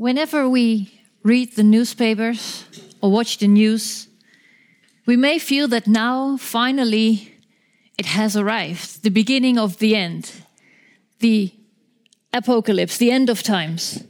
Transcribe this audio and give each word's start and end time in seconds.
Whenever 0.00 0.48
we 0.48 0.98
read 1.22 1.56
the 1.56 1.62
newspapers 1.62 2.64
or 3.02 3.10
watch 3.10 3.36
the 3.36 3.46
news, 3.46 4.08
we 5.04 5.14
may 5.14 5.38
feel 5.38 5.68
that 5.68 5.86
now, 5.86 6.38
finally, 6.38 7.34
it 7.98 8.06
has 8.06 8.34
arrived 8.34 9.02
the 9.02 9.10
beginning 9.10 9.58
of 9.58 9.76
the 9.76 9.94
end, 9.94 10.32
the 11.18 11.52
apocalypse, 12.32 12.96
the 12.96 13.10
end 13.10 13.28
of 13.28 13.42
times. 13.42 14.02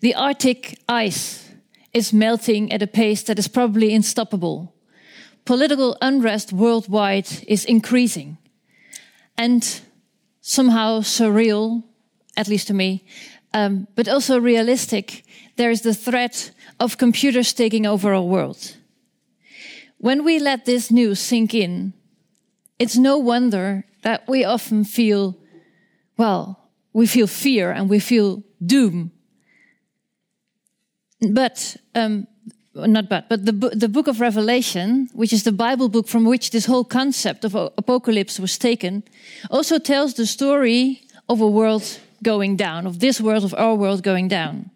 The 0.00 0.16
Arctic 0.16 0.80
ice 0.88 1.48
is 1.94 2.12
melting 2.12 2.72
at 2.72 2.82
a 2.82 2.88
pace 2.88 3.22
that 3.22 3.38
is 3.38 3.46
probably 3.46 3.94
unstoppable. 3.94 4.74
Political 5.44 5.96
unrest 6.02 6.52
worldwide 6.52 7.28
is 7.46 7.64
increasing. 7.64 8.36
And 9.36 9.80
somehow 10.40 11.02
surreal, 11.02 11.84
at 12.36 12.48
least 12.48 12.66
to 12.66 12.74
me, 12.74 13.04
um, 13.54 13.86
but 13.94 14.08
also 14.08 14.38
realistic, 14.38 15.24
there 15.56 15.70
is 15.70 15.82
the 15.82 15.94
threat 15.94 16.50
of 16.78 16.98
computers 16.98 17.52
taking 17.52 17.86
over 17.86 18.14
our 18.14 18.22
world. 18.22 18.76
When 19.98 20.24
we 20.24 20.38
let 20.38 20.64
this 20.64 20.90
news 20.90 21.18
sink 21.18 21.54
in, 21.54 21.92
it's 22.78 22.96
no 22.96 23.18
wonder 23.18 23.84
that 24.02 24.28
we 24.28 24.44
often 24.44 24.84
feel, 24.84 25.36
well, 26.16 26.70
we 26.92 27.06
feel 27.06 27.26
fear 27.26 27.72
and 27.72 27.88
we 27.88 27.98
feel 27.98 28.42
doom. 28.64 29.10
But, 31.32 31.76
um, 31.96 32.28
not 32.74 33.08
but, 33.08 33.28
but 33.28 33.44
the, 33.44 33.52
the 33.52 33.88
book 33.88 34.06
of 34.06 34.20
Revelation, 34.20 35.08
which 35.12 35.32
is 35.32 35.42
the 35.42 35.52
Bible 35.52 35.88
book 35.88 36.06
from 36.06 36.24
which 36.24 36.50
this 36.50 36.66
whole 36.66 36.84
concept 36.84 37.44
of 37.44 37.56
apocalypse 37.56 38.38
was 38.38 38.56
taken, 38.56 39.02
also 39.50 39.78
tells 39.80 40.14
the 40.14 40.26
story 40.26 41.02
of 41.28 41.40
a 41.40 41.48
world 41.48 41.98
going 42.22 42.56
down, 42.56 42.86
of 42.86 42.98
this 42.98 43.20
world, 43.20 43.44
of 43.44 43.54
our 43.54 43.74
world 43.74 44.02
going 44.02 44.28
down. 44.28 44.70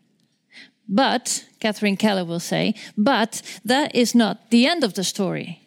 But, 0.88 1.44
Catherine 1.60 1.96
Keller 1.96 2.24
will 2.24 2.40
say, 2.40 2.74
but 2.96 3.42
that 3.64 3.94
is 3.94 4.14
not 4.14 4.50
the 4.50 4.66
end 4.66 4.84
of 4.84 4.94
the 4.94 5.04
story. 5.04 5.60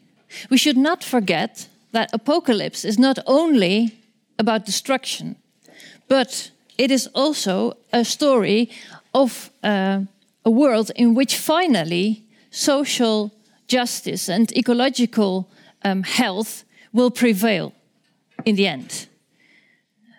We 0.49 0.57
should 0.57 0.77
not 0.77 1.03
forget 1.03 1.67
that 1.91 2.13
apocalypse 2.13 2.85
is 2.85 2.99
not 2.99 3.19
only 3.25 3.97
about 4.37 4.65
destruction, 4.65 5.35
but 6.07 6.51
it 6.77 6.91
is 6.91 7.07
also 7.13 7.77
a 7.93 8.03
story 8.03 8.69
of 9.13 9.49
uh, 9.63 10.01
a 10.43 10.51
world 10.51 10.91
in 10.95 11.15
which 11.15 11.37
finally 11.37 12.23
social 12.51 13.31
justice 13.67 14.29
and 14.29 14.51
ecological 14.55 15.49
um, 15.83 16.03
health 16.03 16.63
will 16.93 17.11
prevail 17.11 17.73
in 18.45 18.55
the 18.55 18.67
end. 18.67 19.07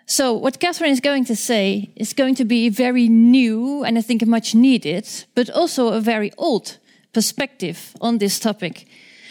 So, 0.09 0.31
what 0.31 0.61
Catherine 0.61 0.91
is 0.91 1.01
going 1.01 1.25
to 1.25 1.35
say 1.35 1.91
is 1.97 2.13
going 2.13 2.35
to 2.35 2.45
be 2.45 2.69
very 2.69 3.09
new 3.09 3.83
and 3.83 3.97
I 3.97 4.01
think 4.01 4.25
much 4.25 4.55
needed, 4.55 5.05
but 5.35 5.49
also 5.49 5.89
a 5.89 5.99
very 5.99 6.31
old 6.37 6.77
perspective 7.11 7.93
on 7.99 8.17
this 8.17 8.39
topic. 8.39 8.87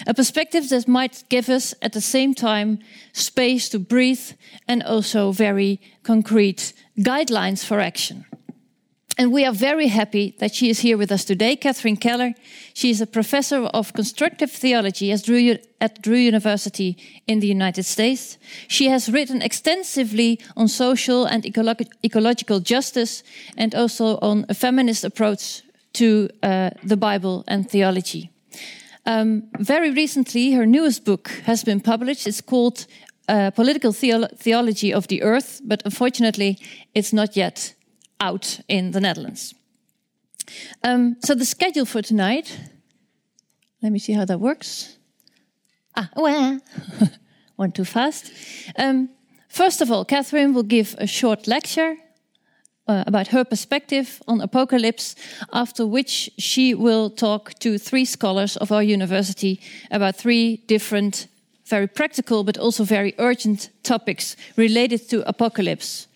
A 0.06 0.12
perspective 0.12 0.68
that 0.68 0.86
might 0.86 1.24
give 1.30 1.48
us 1.48 1.74
at 1.80 1.94
the 1.94 2.02
same 2.02 2.34
time 2.34 2.78
space 3.14 3.70
to 3.70 3.78
breathe 3.78 4.32
and 4.68 4.82
also 4.82 5.32
very 5.32 5.80
concrete 6.02 6.74
guidelines 6.98 7.64
for 7.64 7.80
action. 7.80 8.26
And 9.18 9.32
we 9.32 9.46
are 9.46 9.52
very 9.52 9.86
happy 9.86 10.34
that 10.40 10.54
she 10.54 10.68
is 10.68 10.80
here 10.80 10.98
with 10.98 11.10
us 11.10 11.24
today, 11.24 11.56
Catherine 11.56 11.96
Keller. 11.96 12.34
She 12.74 12.90
is 12.90 13.00
a 13.00 13.06
professor 13.06 13.62
of 13.72 13.94
constructive 13.94 14.50
theology 14.50 15.10
at 15.10 15.24
Drew, 15.24 15.56
at 15.80 16.02
Drew, 16.02 16.18
University 16.18 16.98
in 17.26 17.40
the 17.40 17.46
United 17.46 17.84
States. 17.84 18.36
She 18.68 18.88
has 18.88 19.08
written 19.08 19.40
extensively 19.40 20.38
on 20.54 20.68
social 20.68 21.24
and 21.24 21.44
ecolo 21.44 21.74
ecological 22.04 22.60
justice 22.60 23.22
and 23.56 23.74
also 23.74 24.18
on 24.20 24.44
a 24.50 24.54
feminist 24.54 25.02
approach 25.02 25.62
to 25.94 26.28
uh, 26.42 26.70
the 26.84 26.96
Bible 26.96 27.42
and 27.48 27.70
theology. 27.70 28.30
Um, 29.06 29.44
very 29.58 29.92
recently, 29.92 30.52
her 30.52 30.66
newest 30.66 31.06
book 31.06 31.28
has 31.46 31.64
been 31.64 31.80
published. 31.80 32.26
It's 32.26 32.42
called 32.42 32.86
uh, 33.28 33.50
Political 33.52 33.92
Theolo 33.92 34.28
Theology 34.36 34.92
of 34.92 35.06
the 35.06 35.22
Earth, 35.22 35.62
but 35.64 35.82
unfortunately, 35.86 36.58
it's 36.94 37.14
not 37.14 37.34
yet 37.34 37.76
out 38.20 38.60
in 38.68 38.92
the 38.92 39.00
Netherlands. 39.00 39.54
Um, 40.82 41.16
so 41.24 41.34
the 41.34 41.44
schedule 41.44 41.86
for 41.86 42.02
tonight, 42.02 42.58
let 43.82 43.92
me 43.92 43.98
see 43.98 44.12
how 44.12 44.24
that 44.24 44.40
works. 44.40 44.96
Ah, 45.96 46.10
well, 46.16 46.60
one 47.56 47.72
too 47.72 47.84
fast. 47.84 48.32
Um, 48.76 49.08
first 49.48 49.80
of 49.80 49.90
all, 49.90 50.04
Catherine 50.04 50.54
will 50.54 50.62
give 50.62 50.94
a 50.98 51.06
short 51.06 51.46
lecture 51.46 51.96
uh, 52.88 53.04
about 53.06 53.28
her 53.28 53.44
perspective 53.44 54.22
on 54.28 54.40
apocalypse, 54.40 55.16
after 55.52 55.86
which 55.86 56.30
she 56.38 56.74
will 56.74 57.10
talk 57.10 57.54
to 57.58 57.78
three 57.78 58.04
scholars 58.04 58.56
of 58.56 58.70
our 58.70 58.82
university 58.82 59.60
about 59.90 60.16
three 60.16 60.58
different, 60.68 61.26
very 61.64 61.86
practical 61.88 62.44
but 62.44 62.58
also 62.58 62.84
very 62.84 63.14
urgent 63.18 63.70
topics 63.82 64.36
related 64.56 65.08
to 65.08 65.28
apocalypse. 65.28 66.06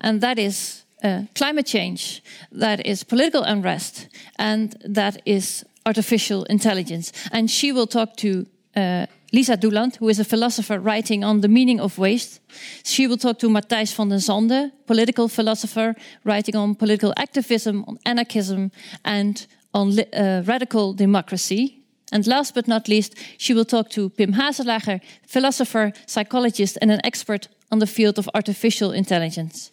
And 0.00 0.20
that 0.20 0.38
is 0.38 0.81
uh, 1.02 1.22
climate 1.34 1.66
change, 1.66 2.22
that 2.52 2.86
is 2.86 3.04
political 3.04 3.42
unrest, 3.42 4.08
and 4.38 4.76
that 4.94 5.20
is 5.24 5.64
artificial 5.84 6.44
intelligence. 6.44 7.12
And 7.32 7.50
she 7.50 7.72
will 7.72 7.86
talk 7.86 8.16
to 8.16 8.46
uh, 8.76 9.06
Lisa 9.32 9.56
Doeland, 9.56 9.96
who 9.96 10.08
is 10.08 10.20
a 10.20 10.24
philosopher 10.24 10.78
writing 10.78 11.24
on 11.24 11.40
the 11.40 11.48
meaning 11.48 11.80
of 11.80 11.98
waste. 11.98 12.40
She 12.84 13.06
will 13.06 13.16
talk 13.16 13.38
to 13.38 13.48
Mathijs 13.48 13.94
van 13.94 14.08
de 14.08 14.20
Sande, 14.20 14.72
political 14.86 15.28
philosopher 15.28 15.94
writing 16.24 16.56
on 16.56 16.74
political 16.74 17.12
activism, 17.16 17.84
on 17.86 17.98
anarchism, 18.04 18.70
and 19.04 19.46
on 19.72 19.98
uh, 19.98 20.42
radical 20.46 20.92
democracy. 20.92 21.82
And 22.12 22.26
last 22.26 22.54
but 22.54 22.68
not 22.68 22.88
least, 22.88 23.14
she 23.38 23.54
will 23.54 23.64
talk 23.64 23.88
to 23.90 24.10
Pim 24.10 24.34
Haselager, 24.34 25.00
philosopher, 25.26 25.92
psychologist, 26.06 26.76
and 26.82 26.90
an 26.90 27.00
expert 27.04 27.48
on 27.70 27.78
the 27.78 27.86
field 27.86 28.18
of 28.18 28.28
artificial 28.34 28.92
intelligence. 28.92 29.72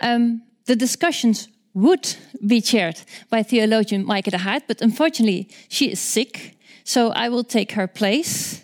Um, 0.00 0.42
the 0.66 0.76
discussions 0.76 1.48
would 1.74 2.16
be 2.46 2.60
chaired 2.60 3.00
by 3.30 3.42
theologian 3.42 4.04
Maaike 4.04 4.30
de 4.30 4.38
Haardt, 4.38 4.62
but 4.66 4.80
unfortunately 4.80 5.48
she 5.68 5.90
is 5.90 6.00
sick, 6.00 6.56
so 6.84 7.10
I 7.10 7.28
will 7.28 7.44
take 7.44 7.72
her 7.72 7.86
place. 7.86 8.62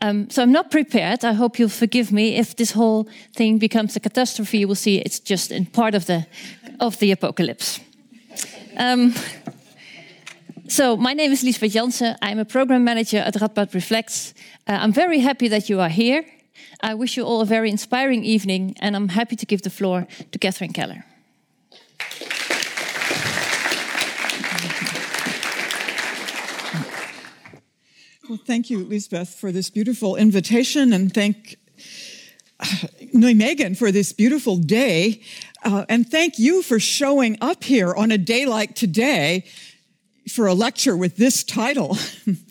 Um, 0.00 0.30
so 0.30 0.42
I'm 0.42 0.52
not 0.52 0.70
prepared. 0.70 1.24
I 1.24 1.32
hope 1.32 1.58
you'll 1.58 1.68
forgive 1.68 2.12
me 2.12 2.36
if 2.36 2.54
this 2.54 2.72
whole 2.72 3.08
thing 3.34 3.58
becomes 3.58 3.96
a 3.96 4.00
catastrophe. 4.00 4.58
You 4.58 4.68
will 4.68 4.76
see 4.76 4.98
it's 4.98 5.18
just 5.18 5.50
in 5.50 5.66
part 5.66 5.94
of 5.94 6.06
the 6.06 6.26
of 6.80 6.98
the 6.98 7.10
apocalypse. 7.12 7.80
Um, 8.76 9.14
so 10.68 10.96
my 10.96 11.14
name 11.14 11.32
is 11.32 11.42
Liesbeth 11.42 11.72
Jansen. 11.72 12.16
I'm 12.22 12.38
a 12.38 12.44
program 12.44 12.84
manager 12.84 13.18
at 13.18 13.34
Radboud 13.34 13.74
Reflects. 13.74 14.34
Uh, 14.68 14.78
I'm 14.80 14.92
very 14.92 15.20
happy 15.20 15.48
that 15.48 15.68
you 15.68 15.80
are 15.80 15.88
here. 15.88 16.24
I 16.80 16.94
wish 16.94 17.16
you 17.16 17.24
all 17.24 17.40
a 17.40 17.46
very 17.46 17.70
inspiring 17.70 18.24
evening, 18.24 18.76
and 18.80 18.94
I'm 18.94 19.08
happy 19.08 19.36
to 19.36 19.46
give 19.46 19.62
the 19.62 19.70
floor 19.70 20.06
to 20.30 20.38
Catherine 20.38 20.72
Keller. 20.72 21.04
Well, 28.28 28.36
thank 28.36 28.68
you, 28.68 28.84
Lisbeth, 28.84 29.36
for 29.36 29.50
this 29.52 29.70
beautiful 29.70 30.14
invitation, 30.14 30.92
and 30.92 31.14
thank 31.14 31.56
Nijmegen 33.14 33.74
for 33.74 33.90
this 33.90 34.12
beautiful 34.12 34.58
day. 34.58 35.22
Uh, 35.64 35.86
and 35.88 36.06
thank 36.06 36.38
you 36.38 36.60
for 36.60 36.78
showing 36.78 37.38
up 37.40 37.64
here 37.64 37.94
on 37.94 38.12
a 38.12 38.18
day 38.18 38.44
like 38.44 38.74
today 38.74 39.46
for 40.30 40.46
a 40.46 40.52
lecture 40.52 40.94
with 40.94 41.16
this 41.16 41.42
title. 41.42 41.96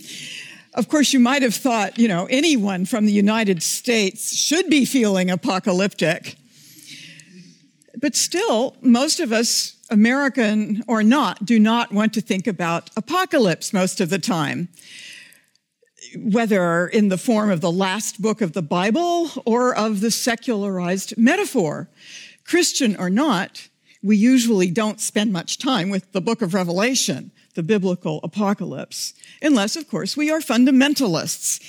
of 0.73 0.89
course, 0.89 1.13
you 1.13 1.19
might 1.19 1.43
have 1.43 1.53
thought, 1.53 1.99
you 1.99 2.07
know, 2.07 2.25
anyone 2.25 2.85
from 2.85 3.05
the 3.05 3.13
United 3.13 3.61
States 3.61 4.35
should 4.35 4.71
be 4.71 4.83
feeling 4.83 5.29
apocalyptic. 5.29 6.37
But 8.01 8.15
still, 8.15 8.75
most 8.81 9.19
of 9.19 9.31
us, 9.31 9.75
American 9.91 10.83
or 10.87 11.03
not, 11.03 11.45
do 11.45 11.59
not 11.59 11.91
want 11.91 12.15
to 12.15 12.21
think 12.21 12.47
about 12.47 12.89
apocalypse 12.97 13.73
most 13.73 14.01
of 14.01 14.09
the 14.09 14.17
time 14.17 14.69
whether 16.15 16.87
in 16.87 17.09
the 17.09 17.17
form 17.17 17.49
of 17.49 17.61
the 17.61 17.71
last 17.71 18.21
book 18.21 18.41
of 18.41 18.53
the 18.53 18.61
Bible 18.61 19.29
or 19.45 19.75
of 19.75 20.01
the 20.01 20.11
secularized 20.11 21.17
metaphor. 21.17 21.89
Christian 22.43 22.95
or 22.95 23.09
not, 23.09 23.67
we 24.01 24.15
usually 24.15 24.71
don't 24.71 25.01
spend 25.01 25.33
much 25.33 25.57
time 25.57 25.89
with 25.89 26.11
the 26.11 26.21
book 26.21 26.41
of 26.41 26.53
Revelation, 26.53 27.31
the 27.55 27.63
biblical 27.63 28.19
apocalypse, 28.23 29.13
unless, 29.41 29.75
of 29.75 29.89
course, 29.89 30.15
we 30.15 30.31
are 30.31 30.39
fundamentalists. 30.39 31.59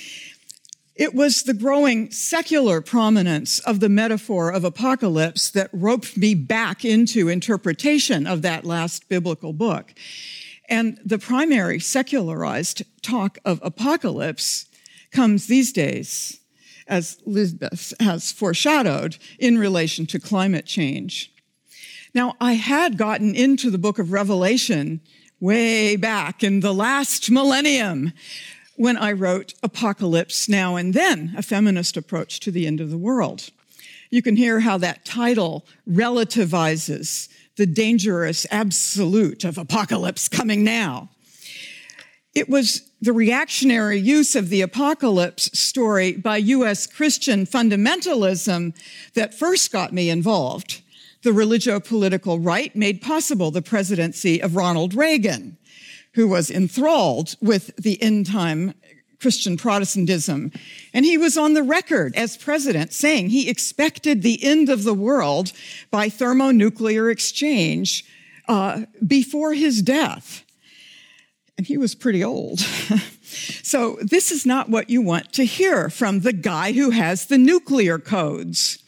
It 0.95 1.15
was 1.15 1.43
the 1.43 1.53
growing 1.53 2.11
secular 2.11 2.81
prominence 2.81 3.59
of 3.59 3.79
the 3.79 3.87
metaphor 3.87 4.51
of 4.51 4.65
apocalypse 4.65 5.49
that 5.51 5.69
roped 5.71 6.17
me 6.17 6.35
back 6.35 6.83
into 6.83 7.29
interpretation 7.29 8.27
of 8.27 8.41
that 8.41 8.65
last 8.65 9.07
biblical 9.07 9.53
book. 9.53 9.93
And 10.69 10.99
the 11.03 11.17
primary 11.17 11.79
secularized 11.79 12.83
talk 13.01 13.39
of 13.43 13.59
apocalypse 13.63 14.67
comes 15.11 15.47
these 15.47 15.73
days, 15.73 16.39
as 16.87 17.17
Lisbeth 17.25 17.93
has 17.99 18.31
foreshadowed, 18.31 19.17
in 19.39 19.57
relation 19.57 20.05
to 20.07 20.19
climate 20.19 20.67
change. 20.67 21.33
Now, 22.13 22.35
I 22.39 22.53
had 22.53 22.97
gotten 22.97 23.35
into 23.35 23.71
the 23.71 23.77
book 23.79 23.97
of 23.97 24.11
Revelation 24.11 25.01
way 25.39 25.95
back 25.95 26.43
in 26.43 26.59
the 26.59 26.73
last 26.73 27.31
millennium 27.31 28.13
when 28.75 28.97
I 28.97 29.11
wrote 29.11 29.55
Apocalypse 29.63 30.47
Now 30.47 30.75
and 30.75 30.93
Then, 30.93 31.33
a 31.35 31.41
feminist 31.41 31.97
approach 31.97 32.39
to 32.41 32.51
the 32.51 32.67
end 32.67 32.79
of 32.79 32.89
the 32.89 32.97
world. 32.97 33.49
You 34.09 34.21
can 34.21 34.35
hear 34.35 34.61
how 34.61 34.77
that 34.79 35.05
title 35.05 35.65
relativizes 35.87 37.27
the 37.59 37.67
dangerous 37.67 38.47
absolute 38.51 39.43
of 39.43 39.57
apocalypse 39.57 40.29
coming 40.29 40.63
now. 40.63 41.09
It 42.33 42.47
was 42.47 42.89
the 43.01 43.11
reactionary 43.11 43.99
use 43.99 44.33
of 44.33 44.47
the 44.47 44.61
apocalypse 44.61 45.59
story 45.59 46.13
by 46.13 46.37
U.S. 46.37 46.87
Christian 46.87 47.45
fundamentalism 47.45 48.73
that 49.13 49.33
first 49.33 49.73
got 49.73 49.91
me 49.91 50.09
involved 50.09 50.81
the 51.21 51.33
religio-political 51.33 52.39
right 52.39 52.73
made 52.77 53.01
possible 53.01 53.51
the 53.51 53.61
presidency 53.61 54.41
of 54.41 54.55
Ronald 54.55 54.93
Reagan, 54.93 55.57
who 56.13 56.29
was 56.29 56.49
enthralled 56.49 57.35
with 57.41 57.75
the 57.75 58.01
end 58.01 58.25
time 58.25 58.73
Christian 59.19 59.57
Protestantism. 59.57 60.51
And 60.93 61.05
he 61.05 61.17
was 61.17 61.37
on 61.37 61.53
the 61.53 61.63
record 61.63 62.15
as 62.15 62.37
president 62.37 62.93
saying 62.93 63.29
he 63.29 63.49
expected 63.49 64.21
the 64.21 64.43
end 64.43 64.69
of 64.69 64.83
the 64.83 64.93
world 64.93 65.51
by 65.91 66.09
thermonuclear 66.09 67.09
exchange 67.09 68.05
uh, 68.47 68.81
before 69.05 69.53
his 69.53 69.81
death. 69.81 70.43
And 71.57 71.67
he 71.67 71.77
was 71.77 71.93
pretty 71.93 72.23
old. 72.23 72.59
so 73.63 73.97
this 74.01 74.31
is 74.31 74.45
not 74.45 74.69
what 74.69 74.89
you 74.89 75.01
want 75.01 75.33
to 75.33 75.45
hear 75.45 75.89
from 75.89 76.21
the 76.21 76.33
guy 76.33 76.71
who 76.71 76.91
has 76.91 77.25
the 77.25 77.37
nuclear 77.37 77.99
codes. 77.99 78.79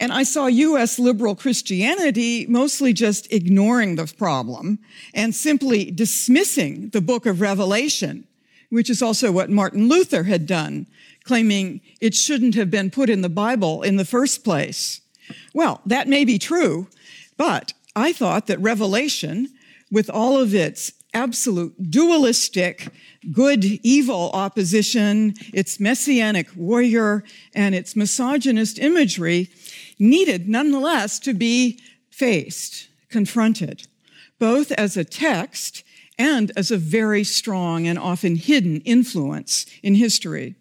And 0.00 0.12
I 0.12 0.24
saw 0.24 0.46
U.S. 0.46 0.98
liberal 0.98 1.36
Christianity 1.36 2.46
mostly 2.46 2.92
just 2.92 3.32
ignoring 3.32 3.96
the 3.96 4.06
problem 4.06 4.80
and 5.12 5.34
simply 5.34 5.90
dismissing 5.90 6.88
the 6.88 7.00
book 7.00 7.26
of 7.26 7.40
Revelation, 7.40 8.26
which 8.74 8.90
is 8.90 9.00
also 9.00 9.30
what 9.30 9.48
Martin 9.48 9.88
Luther 9.88 10.24
had 10.24 10.46
done, 10.46 10.88
claiming 11.22 11.80
it 12.00 12.12
shouldn't 12.12 12.56
have 12.56 12.72
been 12.72 12.90
put 12.90 13.08
in 13.08 13.22
the 13.22 13.28
Bible 13.28 13.82
in 13.82 13.94
the 13.94 14.04
first 14.04 14.42
place. 14.42 15.00
Well, 15.54 15.80
that 15.86 16.08
may 16.08 16.24
be 16.24 16.40
true, 16.40 16.88
but 17.36 17.72
I 17.94 18.12
thought 18.12 18.48
that 18.48 18.58
Revelation, 18.58 19.48
with 19.92 20.10
all 20.10 20.40
of 20.40 20.56
its 20.56 20.92
absolute 21.14 21.88
dualistic 21.88 22.88
good 23.30 23.64
evil 23.64 24.30
opposition, 24.34 25.34
its 25.52 25.78
messianic 25.78 26.48
warrior, 26.56 27.22
and 27.54 27.76
its 27.76 27.94
misogynist 27.94 28.80
imagery, 28.80 29.50
needed 30.00 30.48
nonetheless 30.48 31.20
to 31.20 31.32
be 31.32 31.78
faced, 32.10 32.88
confronted, 33.08 33.86
both 34.40 34.72
as 34.72 34.96
a 34.96 35.04
text 35.04 35.84
and 36.18 36.52
as 36.56 36.70
a 36.70 36.76
very 36.76 37.24
strong 37.24 37.86
and 37.86 37.98
often 37.98 38.36
hidden 38.36 38.80
influence 38.82 39.66
in 39.82 39.94
history. 39.94 40.54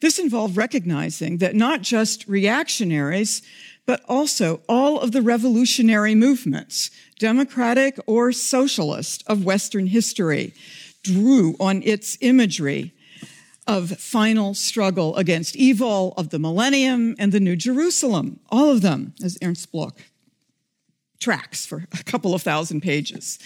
This 0.00 0.18
involved 0.18 0.56
recognizing 0.56 1.38
that 1.38 1.54
not 1.54 1.82
just 1.82 2.26
reactionaries, 2.28 3.42
but 3.86 4.02
also 4.08 4.60
all 4.68 5.00
of 5.00 5.12
the 5.12 5.22
revolutionary 5.22 6.14
movements, 6.14 6.90
democratic 7.18 7.98
or 8.06 8.32
socialist, 8.32 9.22
of 9.26 9.44
Western 9.44 9.86
history, 9.86 10.52
drew 11.02 11.56
on 11.60 11.82
its 11.82 12.18
imagery 12.20 12.92
of 13.66 13.90
final 13.98 14.54
struggle 14.54 15.16
against 15.16 15.56
evil, 15.56 16.14
of 16.16 16.30
the 16.30 16.38
millennium, 16.38 17.16
and 17.18 17.32
the 17.32 17.40
New 17.40 17.56
Jerusalem. 17.56 18.38
All 18.50 18.70
of 18.70 18.82
them, 18.82 19.14
as 19.22 19.38
Ernst 19.42 19.72
Bloch 19.72 19.98
tracks 21.18 21.64
for 21.64 21.86
a 21.98 22.04
couple 22.04 22.34
of 22.34 22.42
thousand 22.42 22.82
pages. 22.82 23.38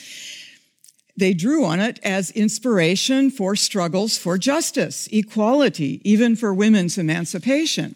They 1.21 1.35
drew 1.35 1.67
on 1.67 1.81
it 1.81 2.01
as 2.03 2.31
inspiration 2.31 3.31
for 3.31 3.55
struggles 3.55 4.17
for 4.17 4.39
justice, 4.39 5.07
equality, 5.13 6.01
even 6.03 6.35
for 6.35 6.55
women's 6.55 6.97
emancipation. 6.97 7.95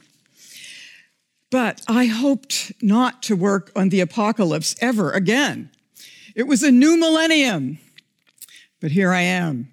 But 1.51 1.81
I 1.89 2.05
hoped 2.05 2.73
not 2.83 3.23
to 3.23 3.35
work 3.35 3.73
on 3.75 3.89
the 3.89 4.01
apocalypse 4.01 4.77
ever 4.79 5.11
again. 5.11 5.71
It 6.35 6.43
was 6.43 6.63
a 6.63 6.71
new 6.71 6.99
millennium. 6.99 7.79
But 8.83 8.91
here 8.91 9.11
I 9.11 9.23
am 9.23 9.73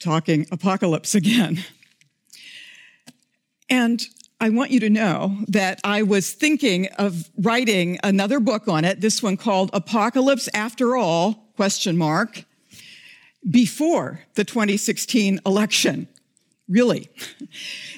talking 0.00 0.48
apocalypse 0.50 1.14
again. 1.14 1.62
And 3.70 4.04
I 4.40 4.48
want 4.48 4.72
you 4.72 4.80
to 4.80 4.90
know 4.90 5.38
that 5.46 5.80
I 5.84 6.02
was 6.02 6.32
thinking 6.32 6.88
of 6.98 7.30
writing 7.38 8.00
another 8.02 8.40
book 8.40 8.66
on 8.66 8.84
it, 8.84 9.00
this 9.00 9.22
one 9.22 9.36
called 9.36 9.70
Apocalypse 9.72 10.48
After 10.52 10.96
All, 10.96 11.52
question 11.54 11.96
mark, 11.96 12.44
before 13.50 14.20
the 14.34 14.44
2016 14.44 15.40
election. 15.44 16.08
Really. 16.68 17.08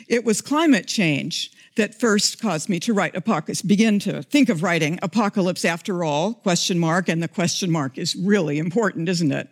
It 0.08 0.25
was 0.25 0.41
climate 0.41 0.87
change 0.87 1.50
that 1.76 1.99
first 1.99 2.41
caused 2.41 2.69
me 2.69 2.79
to 2.81 2.94
write 2.94 3.17
apocalypse, 3.17 3.62
begin 3.62 3.99
to 4.00 4.23
think 4.23 4.49
of 4.49 4.62
writing 4.62 4.99
apocalypse 5.02 5.64
after 5.64 6.05
all, 6.05 6.35
question 6.35 6.79
mark, 6.79 7.08
and 7.08 7.23
the 7.23 7.29
question 7.29 7.70
mark 7.70 7.99
is 7.99 8.14
really 8.14 8.58
important, 8.58 9.08
isn't 9.08 9.32
it? 9.32 9.49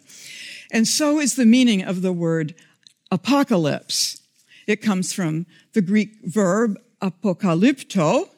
And 0.71 0.87
so 0.87 1.19
is 1.19 1.35
the 1.35 1.47
meaning 1.47 1.83
of 1.83 2.03
the 2.03 2.13
word 2.13 2.55
apocalypse. 3.11 4.23
It 4.67 4.81
comes 4.81 5.13
from 5.13 5.47
the 5.73 5.83
Greek 5.83 6.11
verb 6.25 6.79
apokalypto, 7.03 8.29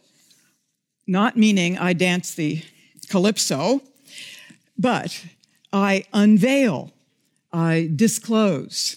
not 1.06 1.36
meaning 1.36 1.78
I 1.78 1.92
dance 1.92 2.34
the 2.34 2.62
calypso, 3.10 3.82
but 4.78 5.24
I 5.72 6.04
unveil, 6.12 6.93
I 7.54 7.88
disclose, 7.94 8.96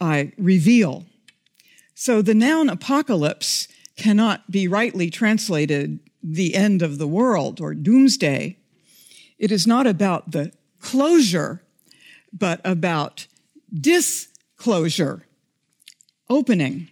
I 0.00 0.32
reveal. 0.36 1.06
So 1.94 2.22
the 2.22 2.34
noun 2.34 2.68
apocalypse 2.68 3.68
cannot 3.96 4.50
be 4.50 4.66
rightly 4.66 5.10
translated 5.10 6.00
the 6.20 6.56
end 6.56 6.82
of 6.82 6.98
the 6.98 7.06
world 7.06 7.60
or 7.60 7.72
doomsday. 7.72 8.58
It 9.38 9.52
is 9.52 9.64
not 9.66 9.86
about 9.86 10.32
the 10.32 10.52
closure 10.80 11.62
but 12.36 12.60
about 12.64 13.28
disclosure, 13.72 15.24
opening. 16.28 16.88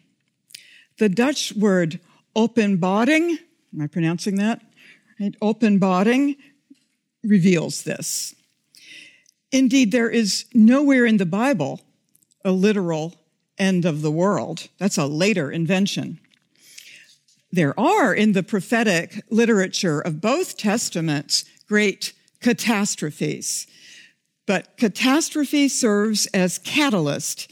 The 0.98 1.08
Dutch 1.08 1.52
word 1.54 1.98
openbaring, 2.36 3.38
am 3.74 3.80
I 3.80 3.88
pronouncing 3.88 4.36
that? 4.36 4.62
Right? 5.18 5.34
Openbaring 5.42 6.36
reveals 7.24 7.82
this. 7.82 8.36
Indeed, 9.52 9.92
there 9.92 10.10
is 10.10 10.46
nowhere 10.54 11.06
in 11.06 11.18
the 11.18 11.26
Bible 11.26 11.80
a 12.44 12.50
literal 12.50 13.14
end 13.58 13.84
of 13.84 14.02
the 14.02 14.10
world. 14.10 14.68
That's 14.78 14.98
a 14.98 15.06
later 15.06 15.52
invention. 15.52 16.18
There 17.52 17.78
are 17.78 18.14
in 18.14 18.32
the 18.32 18.42
prophetic 18.42 19.22
literature 19.30 20.00
of 20.00 20.20
both 20.20 20.56
testaments 20.56 21.44
great 21.68 22.12
catastrophes 22.40 23.66
but 24.46 24.76
catastrophe 24.76 25.68
serves 25.68 26.26
as 26.26 26.58
catalyst 26.58 27.50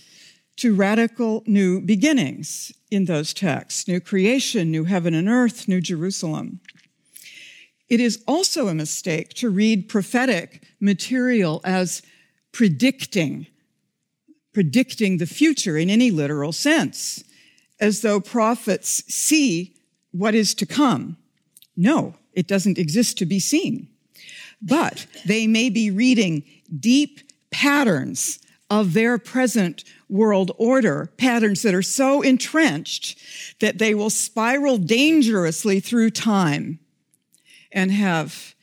to 0.56 0.74
radical 0.74 1.42
new 1.46 1.80
beginnings 1.80 2.72
in 2.90 3.04
those 3.04 3.32
texts 3.32 3.86
new 3.86 4.00
creation, 4.00 4.70
new 4.70 4.84
heaven 4.84 5.14
and 5.14 5.28
earth, 5.28 5.68
new 5.68 5.80
Jerusalem. 5.80 6.60
It 7.90 7.98
is 7.98 8.22
also 8.28 8.68
a 8.68 8.74
mistake 8.74 9.34
to 9.34 9.50
read 9.50 9.88
prophetic 9.88 10.62
material 10.78 11.60
as 11.64 12.02
predicting, 12.52 13.48
predicting 14.54 15.18
the 15.18 15.26
future 15.26 15.76
in 15.76 15.90
any 15.90 16.12
literal 16.12 16.52
sense, 16.52 17.24
as 17.80 18.02
though 18.02 18.20
prophets 18.20 19.02
see 19.12 19.74
what 20.12 20.36
is 20.36 20.54
to 20.54 20.66
come. 20.66 21.16
No, 21.76 22.14
it 22.32 22.46
doesn't 22.46 22.78
exist 22.78 23.18
to 23.18 23.26
be 23.26 23.40
seen. 23.40 23.88
But 24.62 25.06
they 25.24 25.46
may 25.46 25.70
be 25.70 25.90
reading 25.90 26.44
deep 26.78 27.20
patterns 27.50 28.38
of 28.68 28.92
their 28.92 29.18
present 29.18 29.82
world 30.08 30.52
order, 30.58 31.10
patterns 31.16 31.62
that 31.62 31.74
are 31.74 31.82
so 31.82 32.22
entrenched 32.22 33.18
that 33.60 33.78
they 33.78 33.94
will 33.94 34.10
spiral 34.10 34.76
dangerously 34.76 35.80
through 35.80 36.10
time 36.10 36.79
and 37.72 37.92
have 37.92 38.54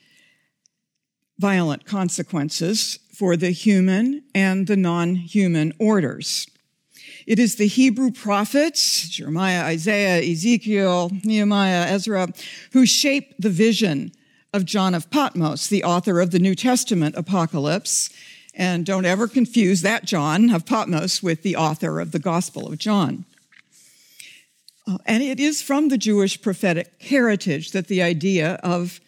violent 1.38 1.84
consequences 1.84 2.98
for 3.12 3.36
the 3.36 3.50
human 3.50 4.22
and 4.34 4.66
the 4.66 4.76
non-human 4.76 5.72
orders. 5.78 6.46
It 7.26 7.38
is 7.38 7.56
the 7.56 7.66
Hebrew 7.66 8.10
prophets, 8.10 9.08
Jeremiah, 9.08 9.64
Isaiah, 9.64 10.22
Ezekiel, 10.22 11.10
Nehemiah, 11.24 11.86
Ezra, 11.88 12.28
who 12.72 12.86
shape 12.86 13.34
the 13.38 13.50
vision 13.50 14.12
of 14.52 14.64
John 14.64 14.94
of 14.94 15.10
Patmos, 15.10 15.68
the 15.68 15.84
author 15.84 16.20
of 16.20 16.30
the 16.30 16.38
New 16.38 16.54
Testament 16.54 17.14
Apocalypse. 17.16 18.08
And 18.54 18.86
don't 18.86 19.04
ever 19.04 19.28
confuse 19.28 19.82
that 19.82 20.04
John 20.04 20.50
of 20.50 20.64
Patmos 20.64 21.22
with 21.22 21.42
the 21.42 21.54
author 21.54 22.00
of 22.00 22.12
the 22.12 22.18
Gospel 22.18 22.66
of 22.66 22.78
John. 22.78 23.24
And 25.06 25.22
it 25.22 25.38
is 25.38 25.60
from 25.62 25.88
the 25.88 25.98
Jewish 25.98 26.40
prophetic 26.40 26.92
heritage 27.00 27.72
that 27.72 27.88
the 27.88 28.02
idea 28.02 28.54
of 28.62 29.00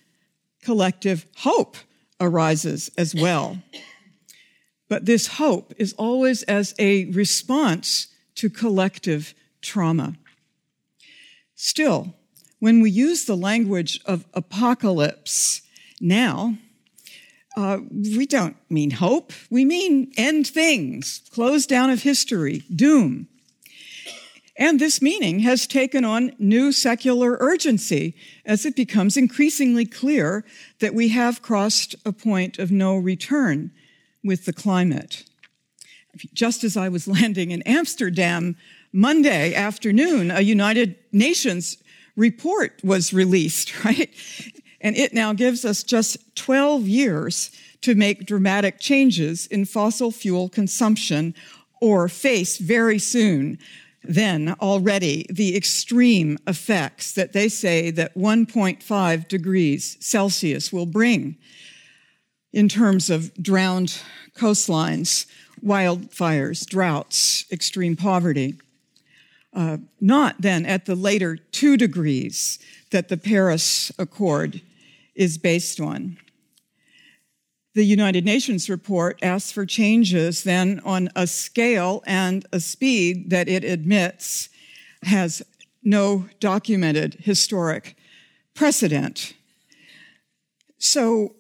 collective 0.63 1.27
hope 1.39 1.77
arises 2.21 2.91
as 2.99 3.15
well. 3.15 3.59
But 4.89 5.07
this 5.07 5.27
hope 5.27 5.73
is 5.79 5.93
always 5.95 6.43
as 6.43 6.75
a 6.79 7.07
response 7.07 8.09
to 8.35 8.51
collective 8.51 9.35
trauma. 9.63 10.17
Still, 11.55 12.15
when 12.59 12.81
we 12.81 12.91
use 12.91 13.25
the 13.25 13.37
language 13.37 14.01
of 14.05 14.27
apocalypse 14.35 15.63
now, 16.01 16.57
uh, 17.57 17.79
we 17.91 18.27
don't 18.27 18.57
mean 18.69 18.91
hope. 18.91 19.33
We 19.51 19.65
mean 19.65 20.13
end 20.17 20.47
things, 20.47 21.23
close 21.31 21.67
down 21.67 21.91
of 21.91 22.03
history, 22.03 22.65
doom. 22.75 23.29
And 24.61 24.79
this 24.79 25.01
meaning 25.01 25.39
has 25.41 25.67
taken 25.67 26.05
on 26.05 26.33
new 26.39 26.71
secular 26.71 27.39
urgency 27.41 28.15
as 28.45 28.67
it 28.67 28.77
becomes 28.77 29.17
increasingly 29.17 29.87
clear 29.87 30.45
that 30.81 30.93
we 30.93 31.09
have 31.09 31.41
crossed 31.41 31.97
a 32.05 32.13
point 32.13 32.59
of 32.59 32.71
no 32.71 32.99
return 32.99 33.71
with 34.23 34.45
the 34.45 34.53
climate. 34.53 35.25
Just 36.35 36.63
as 36.63 36.77
I 36.77 36.91
was 36.91 37.09
landing 37.21 37.53
in 37.53 37.63
Amsterdam 37.63 38.55
Monday 38.93 39.55
afternoon, 39.55 40.31
a 40.31 40.43
United 40.43 40.95
Nations 41.11 41.79
report 42.15 42.79
was 42.85 43.15
released, 43.15 43.83
right? 43.85 44.11
And 44.83 44.95
it 44.95 45.15
now 45.15 45.33
gives 45.33 45.65
us 45.65 45.83
just 45.83 46.37
12 46.37 46.87
years 46.87 47.51
to 47.81 47.95
make 47.95 48.27
dramatic 48.27 48.79
changes 48.79 49.47
in 49.47 49.65
fossil 49.65 50.11
fuel 50.11 50.51
consumption 50.51 51.35
or 51.81 52.11
face 52.11 52.59
very 52.59 52.99
soon 52.99 53.59
then 54.03 54.55
already 54.61 55.27
the 55.31 55.57
extreme 55.57 56.39
effects 56.47 57.13
that 57.13 57.33
they 57.33 57.49
say 57.49 57.91
that 57.91 58.15
1.5 58.17 59.29
degrees 59.29 59.97
Celsius 60.01 60.73
will 60.73 60.87
bring 60.87 61.37
in 62.53 62.69
terms 62.69 63.11
of 63.11 63.33
drowned 63.35 64.01
coastlines, 64.35 65.27
wildfires, 65.65 66.67
droughts, 66.67 67.45
extreme 67.53 67.97
poverty. 67.97 68.55
Uh, 69.53 69.79
not 70.01 70.37
then 70.41 70.65
at 70.65 70.87
the 70.87 70.95
later 70.95 71.37
two 71.37 71.77
degrees 71.77 72.59
that 72.91 73.09
the 73.09 73.17
Paris 73.17 73.93
Accord 73.99 74.61
is 75.15 75.39
based 75.39 75.81
on. 75.81 76.17
The 77.75 77.85
United 77.85 78.25
Nations 78.25 78.69
report 78.69 79.19
asks 79.23 79.53
for 79.53 79.65
changes 79.65 80.43
then 80.43 80.81
on 80.85 81.09
a 81.15 81.27
scale 81.27 82.03
and 82.05 82.45
a 82.53 82.59
speed 82.59 83.31
that 83.31 83.49
it 83.49 83.63
admits 83.63 84.49
has 85.05 85.43
no 85.83 86.29
documented 86.41 87.15
historic 87.21 87.97
precedent. 88.55 89.35
So, 90.79 91.37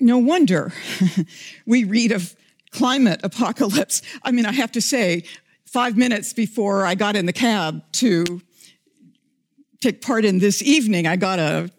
no 0.00 0.18
wonder 0.18 0.72
we 1.66 1.84
read 1.84 2.12
of 2.12 2.34
climate 2.70 3.20
apocalypse. 3.22 4.02
I 4.22 4.32
mean, 4.32 4.46
I 4.46 4.52
have 4.52 4.72
to 4.72 4.80
say, 4.80 5.24
five 5.64 5.96
minutes 5.96 6.32
before 6.32 6.84
I 6.84 6.94
got 6.94 7.16
in 7.16 7.26
the 7.26 7.32
cab 7.32 7.82
to 7.92 8.42
take 9.80 10.00
part 10.00 10.24
in 10.24 10.38
this 10.38 10.62
evening, 10.62 11.06
I 11.06 11.16
got 11.16 11.38
a 11.38 11.70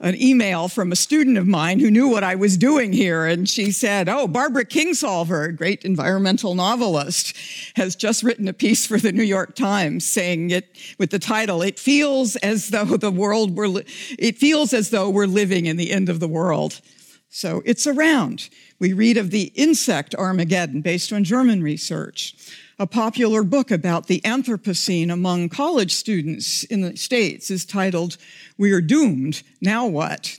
an 0.00 0.20
email 0.20 0.68
from 0.68 0.92
a 0.92 0.96
student 0.96 1.38
of 1.38 1.46
mine 1.46 1.80
who 1.80 1.90
knew 1.90 2.08
what 2.08 2.22
I 2.24 2.34
was 2.34 2.56
doing 2.56 2.92
here. 2.92 3.24
And 3.24 3.48
she 3.48 3.70
said, 3.72 4.08
Oh, 4.08 4.28
Barbara 4.28 4.64
Kingsolver, 4.64 5.48
a 5.48 5.52
great 5.52 5.84
environmental 5.84 6.54
novelist, 6.54 7.34
has 7.76 7.96
just 7.96 8.22
written 8.22 8.46
a 8.46 8.52
piece 8.52 8.86
for 8.86 8.98
the 8.98 9.12
New 9.12 9.22
York 9.22 9.54
Times 9.54 10.04
saying 10.04 10.50
it 10.50 10.68
with 10.98 11.10
the 11.10 11.18
title, 11.18 11.62
It 11.62 11.78
Feels 11.78 12.36
as 12.36 12.68
though 12.68 12.84
the 12.84 13.10
world 13.10 13.56
were, 13.56 13.68
li- 13.68 13.86
it 14.18 14.36
feels 14.36 14.74
as 14.74 14.90
though 14.90 15.08
we're 15.08 15.26
living 15.26 15.66
in 15.66 15.76
the 15.76 15.92
end 15.92 16.08
of 16.08 16.20
the 16.20 16.28
world. 16.28 16.80
So 17.28 17.62
it's 17.64 17.86
around. 17.86 18.48
We 18.78 18.92
read 18.92 19.16
of 19.16 19.30
the 19.30 19.52
insect 19.54 20.14
Armageddon 20.14 20.82
based 20.82 21.12
on 21.12 21.24
German 21.24 21.62
research 21.62 22.34
a 22.78 22.86
popular 22.86 23.42
book 23.42 23.70
about 23.70 24.06
the 24.06 24.20
Anthropocene 24.20 25.10
among 25.10 25.48
college 25.48 25.94
students 25.94 26.62
in 26.64 26.82
the 26.82 26.96
States 26.96 27.50
is 27.50 27.64
titled, 27.64 28.18
We 28.58 28.72
Are 28.72 28.82
Doomed, 28.82 29.42
Now 29.62 29.86
What? 29.86 30.38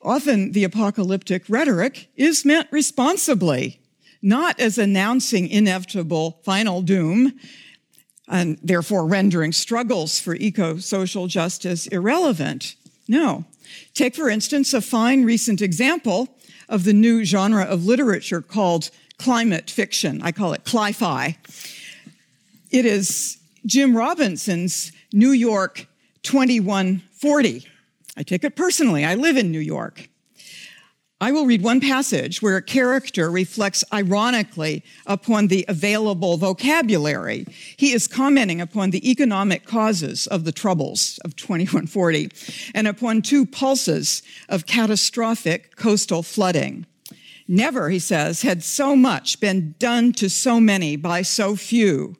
Often 0.00 0.52
the 0.52 0.64
apocalyptic 0.64 1.44
rhetoric 1.48 2.08
is 2.16 2.46
meant 2.46 2.68
responsibly, 2.70 3.80
not 4.22 4.58
as 4.58 4.78
announcing 4.78 5.46
inevitable 5.46 6.40
final 6.42 6.80
doom 6.80 7.38
and 8.26 8.58
therefore 8.62 9.06
rendering 9.06 9.52
struggles 9.52 10.18
for 10.18 10.34
eco-social 10.36 11.26
justice 11.26 11.86
irrelevant. 11.88 12.76
No. 13.08 13.44
Take, 13.92 14.14
for 14.14 14.30
instance, 14.30 14.72
a 14.72 14.80
fine 14.80 15.24
recent 15.24 15.60
example 15.60 16.28
of 16.68 16.84
the 16.84 16.94
new 16.94 17.24
genre 17.24 17.64
of 17.64 17.84
literature 17.84 18.40
called 18.40 18.90
climate 19.20 19.70
fiction. 19.70 20.22
I 20.22 20.32
call 20.32 20.54
it 20.54 20.64
cli-fi. 20.64 21.36
It 22.70 22.86
is 22.86 23.38
Kim 23.68 23.94
Robinson's 23.94 24.92
New 25.12 25.32
York 25.32 25.86
2140. 26.22 27.66
I 28.16 28.22
take 28.22 28.44
it 28.44 28.56
personally. 28.56 29.04
I 29.04 29.16
live 29.16 29.36
in 29.36 29.50
New 29.50 29.60
York. 29.60 30.08
I 31.22 31.32
will 31.32 31.44
read 31.44 31.60
one 31.60 31.80
passage 31.80 32.40
where 32.40 32.56
a 32.56 32.62
character 32.62 33.30
reflects 33.30 33.84
ironically 33.92 34.82
upon 35.06 35.48
the 35.48 35.66
available 35.68 36.38
vocabulary. 36.38 37.46
He 37.76 37.92
is 37.92 38.08
commenting 38.08 38.58
upon 38.58 38.88
the 38.88 39.10
economic 39.10 39.66
causes 39.66 40.26
of 40.28 40.44
the 40.44 40.52
troubles 40.52 41.18
of 41.26 41.36
2140 41.36 42.30
and 42.74 42.88
upon 42.88 43.20
two 43.20 43.44
pulses 43.44 44.22
of 44.48 44.64
catastrophic 44.64 45.76
coastal 45.76 46.22
flooding. 46.22 46.86
Never, 47.52 47.90
he 47.90 47.98
says, 47.98 48.42
had 48.42 48.62
so 48.62 48.94
much 48.94 49.40
been 49.40 49.74
done 49.80 50.12
to 50.12 50.30
so 50.30 50.60
many 50.60 50.94
by 50.94 51.22
so 51.22 51.56
few. 51.56 52.14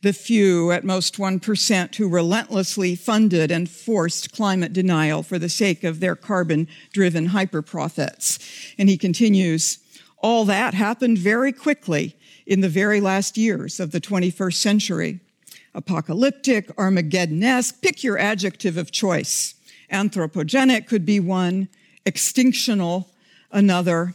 The 0.00 0.14
few, 0.14 0.70
at 0.70 0.82
most 0.82 1.18
1%, 1.18 1.94
who 1.94 2.08
relentlessly 2.08 2.96
funded 2.96 3.50
and 3.50 3.68
forced 3.68 4.32
climate 4.32 4.72
denial 4.72 5.22
for 5.22 5.38
the 5.38 5.50
sake 5.50 5.84
of 5.84 6.00
their 6.00 6.16
carbon 6.16 6.68
driven 6.90 7.26
hyper 7.26 7.60
profits. 7.60 8.38
And 8.78 8.88
he 8.88 8.96
continues, 8.96 9.78
all 10.16 10.46
that 10.46 10.72
happened 10.72 11.18
very 11.18 11.52
quickly 11.52 12.16
in 12.46 12.62
the 12.62 12.70
very 12.70 13.02
last 13.02 13.36
years 13.36 13.78
of 13.78 13.90
the 13.90 14.00
21st 14.00 14.54
century. 14.54 15.20
Apocalyptic, 15.74 16.70
Armageddonesque, 16.78 17.82
pick 17.82 18.02
your 18.02 18.16
adjective 18.16 18.78
of 18.78 18.90
choice. 18.90 19.52
Anthropogenic 19.92 20.86
could 20.86 21.04
be 21.04 21.20
one, 21.20 21.68
extinctional 22.06 23.08
another, 23.50 24.14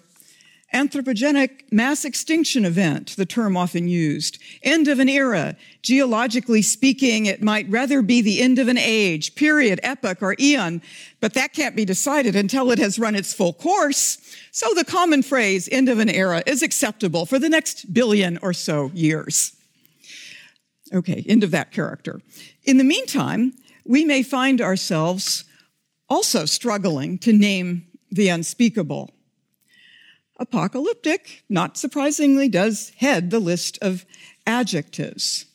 Anthropogenic 0.73 1.71
mass 1.71 2.03
extinction 2.03 2.65
event, 2.65 3.15
the 3.15 3.25
term 3.25 3.55
often 3.55 3.87
used. 3.87 4.37
End 4.63 4.89
of 4.89 4.99
an 4.99 5.07
era. 5.07 5.55
Geologically 5.81 6.61
speaking, 6.61 7.25
it 7.25 7.41
might 7.41 7.69
rather 7.69 8.01
be 8.01 8.21
the 8.21 8.41
end 8.41 8.59
of 8.59 8.67
an 8.67 8.77
age, 8.77 9.33
period, 9.35 9.79
epoch, 9.81 10.21
or 10.21 10.35
eon, 10.39 10.81
but 11.21 11.33
that 11.35 11.53
can't 11.53 11.75
be 11.75 11.85
decided 11.85 12.35
until 12.35 12.69
it 12.69 12.79
has 12.79 12.99
run 12.99 13.15
its 13.15 13.33
full 13.33 13.53
course. 13.53 14.17
So 14.51 14.73
the 14.73 14.83
common 14.83 15.23
phrase, 15.23 15.69
end 15.71 15.87
of 15.87 15.99
an 15.99 16.09
era, 16.09 16.43
is 16.45 16.61
acceptable 16.61 17.25
for 17.25 17.39
the 17.39 17.49
next 17.49 17.93
billion 17.93 18.37
or 18.41 18.51
so 18.51 18.91
years. 18.93 19.55
Okay, 20.93 21.23
end 21.29 21.45
of 21.45 21.51
that 21.51 21.71
character. 21.71 22.21
In 22.65 22.77
the 22.77 22.83
meantime, 22.83 23.53
we 23.85 24.03
may 24.03 24.21
find 24.21 24.59
ourselves 24.61 25.45
also 26.09 26.43
struggling 26.43 27.17
to 27.19 27.31
name 27.31 27.87
the 28.11 28.27
unspeakable 28.27 29.13
apocalyptic, 30.37 31.43
not 31.49 31.77
surprisingly, 31.77 32.47
does 32.47 32.91
head 32.97 33.29
the 33.29 33.39
list 33.39 33.77
of 33.81 34.05
adjectives. 34.45 35.45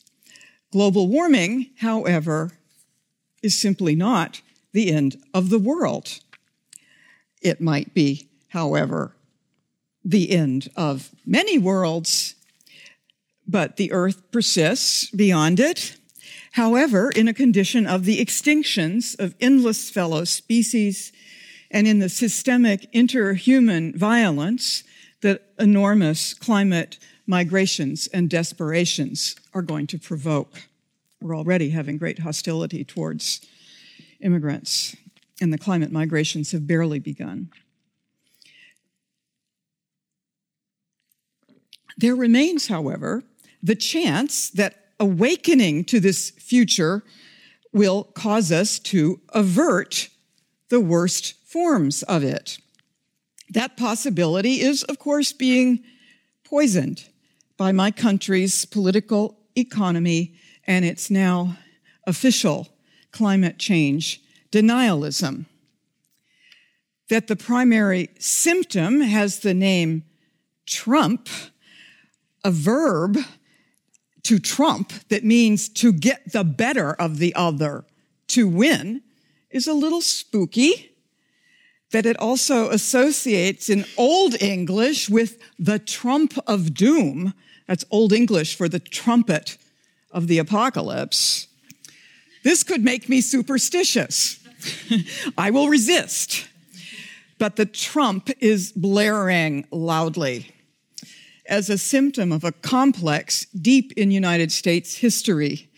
Global 0.71 1.07
warming, 1.07 1.69
however, 1.79 2.51
is 3.41 3.59
simply 3.59 3.95
not 3.95 4.41
the 4.71 4.91
end 4.91 5.21
of 5.33 5.49
the 5.49 5.59
world. 5.59 6.19
It 7.41 7.61
might 7.61 7.93
be, 7.93 8.29
however, 8.49 9.15
the 10.03 10.31
end 10.31 10.69
of 10.75 11.11
many 11.25 11.57
worlds, 11.57 12.35
but 13.47 13.77
the 13.77 13.91
earth 13.91 14.31
persists 14.31 15.09
beyond 15.11 15.59
it. 15.59 15.97
However, 16.53 17.09
in 17.09 17.27
a 17.27 17.33
condition 17.33 17.85
of 17.85 18.05
the 18.05 18.23
extinctions 18.23 19.19
of 19.19 19.35
endless 19.39 19.89
fellow 19.89 20.23
species 20.23 21.11
and 21.73 21.87
in 21.87 21.97
the 21.97 22.07
systemic 22.07 22.89
interhuman 22.93 23.95
violence 23.95 24.83
that 25.21 25.41
enormous 25.57 26.35
climate 26.35 26.99
migrations 27.25 28.07
and 28.07 28.29
desperations 28.29 29.35
are 29.53 29.63
going 29.63 29.87
to 29.87 29.97
provoke. 29.97 30.67
We're 31.19 31.35
already 31.35 31.71
having 31.71 31.97
great 31.97 32.19
hostility 32.19 32.83
towards 32.83 33.41
immigrants, 34.21 34.95
and 35.41 35.51
the 35.51 35.57
climate 35.57 35.91
migrations 35.91 36.51
have 36.51 36.67
barely 36.67 36.99
begun. 36.99 37.49
There 41.97 42.15
remains, 42.15 42.67
however, 42.67 43.23
the 43.61 43.75
chance 43.75 44.49
that 44.51 44.89
awakening 44.99 45.85
to 45.85 45.99
this 45.99 46.31
future 46.31 47.03
will 47.71 48.03
cause 48.03 48.51
us 48.51 48.77
to 48.79 49.21
avert 49.29 50.09
the 50.69 50.81
worst 50.81 51.35
forms 51.53 52.01
of 52.03 52.23
it. 52.23 52.57
That 53.51 53.77
possibility 53.77 54.61
is, 54.61 54.81
of 54.81 54.97
course, 54.97 55.31
being 55.31 55.83
poisoned 56.43 57.07
by 57.57 57.71
my 57.71 57.91
country's 57.91 58.65
political 58.65 59.37
economy 59.55 60.33
and 60.65 60.83
its 60.83 61.11
now 61.11 61.57
official 62.07 62.69
climate 63.11 63.59
change 63.59 64.19
denialism. 64.51 65.45
That 67.09 67.27
the 67.27 67.35
primary 67.35 68.09
symptom 68.17 69.01
has 69.01 69.39
the 69.39 69.53
name 69.53 70.05
Trump, 70.65 71.29
a 72.43 72.49
verb 72.49 73.19
to 74.23 74.39
trump 74.39 74.91
that 75.09 75.23
means 75.23 75.69
to 75.69 75.93
get 75.93 76.31
the 76.31 76.43
better 76.43 76.93
of 76.93 77.19
the 77.19 77.35
other, 77.35 77.85
to 78.29 78.47
win, 78.47 79.03
is 79.51 79.67
a 79.67 79.73
little 79.73 80.01
spooky. 80.01 80.92
That 81.93 82.05
it 82.05 82.17
also 82.19 82.69
associates 82.69 83.69
in 83.69 83.85
Old 83.97 84.41
English 84.41 85.09
with 85.09 85.39
the 85.57 85.79
trump 85.79 86.37
of 86.45 86.73
doom. 86.73 87.33
That's 87.67 87.85
Old 87.89 88.11
English 88.11 88.55
for 88.55 88.67
the 88.67 88.79
trumpet 88.79 89.57
of 90.11 90.27
the 90.27 90.39
apocalypse. 90.39 91.47
This 92.43 92.63
could 92.63 92.83
make 92.83 93.07
me 93.07 93.21
superstitious. 93.21 94.39
I 95.37 95.51
will 95.51 95.69
resist. 95.69 96.47
But 97.39 97.55
the 97.55 97.65
trump 97.65 98.29
is 98.41 98.73
blaring 98.73 99.65
loudly 99.71 100.53
as 101.45 101.69
a 101.69 101.77
symptom 101.77 102.31
of 102.31 102.43
a 102.43 102.51
complex, 102.51 103.45
deep 103.47 103.91
in 103.93 104.11
United 104.11 104.51
States 104.51 104.97
history, 104.97 105.69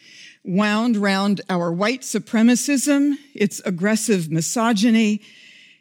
wound 0.44 0.98
round 0.98 1.42
our 1.50 1.72
white 1.72 2.02
supremacism, 2.02 3.16
its 3.34 3.60
aggressive 3.66 4.32
misogyny, 4.32 5.22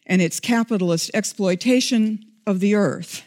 and 0.06 0.20
its 0.20 0.40
capitalist 0.40 1.10
exploitation 1.14 2.24
of 2.46 2.60
the 2.60 2.74
earth. 2.74 3.22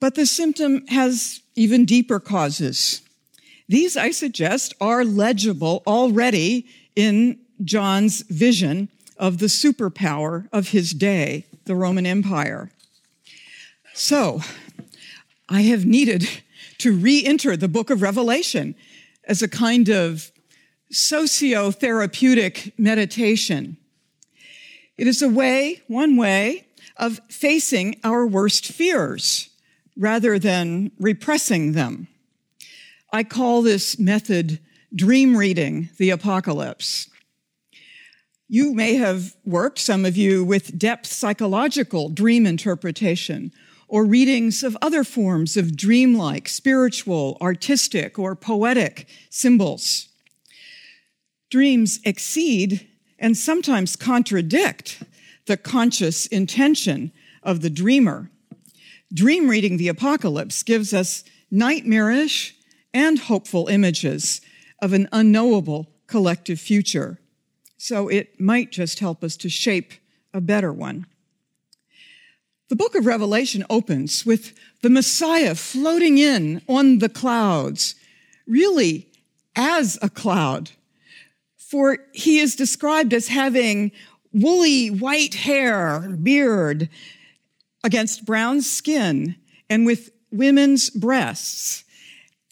But 0.00 0.14
the 0.14 0.26
symptom 0.26 0.86
has 0.88 1.40
even 1.54 1.84
deeper 1.84 2.18
causes. 2.18 3.02
These, 3.68 3.96
I 3.96 4.10
suggest, 4.10 4.74
are 4.80 5.04
legible 5.04 5.82
already 5.86 6.66
in 6.96 7.38
John's 7.64 8.22
vision 8.22 8.88
of 9.16 9.38
the 9.38 9.46
superpower 9.46 10.48
of 10.52 10.70
his 10.70 10.90
day, 10.90 11.46
the 11.64 11.76
Roman 11.76 12.06
Empire. 12.06 12.70
So, 13.94 14.40
I 15.48 15.62
have 15.62 15.84
needed 15.84 16.28
to 16.78 16.96
re 16.96 17.24
enter 17.24 17.56
the 17.56 17.68
book 17.68 17.90
of 17.90 18.02
Revelation 18.02 18.74
as 19.24 19.42
a 19.42 19.48
kind 19.48 19.88
of 19.88 20.32
socio-therapeutic 20.90 22.72
meditation. 22.78 23.76
It 25.02 25.08
is 25.08 25.20
a 25.20 25.28
way, 25.28 25.82
one 25.88 26.16
way, 26.16 26.68
of 26.96 27.20
facing 27.28 27.98
our 28.04 28.24
worst 28.24 28.66
fears 28.66 29.48
rather 29.96 30.38
than 30.38 30.92
repressing 30.96 31.72
them. 31.72 32.06
I 33.12 33.24
call 33.24 33.62
this 33.62 33.98
method 33.98 34.60
dream 34.94 35.36
reading 35.36 35.88
the 35.98 36.10
apocalypse. 36.10 37.10
You 38.46 38.74
may 38.74 38.94
have 38.94 39.34
worked, 39.44 39.80
some 39.80 40.04
of 40.04 40.16
you, 40.16 40.44
with 40.44 40.78
depth 40.78 41.08
psychological 41.08 42.08
dream 42.08 42.46
interpretation 42.46 43.50
or 43.88 44.04
readings 44.04 44.62
of 44.62 44.76
other 44.80 45.02
forms 45.02 45.56
of 45.56 45.76
dreamlike, 45.76 46.48
spiritual, 46.48 47.38
artistic, 47.42 48.20
or 48.20 48.36
poetic 48.36 49.08
symbols. 49.30 50.10
Dreams 51.50 51.98
exceed 52.04 52.86
and 53.22 53.38
sometimes 53.38 53.94
contradict 53.94 55.04
the 55.46 55.56
conscious 55.56 56.26
intention 56.26 57.12
of 57.42 57.62
the 57.62 57.70
dreamer. 57.70 58.28
Dream 59.14 59.48
reading 59.48 59.76
the 59.76 59.88
apocalypse 59.88 60.62
gives 60.64 60.92
us 60.92 61.22
nightmarish 61.50 62.56
and 62.92 63.18
hopeful 63.18 63.68
images 63.68 64.40
of 64.82 64.92
an 64.92 65.08
unknowable 65.12 65.88
collective 66.08 66.58
future. 66.58 67.18
So 67.78 68.08
it 68.08 68.40
might 68.40 68.72
just 68.72 68.98
help 68.98 69.22
us 69.22 69.36
to 69.38 69.48
shape 69.48 69.92
a 70.34 70.40
better 70.40 70.72
one. 70.72 71.06
The 72.68 72.76
book 72.76 72.94
of 72.94 73.06
Revelation 73.06 73.64
opens 73.70 74.26
with 74.26 74.52
the 74.82 74.90
Messiah 74.90 75.54
floating 75.54 76.18
in 76.18 76.62
on 76.68 76.98
the 76.98 77.08
clouds, 77.08 77.94
really 78.46 79.08
as 79.54 79.98
a 80.02 80.08
cloud. 80.08 80.70
For 81.72 81.96
he 82.12 82.38
is 82.38 82.54
described 82.54 83.14
as 83.14 83.28
having 83.28 83.92
woolly 84.30 84.88
white 84.88 85.32
hair, 85.32 86.00
beard, 86.00 86.90
against 87.82 88.26
brown 88.26 88.60
skin, 88.60 89.36
and 89.70 89.86
with 89.86 90.10
women's 90.30 90.90
breasts. 90.90 91.84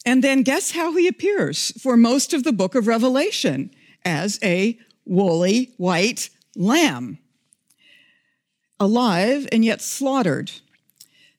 And 0.06 0.24
then 0.24 0.42
guess 0.42 0.70
how 0.70 0.96
he 0.96 1.06
appears 1.06 1.70
for 1.82 1.98
most 1.98 2.32
of 2.32 2.44
the 2.44 2.52
book 2.54 2.74
of 2.74 2.86
Revelation 2.86 3.70
as 4.06 4.38
a 4.42 4.78
woolly 5.04 5.74
white 5.76 6.30
lamb 6.56 7.18
alive 8.80 9.46
and 9.52 9.66
yet 9.66 9.82
slaughtered. 9.82 10.50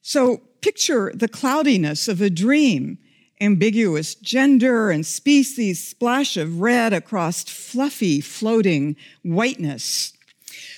So 0.03 0.41
picture 0.61 1.11
the 1.15 1.27
cloudiness 1.27 2.07
of 2.07 2.21
a 2.21 2.29
dream, 2.29 2.99
ambiguous 3.41 4.15
gender 4.15 4.91
and 4.91 5.05
species, 5.05 5.85
splash 5.85 6.37
of 6.37 6.61
red 6.61 6.93
across 6.93 7.43
fluffy, 7.43 8.21
floating 8.21 8.95
whiteness. 9.23 10.13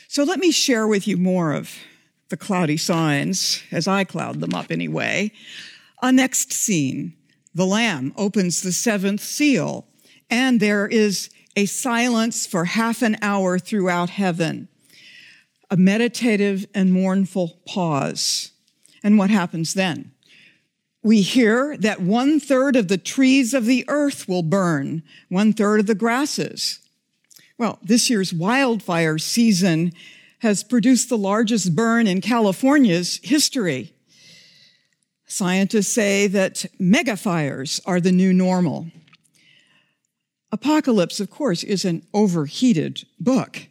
So 0.07 0.23
let 0.23 0.39
me 0.39 0.51
share 0.51 0.87
with 0.87 1.07
you 1.07 1.17
more 1.17 1.53
of 1.53 1.75
the 2.29 2.37
cloudy 2.37 2.77
signs, 2.77 3.61
as 3.71 3.87
I 3.87 4.05
cloud 4.05 4.39
them 4.39 4.53
up 4.53 4.71
anyway. 4.71 5.31
A 6.01 6.11
next 6.11 6.51
scene. 6.53 7.13
The 7.53 7.65
Lamb 7.65 8.13
opens 8.17 8.61
the 8.61 8.71
seventh 8.71 9.21
seal, 9.21 9.85
and 10.29 10.59
there 10.59 10.87
is 10.87 11.29
a 11.55 11.67
silence 11.67 12.47
for 12.47 12.65
half 12.65 13.03
an 13.03 13.17
hour 13.21 13.59
throughout 13.59 14.09
heaven 14.09 14.69
a 15.73 15.77
meditative 15.77 16.67
and 16.75 16.93
mournful 16.93 17.59
pause. 17.65 18.51
And 19.03 19.17
what 19.17 19.31
happens 19.31 19.73
then? 19.73 20.12
We 21.03 21.21
hear 21.21 21.75
that 21.77 22.01
one 22.01 22.39
third 22.39 22.77
of 22.77 22.87
the 22.87 22.97
trees 22.97 23.53
of 23.53 23.65
the 23.65 23.83
earth 23.89 24.27
will 24.27 24.41
burn, 24.41 25.03
one 25.27 25.51
third 25.51 25.81
of 25.81 25.85
the 25.85 25.95
grasses. 25.95 26.79
Well, 27.57 27.77
this 27.83 28.09
year's 28.09 28.33
wildfire 28.33 29.17
season 29.17 29.91
has 30.39 30.63
produced 30.63 31.09
the 31.09 31.17
largest 31.17 31.75
burn 31.75 32.07
in 32.07 32.21
California's 32.21 33.19
history. 33.21 33.93
Scientists 35.27 35.93
say 35.93 36.27
that 36.27 36.65
megafires 36.79 37.81
are 37.85 37.99
the 37.99 38.11
new 38.11 38.33
normal. 38.33 38.87
Apocalypse, 40.51 41.19
of 41.19 41.29
course, 41.29 41.63
is 41.63 41.83
an 41.83 42.05
overheated 42.13 43.05
book. 43.19 43.67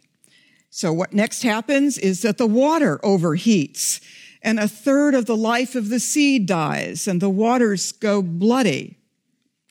So 0.69 0.91
what 0.91 1.13
next 1.13 1.43
happens 1.43 1.97
is 1.97 2.21
that 2.23 2.37
the 2.37 2.47
water 2.47 2.99
overheats 3.03 4.01
and 4.43 4.59
a 4.59 4.67
third 4.67 5.15
of 5.15 5.25
the 5.25 5.37
life 5.37 5.73
of 5.73 5.89
the 5.89 5.99
sea 5.99 6.37
dies 6.37 7.07
and 7.07 7.21
the 7.21 7.29
waters 7.29 7.93
go 7.93 8.21
bloody, 8.21 8.97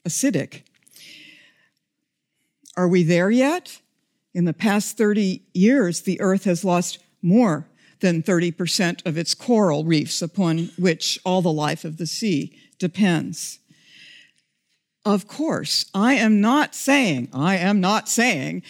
acidic. 0.08 0.62
Are 2.76 2.88
we 2.88 3.02
there 3.02 3.30
yet? 3.30 3.80
In 4.35 4.46
the 4.46 4.54
past 4.54 4.96
30 4.96 5.42
years, 5.52 6.00
the 6.00 6.20
earth 6.20 6.44
has 6.44 6.64
lost 6.64 6.98
more 7.20 7.68
than 8.00 8.22
30% 8.22 9.06
of 9.06 9.18
its 9.18 9.35
coral 9.35 9.85
reefs 9.85 10.22
upon 10.22 10.70
which 10.78 11.18
all 11.24 11.42
the 11.42 11.52
life 11.52 11.85
of 11.85 11.98
the 11.98 12.06
sea 12.06 12.58
depends. 12.78 13.58
Of 15.04 15.26
course, 15.26 15.85
I 15.94 16.14
am 16.14 16.40
not 16.40 16.74
saying, 16.74 17.28
I 17.32 17.56
am 17.56 17.80
not 17.80 18.08
saying 18.08 18.62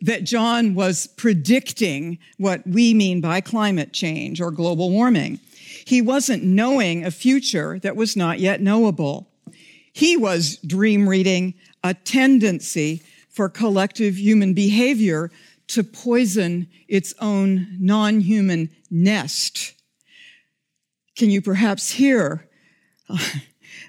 that 0.00 0.24
John 0.24 0.74
was 0.74 1.06
predicting 1.06 2.18
what 2.38 2.66
we 2.66 2.94
mean 2.94 3.20
by 3.20 3.40
climate 3.40 3.92
change 3.92 4.40
or 4.40 4.50
global 4.50 4.90
warming. 4.90 5.40
He 5.84 6.00
wasn't 6.00 6.44
knowing 6.44 7.04
a 7.04 7.10
future 7.10 7.78
that 7.80 7.96
was 7.96 8.16
not 8.16 8.40
yet 8.40 8.60
knowable. 8.60 9.28
He 9.92 10.16
was 10.16 10.56
dream 10.58 11.08
reading 11.08 11.54
a 11.82 11.94
tendency 11.94 13.02
for 13.28 13.48
collective 13.48 14.18
human 14.18 14.54
behavior 14.54 15.30
to 15.68 15.82
poison 15.82 16.68
its 16.88 17.14
own 17.20 17.76
non 17.78 18.20
human 18.20 18.70
nest. 18.90 19.74
Can 21.16 21.30
you 21.30 21.40
perhaps 21.40 21.92
hear 21.92 22.48
uh, 23.08 23.18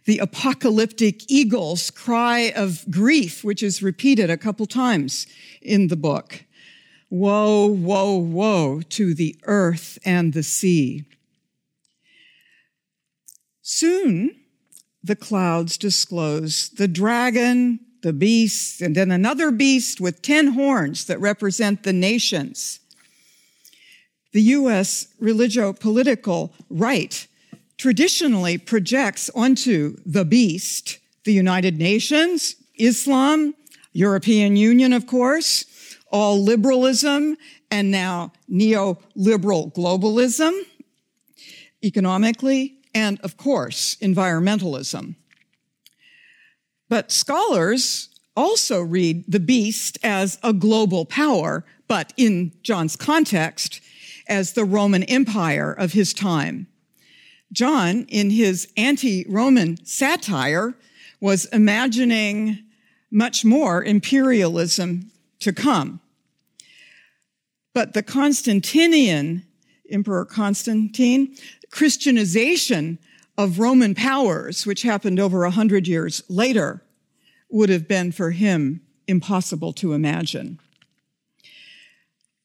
the 0.05 0.19
apocalyptic 0.19 1.29
eagle's 1.29 1.89
cry 1.89 2.53
of 2.55 2.85
grief, 2.89 3.43
which 3.43 3.63
is 3.63 3.81
repeated 3.81 4.29
a 4.29 4.37
couple 4.37 4.65
times 4.65 5.27
in 5.65 5.87
the 5.87 5.95
book. 5.95 6.45
Woe, 7.09 7.65
woe, 7.67 8.17
woe 8.17 8.81
to 8.89 9.13
the 9.13 9.35
earth 9.43 9.97
and 10.05 10.33
the 10.33 10.43
sea. 10.43 11.05
Soon 13.61 14.35
the 15.03 15.15
clouds 15.15 15.77
disclose 15.77 16.69
the 16.69 16.87
dragon, 16.87 17.79
the 18.01 18.13
beast, 18.13 18.81
and 18.81 18.95
then 18.95 19.11
another 19.11 19.51
beast 19.51 20.01
with 20.01 20.21
ten 20.21 20.47
horns 20.53 21.05
that 21.05 21.19
represent 21.19 21.83
the 21.83 21.93
nations. 21.93 22.79
The 24.33 24.41
U.S. 24.41 25.07
religio 25.19 25.73
political 25.73 26.53
right 26.69 27.27
traditionally 27.77 28.57
projects 28.57 29.29
onto 29.35 29.97
the 30.05 30.25
beast 30.25 30.99
the 31.25 31.33
United 31.33 31.77
Nations, 31.77 32.55
Islam, 32.75 33.55
European 33.95 34.57
Union, 34.57 34.91
of 34.91 35.07
course, 35.07 35.63
all 36.11 36.43
liberalism, 36.43 37.37
and 37.71 37.91
now 37.91 38.33
neoliberal 38.51 39.73
globalism, 39.73 40.51
economically, 41.81 42.75
and 42.93 43.19
of 43.21 43.37
course, 43.37 43.95
environmentalism. 44.01 45.15
But 46.89 47.09
scholars 47.09 48.09
also 48.35 48.81
read 48.81 49.23
the 49.29 49.39
beast 49.39 49.97
as 50.03 50.39
a 50.43 50.51
global 50.51 51.05
power, 51.05 51.63
but 51.87 52.11
in 52.17 52.51
John's 52.63 52.97
context, 52.97 53.79
as 54.27 54.53
the 54.53 54.65
Roman 54.65 55.03
Empire 55.03 55.71
of 55.71 55.93
his 55.93 56.13
time. 56.13 56.67
John, 57.53 58.05
in 58.09 58.29
his 58.29 58.67
anti 58.75 59.25
Roman 59.29 59.85
satire, 59.85 60.73
was 61.21 61.45
imagining 61.45 62.64
much 63.15 63.45
more 63.45 63.81
imperialism 63.81 65.09
to 65.39 65.53
come. 65.53 66.01
But 67.73 67.93
the 67.93 68.03
Constantinian, 68.03 69.43
Emperor 69.89 70.25
Constantine, 70.25 71.33
Christianization 71.71 72.99
of 73.37 73.57
Roman 73.57 73.95
powers, 73.95 74.65
which 74.65 74.81
happened 74.81 75.17
over 75.21 75.45
a 75.45 75.51
hundred 75.51 75.87
years 75.87 76.23
later, 76.27 76.83
would 77.49 77.69
have 77.69 77.87
been 77.87 78.11
for 78.11 78.31
him 78.31 78.81
impossible 79.07 79.71
to 79.71 79.93
imagine. 79.93 80.59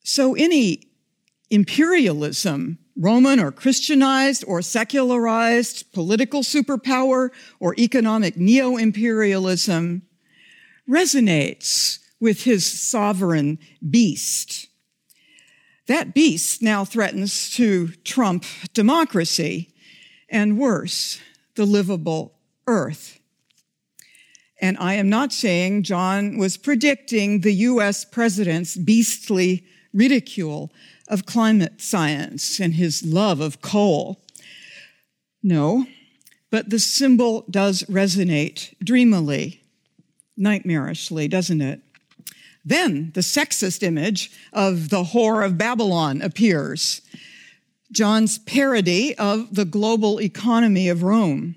So 0.05 0.37
any 0.37 0.87
imperialism, 1.51 2.79
Roman 2.97 3.41
or 3.41 3.51
Christianized 3.51 4.45
or 4.47 4.63
secularized, 4.63 5.93
political 5.93 6.43
superpower 6.43 7.31
or 7.59 7.75
economic 7.77 8.37
neo-imperialism 8.37 10.03
resonates 10.91 12.01
with 12.19 12.43
his 12.43 12.67
sovereign 12.67 13.59
beast. 13.89 14.69
That 15.87 16.15
beast 16.15 16.63
now 16.63 16.85
threatens 16.85 17.51
to 17.55 17.89
trump 18.05 18.45
democracy 18.75 19.73
and 20.29 20.59
worse, 20.59 21.21
the 21.55 21.65
livable 21.65 22.35
earth. 22.67 23.19
And 24.61 24.77
I 24.79 24.95
am 24.95 25.09
not 25.09 25.33
saying 25.33 25.85
John 25.85 26.37
was 26.37 26.57
predicting 26.57 27.41
the 27.41 27.53
US 27.53 28.05
president's 28.05 28.77
beastly 28.77 29.65
ridicule 29.93 30.71
of 31.09 31.27
climate 31.27 31.81
science 31.81 32.61
and 32.61 32.75
his 32.75 33.03
love 33.03 33.41
of 33.41 33.63
coal. 33.63 34.21
No, 35.43 35.87
but 36.51 36.71
the 36.71 36.79
symbol 36.79 37.45
does 37.51 37.83
resonate 37.85 38.75
dreamily, 38.85 39.60
nightmarishly, 40.41 41.29
doesn't 41.29 41.61
it? 41.61 41.81
Then 42.65 43.11
the 43.15 43.21
sexist 43.21 43.83
image 43.83 44.31
of 44.53 44.91
the 44.91 45.05
whore 45.05 45.45
of 45.45 45.59
Babylon 45.59 46.23
appears. 46.23 47.03
John's 47.93 48.39
parody 48.39 49.17
of 49.17 49.55
the 49.55 49.65
global 49.65 50.21
economy 50.21 50.89
of 50.89 51.03
Rome 51.03 51.57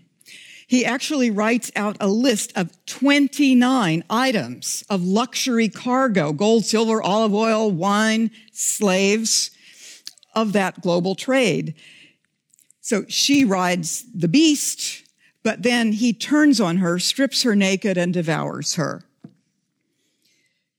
he 0.74 0.86
actually 0.86 1.30
writes 1.30 1.72
out 1.76 1.98
a 2.00 2.08
list 2.08 2.52
of 2.56 2.72
29 2.88 4.04
items 4.10 4.84
of 4.90 5.04
luxury 5.04 5.70
cargo, 5.70 6.34
gold, 6.34 6.66
silver, 6.66 7.00
olive 7.00 7.32
oil, 7.32 7.70
wine, 7.70 8.32
slaves 8.52 9.52
of 10.34 10.54
that 10.54 10.82
global 10.82 11.14
trade. 11.14 11.76
So 12.82 13.06
she 13.08 13.46
rides 13.46 14.04
the 14.16 14.28
beast, 14.28 15.03
but 15.44 15.64
then 15.64 15.92
he 15.92 16.14
turns 16.14 16.60
on 16.60 16.78
her, 16.78 16.98
strips 17.00 17.44
her 17.44 17.56
naked, 17.56 17.98
and 17.98 18.14
devours 18.14 18.76
her. 18.76 19.04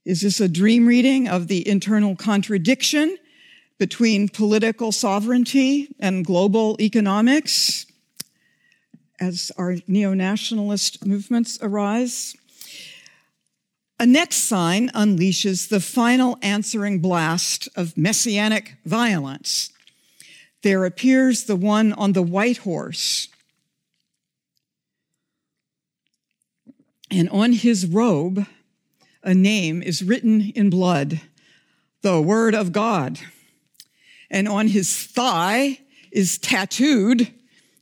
Is 0.05 0.23
this 0.23 0.41
a 0.41 0.49
dream 0.49 0.87
reading 0.87 1.29
of 1.29 1.49
the 1.49 1.67
internal 1.69 2.17
contradiction 2.17 3.17
between 3.79 4.29
political 4.29 4.93
sovereignty 4.93 5.95
and 6.01 6.25
global 6.25 6.77
economics? 6.81 7.87
as 9.21 9.53
our 9.57 9.77
neo 9.87 10.15
nationalist 10.15 11.05
movements 11.07 11.59
arise. 11.63 12.35
A 13.99 14.07
next 14.07 14.37
sign 14.37 14.91
unleashes 14.91 15.69
the 15.69 15.81
final 15.81 16.37
answering 16.43 16.99
blast 16.99 17.69
of 17.77 17.97
messianic 17.97 18.77
violence. 18.85 19.71
There 20.63 20.85
appears 20.85 21.45
the 21.45 21.57
one 21.57 21.93
on 21.93 22.13
the 22.13 22.23
white 22.23 22.59
horse. 22.59 23.29
And 27.11 27.29
on 27.31 27.53
his 27.53 27.87
robe, 27.87 28.47
a 29.23 29.35
name 29.35 29.83
is 29.83 30.03
written 30.03 30.53
in 30.55 30.71
blood, 30.71 31.21
the 32.03 32.21
Word 32.21 32.55
of 32.55 32.73
God. 32.73 33.19
And 34.31 34.49
on 34.49 34.69
his 34.69 35.05
thigh 35.05 35.79
is 36.11 36.39
tattooed 36.39 37.33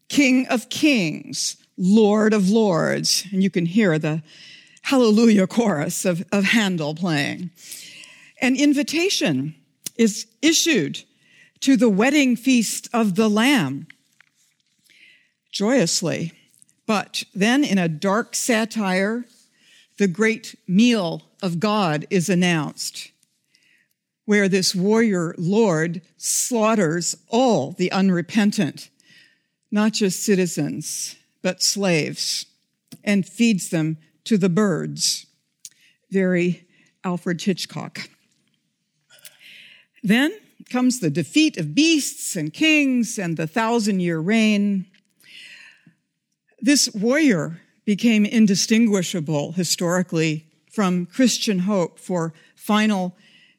King 0.09 0.47
of 0.49 0.69
Kings, 0.69 1.57
Lord 1.77 2.35
of 2.35 2.51
Lords. 2.51 3.27
And 3.33 3.43
you 3.43 3.51
can 3.51 3.67
hear 3.67 3.99
the 3.99 4.23
hallelujah 4.83 5.47
chorus 5.47 6.05
of, 6.05 6.25
of 6.33 6.45
Handel 6.45 6.95
playing. 6.95 7.51
An 8.41 8.57
invitation 8.57 9.55
is 9.97 10.27
issued 10.43 11.03
to 11.61 11.77
the 11.77 11.89
wedding 11.89 12.37
feast 12.37 12.89
of 12.93 13.15
the 13.15 13.29
Lamb 13.29 13.87
joyously. 15.53 16.33
But 16.87 17.25
then, 17.35 17.65
in 17.65 17.79
a 17.79 17.89
dark 17.89 18.35
satire, 18.35 19.25
the 19.99 20.09
great 20.09 20.57
meal 20.67 21.23
of 21.43 21.61
God 21.61 22.07
is 22.11 22.29
announced, 22.29 23.13
where 24.25 24.49
this 24.49 24.75
warrior 24.75 25.35
Lord 25.39 26.03
slaughters 26.17 27.17
all 27.29 27.73
the 27.73 27.91
unrepentant 27.93 28.91
not 29.73 29.95
just 29.95 30.23
citizens, 30.23 31.17
but 31.41 31.63
slaves, 31.63 32.45
and 33.03 33.27
feeds 33.27 33.71
them 33.71 33.97
to 34.25 34.37
the 34.37 34.51
birds. 34.51 35.27
Very 36.11 36.69
Alfred 37.03 37.41
Hitchcock. 37.41 38.09
Then 40.05 40.33
comes 40.71 41.01
the 41.01 41.11
defeat 41.11 41.57
of 41.57 41.75
beasts 41.75 42.37
and 42.37 42.53
kings 42.53 43.19
and 43.19 43.37
the 43.37 43.47
thousand 43.47 44.01
year 44.01 44.19
reign. 44.19 44.87
This 46.65 46.89
warrior 46.95 47.61
became 47.85 48.25
indistinguishable 48.25 49.53
historically 49.53 50.47
from 50.71 51.07
Christian 51.07 51.59
hope 51.59 51.99
for 51.99 52.33
final 52.55 53.17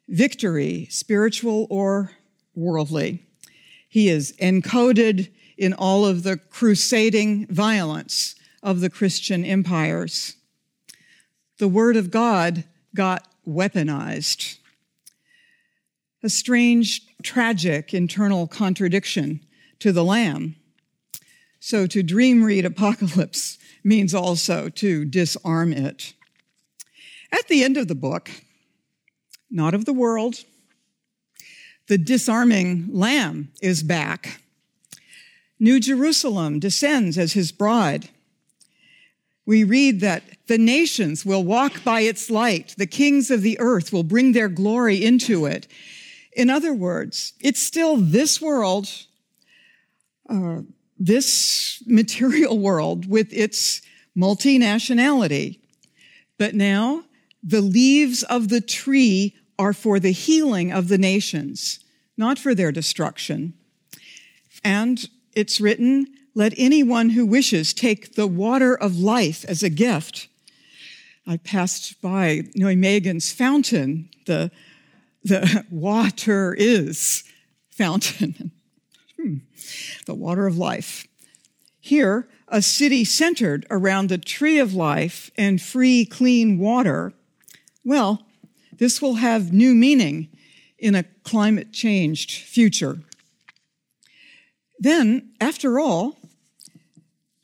victory, 0.08 0.88
spiritual 0.90 1.68
or 1.70 2.12
worldly. 2.56 3.26
He 3.90 4.08
is 4.08 4.34
encoded 4.42 5.30
in 5.58 5.74
all 5.74 6.06
of 6.06 6.24
the 6.24 6.38
crusading 6.38 7.48
violence 7.48 8.36
of 8.64 8.80
the 8.80 8.90
Christian 8.90 9.44
empires. 9.44 10.38
The 11.58 11.68
Word 11.68 11.98
of 11.98 12.10
God 12.10 12.64
got 12.96 13.28
weaponized. 13.46 14.60
A 16.24 16.30
strange, 16.30 17.02
tragic 17.22 17.94
internal 17.94 18.48
contradiction 18.48 19.42
to 19.80 19.92
the 19.92 20.06
Lamb. 20.06 20.56
So 21.66 21.88
to 21.88 22.04
dream 22.04 22.44
read 22.44 22.66
Apocalypse 22.66 23.58
means 23.86 24.14
also 24.14 24.68
to 24.68 25.06
disarm 25.06 25.72
it. 25.72 26.12
At 27.32 27.48
the 27.48 27.64
end 27.64 27.78
of 27.78 27.88
the 27.88 27.96
book, 27.96 28.30
not 29.50 29.74
of 29.74 29.86
the 29.86 29.94
world, 29.94 30.44
the 31.88 31.98
disarming 31.98 32.90
Lamb 32.92 33.54
is 33.62 33.82
back 33.82 34.42
New 35.58 35.80
Jerusalem 35.80 36.60
descends 36.60 37.18
as 37.18 37.32
his 37.32 37.54
bride. 37.54 38.10
We 39.46 39.64
read 39.64 40.02
that 40.02 40.24
the 40.48 40.58
nations 40.58 41.26
will 41.26 41.46
walk 41.46 41.82
by 41.86 42.02
its 42.02 42.30
light. 42.30 42.76
The 42.78 42.88
kings 42.88 43.32
of 43.32 43.42
the 43.42 43.58
earth 43.62 43.94
will 43.94 44.04
bring 44.04 44.34
their 44.34 44.50
glory 44.50 45.02
into 45.02 45.46
it. 45.46 45.70
In 46.36 46.50
other 46.50 46.74
words, 46.74 47.32
it's 47.40 47.62
still 47.62 47.96
this 47.96 48.42
world, 48.42 48.90
uh, 50.28 50.64
this 50.98 51.84
material 51.86 52.58
world 52.60 53.08
with 53.10 53.32
its 53.34 53.82
multinationality. 54.18 55.60
But 56.38 56.56
now 56.56 57.04
the 57.42 57.62
leaves 57.62 58.24
of 58.24 58.50
the 58.50 58.62
tree 58.62 59.36
are 59.60 59.74
for 59.74 60.00
the 60.00 60.12
healing 60.12 60.72
of 60.72 60.88
the 60.88 60.98
nations, 60.98 61.80
not 62.18 62.40
for 62.40 62.56
their 62.56 62.72
destruction. 62.72 63.54
And 64.64 65.08
it's 65.34 65.60
written, 65.60 66.08
let 66.36 66.54
anyone 66.58 67.12
who 67.12 67.26
wishes 67.26 67.74
take 67.74 68.16
the 68.16 68.28
water 68.28 68.76
of 68.76 68.98
life 68.98 69.46
as 69.46 69.62
a 69.62 69.70
gift. 69.70 70.28
I 71.28 71.38
passed 71.38 72.02
by 72.02 72.44
Nijmegen's 72.58 73.32
fountain. 73.32 74.10
The, 74.26 74.52
the 75.24 75.66
water 75.72 76.54
is 76.54 77.24
fountain, 77.72 78.52
hmm. 79.24 79.38
the 80.06 80.14
water 80.14 80.48
of 80.48 80.58
life. 80.58 81.08
Here, 81.80 82.28
a 82.48 82.62
city 82.62 83.04
centered 83.04 83.66
around 83.70 84.10
the 84.10 84.18
tree 84.18 84.60
of 84.60 84.74
life 84.74 85.32
and 85.38 85.62
free, 85.62 86.06
clean 86.06 86.60
water. 86.60 87.14
Well, 87.84 88.26
this 88.78 89.02
will 89.02 89.16
have 89.16 89.54
new 89.54 89.74
meaning 89.74 90.30
in 90.78 90.96
a 90.96 91.06
climate 91.24 91.72
changed 91.72 92.32
future. 92.32 93.00
Then, 94.80 95.32
after 95.40 95.80
all, 95.80 96.18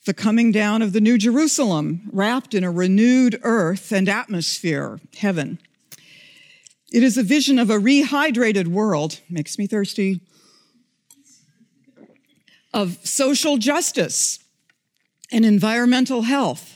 the 0.06 0.14
coming 0.14 0.52
down 0.52 0.82
of 0.82 0.94
the 0.94 1.02
New 1.02 1.18
Jerusalem, 1.18 2.10
wrapped 2.12 2.54
in 2.54 2.64
a 2.64 2.72
renewed 2.72 3.40
earth 3.44 3.92
and 3.92 4.10
atmosphere, 4.10 5.00
heaven. 5.18 5.60
It 6.92 7.04
is 7.04 7.18
a 7.18 7.24
vision 7.24 7.60
of 7.60 7.70
a 7.70 7.78
rehydrated 7.78 8.68
world, 8.68 9.20
makes 9.30 9.58
me 9.60 9.68
thirsty, 9.68 10.22
of 12.74 12.98
social 13.04 13.58
justice 13.58 14.40
and 15.32 15.46
environmental 15.46 16.24
health. 16.24 16.76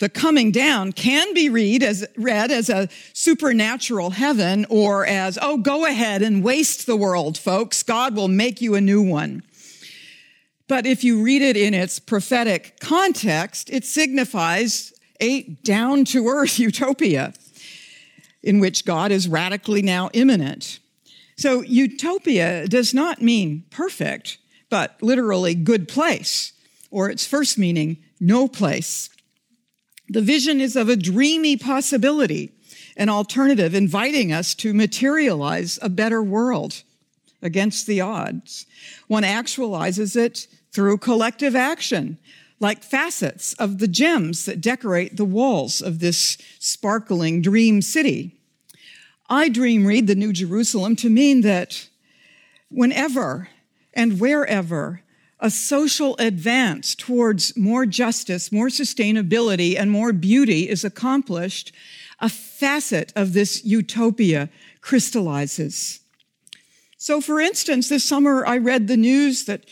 The 0.00 0.08
coming 0.08 0.50
down 0.50 0.92
can 0.92 1.32
be 1.34 1.48
read 1.48 1.82
as, 1.82 2.04
read 2.16 2.50
as 2.50 2.68
a 2.68 2.88
supernatural 3.12 4.10
heaven 4.10 4.66
or 4.68 5.06
as, 5.06 5.38
oh, 5.40 5.56
go 5.56 5.86
ahead 5.86 6.20
and 6.20 6.42
waste 6.42 6.86
the 6.86 6.96
world, 6.96 7.38
folks. 7.38 7.82
God 7.82 8.16
will 8.16 8.28
make 8.28 8.60
you 8.60 8.74
a 8.74 8.80
new 8.80 9.00
one. 9.00 9.42
But 10.66 10.86
if 10.86 11.04
you 11.04 11.22
read 11.22 11.42
it 11.42 11.56
in 11.56 11.74
its 11.74 11.98
prophetic 11.98 12.80
context, 12.80 13.70
it 13.70 13.84
signifies 13.84 14.92
a 15.20 15.42
down 15.42 16.04
to 16.06 16.26
earth 16.26 16.58
utopia 16.58 17.32
in 18.42 18.60
which 18.60 18.84
God 18.84 19.10
is 19.10 19.28
radically 19.28 19.82
now 19.82 20.10
immanent. 20.12 20.80
So 21.36 21.62
utopia 21.62 22.68
does 22.68 22.94
not 22.94 23.22
mean 23.22 23.64
perfect, 23.70 24.38
but 24.70 24.96
literally 25.02 25.54
good 25.54 25.88
place, 25.88 26.52
or 26.90 27.10
its 27.10 27.26
first 27.26 27.58
meaning, 27.58 27.98
no 28.20 28.48
place. 28.48 29.10
The 30.08 30.22
vision 30.22 30.60
is 30.60 30.76
of 30.76 30.88
a 30.88 30.96
dreamy 30.96 31.56
possibility, 31.56 32.52
an 32.96 33.08
alternative 33.08 33.74
inviting 33.74 34.32
us 34.32 34.54
to 34.56 34.74
materialize 34.74 35.78
a 35.82 35.88
better 35.88 36.22
world 36.22 36.82
against 37.42 37.86
the 37.86 38.00
odds. 38.00 38.66
One 39.06 39.22
actualizes 39.22 40.16
it 40.16 40.46
through 40.72 40.98
collective 40.98 41.54
action, 41.54 42.18
like 42.60 42.82
facets 42.82 43.52
of 43.54 43.78
the 43.78 43.88
gems 43.88 44.44
that 44.46 44.60
decorate 44.60 45.16
the 45.16 45.24
walls 45.24 45.80
of 45.80 45.98
this 45.98 46.38
sparkling 46.58 47.42
dream 47.42 47.82
city. 47.82 48.36
I 49.28 49.48
dream 49.48 49.86
read 49.86 50.06
the 50.06 50.14
New 50.14 50.32
Jerusalem 50.32 50.96
to 50.96 51.08
mean 51.08 51.42
that 51.42 51.88
whenever 52.70 53.48
and 53.94 54.20
wherever 54.20 55.02
a 55.40 55.50
social 55.50 56.16
advance 56.18 56.94
towards 56.94 57.56
more 57.56 57.84
justice, 57.84 58.52
more 58.52 58.68
sustainability, 58.68 59.78
and 59.78 59.90
more 59.90 60.12
beauty 60.12 60.68
is 60.68 60.84
accomplished, 60.84 61.72
a 62.20 62.28
facet 62.28 63.12
of 63.14 63.32
this 63.32 63.64
utopia 63.64 64.48
crystallizes. 64.80 66.00
So, 66.96 67.20
for 67.20 67.40
instance, 67.40 67.88
this 67.88 68.04
summer 68.04 68.46
I 68.46 68.56
read 68.56 68.86
the 68.86 68.96
news 68.96 69.44
that 69.44 69.66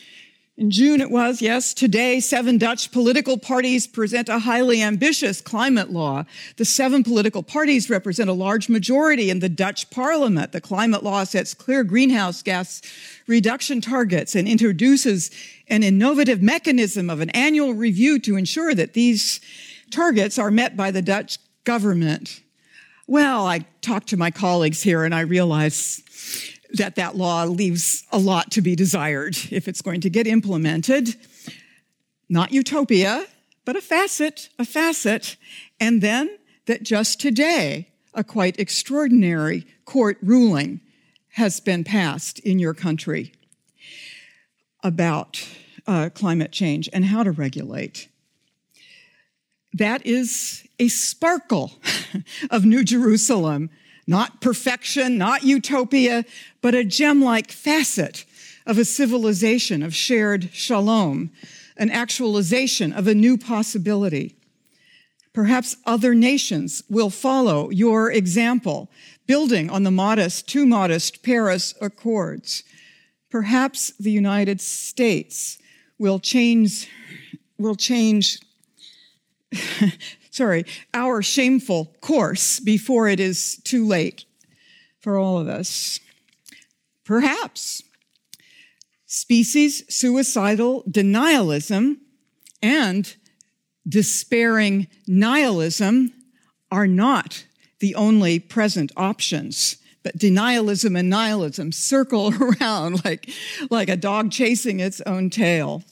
in 0.59 0.71
June 0.71 1.01
it 1.01 1.11
was, 1.11 1.41
yes, 1.41 1.73
today 1.73 2.21
seven 2.21 2.59
Dutch 2.59 2.93
political 2.93 3.39
parties 3.39 3.87
present 3.87 4.29
a 4.29 4.39
highly 4.39 4.83
ambitious 4.83 5.41
climate 5.41 5.91
law. 5.91 6.25
The 6.57 6.67
seven 6.67 7.03
political 7.03 7.43
parties 7.43 7.89
represent 7.89 8.29
a 8.29 8.35
large 8.35 8.69
majority 8.69 9.31
in 9.31 9.39
the 9.39 9.49
Dutch 9.49 9.89
parliament. 9.91 10.53
The 10.53 10.61
climate 10.61 11.03
law 11.03 11.25
sets 11.25 11.55
clear 11.55 11.85
greenhouse 11.85 12.43
gas 12.43 12.83
reduction 13.27 13.81
targets 13.81 14.35
and 14.35 14.47
introduces 14.47 15.31
an 15.69 15.83
innovative 15.83 16.43
mechanism 16.43 17.09
of 17.09 17.21
an 17.21 17.31
annual 17.31 17.73
review 17.73 18.19
to 18.19 18.37
ensure 18.37 18.75
that 18.75 18.93
these 18.93 19.41
targets 19.91 20.39
are 20.39 20.51
met 20.51 20.77
by 20.77 20.91
the 20.91 21.03
Dutch 21.03 21.39
government. 21.65 22.43
Well, 23.07 23.47
I 23.47 23.65
talked 23.81 24.09
to 24.09 24.19
my 24.19 24.31
colleagues 24.31 24.83
here 24.83 25.05
and 25.05 25.15
I 25.15 25.21
realized 25.21 26.03
that 26.75 26.97
that 26.97 27.17
law 27.17 27.45
leaves 27.45 28.05
a 28.11 28.19
lot 28.19 28.51
to 28.53 28.61
be 28.61 28.75
desired 28.75 29.37
if 29.51 29.69
it's 29.69 29.83
going 29.83 30.01
to 30.01 30.11
get 30.11 30.27
implemented. 30.27 31.15
Not 32.29 32.53
utopia, 32.53 33.27
but 33.65 33.77
a 33.77 33.81
facet, 33.81 34.49
a 34.59 34.65
facet. 34.65 35.37
And 35.79 36.01
then 36.01 36.39
that 36.67 36.83
just 36.83 37.21
today, 37.21 37.89
a 38.15 38.25
quite 38.25 38.59
extraordinary 38.59 39.67
court 39.85 40.19
ruling 40.23 40.81
has 41.31 41.61
been 41.61 41.85
passed 41.85 42.39
in 42.41 42.59
your 42.59 42.75
country 42.75 43.33
about 44.83 45.47
uh, 45.87 46.11
climate 46.15 46.53
change 46.53 46.89
and 46.93 47.05
how 47.05 47.23
to 47.23 47.31
regulate. 47.31 48.09
That 49.73 50.05
is 50.05 50.67
a 50.79 50.89
sparkle 50.89 51.73
of 52.51 52.65
New 52.65 52.85
Jerusalem 52.85 53.71
not 54.07 54.41
perfection, 54.41 55.19
not 55.19 55.45
utopia, 55.45 56.25
but 56.61 56.75
a 56.75 56.85
gem 56.85 57.23
like 57.23 57.53
facet 57.53 58.25
of 58.67 58.79
a 58.79 58.85
civilization 58.85 59.83
of 59.83 59.95
shared 59.95 60.51
shalom, 60.53 61.31
an 61.77 61.91
actualization 61.91 62.93
of 62.93 63.07
a 63.07 63.15
new 63.15 63.37
possibility. 63.37 64.37
Perhaps 65.33 65.77
other 65.87 66.15
nations 66.15 66.83
will 66.91 67.11
follow 67.11 67.71
your 67.71 68.11
example, 68.11 68.91
building 69.27 69.71
on 69.71 69.83
the 69.83 69.91
modest, 69.91 70.47
too 70.47 70.67
modest 70.67 71.23
Paris 71.23 71.75
Accords. 71.81 72.65
Perhaps 73.31 73.93
the 73.99 74.11
United 74.11 74.61
States 74.61 75.59
will 75.99 76.19
change, 76.19 76.89
will 77.57 77.77
change 77.77 78.41
sorry, 80.33 80.65
our 80.93 81.23
shameful 81.23 81.95
course 82.01 82.59
before 82.59 83.07
it 83.07 83.21
is 83.21 83.61
too 83.63 83.87
late 83.87 84.25
for 84.99 85.17
all 85.17 85.39
of 85.39 85.47
us. 85.47 86.01
Perhaps 87.05 87.85
species 89.07 89.85
suicidal 89.95 90.83
denialism 90.85 91.99
and 92.63 93.15
despairing 93.87 94.89
nihilism 95.07 96.13
are 96.71 96.87
not 96.87 97.45
the 97.81 97.95
only 97.95 98.39
present 98.39 98.91
options. 98.97 99.77
But 100.03 100.19
denialism 100.19 100.99
and 100.99 101.11
nihilism 101.11 101.73
circle 101.73 102.33
around 102.41 103.05
like, 103.05 103.31
like 103.71 103.89
a 103.89 103.97
dog 103.97 104.31
chasing 104.31 104.81
its 104.81 105.01
own 105.03 105.31
tail. 105.31 105.83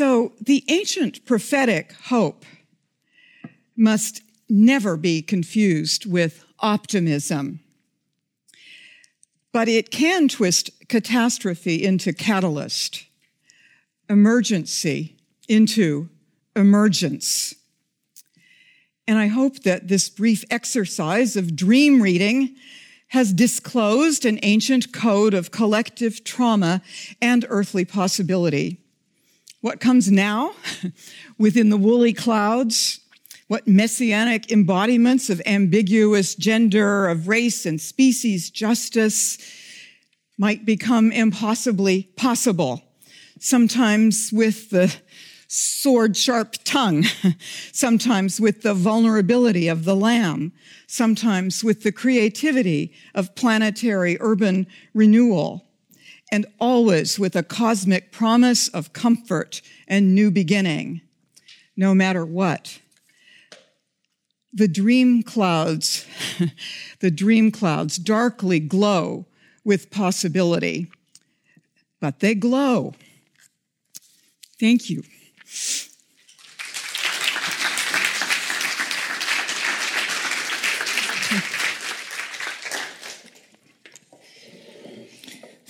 So 0.00 0.32
the 0.40 0.64
ancient 0.68 1.26
prophetic 1.26 1.92
hope 2.04 2.46
must 3.76 4.22
never 4.48 4.96
be 4.96 5.20
confused 5.20 6.10
with 6.10 6.42
optimism. 6.58 7.60
But 9.52 9.68
it 9.68 9.90
can 9.90 10.26
twist 10.28 10.70
catastrophe 10.88 11.84
into 11.84 12.14
catalyst, 12.14 13.04
emergency 14.08 15.18
into 15.50 16.08
emergence. 16.56 17.54
And 19.06 19.18
I 19.18 19.26
hope 19.26 19.64
that 19.64 19.88
this 19.88 20.08
brief 20.08 20.46
exercise 20.50 21.36
of 21.36 21.54
dream 21.54 22.00
reading 22.00 22.56
has 23.08 23.34
disclosed 23.34 24.24
an 24.24 24.38
ancient 24.42 24.94
code 24.94 25.34
of 25.34 25.50
collective 25.50 26.24
trauma 26.24 26.80
and 27.20 27.44
earthly 27.50 27.84
possibility. 27.84 28.79
What 29.60 29.78
comes 29.78 30.10
now 30.10 30.54
within 31.38 31.68
the 31.68 31.76
woolly 31.76 32.14
clouds? 32.14 33.00
What 33.46 33.68
messianic 33.68 34.50
embodiments 34.50 35.28
of 35.28 35.42
ambiguous 35.44 36.34
gender, 36.34 37.08
of 37.08 37.28
race 37.28 37.66
and 37.66 37.80
species 37.80 38.48
justice 38.48 39.36
might 40.38 40.64
become 40.64 41.12
impossibly 41.12 42.04
possible? 42.16 42.82
Sometimes 43.38 44.32
with 44.32 44.70
the 44.70 44.94
sword 45.46 46.16
sharp 46.16 46.54
tongue, 46.64 47.04
sometimes 47.72 48.40
with 48.40 48.62
the 48.62 48.72
vulnerability 48.72 49.68
of 49.68 49.84
the 49.84 49.96
lamb, 49.96 50.52
sometimes 50.86 51.62
with 51.62 51.82
the 51.82 51.92
creativity 51.92 52.94
of 53.14 53.34
planetary 53.34 54.16
urban 54.20 54.66
renewal 54.94 55.69
and 56.32 56.46
always 56.58 57.18
with 57.18 57.34
a 57.34 57.42
cosmic 57.42 58.12
promise 58.12 58.68
of 58.68 58.92
comfort 58.92 59.62
and 59.88 60.14
new 60.14 60.30
beginning, 60.30 61.00
no 61.76 61.94
matter 61.94 62.24
what. 62.24 62.80
The 64.52 64.68
dream 64.68 65.22
clouds, 65.22 66.06
the 67.00 67.10
dream 67.10 67.50
clouds 67.50 67.96
darkly 67.96 68.60
glow 68.60 69.26
with 69.64 69.90
possibility, 69.90 70.90
but 72.00 72.20
they 72.20 72.34
glow. 72.34 72.94
Thank 74.58 74.90
you. 74.90 75.02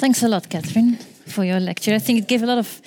Thanks 0.01 0.23
a 0.23 0.29
lot, 0.29 0.49
Catherine, 0.49 0.97
for 1.27 1.45
your 1.45 1.61
lecture. 1.61 1.95
I 1.95 1.99
think 1.99 2.21
it 2.21 2.27
gave 2.27 2.43
a 2.43 2.47
lot 2.47 2.57
of 2.57 2.81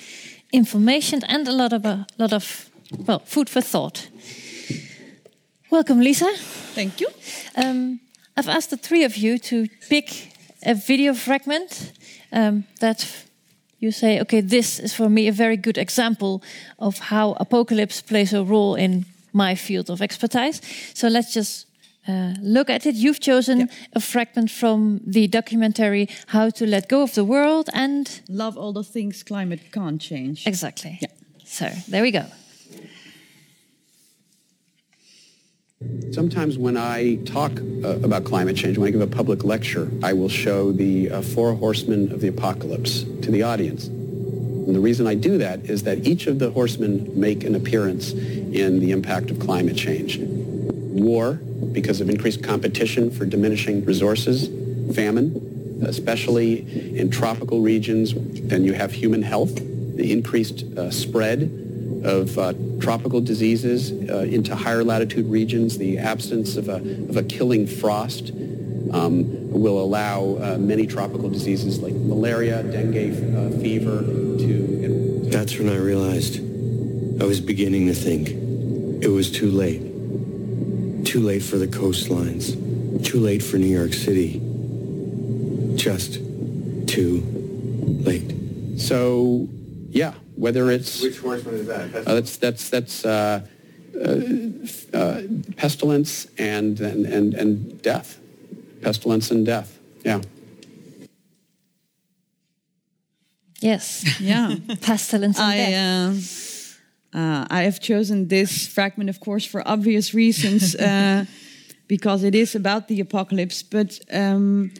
information 0.52 1.22
and 1.28 1.46
a 1.46 1.52
lot 1.52 1.72
of 1.72 1.84
a 1.84 2.06
lot 2.18 2.32
of 2.32 2.68
well 3.06 3.20
food 3.20 3.48
for 3.48 3.60
thought. 3.60 4.08
Welcome, 5.70 6.00
Lisa. 6.00 6.28
Thank 6.74 7.00
you. 7.00 7.06
Um, 7.54 8.00
I've 8.36 8.48
asked 8.48 8.70
the 8.70 8.76
three 8.76 9.04
of 9.04 9.16
you 9.16 9.38
to 9.38 9.68
pick 9.88 10.32
a 10.66 10.74
video 10.74 11.14
fragment 11.14 11.92
um, 12.32 12.64
that 12.80 13.06
you 13.78 13.92
say, 13.92 14.20
okay, 14.20 14.40
this 14.40 14.80
is 14.80 14.92
for 14.92 15.08
me 15.08 15.28
a 15.28 15.32
very 15.32 15.56
good 15.56 15.78
example 15.78 16.42
of 16.80 16.98
how 16.98 17.36
apocalypse 17.38 18.02
plays 18.02 18.32
a 18.32 18.42
role 18.42 18.74
in 18.74 19.06
my 19.32 19.54
field 19.54 19.88
of 19.88 20.02
expertise. 20.02 20.60
So 20.94 21.06
let's 21.06 21.32
just 21.32 21.66
uh, 22.06 22.34
look 22.40 22.70
at 22.70 22.86
it. 22.86 22.94
You've 22.94 23.20
chosen 23.20 23.60
yeah. 23.60 23.66
a 23.94 24.00
fragment 24.00 24.50
from 24.50 25.00
the 25.06 25.26
documentary 25.26 26.08
How 26.26 26.50
to 26.50 26.66
Let 26.66 26.88
Go 26.88 27.02
of 27.02 27.14
the 27.14 27.24
World 27.24 27.70
and 27.72 28.20
Love 28.28 28.58
All 28.58 28.72
the 28.72 28.84
Things 28.84 29.22
Climate 29.22 29.60
Can't 29.72 30.00
Change. 30.00 30.46
Exactly. 30.46 30.98
Yeah. 31.00 31.08
So 31.44 31.70
there 31.88 32.02
we 32.02 32.10
go. 32.10 32.26
Sometimes 36.12 36.56
when 36.56 36.76
I 36.76 37.16
talk 37.26 37.52
uh, 37.60 37.98
about 38.00 38.24
climate 38.24 38.56
change, 38.56 38.78
when 38.78 38.88
I 38.88 38.90
give 38.90 39.00
a 39.00 39.06
public 39.06 39.44
lecture, 39.44 39.90
I 40.02 40.12
will 40.12 40.28
show 40.28 40.72
the 40.72 41.10
uh, 41.10 41.22
four 41.22 41.54
horsemen 41.54 42.12
of 42.12 42.20
the 42.20 42.28
apocalypse 42.28 43.02
to 43.02 43.30
the 43.30 43.42
audience. 43.42 43.86
And 43.86 44.74
the 44.74 44.80
reason 44.80 45.06
I 45.06 45.14
do 45.14 45.36
that 45.38 45.60
is 45.64 45.82
that 45.82 46.06
each 46.06 46.26
of 46.26 46.38
the 46.38 46.50
horsemen 46.50 47.10
make 47.18 47.44
an 47.44 47.54
appearance 47.54 48.12
in 48.12 48.80
the 48.80 48.92
impact 48.92 49.30
of 49.30 49.38
climate 49.38 49.76
change. 49.76 50.16
War, 50.94 51.34
because 51.72 52.00
of 52.00 52.08
increased 52.08 52.44
competition 52.44 53.10
for 53.10 53.26
diminishing 53.26 53.84
resources, 53.84 54.48
famine, 54.94 55.82
especially 55.86 56.96
in 56.96 57.10
tropical 57.10 57.60
regions, 57.60 58.14
then 58.14 58.64
you 58.64 58.74
have 58.74 58.92
human 58.92 59.22
health, 59.22 59.56
the 59.96 60.12
increased 60.12 60.62
uh, 60.78 60.90
spread 60.92 61.42
of 62.04 62.38
uh, 62.38 62.52
tropical 62.80 63.20
diseases 63.20 63.90
uh, 64.08 64.18
into 64.18 64.54
higher 64.54 64.84
latitude 64.84 65.26
regions, 65.26 65.78
the 65.78 65.98
absence 65.98 66.56
of 66.56 66.68
a, 66.68 66.76
of 67.08 67.16
a 67.16 67.24
killing 67.24 67.66
frost 67.66 68.30
um, 68.92 69.50
will 69.50 69.80
allow 69.80 70.36
uh, 70.36 70.58
many 70.58 70.86
tropical 70.86 71.28
diseases 71.28 71.80
like 71.80 71.94
malaria, 71.94 72.62
dengue 72.62 73.12
uh, 73.34 73.50
fever 73.60 74.02
to... 74.38 75.28
That's 75.30 75.58
when 75.58 75.68
I 75.68 75.76
realized 75.76 76.38
I 77.20 77.24
was 77.24 77.40
beginning 77.40 77.88
to 77.88 77.94
think 77.94 78.28
it 79.02 79.08
was 79.08 79.32
too 79.32 79.50
late. 79.50 79.93
Too 81.14 81.20
late 81.20 81.44
for 81.44 81.58
the 81.58 81.68
coastlines. 81.68 83.04
Too 83.04 83.20
late 83.20 83.40
for 83.40 83.56
New 83.56 83.68
York 83.68 83.92
City. 83.92 84.40
Just 85.76 86.14
too 86.88 87.22
late. 88.02 88.34
So, 88.80 89.46
yeah, 89.90 90.14
whether 90.34 90.72
it's 90.72 91.00
which 91.00 91.20
horseman 91.20 91.54
is 91.54 91.66
that? 91.68 91.94
Uh, 91.94 92.14
that's 92.14 92.36
that's 92.38 92.68
that's 92.68 93.04
uh, 93.04 93.46
uh, 93.94 94.16
uh, 94.92 95.22
pestilence 95.56 96.26
and, 96.36 96.80
and 96.80 97.06
and 97.06 97.34
and 97.34 97.80
death, 97.80 98.18
pestilence 98.82 99.30
and 99.30 99.46
death. 99.46 99.78
Yeah. 100.04 100.20
Yes. 103.60 104.20
Yeah. 104.20 104.56
pestilence 104.80 105.38
and 105.38 105.46
I, 105.46 105.56
death. 105.58 106.53
Uh, 107.14 107.46
I 107.48 107.62
have 107.62 107.80
chosen 107.80 108.28
this 108.28 108.66
fragment, 108.66 109.08
of 109.08 109.20
course, 109.20 109.44
for 109.44 109.66
obvious 109.66 110.14
reasons, 110.14 110.74
because 111.88 112.24
it 112.24 112.34
is 112.34 112.54
about 112.54 112.88
the 112.88 113.00
apocalypse. 113.00 113.62
But 113.62 114.00
um, 114.12 114.72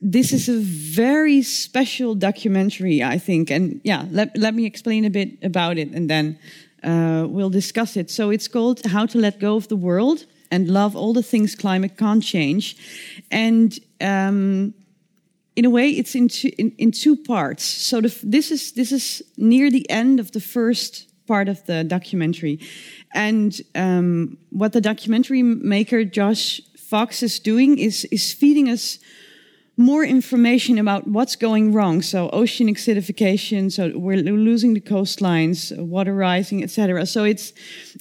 this 0.00 0.32
is 0.32 0.48
a 0.48 0.58
very 0.58 1.42
special 1.42 2.14
documentary, 2.14 3.02
I 3.02 3.18
think. 3.18 3.50
And 3.50 3.80
yeah, 3.84 4.06
let, 4.10 4.36
let 4.36 4.54
me 4.54 4.64
explain 4.64 5.04
a 5.04 5.10
bit 5.10 5.38
about 5.42 5.78
it 5.78 5.90
and 5.90 6.08
then 6.08 6.38
uh, 6.84 7.26
we'll 7.28 7.50
discuss 7.50 7.96
it. 7.96 8.10
So 8.10 8.30
it's 8.30 8.48
called 8.48 8.84
How 8.86 9.06
to 9.06 9.18
Let 9.18 9.40
Go 9.40 9.56
of 9.56 9.68
the 9.68 9.76
World 9.76 10.24
and 10.50 10.68
Love 10.68 10.94
All 10.94 11.12
the 11.12 11.22
Things 11.22 11.54
Climate 11.54 11.96
Can't 11.96 12.22
Change. 12.22 12.76
And 13.30 13.78
um, 14.00 14.74
in 15.58 15.64
a 15.64 15.70
way, 15.70 15.90
it's 15.90 16.14
in 16.14 16.28
two, 16.28 16.52
in, 16.56 16.70
in 16.78 16.92
two 16.92 17.16
parts. 17.16 17.64
So 17.64 18.00
the, 18.00 18.16
this, 18.22 18.52
is, 18.52 18.72
this 18.74 18.92
is 18.92 19.24
near 19.36 19.72
the 19.72 19.90
end 19.90 20.20
of 20.20 20.30
the 20.30 20.40
first 20.40 21.08
part 21.26 21.48
of 21.48 21.66
the 21.66 21.82
documentary. 21.82 22.60
And 23.12 23.60
um, 23.74 24.38
what 24.50 24.72
the 24.72 24.80
documentary 24.80 25.42
maker 25.42 26.04
Josh 26.04 26.60
Fox 26.76 27.24
is 27.24 27.40
doing 27.40 27.76
is, 27.76 28.04
is 28.12 28.32
feeding 28.32 28.68
us 28.68 29.00
more 29.76 30.04
information 30.04 30.78
about 30.78 31.08
what's 31.08 31.34
going 31.34 31.72
wrong. 31.72 32.02
So 32.02 32.30
ocean 32.30 32.68
acidification, 32.68 33.72
so 33.72 33.90
we're 33.96 34.22
losing 34.22 34.74
the 34.74 34.80
coastlines, 34.80 35.76
water 35.76 36.14
rising, 36.14 36.62
etc. 36.62 37.04
So 37.06 37.24
it's, 37.24 37.52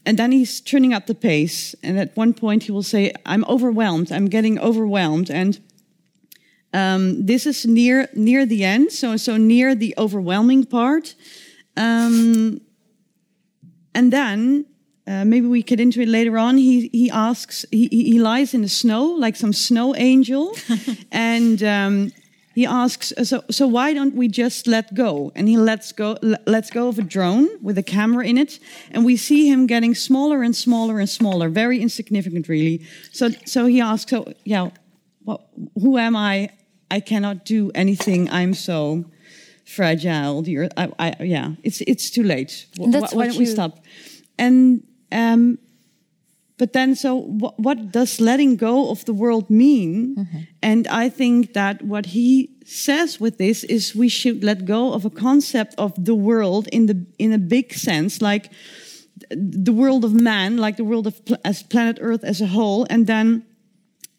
and 0.06 0.20
then 0.20 0.32
he's 0.32 0.62
turning 0.62 0.94
up 0.94 1.08
the 1.08 1.16
pace. 1.16 1.74
And 1.82 1.98
at 1.98 2.16
one 2.16 2.36
point 2.36 2.64
he 2.64 2.72
will 2.72 2.84
say, 2.84 3.14
"I'm 3.26 3.46
overwhelmed. 3.46 4.12
I'm 4.12 4.28
getting 4.28 4.60
overwhelmed." 4.60 5.32
And 5.32 5.60
um, 6.78 7.26
this 7.26 7.46
is 7.46 7.66
near 7.66 8.08
near 8.14 8.46
the 8.46 8.64
end, 8.64 8.92
so 8.92 9.18
so 9.18 9.38
near 9.38 9.76
the 9.76 9.94
overwhelming 9.98 10.66
part. 10.66 11.16
Um, 11.76 12.62
and 13.96 14.14
then 14.14 14.66
uh, 15.08 15.26
maybe 15.26 15.48
we 15.48 15.64
get 15.64 15.80
into 15.80 16.02
it 16.02 16.08
later 16.08 16.38
on. 16.38 16.58
He 16.58 16.90
he 16.94 17.10
asks. 17.10 17.66
He 17.72 17.88
he 17.88 18.20
lies 18.20 18.54
in 18.54 18.62
the 18.62 18.70
snow 18.70 19.06
like 19.06 19.36
some 19.36 19.54
snow 19.54 19.96
angel, 19.96 20.56
and 21.12 21.64
um, 21.64 22.12
he 22.54 22.66
asks. 22.68 23.12
So 23.24 23.44
so 23.50 23.68
why 23.68 23.94
don't 23.94 24.14
we 24.14 24.28
just 24.28 24.68
let 24.68 24.94
go? 24.94 25.32
And 25.36 25.48
he 25.48 25.58
lets 25.58 25.92
go 25.92 26.18
lets 26.46 26.70
go 26.70 26.90
of 26.90 27.00
a 27.00 27.04
drone 27.04 27.48
with 27.60 27.78
a 27.80 27.84
camera 27.84 28.28
in 28.28 28.38
it, 28.38 28.60
and 28.92 29.04
we 29.04 29.18
see 29.18 29.50
him 29.50 29.66
getting 29.66 29.96
smaller 29.96 30.44
and 30.44 30.56
smaller 30.56 31.00
and 31.00 31.10
smaller, 31.10 31.50
very 31.50 31.80
insignificant, 31.82 32.48
really. 32.48 32.86
So 33.12 33.30
so 33.46 33.66
he 33.66 33.82
asks. 33.82 34.12
So 34.12 34.32
yeah, 34.44 34.70
well, 35.26 35.50
who 35.74 35.98
am 35.98 36.16
I? 36.16 36.50
I 36.90 37.00
cannot 37.00 37.46
do 37.46 37.72
anything. 37.76 38.30
I'm 38.30 38.54
so 38.54 39.06
fragile. 39.66 40.44
I, 40.78 40.90
I, 41.00 41.16
yeah, 41.24 41.54
it's 41.64 41.82
it's 41.82 42.10
too 42.10 42.24
late. 42.24 42.68
Why, 42.78 43.02
why 43.12 43.28
don't 43.28 43.38
we 43.38 43.46
stop? 43.46 43.80
And 44.38 44.84
um, 45.12 45.58
but 46.58 46.74
then, 46.74 46.96
so 46.96 47.16
what, 47.16 47.60
what, 47.60 47.92
does 47.92 48.20
letting 48.20 48.56
go 48.56 48.90
of 48.90 49.06
the 49.06 49.14
world 49.14 49.50
mean? 49.50 50.16
Mm-hmm. 50.16 50.38
And 50.64 50.88
I 50.88 51.08
think 51.08 51.54
that 51.54 51.84
what 51.84 52.08
he 52.08 52.50
says 52.66 53.20
with 53.20 53.38
this 53.38 53.64
is 53.64 53.96
we 53.96 54.10
should 54.10 54.44
let 54.44 54.66
go 54.66 54.94
of 54.94 55.06
a 55.06 55.12
concept 55.12 55.76
of 55.78 55.94
the 56.04 56.16
world 56.16 56.68
in 56.72 56.88
the 56.88 57.06
in 57.20 57.32
a 57.32 57.38
big 57.38 57.74
sense, 57.74 58.22
like 58.22 58.52
the 59.30 59.72
world 59.72 60.04
of 60.04 60.14
man, 60.14 60.58
like 60.58 60.78
the 60.78 60.84
world 60.84 61.06
of 61.06 61.24
pl- 61.26 61.38
as 61.46 61.62
planet 61.62 62.00
Earth 62.02 62.24
as 62.24 62.42
a 62.42 62.48
whole, 62.48 62.88
and 62.90 63.06
then 63.06 63.46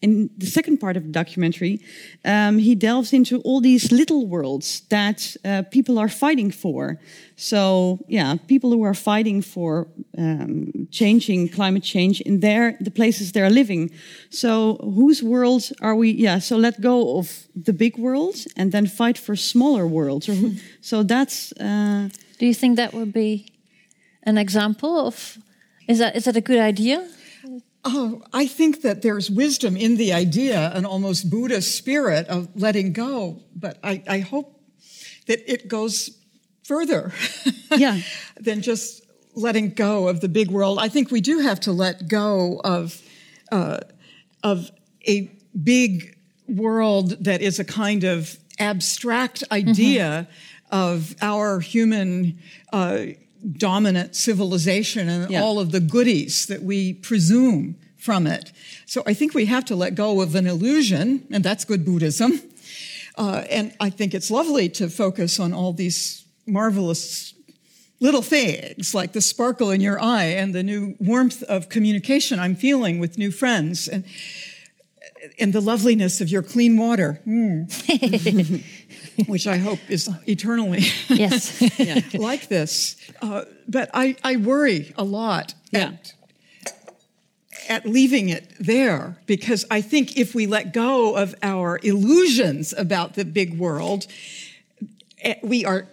in 0.01 0.31
the 0.39 0.47
second 0.47 0.79
part 0.79 0.97
of 0.97 1.03
the 1.03 1.11
documentary, 1.11 1.81
um, 2.25 2.59
he 2.59 2.75
delves 2.75 3.13
into 3.13 3.41
all 3.41 3.61
these 3.61 3.91
little 3.91 4.27
worlds 4.27 4.83
that 4.91 5.37
uh, 5.45 5.63
people 5.71 5.99
are 5.99 6.09
fighting 6.09 6.53
for. 6.53 7.01
So, 7.37 7.99
yeah, 8.09 8.37
people 8.47 8.71
who 8.71 8.85
are 8.85 8.95
fighting 8.95 9.43
for 9.43 9.89
um, 10.17 10.89
changing 10.91 11.49
climate 11.49 11.83
change 11.83 12.21
in 12.21 12.41
their 12.41 12.77
the 12.81 12.91
places 12.91 13.33
they're 13.33 13.51
living. 13.51 13.91
So, 14.31 14.77
whose 14.95 15.23
worlds 15.23 15.73
are 15.81 15.97
we? 15.97 16.11
Yeah, 16.11 16.39
so 16.39 16.57
let 16.57 16.81
go 16.81 17.19
of 17.19 17.49
the 17.57 17.73
big 17.73 17.99
world 17.99 18.37
and 18.57 18.71
then 18.71 18.87
fight 18.87 19.19
for 19.19 19.37
smaller 19.37 19.87
worlds. 19.87 20.31
so 20.81 21.03
that's. 21.03 21.53
Uh, 21.53 22.09
Do 22.39 22.47
you 22.47 22.55
think 22.55 22.77
that 22.77 22.93
would 22.93 23.13
be 23.13 23.47
an 24.23 24.39
example 24.39 25.07
of? 25.07 25.39
Is 25.89 25.99
that 25.99 26.15
is 26.15 26.25
that 26.25 26.37
a 26.37 26.41
good 26.41 26.61
idea? 26.61 27.09
Oh, 27.85 28.23
I 28.33 28.47
think 28.47 28.83
that 28.83 29.03
there's 29.03 29.31
wisdom 29.31 29.77
in 29.77 29.97
the 29.97 30.13
idea, 30.13 30.71
an 30.75 30.85
almost 30.85 31.31
Buddhist 31.31 31.77
spirit 31.77 32.27
of 32.29 32.49
letting 32.55 32.93
go, 32.93 33.41
but 33.55 33.79
I, 33.83 34.03
I 34.09 34.19
hope 34.19 34.61
that 35.27 35.51
it 35.51 35.69
goes 35.69 36.19
further 36.65 37.13
yeah. 37.77 38.01
than 38.37 38.63
just 38.63 39.03
letting 39.35 39.71
go 39.71 40.09
of 40.09 40.21
the 40.21 40.29
big 40.29 40.51
world. 40.51 40.79
I 40.81 40.89
think 40.89 41.11
we 41.11 41.21
do 41.21 41.39
have 41.41 41.61
to 41.61 41.73
let 41.73 42.09
go 42.09 42.61
of 42.65 43.01
uh, 43.53 43.79
of 44.43 44.71
a 45.07 45.31
big 45.63 46.17
world 46.49 47.25
that 47.25 47.41
is 47.41 47.59
a 47.59 47.65
kind 47.65 48.05
of 48.05 48.37
abstract 48.59 49.45
idea 49.51 50.29
mm-hmm. 50.29 50.75
of 50.75 51.15
our 51.23 51.61
human 51.61 52.39
uh, 52.73 53.07
dominant 53.57 54.17
civilization 54.17 55.09
and 55.09 55.31
yeah. 55.31 55.43
all 55.43 55.59
of 55.59 55.73
the 55.73 55.81
goodies 55.81 56.47
that 56.47 56.63
we 56.63 56.95
presume 56.95 57.77
from 57.97 58.27
it. 58.27 58.53
So 58.87 59.03
I 59.07 59.15
think 59.15 59.35
we 59.35 59.47
have 59.47 59.65
to 59.67 59.77
let 59.77 59.95
go 59.95 60.21
of 60.21 60.35
an 60.35 60.47
illusion, 60.47 61.27
and 61.31 61.45
that's 61.45 61.65
good 61.65 61.85
Buddhism. 61.85 62.41
Uh, 63.17 63.45
and 63.51 63.75
I 63.81 63.91
think 63.91 64.15
it's 64.15 64.31
lovely 64.31 64.69
to 64.71 64.89
focus 64.89 65.41
on 65.41 65.53
all 65.53 65.73
these 65.73 66.25
marvelous 66.47 67.35
little 68.01 68.23
things 68.23 68.95
like 68.95 69.13
the 69.13 69.21
sparkle 69.21 69.71
in 69.71 69.81
your 69.81 70.01
eye 70.01 70.27
and 70.27 70.55
the 70.55 70.63
new 70.63 70.95
warmth 71.01 71.43
of 71.43 71.69
communication 71.69 72.39
I'm 72.39 72.55
feeling 72.55 73.01
with 73.01 73.19
new 73.19 73.33
friends 73.33 73.89
and, 73.89 74.05
and 75.39 75.53
the 75.53 75.61
loveliness 75.61 76.21
of 76.21 76.29
your 76.29 76.43
clean 76.43 76.77
water. 76.77 77.21
Mm. 77.27 78.65
which 79.27 79.47
I 79.47 79.57
hope 79.59 79.79
is 79.89 80.09
eternally 80.27 80.85
yes. 81.09 81.61
like 82.15 82.49
this. 82.49 82.97
Uh, 83.21 83.45
but 83.67 83.91
I, 83.95 84.17
I 84.23 84.37
worry 84.37 84.93
a 84.97 85.05
lot 85.05 85.55
Yeah. 85.71 85.93
at, 85.93 86.13
at 87.69 87.87
leaving 87.87 88.29
it 88.29 88.53
there 88.61 89.19
because 89.27 89.65
I 89.71 89.81
think 89.81 90.17
if 90.17 90.35
we 90.35 90.47
let 90.47 90.73
go 90.73 91.17
of 91.17 91.35
our 91.43 91.79
illusions 91.83 92.73
about 92.77 93.15
the 93.15 93.25
big 93.25 93.59
world, 93.59 94.07
eh, 95.23 95.35
we 95.43 95.65
are 95.65 95.87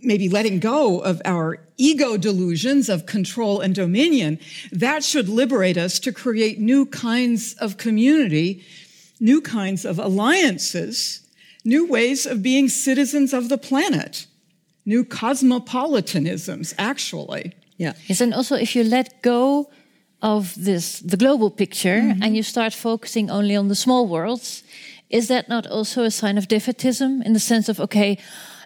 maybe 0.00 0.28
letting 0.28 0.60
go 0.60 1.00
of 1.00 1.20
our 1.24 1.58
ego 1.78 2.16
delusions 2.16 2.88
of 2.88 3.06
control 3.06 3.60
and 3.60 3.74
dominion. 3.74 4.38
That 4.70 5.02
should 5.02 5.28
liberate 5.28 5.76
us 5.76 5.98
to 6.00 6.12
create 6.12 6.58
new 6.60 6.86
kinds 6.86 7.54
of 7.54 7.76
community, 7.76 8.64
new 9.20 9.40
kinds 9.40 9.84
of 9.84 9.98
alliances, 9.98 11.20
new 11.66 11.84
ways 11.86 12.26
of 12.26 12.42
being 12.42 12.68
citizens 12.70 13.32
of 13.34 13.48
the 13.48 13.58
planet, 13.58 14.26
new 14.84 15.04
cosmopolitanisms, 15.04 16.74
actually. 16.78 17.52
Yeah. 17.76 17.92
Yes, 18.06 18.20
and 18.20 18.32
also 18.32 18.54
if 18.56 18.74
you 18.76 18.84
let 18.84 19.22
go 19.22 19.68
of 20.22 20.54
this 20.64 21.00
the 21.00 21.16
global 21.16 21.50
picture 21.50 22.00
Mm-hmm. 22.00 22.22
and 22.22 22.36
you 22.36 22.42
start 22.42 22.72
focusing 22.74 23.30
only 23.30 23.56
on 23.56 23.68
the 23.68 23.74
small 23.74 24.06
worlds, 24.08 24.62
is 25.10 25.26
that 25.28 25.48
not 25.48 25.66
also 25.66 26.02
a 26.04 26.10
sign 26.10 26.38
of 26.38 26.46
defeatism 26.48 27.22
in 27.26 27.32
the 27.32 27.40
sense 27.40 27.68
of 27.68 27.80
okay, 27.80 28.16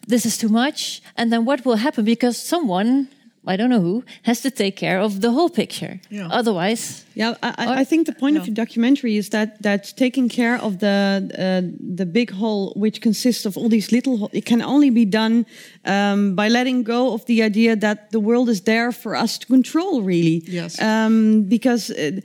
this 0.06 0.24
is 0.24 0.36
too 0.38 0.48
much, 0.48 1.02
and 1.16 1.30
then 1.32 1.44
what 1.44 1.64
will 1.64 1.76
happen 1.76 2.04
because 2.04 2.36
someone 2.48 3.08
I 3.46 3.56
don't 3.56 3.70
know 3.70 3.80
who 3.80 4.02
has 4.22 4.40
to 4.42 4.50
take 4.50 4.76
care 4.76 5.00
of 5.00 5.20
the 5.20 5.30
whole 5.30 5.48
picture. 5.48 5.98
Yeah. 6.10 6.28
Otherwise, 6.30 7.04
Yeah, 7.14 7.34
I, 7.42 7.48
I- 7.58 7.80
I 7.80 7.84
think 7.84 8.06
the 8.06 8.12
point 8.14 8.36
of 8.36 8.44
the 8.44 8.52
documentary 8.52 9.16
is 9.16 9.28
that 9.30 9.48
that 9.62 9.92
taking 9.96 10.28
care 10.28 10.56
of 10.62 10.78
the 10.78 10.96
uh, 11.38 11.62
the 11.96 12.04
big 12.06 12.30
hole, 12.32 12.72
which 12.76 13.00
consists 13.00 13.46
of 13.46 13.56
all 13.56 13.68
these 13.70 13.90
little, 13.92 14.28
it 14.32 14.44
can 14.44 14.62
only 14.62 14.90
be 14.90 15.04
done 15.06 15.44
um, 15.84 16.34
by 16.34 16.48
letting 16.50 16.84
go 16.84 17.12
of 17.14 17.24
the 17.24 17.42
idea 17.42 17.76
that 17.76 18.10
the 18.10 18.20
world 18.20 18.48
is 18.48 18.60
there 18.62 18.92
for 18.92 19.14
us 19.22 19.38
to 19.38 19.46
control. 19.46 20.02
Really, 20.02 20.42
Yes. 20.46 20.78
Um, 20.80 21.44
because 21.48 21.90
uh, 21.90 22.20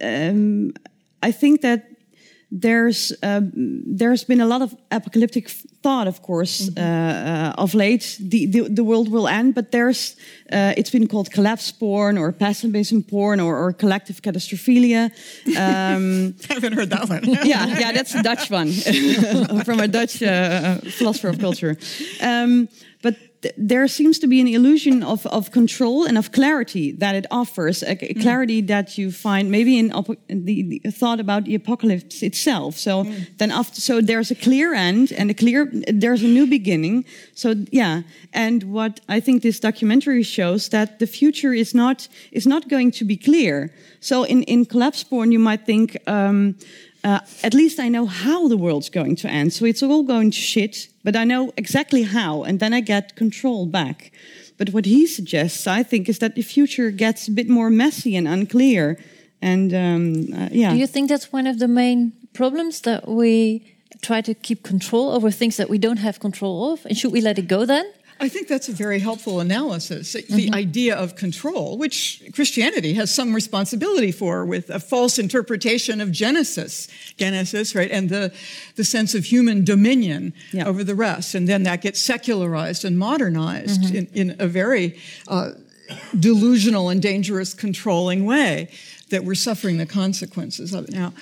um, 0.00 0.72
I 1.28 1.32
think 1.32 1.60
that 1.60 1.80
there's 2.50 3.12
um, 3.22 3.52
there's 3.84 4.24
been 4.24 4.40
a 4.40 4.46
lot 4.46 4.62
of 4.62 4.74
apocalyptic 4.90 5.48
thought, 5.82 6.06
of 6.06 6.22
course, 6.22 6.70
uh, 6.76 6.80
uh, 6.80 7.62
of 7.62 7.74
late. 7.74 8.16
The, 8.20 8.46
the 8.46 8.60
the 8.68 8.84
world 8.84 9.08
will 9.10 9.26
end, 9.26 9.54
but 9.54 9.72
there's 9.72 10.16
uh, 10.52 10.72
it's 10.76 10.90
been 10.90 11.08
called 11.08 11.30
collapse 11.32 11.72
porn 11.72 12.16
or 12.18 12.32
pessimism 12.32 13.02
porn 13.02 13.40
or, 13.40 13.56
or 13.56 13.72
collective 13.72 14.22
catastrophilia. 14.22 15.10
Um, 15.56 16.34
I 16.50 16.54
haven't 16.54 16.74
heard 16.74 16.90
that 16.90 17.08
one. 17.08 17.24
yeah, 17.44 17.66
yeah, 17.66 17.92
that's 17.92 18.14
a 18.14 18.22
Dutch 18.22 18.48
one 18.48 18.70
from 19.64 19.80
a 19.80 19.88
Dutch 19.88 20.22
uh, 20.22 20.76
philosopher 20.98 21.28
of 21.28 21.40
culture. 21.40 21.76
Um, 22.22 22.68
but 23.06 23.14
th- 23.42 23.54
there 23.56 23.86
seems 23.88 24.18
to 24.18 24.26
be 24.26 24.40
an 24.40 24.48
illusion 24.48 24.96
of, 25.04 25.20
of 25.26 25.52
control 25.60 25.98
and 26.08 26.18
of 26.18 26.26
clarity 26.32 26.86
that 27.02 27.14
it 27.14 27.26
offers, 27.30 27.76
a, 27.82 27.94
a 28.10 28.14
clarity 28.14 28.60
that 28.62 28.98
you 28.98 29.12
find 29.12 29.44
maybe 29.48 29.78
in 29.78 29.88
the, 30.48 30.80
the 30.82 30.90
thought 30.90 31.20
about 31.20 31.44
the 31.44 31.54
apocalypse 31.54 32.20
itself. 32.30 32.76
So 32.76 33.04
then 33.38 33.50
after, 33.52 33.80
so 33.80 34.00
there's 34.00 34.30
a 34.32 34.34
clear 34.34 34.74
end 34.74 35.12
and 35.12 35.30
a 35.30 35.34
clear, 35.34 35.70
there's 36.02 36.24
a 36.24 36.32
new 36.38 36.46
beginning. 36.58 37.04
So 37.34 37.54
yeah, 37.70 38.02
and 38.32 38.58
what 38.76 39.00
I 39.08 39.20
think 39.20 39.42
this 39.42 39.60
documentary 39.60 40.24
shows 40.24 40.68
that 40.70 40.98
the 40.98 41.06
future 41.06 41.54
is 41.54 41.74
not 41.74 42.08
is 42.32 42.44
not 42.44 42.68
going 42.68 42.90
to 42.98 43.04
be 43.04 43.16
clear. 43.16 43.70
So 44.00 44.24
in 44.24 44.42
in 44.44 44.66
collapse 44.66 45.04
porn, 45.04 45.30
you 45.30 45.38
might 45.38 45.64
think. 45.64 45.96
Um, 46.06 46.56
uh, 47.06 47.20
at 47.44 47.54
least 47.54 47.78
I 47.78 47.88
know 47.88 48.06
how 48.06 48.48
the 48.48 48.56
world's 48.56 48.90
going 48.90 49.14
to 49.16 49.28
end. 49.28 49.52
So 49.52 49.64
it's 49.64 49.82
all 49.82 50.02
going 50.02 50.32
to 50.32 50.40
shit, 50.40 50.88
but 51.04 51.14
I 51.14 51.24
know 51.24 51.52
exactly 51.56 52.02
how, 52.02 52.42
and 52.42 52.58
then 52.58 52.74
I 52.74 52.80
get 52.80 53.14
control 53.14 53.66
back. 53.66 54.10
But 54.58 54.70
what 54.70 54.86
he 54.86 55.06
suggests, 55.06 55.66
I 55.68 55.84
think, 55.84 56.08
is 56.08 56.18
that 56.18 56.34
the 56.34 56.42
future 56.42 56.90
gets 56.90 57.28
a 57.28 57.30
bit 57.30 57.48
more 57.48 57.70
messy 57.70 58.16
and 58.16 58.26
unclear. 58.26 58.98
And 59.40 59.72
um, 59.72 60.34
uh, 60.34 60.48
yeah, 60.50 60.72
do 60.72 60.78
you 60.78 60.88
think 60.88 61.08
that's 61.08 61.32
one 61.32 61.46
of 61.46 61.58
the 61.58 61.68
main 61.68 62.12
problems 62.32 62.80
that 62.80 63.06
we 63.06 63.62
try 64.02 64.20
to 64.22 64.34
keep 64.34 64.64
control 64.64 65.10
over 65.10 65.30
things 65.30 65.56
that 65.56 65.68
we 65.68 65.78
don't 65.78 65.98
have 65.98 66.18
control 66.18 66.72
of? 66.72 66.86
And 66.86 66.98
should 66.98 67.12
we 67.12 67.20
let 67.20 67.38
it 67.38 67.46
go 67.46 67.64
then? 67.66 67.86
I 68.18 68.28
think 68.30 68.48
that's 68.48 68.68
a 68.68 68.72
very 68.72 68.98
helpful 68.98 69.40
analysis. 69.40 70.14
The 70.14 70.50
idea 70.54 70.96
of 70.96 71.16
control, 71.16 71.76
which 71.76 72.22
Christianity 72.34 72.94
has 72.94 73.14
some 73.14 73.34
responsibility 73.34 74.10
for 74.10 74.44
with 74.46 74.70
a 74.70 74.80
false 74.80 75.18
interpretation 75.18 76.00
of 76.00 76.12
Genesis, 76.12 76.88
Genesis, 77.18 77.74
right, 77.74 77.90
and 77.90 78.08
the, 78.08 78.32
the 78.76 78.84
sense 78.84 79.14
of 79.14 79.26
human 79.26 79.64
dominion 79.64 80.32
Yeah. 80.52 80.66
over 80.66 80.82
the 80.82 80.94
rest. 80.94 81.34
And 81.34 81.46
then 81.46 81.64
that 81.64 81.82
gets 81.82 82.00
secularized 82.00 82.84
and 82.84 82.98
modernized 82.98 83.94
in, 83.94 84.06
in 84.14 84.36
a 84.38 84.46
very 84.46 84.98
uh, 85.28 85.50
delusional 86.18 86.88
and 86.88 87.02
dangerous 87.02 87.52
controlling 87.54 88.24
way 88.24 88.70
that 89.10 89.24
we're 89.24 89.34
suffering 89.34 89.76
the 89.78 89.86
consequences 89.86 90.72
of 90.72 90.84
it 90.88 90.92
now. 90.92 91.12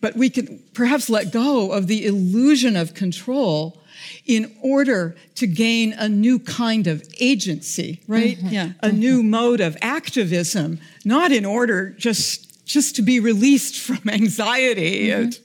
But 0.00 0.14
we 0.14 0.30
can 0.30 0.62
perhaps 0.74 1.08
let 1.10 1.32
go 1.32 1.72
of 1.72 1.86
the 1.86 2.06
illusion 2.06 2.76
of 2.76 2.94
control 2.94 3.80
in 4.26 4.54
order 4.62 5.16
to 5.36 5.46
gain 5.46 5.92
a 5.92 6.08
new 6.08 6.38
kind 6.38 6.86
of 6.86 7.02
agency, 7.20 8.00
right? 8.06 8.38
Yeah. 8.38 8.72
A 8.82 8.92
new 8.92 9.22
mode 9.22 9.60
of 9.60 9.76
activism, 9.82 10.80
not 11.04 11.32
in 11.32 11.44
order 11.44 11.90
just 11.90 12.48
just 12.68 12.96
to 12.96 13.02
be 13.02 13.18
released 13.18 13.80
from 13.86 14.08
anxiety. 14.08 15.10
And, 15.10 15.38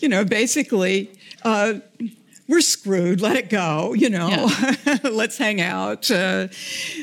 you 0.00 0.08
know, 0.08 0.24
basically, 0.24 1.10
uh, 1.42 1.74
we're 2.48 2.60
screwed. 2.60 3.20
Let 3.20 3.36
it 3.36 3.48
go. 3.48 3.94
You 3.94 4.10
know, 4.10 4.50
let's 5.04 5.38
hang 5.38 5.60
out. 5.60 6.10
Uh, 6.10 6.48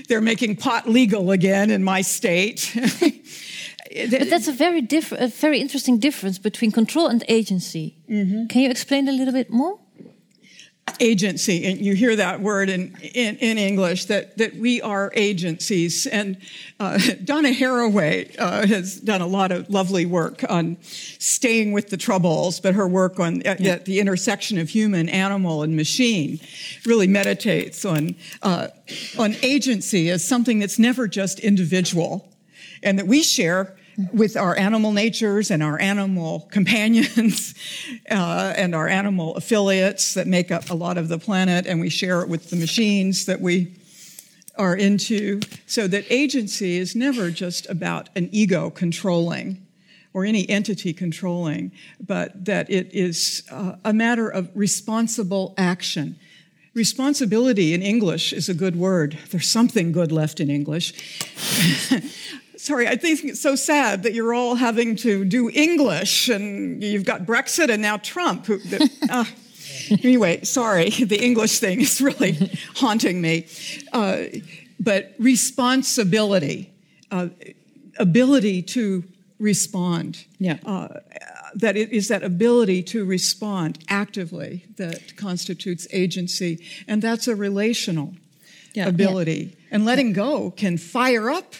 they're 0.07 0.21
making 0.21 0.57
pot 0.57 0.89
legal 0.89 1.31
again 1.31 1.71
in 1.71 1.83
my 1.83 2.01
state. 2.01 2.75
But 3.91 4.29
that's 4.29 4.47
a 4.47 4.51
very 4.51 4.81
different, 4.81 5.23
a 5.23 5.27
very 5.27 5.59
interesting 5.59 5.97
difference 5.97 6.37
between 6.37 6.71
control 6.71 7.07
and 7.07 7.23
agency. 7.27 7.97
Can 8.07 8.61
you 8.61 8.69
explain 8.69 9.07
a 9.07 9.11
little 9.11 9.33
bit 9.33 9.49
more? 9.49 9.79
Agency, 10.99 11.65
and 11.65 11.79
you 11.79 11.95
hear 11.95 12.15
that 12.15 12.41
word 12.41 12.69
in, 12.69 12.95
in, 13.13 13.37
in 13.37 13.57
English, 13.57 14.05
that, 14.05 14.37
that 14.37 14.55
we 14.55 14.81
are 14.81 15.11
agencies. 15.15 16.07
And 16.07 16.37
uh, 16.79 16.99
Donna 17.23 17.49
Haraway 17.49 18.35
uh, 18.37 18.67
has 18.67 18.99
done 18.99 19.21
a 19.21 19.27
lot 19.27 19.51
of 19.51 19.69
lovely 19.69 20.05
work 20.05 20.43
on 20.49 20.77
staying 20.81 21.71
with 21.71 21.89
the 21.89 21.97
troubles, 21.97 22.59
but 22.59 22.75
her 22.75 22.87
work 22.87 23.19
on 23.19 23.41
at, 23.43 23.61
at 23.61 23.85
the 23.85 23.99
intersection 23.99 24.57
of 24.57 24.69
human, 24.69 25.09
animal, 25.09 25.63
and 25.63 25.75
machine 25.75 26.39
really 26.85 27.07
meditates 27.07 27.85
on, 27.85 28.15
uh, 28.41 28.67
on 29.17 29.35
agency 29.41 30.09
as 30.09 30.27
something 30.27 30.59
that's 30.59 30.79
never 30.79 31.07
just 31.07 31.39
individual 31.39 32.29
and 32.83 32.97
that 32.99 33.07
we 33.07 33.23
share 33.23 33.75
with 34.13 34.37
our 34.37 34.57
animal 34.57 34.91
natures 34.91 35.51
and 35.51 35.61
our 35.61 35.79
animal 35.79 36.47
companions 36.51 37.53
uh, 38.11 38.53
and 38.55 38.73
our 38.73 38.87
animal 38.87 39.35
affiliates 39.35 40.13
that 40.13 40.27
make 40.27 40.51
up 40.51 40.69
a 40.69 40.73
lot 40.73 40.97
of 40.97 41.07
the 41.09 41.17
planet, 41.17 41.65
and 41.65 41.79
we 41.79 41.89
share 41.89 42.21
it 42.21 42.29
with 42.29 42.49
the 42.49 42.55
machines 42.55 43.25
that 43.25 43.41
we 43.41 43.75
are 44.57 44.75
into. 44.75 45.39
So 45.65 45.87
that 45.87 46.05
agency 46.09 46.77
is 46.77 46.95
never 46.95 47.31
just 47.31 47.69
about 47.69 48.09
an 48.15 48.29
ego 48.31 48.69
controlling 48.69 49.65
or 50.13 50.25
any 50.25 50.49
entity 50.49 50.93
controlling, 50.93 51.71
but 51.99 52.45
that 52.45 52.69
it 52.69 52.89
is 52.93 53.43
uh, 53.51 53.75
a 53.85 53.93
matter 53.93 54.27
of 54.27 54.49
responsible 54.55 55.53
action. 55.57 56.17
Responsibility 56.73 57.73
in 57.73 57.81
English 57.81 58.33
is 58.33 58.49
a 58.49 58.53
good 58.53 58.75
word. 58.75 59.17
There's 59.29 59.47
something 59.47 59.91
good 59.91 60.11
left 60.11 60.39
in 60.39 60.49
English. 60.49 60.93
Sorry, 62.59 62.89
I 62.89 62.97
think 62.97 63.23
it's 63.23 63.39
so 63.39 63.55
sad 63.55 64.03
that 64.03 64.13
you're 64.13 64.33
all 64.33 64.55
having 64.55 64.97
to 64.97 65.23
do 65.23 65.49
English 65.49 66.27
and 66.27 66.83
you've 66.83 67.05
got 67.05 67.21
Brexit 67.25 67.69
and 67.69 67.81
now 67.81 67.95
Trump. 67.95 68.47
Who, 68.47 68.57
the, 68.57 68.89
uh, 69.09 69.23
anyway, 70.03 70.43
sorry, 70.43 70.89
the 70.89 71.23
English 71.23 71.59
thing 71.59 71.79
is 71.79 72.01
really 72.01 72.51
haunting 72.75 73.21
me. 73.21 73.47
Uh, 73.93 74.23
but 74.77 75.13
responsibility, 75.19 76.69
uh, 77.11 77.29
ability 77.97 78.61
to 78.63 79.05
respond. 79.39 80.25
Yeah. 80.37 80.57
Uh, 80.65 80.99
that 81.55 81.77
it 81.77 81.93
is 81.93 82.09
that 82.09 82.23
ability 82.23 82.83
to 82.83 83.05
respond 83.05 83.79
actively 83.87 84.65
that 84.75 85.15
constitutes 85.15 85.87
agency, 85.93 86.59
and 86.89 87.01
that's 87.01 87.25
a 87.29 87.35
relational 87.37 88.15
Yeah. 88.73 88.89
ability. 88.89 89.55
And 89.71 89.85
letting 89.85 90.11
go 90.11 90.51
can 90.51 90.77
fire 90.77 91.29
up 91.29 91.55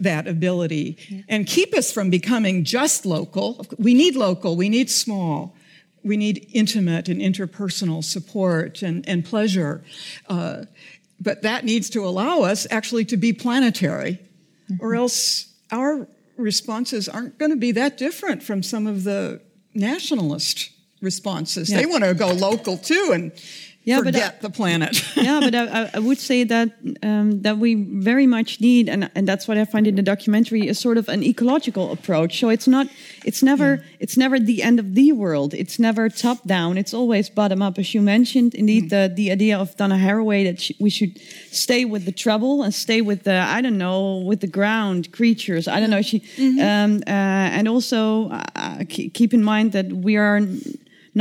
that 0.00 0.26
ability 0.26 1.24
and 1.28 1.46
keep 1.46 1.76
us 1.76 1.92
from 1.92 2.10
becoming 2.10 2.64
just 2.64 3.04
local. 3.04 3.66
We 3.78 3.94
need 3.94 4.16
local, 4.16 4.56
we 4.56 4.68
need 4.68 4.90
small, 4.90 5.56
we 6.02 6.16
need 6.16 6.48
intimate 6.52 7.08
and 7.08 7.20
interpersonal 7.20 8.04
support 8.04 8.82
and, 8.82 9.08
and 9.08 9.24
pleasure. 9.24 9.82
Uh, 10.28 10.64
but 11.20 11.42
that 11.42 11.64
needs 11.64 11.90
to 11.90 12.04
allow 12.04 12.42
us 12.42 12.66
actually 12.70 13.04
to 13.06 13.16
be 13.16 13.32
planetary, 13.32 14.20
or 14.80 14.94
else 14.94 15.52
our 15.72 16.06
responses 16.36 17.08
aren't 17.08 17.38
going 17.38 17.50
to 17.50 17.56
be 17.56 17.72
that 17.72 17.98
different 17.98 18.42
from 18.42 18.62
some 18.62 18.86
of 18.86 19.04
the 19.04 19.40
nationalist 19.74 20.70
responses. 21.00 21.68
They 21.68 21.86
want 21.86 22.04
to 22.04 22.14
go 22.14 22.32
local 22.32 22.78
too 22.78 23.10
and 23.12 23.32
Yeah, 23.88 24.00
but 24.04 24.14
I- 24.16 24.32
the 24.40 24.50
planet. 24.50 24.92
yeah, 25.16 25.40
but 25.40 25.54
I, 25.54 25.64
I- 25.82 25.90
I 25.94 25.98
would 25.98 26.18
say 26.18 26.44
that 26.44 26.68
um, 27.02 27.42
that 27.42 27.56
we 27.58 27.74
very 28.10 28.26
much 28.26 28.60
need, 28.60 28.88
and 28.88 29.10
and 29.14 29.26
that's 29.28 29.46
what 29.48 29.56
I 29.58 29.64
find 29.64 29.86
in 29.86 29.94
the 29.94 30.02
documentary, 30.02 30.62
is 30.70 30.78
sort 30.78 30.98
of 30.98 31.08
an 31.08 31.22
ecological 31.22 31.84
approach. 31.92 32.32
So 32.40 32.48
it's 32.50 32.66
not, 32.68 32.86
it's 33.24 33.42
never, 33.42 33.68
it's 34.00 34.16
never 34.16 34.38
the 34.40 34.62
end 34.68 34.78
of 34.80 34.94
the 34.94 35.12
world. 35.12 35.54
It's 35.54 35.78
never 35.78 36.08
top 36.10 36.38
down. 36.46 36.78
It's 36.78 36.94
always 36.94 37.30
bottom 37.30 37.62
up, 37.62 37.78
as 37.78 37.94
you 37.94 38.02
mentioned. 38.02 38.54
Indeed, 38.54 38.90
the 38.90 39.10
the 39.20 39.30
idea 39.32 39.58
of 39.58 39.76
Donna 39.76 39.96
Haraway 39.96 40.44
that 40.44 40.60
sh- 40.60 40.72
we 40.80 40.90
should 40.90 41.12
stay 41.50 41.84
with 41.92 42.02
the 42.04 42.12
trouble 42.24 42.62
and 42.64 42.72
stay 42.74 43.00
with 43.02 43.20
the 43.22 43.36
I 43.58 43.60
don't 43.62 43.78
know 43.78 44.18
with 44.30 44.40
the 44.40 44.50
ground 44.58 45.10
creatures. 45.12 45.66
I 45.66 45.80
don't 45.80 45.90
know. 45.90 46.02
She 46.02 46.18
um, 46.60 46.92
uh, 47.06 47.56
and 47.58 47.66
also 47.68 48.30
uh, 48.30 48.84
keep 48.88 49.32
in 49.34 49.42
mind 49.42 49.72
that 49.72 49.86
we 49.92 50.16
are 50.16 50.40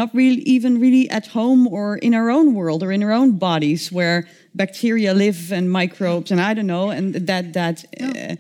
not 0.02 0.10
really 0.14 0.42
even 0.56 0.72
really 0.86 1.06
at 1.10 1.26
home 1.40 1.62
or 1.78 1.98
in 2.08 2.14
our 2.20 2.30
own 2.38 2.48
world 2.60 2.82
or 2.84 2.92
in 2.92 3.02
our 3.04 3.12
own 3.22 3.32
bodies 3.50 3.92
where 3.98 4.18
bacteria 4.54 5.12
live 5.14 5.40
and 5.58 5.66
microbes 5.82 6.32
and 6.32 6.40
I 6.50 6.54
don't 6.56 6.68
know 6.76 6.90
and 6.98 7.08
that 7.32 7.46
that 7.54 7.78
uh, 8.02 8.36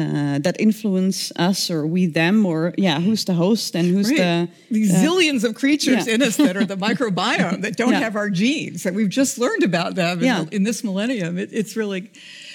uh, 0.00 0.38
that 0.46 0.56
influence 0.58 1.32
us 1.48 1.70
or 1.70 1.80
we 1.94 2.02
them 2.06 2.46
or 2.46 2.58
yeah 2.76 3.00
who's 3.06 3.24
the 3.24 3.34
host 3.34 3.74
and 3.76 3.86
who's 3.94 4.08
Right. 4.10 4.18
the 4.18 4.48
These 4.78 4.92
uh, 4.94 4.98
zillions 5.02 5.42
of 5.48 5.52
creatures 5.54 6.06
yeah. 6.06 6.14
in 6.14 6.22
us 6.22 6.36
that 6.36 6.56
are 6.56 6.66
the 6.74 6.76
microbiome 6.88 7.62
that 7.62 7.76
don't 7.76 7.92
Yeah. 7.92 8.00
have 8.06 8.16
our 8.22 8.30
genes, 8.30 8.82
that 8.82 8.94
we've 8.94 9.14
just 9.22 9.38
learned 9.38 9.64
about 9.64 9.94
them 9.94 10.18
in, 10.18 10.24
Yeah. 10.24 10.44
in 10.56 10.62
this 10.64 10.82
millennium. 10.84 11.38
It, 11.38 11.48
it's 11.52 11.74
really 11.76 12.02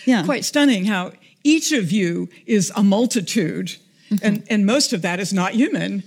Yeah. 0.06 0.24
quite 0.26 0.46
stunning 0.46 0.86
how 0.86 1.12
each 1.44 1.72
of 1.82 1.92
you 1.92 2.30
is 2.46 2.72
a 2.76 2.84
multitude, 2.84 3.68
Mm-hmm. 4.12 4.26
and, 4.28 4.44
and 4.54 4.66
most 4.66 4.94
of 4.94 5.02
that 5.02 5.20
is 5.20 5.32
not 5.34 5.52
human, 5.54 6.04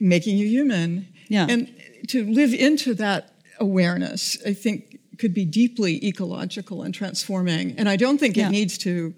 making 0.00 0.38
you 0.38 0.46
human. 0.46 1.06
Yeah. 1.32 1.46
And 1.52 1.68
to 2.08 2.18
live 2.40 2.52
into 2.54 2.94
that 2.94 3.22
awareness, 3.58 4.36
I 4.46 4.54
think, 4.54 4.98
could 5.18 5.34
be 5.34 5.44
deeply 5.44 5.92
ecological 6.04 6.82
and 6.84 6.94
transforming. 6.94 7.74
And 7.78 7.88
I 7.88 7.96
don't 7.96 8.18
think 8.18 8.36
Yeah. 8.36 8.48
it 8.48 8.52
needs 8.52 8.78
to 8.78 9.14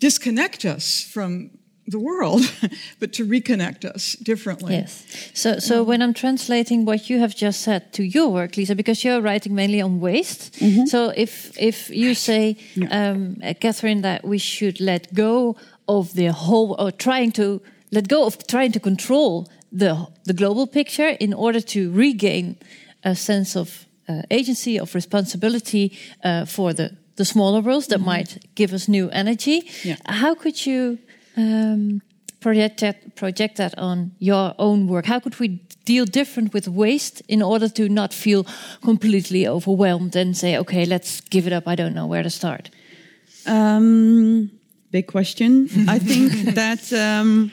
disconnect 0.00 0.64
us 0.64 1.02
from 1.14 1.50
the 1.88 1.98
world, 1.98 2.40
but 3.00 3.12
to 3.12 3.24
reconnect 3.24 3.84
us 3.94 4.16
differently. 4.22 4.74
Yes. 4.74 5.04
So, 5.34 5.58
so 5.58 5.84
when 5.84 6.02
I'm 6.02 6.14
translating 6.14 6.84
what 6.84 7.08
you 7.10 7.20
have 7.20 7.34
just 7.36 7.60
said 7.60 7.92
to 7.92 8.02
your 8.02 8.28
work, 8.32 8.56
Lisa, 8.56 8.74
because 8.74 9.04
you're 9.04 9.20
writing 9.22 9.54
mainly 9.54 9.80
on 9.80 10.00
waste. 10.00 10.54
So 10.88 11.12
if 11.16 11.56
if 11.58 11.88
you 11.90 12.14
say, 12.14 12.56
um, 12.90 13.36
uh, 13.42 13.54
Catherine, 13.60 14.02
that 14.02 14.20
we 14.24 14.38
should 14.38 14.80
let 14.80 15.14
go 15.14 15.54
of 15.86 16.12
the 16.14 16.26
whole, 16.32 16.74
or 16.78 16.90
trying 16.92 17.32
to 17.32 17.60
let 17.92 18.08
go 18.08 18.24
of 18.26 18.36
trying 18.46 18.72
to 18.72 18.80
control 18.80 19.46
the 19.78 20.06
the 20.26 20.34
global 20.34 20.66
picture 20.66 21.16
in 21.20 21.34
order 21.34 21.60
to 21.60 21.90
regain 21.92 22.56
a 23.02 23.14
sense 23.14 23.56
of 23.56 23.86
uh, 24.08 24.22
agency 24.30 24.78
of 24.78 24.94
responsibility 24.94 25.92
uh, 26.24 26.44
for 26.44 26.72
the 26.72 26.90
the 27.16 27.24
smaller 27.24 27.62
worlds 27.62 27.86
that 27.86 28.00
might 28.00 28.38
give 28.54 28.74
us 28.74 28.88
new 28.88 29.08
energy. 29.10 29.62
Yeah. 29.82 29.96
How 30.04 30.34
could 30.34 30.66
you 30.66 30.98
um, 31.36 32.02
project 32.40 32.80
that 32.80 33.14
project 33.14 33.56
that 33.56 33.78
on 33.78 34.10
your 34.18 34.54
own 34.58 34.86
work? 34.86 35.06
How 35.06 35.20
could 35.20 35.40
we 35.40 35.60
deal 35.86 36.04
different 36.04 36.52
with 36.52 36.68
waste 36.68 37.22
in 37.28 37.42
order 37.42 37.68
to 37.68 37.88
not 37.88 38.12
feel 38.12 38.44
completely 38.82 39.48
overwhelmed 39.48 40.16
and 40.16 40.36
say, 40.36 40.58
okay, 40.58 40.84
let's 40.84 41.20
give 41.30 41.46
it 41.46 41.52
up. 41.52 41.66
I 41.66 41.76
don't 41.76 41.94
know 41.94 42.06
where 42.06 42.22
to 42.22 42.30
start. 42.30 42.70
Um, 43.46 44.50
big 44.90 45.06
question. 45.06 45.68
I 45.88 45.98
think 45.98 46.54
that, 46.54 46.92
um, 46.92 47.52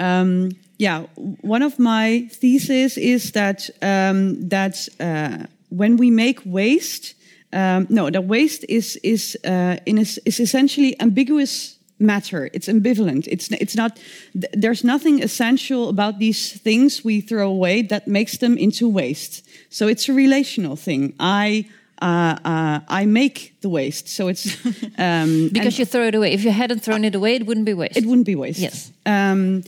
um, 0.00 0.50
yeah, 0.82 1.06
one 1.42 1.62
of 1.64 1.78
my 1.78 2.28
theses 2.30 2.96
is 2.96 3.32
that 3.32 3.70
um, 3.80 4.48
that 4.48 4.88
uh, 4.98 5.46
when 5.70 5.96
we 5.96 6.10
make 6.10 6.40
waste, 6.44 7.14
um, 7.52 7.86
no, 7.88 8.10
that 8.10 8.24
waste 8.24 8.64
is 8.68 8.96
is 9.02 9.36
uh, 9.44 9.76
in 9.86 9.98
is, 9.98 10.18
is 10.24 10.40
essentially 10.40 10.94
ambiguous 11.00 11.78
matter. 11.98 12.50
It's 12.52 12.68
ambivalent. 12.68 13.26
It's 13.28 13.48
it's 13.50 13.74
not. 13.76 14.00
th- 14.32 14.52
There's 14.62 14.82
nothing 14.82 15.22
essential 15.22 15.88
about 15.88 16.18
these 16.18 16.60
things 16.62 17.04
we 17.04 17.20
throw 17.22 17.48
away 17.48 17.82
that 17.88 18.06
makes 18.06 18.38
them 18.38 18.56
into 18.58 18.88
waste. 18.88 19.42
So 19.70 19.88
it's 19.88 20.08
a 20.08 20.12
relational 20.12 20.76
thing. 20.76 21.12
I. 21.20 21.64
Uh, 22.02 22.34
uh, 22.44 22.80
I 23.02 23.06
make 23.06 23.52
the 23.60 23.68
waste, 23.68 24.08
so 24.08 24.28
it's 24.28 24.46
um, 24.98 25.50
Because 25.52 25.78
you 25.78 25.86
throw 25.86 26.06
it 26.08 26.14
away. 26.14 26.32
If 26.34 26.42
you 26.44 26.50
hadn't 26.50 26.82
thrown 26.82 27.04
it 27.04 27.14
away, 27.14 27.36
it 27.36 27.42
wouldn't 27.46 27.64
be 27.66 27.74
waste. 27.74 27.96
it 27.96 28.04
wouldn't 28.04 28.26
be 28.26 28.34
waste. 28.34 28.58
Yes. 28.58 28.90
Um, 29.06 29.62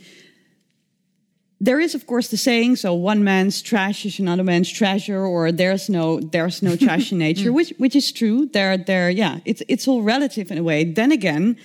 there 1.65 1.81
is, 1.81 1.95
of 1.95 2.07
course, 2.07 2.29
the 2.29 2.37
saying: 2.37 2.77
"So 2.77 2.95
one 2.95 3.25
man's 3.25 3.63
trash 3.63 4.05
is 4.05 4.19
another 4.19 4.45
man's 4.45 4.71
treasure," 4.71 5.25
or 5.25 5.51
"There's 5.51 5.89
no 5.89 6.21
there's 6.21 6.63
no 6.63 6.77
trash 6.77 7.11
in 7.13 7.19
nature," 7.29 7.53
which 7.53 7.73
which 7.79 7.97
is 7.97 8.13
true. 8.13 8.47
There, 8.53 8.77
there, 8.77 9.09
yeah, 9.11 9.39
it's 9.45 9.63
it's 9.69 9.89
all 9.89 10.03
relative 10.03 10.51
in 10.51 10.59
a 10.59 10.63
way. 10.63 10.85
Then 10.85 11.11
again, 11.11 11.57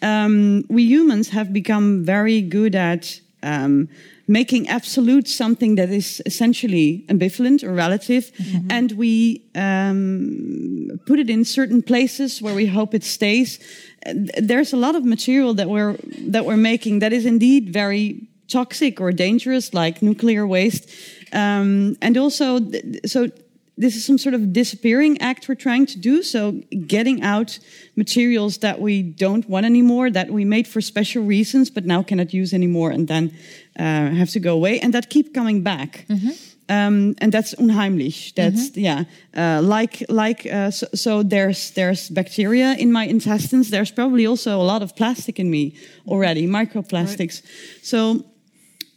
um, 0.00 0.64
we 0.68 0.84
humans 0.84 1.30
have 1.30 1.52
become 1.52 2.04
very 2.04 2.40
good 2.40 2.74
at 2.76 3.20
um, 3.42 3.88
making 4.28 4.68
absolute 4.68 5.26
something 5.26 5.74
that 5.76 5.90
is 5.90 6.22
essentially 6.24 7.04
ambivalent 7.08 7.64
or 7.64 7.72
relative, 7.74 8.30
and 8.70 8.92
we 8.92 9.42
um, 9.56 11.00
put 11.06 11.18
it 11.18 11.28
in 11.28 11.44
certain 11.44 11.82
places 11.82 12.40
where 12.40 12.54
we 12.54 12.66
hope 12.66 12.94
it 12.94 13.02
stays. 13.02 13.58
There's 14.40 14.72
a 14.72 14.76
lot 14.76 14.94
of 14.94 15.04
material 15.04 15.52
that 15.54 15.68
we're 15.68 15.96
that 16.30 16.44
we're 16.44 16.62
making 16.72 17.00
that 17.00 17.12
is 17.12 17.26
indeed 17.26 17.72
very 17.72 18.28
toxic 18.48 19.00
or 19.00 19.12
dangerous, 19.12 19.72
like 19.74 20.02
nuclear 20.02 20.46
waste, 20.46 20.90
um, 21.32 21.96
and 22.00 22.16
also 22.16 22.58
th- 22.58 22.84
so. 23.06 23.28
This 23.80 23.94
is 23.94 24.04
some 24.04 24.18
sort 24.18 24.34
of 24.34 24.52
disappearing 24.52 25.20
act 25.20 25.48
we're 25.48 25.54
trying 25.54 25.86
to 25.86 25.98
do. 26.00 26.24
So, 26.24 26.60
getting 26.88 27.22
out 27.22 27.60
materials 27.94 28.58
that 28.58 28.80
we 28.80 29.04
don't 29.04 29.48
want 29.48 29.66
anymore, 29.66 30.10
that 30.10 30.30
we 30.30 30.44
made 30.44 30.66
for 30.66 30.80
special 30.80 31.22
reasons, 31.22 31.70
but 31.70 31.84
now 31.84 32.02
cannot 32.02 32.34
use 32.34 32.52
anymore, 32.52 32.90
and 32.90 33.06
then 33.06 33.30
uh, 33.78 34.10
have 34.18 34.30
to 34.30 34.40
go 34.40 34.54
away, 34.54 34.80
and 34.80 34.92
that 34.94 35.10
keep 35.10 35.32
coming 35.32 35.62
back. 35.62 36.06
Um, 36.68 37.14
and 37.18 37.32
that's 37.32 37.54
unheimlich. 37.54 38.34
That's 38.34 38.76
yeah, 38.76 39.04
uh, 39.36 39.62
like 39.62 40.04
like 40.08 40.44
uh, 40.46 40.70
so, 40.70 40.86
so. 40.94 41.22
There's 41.22 41.70
there's 41.70 42.10
bacteria 42.10 42.74
in 42.74 42.90
my 42.92 43.04
intestines. 43.04 43.70
There's 43.70 43.90
probably 43.92 44.26
also 44.26 44.60
a 44.60 44.66
lot 44.66 44.82
of 44.82 44.94
plastic 44.94 45.38
in 45.38 45.50
me 45.50 45.76
already, 46.06 46.46
microplastics. 46.46 47.42
So 47.82 48.24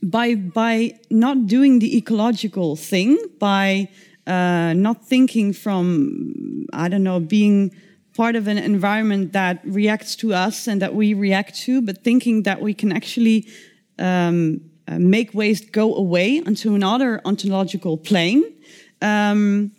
by 0.04 0.36
by 0.36 1.00
not 1.10 1.48
doing 1.48 1.80
the 1.80 1.98
ecological 1.98 2.76
thing, 2.76 3.18
by 3.40 3.90
uh, 4.28 4.74
not 4.74 5.06
thinking 5.06 5.54
from 5.54 6.66
I 6.74 6.88
don't 6.90 7.04
know 7.04 7.20
being 7.20 7.72
part 8.14 8.36
of 8.36 8.48
an 8.48 8.58
environment 8.58 9.34
that 9.34 9.62
reacts 9.64 10.16
to 10.18 10.34
us 10.34 10.68
and 10.68 10.82
that 10.82 10.94
we 10.94 11.14
react 11.14 11.56
to, 11.56 11.82
but 11.82 12.04
thinking 12.04 12.44
that 12.44 12.62
we 12.62 12.74
can 12.74 12.92
actually 12.92 13.48
um, 14.00 14.60
uh, 14.88 15.00
make 15.00 15.34
waste 15.34 15.72
go 15.72 15.96
away 15.96 16.42
onto 16.46 16.76
another 16.76 17.22
ontological 17.26 17.98
plane. 17.98 18.44
Um, 19.02 19.72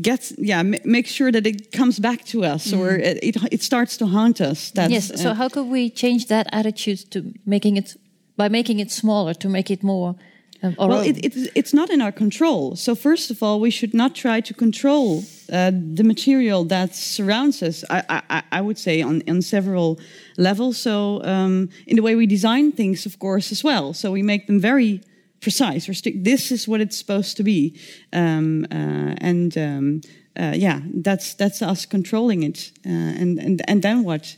get 0.00 0.32
yeah 0.38 0.62
ma- 0.62 0.78
make 0.84 1.06
sure 1.06 1.32
that 1.32 1.46
it 1.46 1.72
comes 1.72 1.98
back 1.98 2.24
to 2.24 2.44
us 2.44 2.72
or 2.72 2.90
it, 2.96 3.18
it 3.22 3.36
it 3.50 3.62
starts 3.62 3.96
to 3.96 4.06
haunt 4.06 4.40
us 4.40 4.70
that's 4.70 4.92
yes. 4.92 5.20
So 5.20 5.30
uh, 5.30 5.34
how 5.34 5.48
could 5.48 5.66
we 5.66 5.90
change 5.90 6.26
that 6.26 6.46
attitude 6.52 7.10
to 7.10 7.32
making 7.44 7.76
it 7.76 7.96
by 8.36 8.48
making 8.48 8.80
it 8.80 8.90
smaller 8.90 9.34
to 9.34 9.48
make 9.48 9.70
it 9.70 9.82
more? 9.82 10.14
Um, 10.62 10.74
Well, 10.78 11.00
it, 11.00 11.18
it, 11.24 11.50
it's 11.54 11.72
not 11.72 11.90
in 11.90 12.00
our 12.00 12.12
control. 12.12 12.76
So 12.76 12.94
first 12.94 13.30
of 13.30 13.42
all, 13.42 13.60
we 13.60 13.70
should 13.70 13.94
not 13.94 14.14
try 14.14 14.40
to 14.40 14.54
control 14.54 15.24
uh, 15.52 15.70
the 15.94 16.04
material 16.04 16.64
that 16.64 16.94
surrounds 16.94 17.62
us. 17.62 17.84
I, 17.90 18.22
I, 18.30 18.42
I 18.52 18.60
would 18.60 18.78
say 18.78 19.02
on, 19.02 19.22
on 19.28 19.42
several 19.42 19.98
levels. 20.36 20.78
So 20.78 21.22
um, 21.24 21.68
in 21.86 21.96
the 21.96 22.02
way 22.02 22.14
we 22.16 22.26
design 22.26 22.72
things, 22.72 23.06
of 23.06 23.18
course, 23.18 23.52
as 23.52 23.62
well. 23.62 23.92
So 23.92 24.12
we 24.12 24.22
make 24.22 24.46
them 24.46 24.60
very 24.60 25.00
precise 25.40 25.88
or. 25.88 25.94
This 26.14 26.50
is 26.50 26.66
what 26.66 26.80
it's 26.80 26.96
supposed 26.96 27.36
to 27.36 27.42
be, 27.42 27.78
um, 28.12 28.66
uh, 28.72 29.14
and 29.20 29.56
um, 29.56 30.00
uh, 30.38 30.54
yeah, 30.54 30.80
that's 31.02 31.34
that's 31.34 31.62
us 31.62 31.86
controlling 31.86 32.42
it. 32.42 32.72
Uh, 32.84 32.90
and 32.90 33.38
and 33.38 33.62
and 33.68 33.82
then 33.82 34.02
what? 34.04 34.36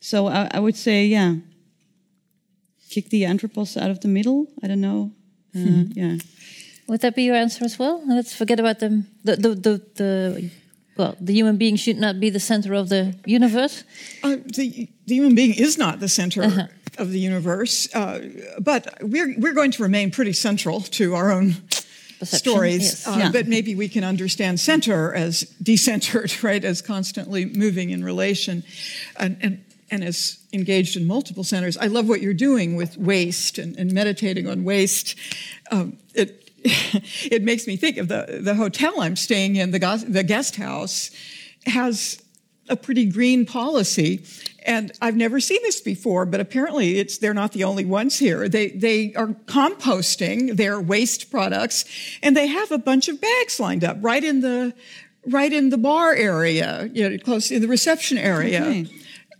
So 0.00 0.28
I, 0.28 0.48
I 0.54 0.60
would 0.60 0.76
say, 0.76 1.06
yeah, 1.06 1.34
kick 2.90 3.08
the 3.10 3.24
anthropos 3.24 3.76
out 3.76 3.90
of 3.90 4.00
the 4.00 4.08
middle. 4.08 4.46
I 4.62 4.66
don't 4.68 4.80
know. 4.80 5.10
Uh, 5.54 5.84
Yeah. 5.94 6.16
Would 6.88 7.00
that 7.00 7.14
be 7.16 7.22
your 7.24 7.34
answer 7.36 7.64
as 7.64 7.78
well? 7.78 8.00
Let's 8.06 8.32
forget 8.34 8.60
about 8.60 8.78
the 8.78 9.02
the 9.24 9.36
the, 9.36 9.54
the, 9.54 9.82
the 9.94 10.50
well, 10.98 11.14
the 11.20 11.32
human 11.34 11.56
being 11.58 11.76
should 11.76 11.98
not 11.98 12.20
be 12.20 12.30
the 12.30 12.40
center 12.40 12.72
of 12.74 12.88
the 12.88 13.14
universe. 13.26 13.84
Uh, 14.22 14.36
the, 14.56 14.88
the 15.06 15.14
human 15.14 15.34
being 15.34 15.52
is 15.54 15.76
not 15.76 15.98
the 16.00 16.08
center 16.08 16.42
Uh-huh. 16.42 16.66
of 16.98 17.10
the 17.10 17.18
universe, 17.18 17.88
uh, 17.94 18.18
but 18.60 18.86
we're, 19.02 19.34
we're 19.38 19.52
going 19.54 19.72
to 19.72 19.82
remain 19.82 20.10
pretty 20.10 20.32
central 20.32 20.80
to 20.80 21.14
our 21.14 21.30
own 21.30 21.54
Perception, 22.18 22.38
stories. 22.38 22.82
yes. 22.82 23.06
Uh, 23.06 23.16
Yeah. 23.18 23.30
But 23.32 23.46
maybe 23.46 23.74
we 23.74 23.88
can 23.88 24.04
understand 24.04 24.58
center 24.58 25.12
as 25.14 25.44
decentered, 25.62 26.42
right, 26.48 26.64
as 26.64 26.80
constantly 26.82 27.44
moving 27.44 27.90
in 27.90 28.02
relation 28.04 28.62
and, 29.18 29.36
and, 29.42 29.58
and 29.90 30.02
as 30.02 30.38
engaged 30.52 30.96
in 30.96 31.06
multiple 31.06 31.44
centers. 31.44 31.76
I 31.76 31.86
love 31.86 32.08
what 32.08 32.20
you're 32.20 32.34
doing 32.34 32.76
with 32.76 32.96
waste 32.96 33.58
and, 33.58 33.76
and 33.76 33.92
meditating 33.92 34.48
on 34.48 34.64
waste. 34.64 35.16
Um, 35.70 35.98
it, 36.14 36.50
it 36.64 37.42
makes 37.42 37.66
me 37.66 37.76
think 37.76 37.96
of 37.96 38.08
the, 38.08 38.40
the 38.42 38.54
hotel 38.54 39.00
I'm 39.00 39.16
staying 39.16 39.56
in, 39.56 39.70
the, 39.70 40.04
the 40.08 40.22
guest 40.22 40.56
house 40.56 41.10
has 41.66 42.22
a 42.68 42.76
pretty 42.76 43.06
green 43.06 43.46
policy. 43.46 44.24
And 44.64 44.90
I've 45.00 45.14
never 45.14 45.38
seen 45.38 45.62
this 45.62 45.80
before, 45.80 46.26
but 46.26 46.40
apparently 46.40 46.98
it's, 46.98 47.18
they're 47.18 47.34
not 47.34 47.52
the 47.52 47.62
only 47.62 47.84
ones 47.84 48.18
here. 48.18 48.48
They, 48.48 48.70
they 48.70 49.14
are 49.14 49.28
composting 49.28 50.56
their 50.56 50.80
waste 50.80 51.30
products 51.30 51.84
and 52.22 52.36
they 52.36 52.48
have 52.48 52.72
a 52.72 52.78
bunch 52.78 53.08
of 53.08 53.20
bags 53.20 53.60
lined 53.60 53.84
up 53.84 53.98
right 54.00 54.24
in 54.24 54.40
the, 54.40 54.74
right 55.28 55.52
in 55.52 55.70
the 55.70 55.78
bar 55.78 56.14
area, 56.14 56.90
you 56.92 57.08
know, 57.08 57.18
close 57.18 57.52
in 57.52 57.62
the 57.62 57.68
reception 57.68 58.18
area. 58.18 58.62
Okay. 58.62 58.86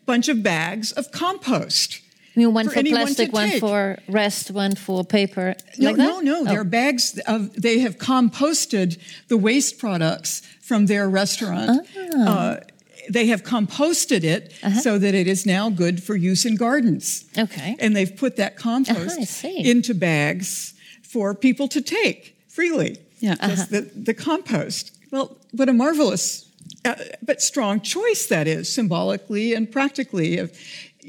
Bunch 0.07 0.29
of 0.29 0.43
bags 0.43 0.93
of 0.93 1.11
compost. 1.11 2.01
You 2.35 2.47
mean 2.47 2.55
one 2.55 2.69
for, 2.69 2.75
for 2.75 2.83
plastic, 2.83 3.33
one 3.33 3.49
take. 3.49 3.61
for 3.61 3.99
rest, 4.09 4.51
one 4.51 4.75
for 4.75 5.05
paper? 5.05 5.55
No, 5.79 5.89
like 5.89 5.97
no, 5.97 6.21
no. 6.21 6.41
Oh. 6.41 6.45
They're 6.45 6.65
bags 6.65 7.19
of. 7.27 7.53
They 7.55 7.79
have 7.81 7.97
composted 7.97 8.99
the 9.29 9.37
waste 9.37 9.79
products 9.79 10.43
from 10.61 10.87
their 10.87 11.09
restaurant. 11.09 11.89
Oh. 11.97 12.27
Uh, 12.27 12.61
they 13.09 13.27
have 13.27 13.43
composted 13.43 14.25
it 14.25 14.53
uh-huh. 14.63 14.81
so 14.81 14.99
that 14.99 15.15
it 15.15 15.27
is 15.27 15.47
now 15.47 15.71
good 15.71 16.03
for 16.03 16.17
use 16.17 16.45
in 16.45 16.57
gardens. 16.57 17.25
Okay. 17.39 17.77
And 17.79 17.95
they've 17.95 18.15
put 18.15 18.37
that 18.37 18.57
compost 18.57 19.45
uh-huh, 19.45 19.49
into 19.49 19.95
bags 19.95 20.75
for 21.03 21.35
people 21.35 21.69
to 21.69 21.81
take 21.81 22.37
freely. 22.49 22.99
Yeah. 23.21 23.37
Uh-huh. 23.41 23.65
The, 23.71 23.91
the 23.95 24.15
compost. 24.15 24.93
Well, 25.11 25.37
what 25.53 25.69
a 25.69 25.73
marvelous 25.73 26.46
uh, 26.87 26.95
but 27.23 27.43
strong 27.43 27.81
choice 27.81 28.27
that 28.27 28.47
is 28.47 28.73
symbolically 28.73 29.53
and 29.55 29.71
practically 29.71 30.39
of 30.39 30.57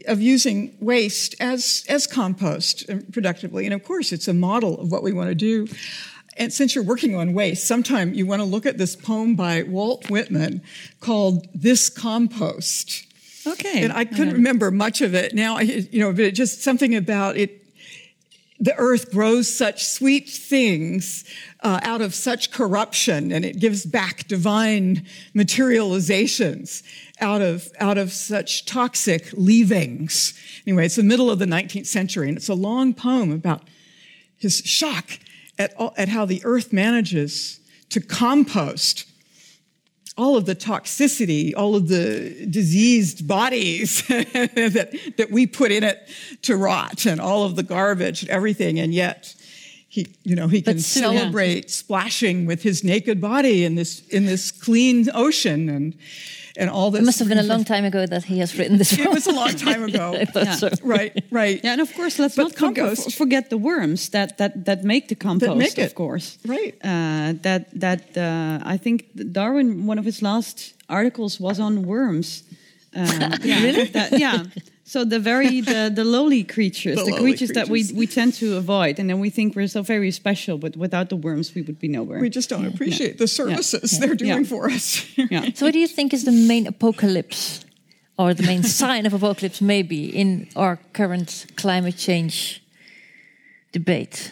of 0.08 0.22
using 0.22 0.76
waste 0.80 1.36
as, 1.40 1.86
as 1.90 2.08
compost 2.08 2.90
productively. 3.12 3.66
And 3.66 3.74
of 3.74 3.84
course, 3.84 4.12
it's 4.12 4.28
a 4.28 4.34
model 4.34 4.80
of 4.80 4.92
what 4.92 5.04
we 5.04 5.14
want 5.14 5.30
to 5.30 5.36
do. 5.36 5.68
And 6.38 6.54
since 6.54 6.76
you're 6.76 6.84
working 6.84 7.16
on 7.16 7.34
waste, 7.34 7.68
sometime 7.68 8.14
you 8.14 8.26
want 8.26 8.42
to 8.42 8.46
look 8.46 8.66
at 8.66 8.78
this 8.78 8.96
poem 8.96 9.36
by 9.36 9.64
Walt 9.64 10.10
Whitman 10.10 10.62
called 11.00 11.48
This 11.54 11.90
Compost. 11.90 13.06
Okay. 13.48 13.84
And 13.84 13.94
I 13.94 14.06
couldn't 14.06 14.34
remember 14.34 14.70
much 14.72 15.02
of 15.02 15.16
it 15.16 15.34
now, 15.34 15.60
you 15.60 16.00
know, 16.00 16.14
but 16.14 16.34
just 16.34 16.62
something 16.62 16.96
about 16.96 17.38
it. 17.38 17.64
The 18.60 18.76
earth 18.78 19.12
grows 19.12 19.54
such 19.54 19.86
sweet 19.86 20.30
things 20.30 21.24
uh, 21.62 21.80
out 21.84 22.02
of 22.02 22.16
such 22.16 22.52
corruption, 22.52 23.32
and 23.32 23.46
it 23.46 23.60
gives 23.60 23.86
back 23.86 24.28
divine 24.28 25.06
materializations 25.36 26.82
out 27.22 27.42
of, 27.42 27.70
out 27.80 27.98
of 27.98 28.12
such 28.12 28.66
toxic 28.66 29.32
leavings. 29.34 30.34
Anyway, 30.66 30.86
it's 30.86 30.96
the 30.96 31.04
middle 31.04 31.30
of 31.30 31.40
the 31.40 31.46
19th 31.46 31.86
century, 31.86 32.30
and 32.30 32.38
it's 32.38 32.50
a 32.50 32.56
long 32.56 32.94
poem 32.94 33.32
about 33.32 33.64
his 34.38 34.58
shock 34.60 35.20
at, 35.60 35.74
all, 35.76 35.94
at 35.98 36.10
how 36.10 36.26
the 36.26 36.42
earth 36.44 36.74
manages 36.74 37.60
to 37.90 38.02
compost 38.02 39.07
all 40.18 40.36
of 40.36 40.46
the 40.46 40.56
toxicity, 40.56 41.54
all 41.56 41.76
of 41.76 41.88
the 41.88 42.48
diseased 42.50 43.28
bodies 43.28 44.06
that, 44.08 44.98
that 45.18 45.32
we 45.32 45.46
put 45.46 45.72
in 45.72 45.84
it 45.84 46.10
to 46.42 46.56
rot, 46.56 47.06
and 47.06 47.22
all 47.22 47.44
of 47.44 47.56
the 47.56 47.64
garbage 47.64 48.24
and 48.24 48.32
everything, 48.32 48.80
and 48.80 48.94
yet 48.94 49.36
he, 49.88 50.08
you 50.24 50.36
know, 50.36 50.48
he 50.48 50.62
can 50.62 50.80
celebrate 50.80 51.66
yeah. 51.66 51.70
splashing 51.70 52.46
with 52.46 52.62
his 52.64 52.84
naked 52.84 53.22
body 53.22 53.64
in 53.64 53.76
this 53.76 54.06
in 54.10 54.26
this 54.26 54.52
clean 54.52 55.08
ocean, 55.14 55.70
and 55.70 55.96
and 56.58 56.70
all 56.70 56.92
this. 56.92 57.02
It 57.02 57.06
must 57.06 57.20
have 57.20 57.28
been 57.28 57.38
a 57.38 57.44
long 57.54 57.64
time 57.64 57.86
ago 57.86 58.06
that 58.06 58.24
he 58.24 58.40
has 58.40 58.58
written 58.58 58.78
this. 58.78 58.98
it 58.98 59.10
was 59.10 59.28
a 59.28 59.32
long 59.32 59.56
time 59.56 59.84
ago. 59.84 60.14
yeah. 60.36 60.54
so. 60.54 60.70
Right, 60.84 61.24
right. 61.32 61.60
Yeah, 61.64 61.74
and 61.74 61.82
of 61.82 61.94
course, 61.94 62.20
let's 62.20 62.36
but 62.36 62.44
not 62.44 62.56
compost. 62.56 63.16
forget 63.16 63.50
the 63.50 63.58
worms 63.58 64.10
that 64.10 64.38
that 64.38 64.66
that 64.66 64.84
make 64.84 65.08
the 65.08 65.16
compost. 65.16 65.50
That 65.50 65.58
make 65.58 65.78
it. 65.78 65.86
Of 65.86 65.96
course, 65.96 66.38
right. 66.46 66.76
Uh, 66.84 67.34
that 67.42 67.70
that 67.80 68.18
uh, 68.18 68.60
I 68.74 68.78
think 68.78 69.06
Darwin, 69.32 69.88
one 69.88 70.00
of 70.00 70.06
his 70.06 70.22
last 70.22 70.74
articles 70.90 71.40
was 71.40 71.60
on 71.60 71.84
worms. 71.84 72.44
Uh, 72.96 73.38
yeah, 73.44 73.64
really? 73.64 73.86
That, 73.88 74.20
yeah. 74.20 74.44
So 74.88 75.04
the 75.04 75.20
very 75.20 75.60
the, 75.60 75.92
the 75.94 76.06
lowly 76.06 76.46
creatures, 76.46 76.96
the, 77.00 77.04
the 77.04 77.12
lowly 77.12 77.22
creatures, 77.24 77.52
creatures, 77.52 77.68
that 77.68 77.68
we, 77.68 77.92
we 77.94 78.08
tend 78.08 78.36
to 78.36 78.56
avoid, 78.56 79.00
and 79.00 79.10
then 79.10 79.20
we 79.20 79.30
think 79.30 79.54
we're 79.54 79.68
so 79.68 79.82
very 79.82 80.12
special, 80.12 80.58
but 80.58 80.78
without 80.78 81.10
the 81.10 81.18
worms 81.18 81.54
we 81.54 81.62
would 81.62 81.78
be 81.78 81.90
nowhere. 81.90 82.22
We 82.22 82.30
just 82.30 82.50
don't 82.50 82.64
yeah. 82.64 82.70
appreciate 82.70 83.12
yeah. 83.12 83.18
the 83.18 83.28
services 83.28 83.94
yeah. 83.94 84.00
they're 84.00 84.16
doing 84.16 84.46
for 84.46 84.70
us. 84.70 85.06
yeah. 85.18 85.50
So 85.56 85.66
what 85.66 85.74
do 85.74 85.80
you 85.80 85.90
think 85.90 86.14
is 86.14 86.24
the 86.24 86.32
main 86.32 86.68
apocalypse 86.68 87.66
or 88.18 88.34
the 88.34 88.44
main 88.44 88.64
sign 88.82 89.06
of 89.06 89.14
apocalypse 89.14 89.60
maybe 89.60 90.06
in 90.06 90.48
our 90.56 90.80
current 90.94 91.48
climate 91.58 91.98
change 91.98 92.64
debate? 93.74 94.32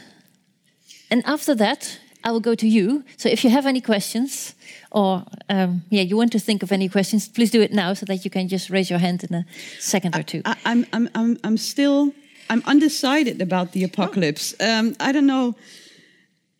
And 1.12 1.22
after 1.26 1.53
that, 1.56 1.99
I 2.24 2.32
will 2.32 2.39
go 2.39 2.56
to 2.56 2.68
you. 2.68 3.03
So 3.18 3.28
if 3.28 3.43
you 3.43 3.49
have 3.49 3.66
any 3.66 3.82
questions, 3.82 4.55
or 4.96 5.26
um, 5.50 5.84
yeah, 5.89 6.02
you 6.02 6.16
want 6.16 6.32
to 6.32 6.39
think 6.39 6.64
of 6.64 6.72
any 6.72 6.88
questions, 6.88 7.28
please 7.28 7.52
do 7.52 7.62
it 7.62 7.74
now 7.74 7.93
so 7.93 8.06
that 8.06 8.24
you 8.24 8.32
can 8.32 8.48
just 8.48 8.70
raise 8.70 8.89
your 8.89 9.00
hand 9.00 9.26
in 9.26 9.36
a 9.36 9.46
second 9.78 10.16
or 10.16 10.24
two. 10.24 10.41
I, 10.46 10.56
am 10.64 10.86
I'm, 10.93 11.10
I'm, 11.14 11.38
I'm 11.43 11.58
still, 11.58 12.14
I'm 12.50 12.64
undecided 12.66 13.41
about 13.41 13.74
the 13.74 13.84
apocalypse. 13.84 14.56
Oh. 14.60 14.80
Um, 14.80 14.96
I 15.02 15.12
don't 15.12 15.28
know. 15.28 15.56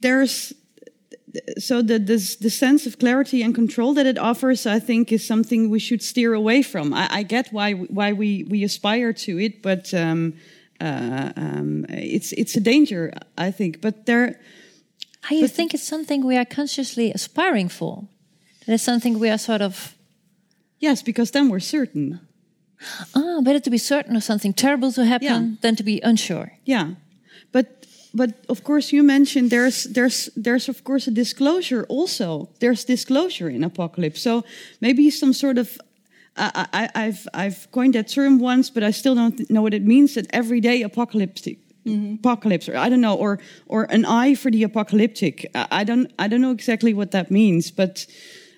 There's, 0.02 0.54
so 1.58 1.82
the, 1.82 1.98
this, 1.98 2.36
the 2.36 2.50
sense 2.50 2.86
of 2.86 3.00
clarity 3.00 3.42
and 3.42 3.56
control 3.56 3.94
that 3.94 4.06
it 4.06 4.18
offers, 4.18 4.66
I 4.66 4.80
think, 4.80 5.14
is 5.14 5.26
something 5.26 5.70
we 5.70 5.80
should 5.80 6.02
steer 6.02 6.34
away 6.34 6.62
from. 6.62 6.94
I, 6.94 7.08
I 7.10 7.24
get 7.24 7.54
why 7.54 7.72
why 7.74 8.12
we, 8.12 8.44
we 8.44 8.66
aspire 8.66 9.14
to 9.14 9.40
it, 9.40 9.62
but 9.62 9.94
um, 9.94 10.34
uh, 10.82 11.32
um, 11.38 11.86
it's 11.90 12.34
it's 12.34 12.56
a 12.56 12.62
danger, 12.62 13.14
I 13.38 13.52
think. 13.52 13.82
But 13.82 14.06
there, 14.06 14.40
I 15.30 15.42
but 15.42 15.52
think 15.52 15.74
it's 15.74 15.84
something 15.84 16.26
we 16.26 16.38
are 16.38 16.46
consciously 16.46 17.12
aspiring 17.12 17.70
for. 17.70 18.08
That 18.66 18.74
is 18.74 18.82
something 18.82 19.20
we 19.20 19.30
are 19.30 19.38
sort 19.38 19.62
of. 19.62 19.96
Yes, 20.80 21.04
because 21.04 21.32
then 21.32 21.50
we're 21.50 21.60
certain. 21.60 22.20
Ah, 23.16 23.42
better 23.42 23.60
to 23.60 23.70
be 23.70 23.78
certain 23.78 24.16
of 24.16 24.24
something 24.24 24.54
terrible 24.54 24.92
to 24.92 25.06
happen 25.06 25.28
yeah. 25.28 25.58
than 25.62 25.76
to 25.76 25.84
be 25.84 26.02
unsure. 26.04 26.52
Yeah, 26.66 26.96
but 27.52 27.86
but 28.14 28.30
of 28.50 28.64
course 28.64 28.92
you 28.92 29.04
mentioned 29.04 29.50
there's 29.50 29.84
there's 29.86 30.30
there's 30.36 30.70
of 30.70 30.84
course 30.84 31.08
a 31.08 31.12
disclosure 31.12 31.86
also. 31.90 32.50
There's 32.60 32.86
disclosure 32.86 33.50
in 33.50 33.64
apocalypse, 33.64 34.22
so 34.22 34.44
maybe 34.82 35.10
some 35.10 35.34
sort 35.34 35.58
of 35.58 35.78
I, 36.38 36.90
have 36.96 37.28
I've 37.34 37.68
coined 37.72 37.94
that 37.96 38.10
term 38.10 38.40
once, 38.40 38.70
but 38.70 38.84
I 38.84 38.92
still 38.92 39.16
don't 39.16 39.50
know 39.50 39.62
what 39.62 39.74
it 39.74 39.86
means. 39.86 40.16
That 40.16 40.28
everyday 40.32 40.82
apocalyptic 40.84 41.60
Mm-hmm. 41.86 42.16
apocalypse 42.16 42.68
or 42.68 42.76
i 42.78 42.90
don't 42.90 43.00
know 43.00 43.14
or 43.14 43.38
or 43.68 43.84
an 43.92 44.06
eye 44.06 44.34
for 44.34 44.50
the 44.50 44.64
apocalyptic 44.64 45.46
i 45.54 45.84
don't 45.84 46.12
i 46.18 46.28
don't 46.28 46.42
know 46.42 46.50
exactly 46.50 46.96
what 46.96 47.12
that 47.12 47.30
means 47.30 47.70
but 47.70 48.08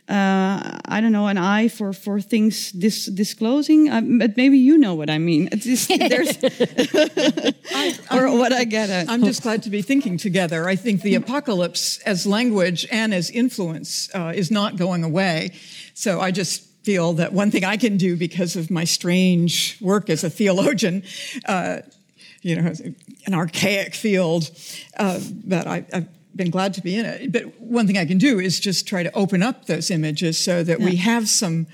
uh, 0.10 0.80
I 0.86 1.02
don't 1.02 1.12
know, 1.12 1.28
an 1.28 1.38
eye 1.38 1.68
for 1.68 1.92
for 1.92 2.22
things 2.22 2.72
dis- 2.72 3.08
disclosing. 3.08 3.90
Uh, 3.90 4.02
but 4.02 4.38
maybe 4.38 4.58
you 4.58 4.78
know 4.78 4.96
what 4.96 5.10
I 5.10 5.18
mean. 5.18 5.50
Just, 5.58 5.92
I, 5.94 7.94
or 8.12 8.38
what 8.38 8.54
I 8.54 8.64
get 8.64 8.90
at. 8.90 9.10
I'm 9.10 9.24
just 9.24 9.44
glad 9.44 9.64
to 9.64 9.70
be 9.70 9.82
thinking 9.82 10.18
together. 10.18 10.68
I 10.68 10.76
think 10.76 11.02
the 11.02 11.16
apocalypse 11.16 12.00
as 12.00 12.26
language 12.26 12.88
and 12.90 13.14
as 13.14 13.30
influence 13.30 14.10
uh, 14.16 14.32
is 14.34 14.50
not 14.50 14.78
going 14.78 15.04
away. 15.04 15.52
So 15.94 16.22
I 16.22 16.32
just 16.32 16.64
feel 16.84 17.14
that 17.14 17.34
one 17.34 17.52
thing 17.52 17.66
I 17.66 17.76
can 17.76 17.98
do 17.98 18.16
because 18.16 18.56
of 18.56 18.72
my 18.72 18.86
strange 18.86 19.78
work 19.82 20.10
as 20.10 20.24
a 20.24 20.30
theologian 20.30 21.04
uh, 21.46 21.80
you 22.42 22.56
know, 22.56 22.72
an 23.26 23.34
archaic 23.34 23.94
field, 23.94 24.50
uh, 24.98 25.20
but 25.44 25.68
I, 25.68 25.86
have 25.92 26.08
been 26.38 26.52
glad 26.52 26.74
to 26.76 26.82
be 26.82 26.96
in 26.96 27.06
it. 27.06 27.32
But 27.32 27.60
one 27.60 27.88
thing 27.88 27.98
I 27.98 28.06
can 28.06 28.18
do 28.18 28.40
is 28.40 28.60
just 28.60 28.88
try 28.88 29.04
to 29.04 29.14
open 29.14 29.44
up 29.44 29.66
those 29.66 29.92
images 29.92 30.38
so 30.38 30.64
that 30.64 30.80
yeah. 30.80 30.86
we 30.86 30.96
have 30.98 31.28
some 31.28 31.68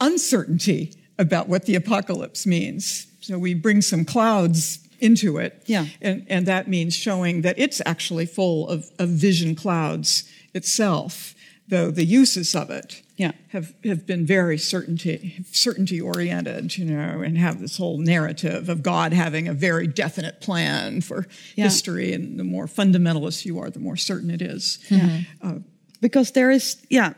uncertainty 0.00 0.94
about 1.18 1.48
what 1.48 1.66
the 1.66 1.74
apocalypse 1.74 2.46
means. 2.46 3.06
So 3.20 3.38
we 3.38 3.54
bring 3.54 3.82
some 3.82 4.04
clouds 4.04 4.80
into 5.00 5.38
it. 5.38 5.62
Yeah. 5.66 5.86
And, 6.00 6.26
and 6.28 6.46
that 6.46 6.68
means 6.68 6.94
showing 6.94 7.42
that 7.42 7.58
it's 7.58 7.82
actually 7.84 8.26
full 8.26 8.68
of, 8.68 8.90
of 8.98 9.08
vision 9.10 9.54
clouds 9.54 10.24
itself, 10.54 11.34
though 11.68 11.90
the 11.90 12.04
uses 12.04 12.54
of 12.54 12.70
it 12.70 13.02
yeah. 13.16 13.32
have, 13.48 13.74
have 13.84 14.06
been 14.06 14.26
very 14.26 14.58
certainty, 14.58 15.44
certainty 15.50 16.00
oriented, 16.00 16.76
you 16.76 16.84
know, 16.84 17.22
and 17.22 17.38
have 17.38 17.60
this 17.60 17.76
whole 17.76 17.98
narrative 17.98 18.68
of 18.68 18.82
God 18.82 19.12
having 19.12 19.48
a 19.48 19.54
very 19.54 19.86
definite 19.86 20.40
plan 20.40 21.00
for 21.00 21.26
yeah. 21.56 21.64
history. 21.64 22.12
And 22.12 22.38
the 22.38 22.44
more 22.44 22.66
fundamentalist 22.66 23.44
you 23.44 23.58
are, 23.58 23.70
the 23.70 23.80
more 23.80 23.96
certain 23.96 24.30
it 24.30 24.42
is. 24.42 24.78
Yeah. 24.90 25.20
Uh, 25.42 25.54
because 26.00 26.32
there 26.32 26.50
is, 26.50 26.84
yeah. 26.90 27.14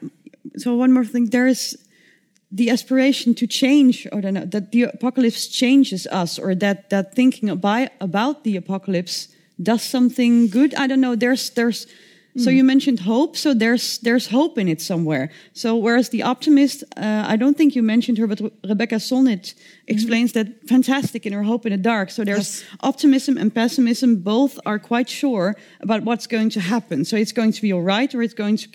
So 0.57 0.77
one 0.77 0.93
more 0.93 1.05
thing, 1.05 1.27
there 1.27 1.49
is 1.49 1.77
the 2.53 2.71
aspiration 2.71 3.35
to 3.35 3.47
change, 3.47 4.07
or 4.13 4.23
that 4.23 4.71
the 4.71 4.85
apocalypse 4.85 5.49
changes 5.49 6.07
us, 6.07 6.39
or 6.39 6.55
that 6.55 6.91
that 6.91 7.15
thinking 7.15 7.51
about 7.51 7.89
about 8.01 8.45
the 8.45 8.57
apocalypse 8.57 9.29
does 9.61 9.83
something 9.83 10.49
good. 10.49 10.73
I 10.77 10.87
don't 10.87 11.01
know. 11.01 11.17
There's 11.17 11.51
there's 11.51 11.89
So 12.39 12.51
hmm. 12.51 12.57
you 12.57 12.65
mentioned 12.65 13.01
hope. 13.01 13.37
So 13.37 13.55
there's 13.55 13.99
there's 13.99 14.29
hope 14.29 14.59
in 14.59 14.69
it 14.69 14.81
somewhere. 14.81 15.31
So 15.53 15.77
whereas 15.77 16.09
the 16.11 16.23
optimist, 16.23 16.85
uh, 16.97 17.25
I 17.27 17.37
don't 17.37 17.57
think 17.57 17.75
you 17.75 17.83
mentioned 17.83 18.19
her, 18.19 18.27
but 18.27 18.41
Rebecca 18.69 18.97
Solnit 18.97 19.55
hmm. 19.55 19.61
explains 19.87 20.33
that 20.33 20.47
fantastic 20.69 21.27
in 21.27 21.33
her 21.33 21.43
Hope 21.43 21.67
in 21.67 21.73
the 21.73 21.79
Dark. 21.79 22.11
So 22.11 22.25
there's 22.25 22.61
Yes. 22.61 22.65
optimism 22.81 23.39
and 23.39 23.55
pessimism. 23.55 24.17
Both 24.17 24.59
are 24.65 24.79
quite 24.79 25.09
sure 25.09 25.55
about 25.81 26.03
what's 26.05 26.27
going 26.27 26.51
to 26.51 26.61
happen. 26.61 27.05
So 27.05 27.17
it's 27.17 27.33
going 27.33 27.53
to 27.53 27.63
be 27.63 27.73
all 27.73 27.83
right, 27.83 28.15
or 28.15 28.23
it's 28.23 28.35
going 28.35 28.57
to 28.59 28.69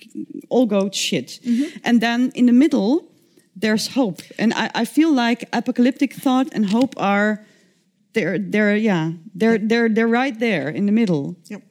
all 0.49 0.65
go 0.65 0.89
shit. 0.91 1.39
Mm-hmm. 1.43 1.79
And 1.83 2.01
then 2.01 2.31
in 2.35 2.45
the 2.45 2.53
middle, 2.53 3.11
there's 3.55 3.87
hope. 3.87 4.21
And 4.37 4.53
I, 4.53 4.69
I 4.73 4.85
feel 4.85 5.11
like 5.13 5.47
apocalyptic 5.53 6.13
thought 6.13 6.47
and 6.53 6.65
hope 6.65 6.93
are 6.97 7.45
they're 8.13 8.37
they're 8.39 8.75
yeah 8.75 9.11
they're 9.35 9.57
they're 9.57 9.89
they're 9.89 10.07
right 10.07 10.37
there 10.39 10.69
in 10.69 10.85
the 10.85 10.91
middle. 10.91 11.35
Yep. 11.45 11.61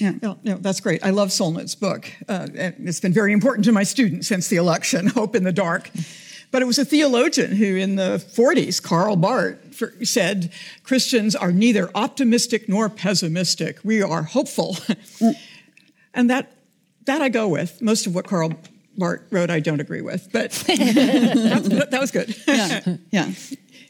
Yeah. 0.00 0.12
No, 0.22 0.38
no, 0.42 0.56
that's 0.56 0.80
great. 0.80 1.04
I 1.04 1.10
love 1.10 1.28
Solnit's 1.28 1.74
book. 1.74 2.10
Uh, 2.28 2.48
and 2.56 2.88
it's 2.88 3.00
been 3.00 3.12
very 3.12 3.32
important 3.32 3.64
to 3.66 3.72
my 3.72 3.82
students 3.82 4.28
since 4.28 4.48
the 4.48 4.56
election, 4.56 5.06
Hope 5.14 5.36
in 5.36 5.44
the 5.44 5.52
Dark. 5.52 5.90
But 6.50 6.62
it 6.62 6.64
was 6.64 6.78
a 6.78 6.84
theologian 6.84 7.52
who, 7.52 7.76
in 7.76 7.94
the 7.94 8.24
40s, 8.34 8.82
Karl 8.82 9.14
Barth, 9.14 9.84
said 10.02 10.52
Christians 10.82 11.36
are 11.36 11.52
neither 11.52 11.90
optimistic 11.94 12.68
nor 12.68 12.88
pessimistic. 12.88 13.78
We 13.84 14.02
are 14.02 14.22
hopeful. 14.22 14.76
and 16.14 16.28
that, 16.28 16.52
that 17.04 17.22
I 17.22 17.28
go 17.28 17.46
with. 17.46 17.80
Most 17.80 18.06
of 18.06 18.14
what 18.16 18.26
Karl 18.26 18.52
Barth 18.98 19.22
wrote, 19.30 19.50
I 19.50 19.60
don't 19.60 19.80
agree 19.80 20.02
with, 20.02 20.28
but 20.32 20.50
that's, 20.66 21.68
that 21.68 21.98
was 22.00 22.10
good. 22.10 22.34
Yeah, 22.48 22.96
yeah, 23.12 23.32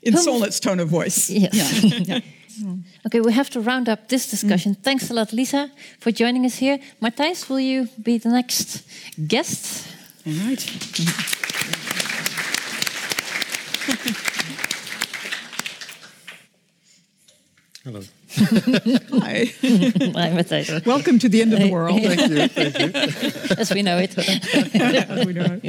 In 0.03 0.15
Solnit's 0.15 0.61
tone 0.61 0.81
of 0.81 0.89
voice. 0.89 1.31
Yes. 1.31 1.83
yeah. 1.83 1.99
yeah. 2.17 2.21
Okay, 3.07 3.21
we 3.21 3.33
have 3.33 3.51
to 3.51 3.61
round 3.61 3.89
up 3.89 4.09
this 4.09 4.31
discussion. 4.31 4.75
Thanks 4.75 5.11
a 5.11 5.15
lot, 5.15 5.33
Lisa, 5.33 5.71
for 5.99 6.11
joining 6.13 6.45
us 6.45 6.57
here. 6.57 6.79
Mathijs, 7.01 7.49
will 7.49 7.61
you 7.61 7.89
be 8.03 8.19
the 8.19 8.29
next 8.29 8.83
guest? 9.27 9.87
All 10.27 10.33
right. 10.33 10.61
Hello. 17.83 18.01
Hi. 18.31 19.47
Hi, 20.15 20.31
Mathijs. 20.37 20.85
Welcome 20.85 21.19
to 21.19 21.29
the 21.29 21.41
end 21.41 21.53
of 21.55 21.61
the 21.61 21.71
world. 21.73 22.01
Thank 22.01 22.31
you. 22.31 22.49
Thank 22.49 22.79
you. 22.79 23.57
As 23.59 23.73
we 23.73 23.83
know 23.83 23.99
it. 23.99 24.17
As 24.19 25.27
we 25.27 25.33
know. 25.33 25.61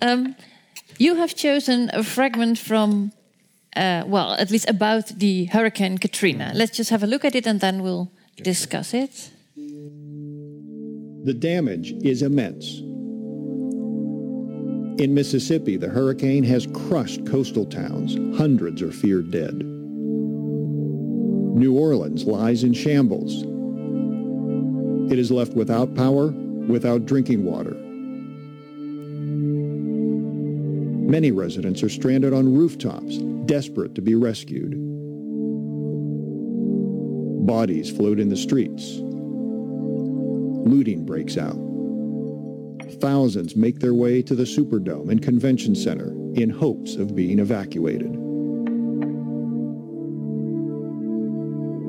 Um, 0.00 0.34
you 0.98 1.16
have 1.16 1.34
chosen 1.34 1.90
a 1.92 2.02
fragment 2.02 2.58
from, 2.58 3.12
uh, 3.76 4.04
well, 4.06 4.32
at 4.32 4.50
least 4.50 4.68
about 4.68 5.08
the 5.08 5.44
Hurricane 5.46 5.98
Katrina. 5.98 6.52
Let's 6.54 6.76
just 6.76 6.90
have 6.90 7.02
a 7.02 7.06
look 7.06 7.24
at 7.24 7.34
it 7.34 7.46
and 7.46 7.60
then 7.60 7.82
we'll 7.82 8.10
discuss 8.42 8.94
it. 8.94 9.30
The 11.24 11.34
damage 11.34 11.92
is 12.04 12.22
immense. 12.22 12.78
In 15.00 15.12
Mississippi, 15.12 15.76
the 15.76 15.88
hurricane 15.88 16.44
has 16.44 16.66
crushed 16.68 17.26
coastal 17.26 17.66
towns. 17.66 18.14
Hundreds 18.38 18.80
are 18.80 18.92
feared 18.92 19.30
dead. 19.30 19.54
New 21.56 21.76
Orleans 21.76 22.24
lies 22.24 22.64
in 22.64 22.72
shambles. 22.72 23.42
It 25.12 25.18
is 25.18 25.30
left 25.30 25.52
without 25.54 25.94
power, 25.94 26.28
without 26.28 27.04
drinking 27.06 27.44
water. 27.44 27.74
Many 31.10 31.30
residents 31.30 31.82
are 31.82 31.88
stranded 31.88 32.32
on 32.32 32.54
rooftops, 32.54 33.18
desperate 33.46 33.94
to 33.94 34.02
be 34.02 34.14
rescued. 34.14 34.74
Bodies 37.46 37.90
float 37.90 38.18
in 38.18 38.28
the 38.28 38.36
streets. 38.36 38.96
Looting 40.68 41.06
breaks 41.06 41.38
out. 41.38 41.56
Thousands 43.00 43.56
make 43.56 43.78
their 43.78 43.94
way 43.94 44.22
to 44.22 44.34
the 44.34 44.44
Superdome 44.44 45.10
and 45.10 45.22
Convention 45.22 45.74
Center 45.74 46.10
in 46.34 46.50
hopes 46.50 46.96
of 46.96 47.14
being 47.14 47.38
evacuated. 47.38 48.12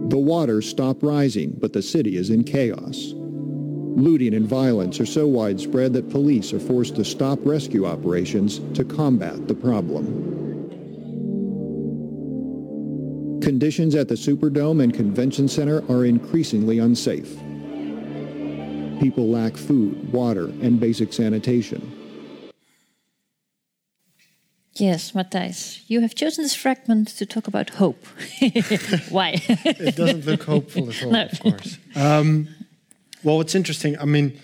The 0.09 0.17
waters 0.17 0.69
stop 0.69 1.03
rising, 1.03 1.55
but 1.59 1.73
the 1.73 1.81
city 1.81 2.17
is 2.17 2.29
in 2.29 2.43
chaos. 2.43 3.13
Looting 3.15 4.35
and 4.35 4.47
violence 4.47 4.99
are 4.99 5.07
so 5.07 5.27
widespread 5.27 5.93
that 5.93 6.09
police 6.09 6.53
are 6.53 6.59
forced 6.59 6.95
to 6.97 7.03
stop 7.03 7.39
rescue 7.41 7.85
operations 7.85 8.59
to 8.75 8.85
combat 8.85 9.47
the 9.47 9.55
problem. 9.55 10.36
Conditions 13.57 13.95
at 13.95 14.07
the 14.07 14.13
Superdome 14.13 14.83
and 14.83 14.93
Convention 14.93 15.47
Center 15.47 15.83
are 15.89 16.05
increasingly 16.05 16.77
unsafe. 16.77 17.35
People 19.01 19.29
lack 19.29 19.57
food, 19.57 20.13
water, 20.13 20.45
and 20.61 20.79
basic 20.79 21.11
sanitation. 21.11 21.81
Yes, 24.75 25.13
Mathijs, 25.13 25.81
you 25.87 26.01
have 26.01 26.13
chosen 26.13 26.43
this 26.43 26.53
fragment 26.53 27.07
to 27.17 27.25
talk 27.25 27.47
about 27.47 27.71
hope. 27.71 28.05
Why? 29.09 29.41
It 29.49 29.95
doesn't 29.95 30.27
look 30.27 30.43
hopeful 30.43 30.91
at 30.91 31.03
all, 31.03 31.11
No. 31.11 31.23
of 31.23 31.39
course. 31.39 31.79
Um, 31.95 32.49
well, 33.23 33.41
it's 33.41 33.55
interesting. 33.55 33.97
I 33.97 34.05
mean, 34.05 34.39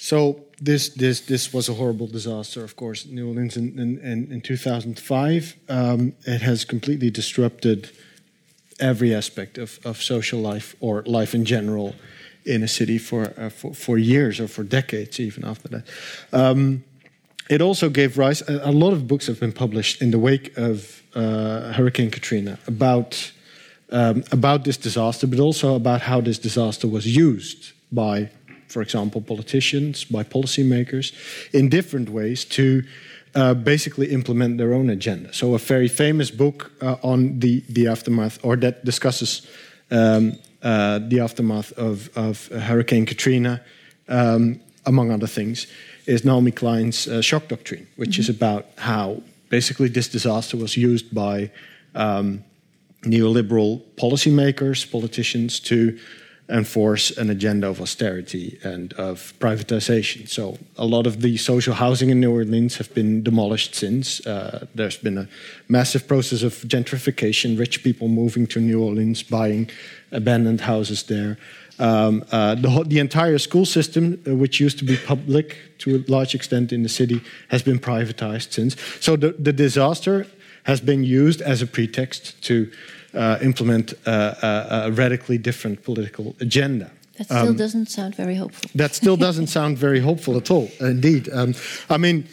so 0.00 0.40
this 0.60 0.88
this 0.88 1.20
this 1.20 1.52
was 1.52 1.68
a 1.68 1.74
horrible 1.74 2.08
disaster, 2.08 2.64
of 2.64 2.74
course, 2.74 3.06
New 3.06 3.28
Orleans 3.28 3.56
in 3.56 3.78
in, 3.78 3.98
in, 4.00 4.32
in 4.32 4.40
2005. 4.40 5.54
Um, 5.68 6.14
it 6.26 6.42
has 6.42 6.64
completely 6.64 7.10
disrupted 7.10 7.90
every 8.80 9.14
aspect 9.14 9.58
of, 9.58 9.78
of 9.84 10.02
social 10.02 10.40
life 10.40 10.76
or 10.80 11.02
life 11.06 11.34
in 11.34 11.44
general 11.44 11.94
in 12.44 12.62
a 12.62 12.68
city 12.68 12.98
for 12.98 13.32
uh, 13.38 13.48
for, 13.48 13.74
for 13.74 13.98
years 13.98 14.40
or 14.40 14.48
for 14.48 14.64
decades, 14.64 15.18
even 15.18 15.44
after 15.44 15.68
that. 15.68 15.84
Um, 16.32 16.84
it 17.50 17.60
also 17.60 17.90
gave 17.90 18.18
rise. 18.18 18.42
A, 18.48 18.70
a 18.70 18.72
lot 18.72 18.92
of 18.92 19.06
books 19.06 19.26
have 19.26 19.40
been 19.40 19.52
published 19.52 20.02
in 20.02 20.10
the 20.10 20.18
wake 20.18 20.56
of 20.56 21.02
uh, 21.14 21.72
Hurricane 21.72 22.10
Katrina 22.10 22.58
about 22.66 23.32
um, 23.90 24.24
about 24.32 24.64
this 24.64 24.76
disaster, 24.76 25.26
but 25.26 25.38
also 25.38 25.74
about 25.74 26.02
how 26.02 26.20
this 26.20 26.38
disaster 26.38 26.88
was 26.88 27.06
used 27.06 27.72
by, 27.92 28.30
for 28.68 28.82
example, 28.82 29.20
politicians, 29.20 30.04
by 30.04 30.24
policymakers, 30.24 31.12
in 31.52 31.68
different 31.68 32.08
ways 32.08 32.44
to 32.44 32.82
uh, 33.34 33.54
basically 33.54 34.06
implement 34.10 34.58
their 34.58 34.72
own 34.72 34.90
agenda. 34.90 35.32
So, 35.32 35.54
a 35.54 35.58
very 35.58 35.88
famous 35.88 36.30
book 36.30 36.70
uh, 36.80 36.96
on 37.02 37.40
the 37.40 37.62
the 37.68 37.88
aftermath, 37.88 38.38
or 38.42 38.56
that 38.56 38.84
discusses 38.84 39.46
um, 39.90 40.38
uh, 40.62 40.98
the 40.98 41.20
aftermath 41.20 41.72
of, 41.72 42.08
of 42.16 42.48
Hurricane 42.48 43.06
Katrina, 43.06 43.60
um, 44.08 44.60
among 44.86 45.10
other 45.10 45.26
things, 45.26 45.66
is 46.06 46.24
Naomi 46.24 46.52
Klein's 46.52 47.06
uh, 47.06 47.20
shock 47.20 47.48
doctrine, 47.48 47.86
which 47.96 48.18
is 48.18 48.28
about 48.28 48.66
how 48.78 49.22
basically 49.50 49.88
this 49.88 50.08
disaster 50.08 50.56
was 50.56 50.76
used 50.76 51.14
by 51.14 51.50
um, 51.94 52.42
neoliberal 53.02 53.82
policymakers, 53.96 54.90
politicians 54.90 55.60
to 55.60 55.98
enforce 56.48 57.10
an 57.16 57.30
agenda 57.30 57.68
of 57.68 57.80
austerity 57.80 58.58
and 58.62 58.92
of 58.94 59.32
privatization. 59.38 60.28
So 60.28 60.58
a 60.76 60.84
lot 60.84 61.06
of 61.06 61.22
the 61.22 61.38
social 61.38 61.74
housing 61.74 62.10
in 62.10 62.20
New 62.20 62.32
Orleans 62.32 62.76
have 62.76 62.92
been 62.94 63.22
demolished 63.22 63.74
since. 63.74 64.24
Uh, 64.26 64.66
there's 64.74 64.98
been 64.98 65.16
a 65.16 65.28
massive 65.68 66.06
process 66.06 66.42
of 66.42 66.52
gentrification, 66.68 67.58
rich 67.58 67.82
people 67.82 68.08
moving 68.08 68.46
to 68.48 68.60
New 68.60 68.82
Orleans, 68.82 69.22
buying 69.22 69.70
abandoned 70.12 70.60
houses 70.60 71.04
there. 71.04 71.38
Um, 71.78 72.24
uh, 72.30 72.54
the, 72.54 72.70
whole- 72.70 72.84
the 72.84 72.98
entire 72.98 73.38
school 73.38 73.64
system, 73.64 74.22
uh, 74.26 74.34
which 74.34 74.60
used 74.60 74.78
to 74.78 74.84
be 74.84 74.96
public 74.96 75.56
to 75.78 75.96
a 75.96 76.10
large 76.10 76.34
extent 76.34 76.72
in 76.72 76.82
the 76.82 76.88
city, 76.88 77.22
has 77.48 77.62
been 77.62 77.78
privatized 77.78 78.52
since. 78.52 78.76
So 79.00 79.16
the, 79.16 79.32
the 79.32 79.52
disaster 79.52 80.26
has 80.64 80.80
been 80.80 81.04
used 81.04 81.40
as 81.40 81.62
a 81.62 81.66
pretext 81.66 82.42
to 82.44 82.70
uh, 83.14 83.38
implement 83.42 83.92
a, 84.06 84.86
a 84.86 84.92
radically 84.92 85.38
different 85.38 85.82
political 85.82 86.34
agenda. 86.40 86.90
that 87.18 87.26
still 87.26 87.54
doesn't 87.54 87.90
sound 87.90 88.14
very 88.16 88.34
hopeful. 88.34 88.70
That 88.74 88.94
still 88.94 89.16
doesn't 89.26 89.46
sound 89.46 89.78
very 89.78 90.00
hopeful 90.00 90.36
at 90.36 90.50
all, 90.50 90.68
indeed. 90.80 91.28
Um, 91.32 91.54
I 91.88 91.96
mean, 91.96 92.26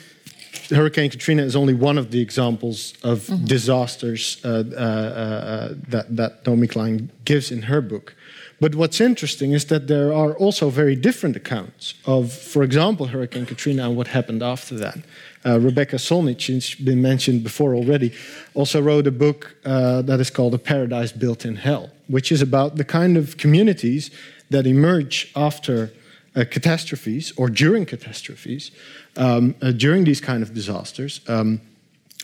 Hurricane 0.69 1.09
Katrina 1.09 1.43
is 1.43 1.55
only 1.55 1.73
one 1.73 1.97
of 1.97 2.11
the 2.11 2.21
examples 2.21 2.93
of 3.03 3.29
disasters 3.45 4.41
uh, 4.43 4.47
uh, 4.47 4.79
uh, 4.79 5.73
that, 5.89 6.15
that 6.15 6.45
Naomi 6.45 6.67
Klein 6.67 7.11
gives 7.25 7.51
in 7.51 7.63
her 7.63 7.81
book. 7.81 8.15
But 8.61 8.75
what's 8.75 9.01
interesting 9.01 9.53
is 9.53 9.65
that 9.65 9.87
there 9.87 10.13
are 10.13 10.33
also 10.35 10.69
very 10.69 10.95
different 10.95 11.35
accounts 11.35 11.95
of, 12.05 12.31
for 12.31 12.61
example, 12.61 13.07
Hurricane 13.07 13.47
Katrina 13.47 13.87
and 13.87 13.97
what 13.97 14.07
happened 14.07 14.43
after 14.43 14.75
that. 14.75 14.99
Uh, 15.43 15.59
Rebecca 15.59 15.95
Solnit, 15.95 16.39
she's 16.39 16.75
been 16.75 17.01
mentioned 17.01 17.41
before 17.41 17.73
already, 17.73 18.13
also 18.53 18.79
wrote 18.79 19.07
a 19.07 19.11
book 19.11 19.55
uh, 19.65 20.03
that 20.03 20.19
is 20.19 20.29
called 20.29 20.53
A 20.53 20.59
Paradise 20.59 21.11
Built 21.11 21.43
in 21.43 21.55
Hell, 21.55 21.89
which 22.07 22.31
is 22.31 22.43
about 22.43 22.75
the 22.75 22.83
kind 22.83 23.17
of 23.17 23.37
communities 23.37 24.11
that 24.51 24.67
emerge 24.67 25.31
after 25.35 25.91
uh, 26.35 26.45
catastrophes 26.47 27.33
or 27.37 27.49
during 27.49 27.87
catastrophes, 27.87 28.69
um, 29.17 29.55
uh, 29.63 29.71
during 29.71 30.03
these 30.03 30.21
kind 30.21 30.43
of 30.43 30.53
disasters. 30.53 31.19
Um, 31.27 31.61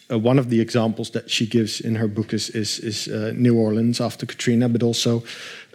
uh, 0.09 0.17
one 0.17 0.39
of 0.39 0.49
the 0.49 0.61
examples 0.61 1.09
that 1.11 1.29
she 1.29 1.45
gives 1.45 1.81
in 1.81 1.95
her 1.95 2.07
book 2.07 2.33
is, 2.33 2.49
is, 2.49 2.79
is 2.79 3.07
uh, 3.07 3.33
New 3.35 3.57
Orleans 3.57 3.99
after 3.99 4.25
Katrina, 4.25 4.69
but 4.69 4.83
also 4.83 5.23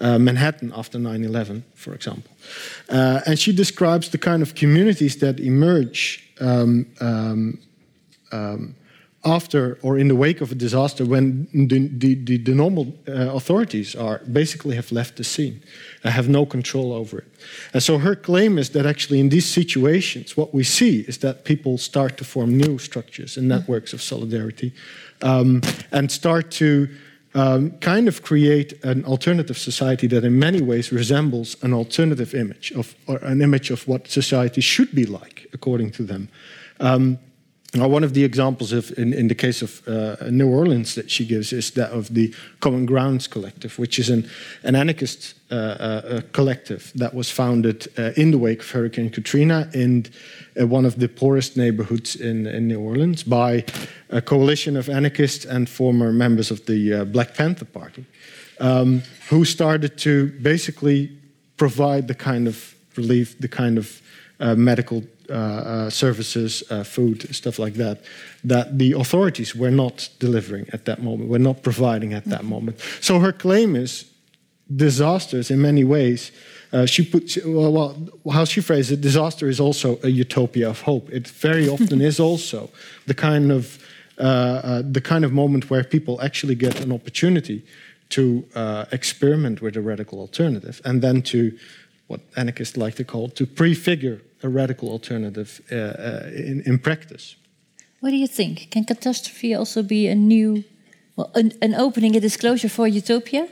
uh, 0.01 0.19
Manhattan 0.19 0.73
after 0.75 0.99
9 0.99 1.25
11, 1.25 1.65
for 1.75 1.95
example. 1.95 2.31
Uh, 2.89 3.21
and 3.27 3.39
she 3.39 3.53
describes 3.53 4.09
the 4.09 4.19
kind 4.19 4.43
of 4.43 4.55
communities 4.55 5.17
that 5.17 5.39
emerge 5.39 6.27
um, 6.41 6.87
um, 7.01 7.59
um, 8.33 8.75
after 9.25 9.79
or 9.83 9.99
in 9.99 10.09
the 10.09 10.17
wake 10.17 10.41
of 10.41 10.51
a 10.51 10.55
disaster 10.55 11.05
when 11.05 11.47
the, 11.53 11.89
the, 11.89 12.39
the 12.39 12.55
normal 12.55 12.93
uh, 13.07 13.35
authorities 13.35 13.95
are 13.95 14.21
basically 14.33 14.75
have 14.75 14.91
left 14.91 15.17
the 15.17 15.25
scene 15.25 15.63
and 16.05 16.13
have 16.13 16.29
no 16.29 16.47
control 16.47 16.93
over 16.93 17.19
it. 17.19 17.29
And 17.73 17.83
so 17.83 17.99
her 17.99 18.17
claim 18.17 18.59
is 18.59 18.71
that 18.71 18.87
actually 18.87 19.21
in 19.21 19.29
these 19.29 19.47
situations, 19.47 20.37
what 20.37 20.53
we 20.53 20.65
see 20.65 21.01
is 21.01 21.19
that 21.19 21.45
people 21.45 21.79
start 21.79 22.17
to 22.19 22.25
form 22.25 22.57
new 22.57 22.79
structures 22.79 23.37
and 23.37 23.49
networks 23.49 23.93
of 23.93 24.03
solidarity 24.03 24.73
um, 25.23 25.63
and 25.91 26.11
start 26.11 26.51
to 26.53 26.89
um, 27.35 27.71
kind 27.79 28.09
of 28.09 28.23
create 28.23 28.85
an 28.85 29.05
alternative 29.05 29.57
society 29.57 30.07
that 30.09 30.25
in 30.25 30.39
many 30.39 30.61
ways 30.61 30.93
resembles 30.93 31.57
an 31.63 31.73
alternative 31.73 32.35
image 32.35 32.73
of 32.73 32.95
or 33.07 33.17
an 33.19 33.41
image 33.41 33.71
of 33.71 33.89
what 33.89 34.09
society 34.09 34.61
should 34.61 34.95
be 34.95 35.07
like 35.07 35.49
according 35.53 35.91
to 35.93 36.03
them. 36.03 36.29
Um, 36.81 37.19
now, 37.75 37.89
one 37.89 38.05
of 38.05 38.13
the 38.13 38.23
examples 38.23 38.73
of, 38.73 38.93
in, 38.99 39.15
in 39.15 39.29
the 39.29 39.35
case 39.35 39.63
of 39.63 39.89
uh, 39.89 40.17
New 40.31 40.47
Orleans 40.47 40.95
that 40.95 41.11
she 41.11 41.25
gives 41.25 41.55
is 41.55 41.71
that 41.71 41.91
of 41.91 42.13
the 42.13 42.35
Common 42.61 42.85
Grounds 42.85 43.27
Collective, 43.27 43.79
which 43.79 43.99
is 43.99 44.11
an, 44.11 44.29
an 44.63 44.75
anarchist 44.75 45.35
uh, 45.51 45.55
uh, 45.55 46.21
collective 46.33 46.93
that 46.95 47.15
was 47.15 47.31
founded 47.31 47.89
uh, 47.97 48.11
in 48.15 48.31
the 48.31 48.37
wake 48.37 48.61
of 48.61 48.71
Hurricane 48.71 49.09
Katrina 49.09 49.71
in 49.73 50.05
uh, 50.61 50.67
one 50.67 50.85
of 50.85 50.99
the 50.99 51.09
poorest 51.09 51.57
neighborhoods 51.57 52.15
in, 52.15 52.47
in, 52.47 52.69
New 52.69 52.79
Orleans 52.79 53.23
by 53.23 53.65
a 54.11 54.21
coalition 54.21 54.77
of 54.77 54.91
anarchists 54.91 55.47
and 55.47 55.67
former 55.67 56.13
members 56.13 56.51
of 56.51 56.67
the 56.67 56.93
uh, 56.93 57.05
Black 57.07 57.35
Panther 57.35 57.65
Party, 57.65 58.05
um, 58.61 59.03
who 59.31 59.47
started 59.47 59.97
to 59.99 60.27
basically 60.43 61.11
provide 61.57 62.07
the 62.07 62.15
kind 62.15 62.47
of 62.47 62.75
relief, 62.97 63.39
the 63.39 63.49
kind 63.49 63.79
of 63.79 64.03
medical 64.43 64.99
uh, 64.99 65.01
uh, 65.01 65.07
services, 65.91 66.63
uh, 66.71 66.85
food, 66.85 67.35
stuff 67.35 67.59
like 67.59 67.75
that, 67.75 68.01
that 68.45 68.79
the 68.79 68.93
authorities 68.93 69.55
were 69.55 69.71
not 69.71 70.09
delivering 70.19 70.67
at 70.73 70.85
that 70.85 71.03
moment, 71.03 71.31
were 71.31 71.39
not 71.39 71.63
providing 71.63 72.13
at 72.13 72.25
that 72.25 72.41
mm-hmm. 72.41 72.51
moment. 72.51 72.81
So 73.01 73.19
her 73.21 73.33
claim 73.33 73.77
is 73.77 74.05
disasters 74.75 75.51
in 75.51 75.61
many 75.61 75.85
ways. 75.85 76.33
Uh, 76.73 76.87
she 76.87 77.05
put 77.05 77.37
well, 77.45 77.73
well, 78.25 78.35
how 78.35 78.45
she 78.45 78.61
phrased 78.61 78.91
it 78.91 79.01
disaster 79.01 79.49
is 79.49 79.61
also 79.61 79.99
a 80.03 80.09
utopia 80.09 80.71
of 80.71 80.81
hope 80.81 81.11
it 81.11 81.29
very 81.29 81.69
often 81.69 82.01
is 82.11 82.19
also 82.19 82.71
the 83.07 83.15
kind 83.15 83.53
of 83.53 83.79
uh, 84.19 84.23
uh, 84.23 84.83
the 84.91 85.01
kind 85.01 85.25
of 85.25 85.33
moment 85.33 85.69
where 85.69 85.85
people 85.85 86.21
actually 86.23 86.55
get 86.55 86.81
an 86.81 86.93
opportunity 86.93 87.63
to 88.09 88.45
experiment 88.93 89.63
with 89.63 89.77
a 89.77 89.81
radical 89.81 90.19
alternative 90.19 90.81
and 90.85 91.03
then 91.03 91.23
to 91.23 91.51
what 92.09 92.21
anarchists 92.37 92.77
like 92.77 92.95
to 92.95 93.05
call 93.05 93.29
to 93.29 93.47
prefigure 93.47 94.21
a 94.43 94.49
radical 94.49 94.89
alternative 94.89 95.61
uh, 95.71 95.77
uh, 95.77 96.31
in, 96.35 96.63
in 96.67 96.79
practice. 96.79 97.37
What 98.01 98.11
do 98.11 98.17
you 98.17 98.27
think? 98.27 98.71
Can 98.71 98.85
catastrophe 98.85 99.55
also 99.55 99.83
be 99.83 100.09
a 100.09 100.15
new, 100.15 100.65
well, 101.15 101.31
an, 101.35 101.53
an 101.63 101.75
opening, 101.75 102.17
a 102.17 102.21
disclosure 102.21 102.69
for 102.69 102.89
utopia? 102.89 103.47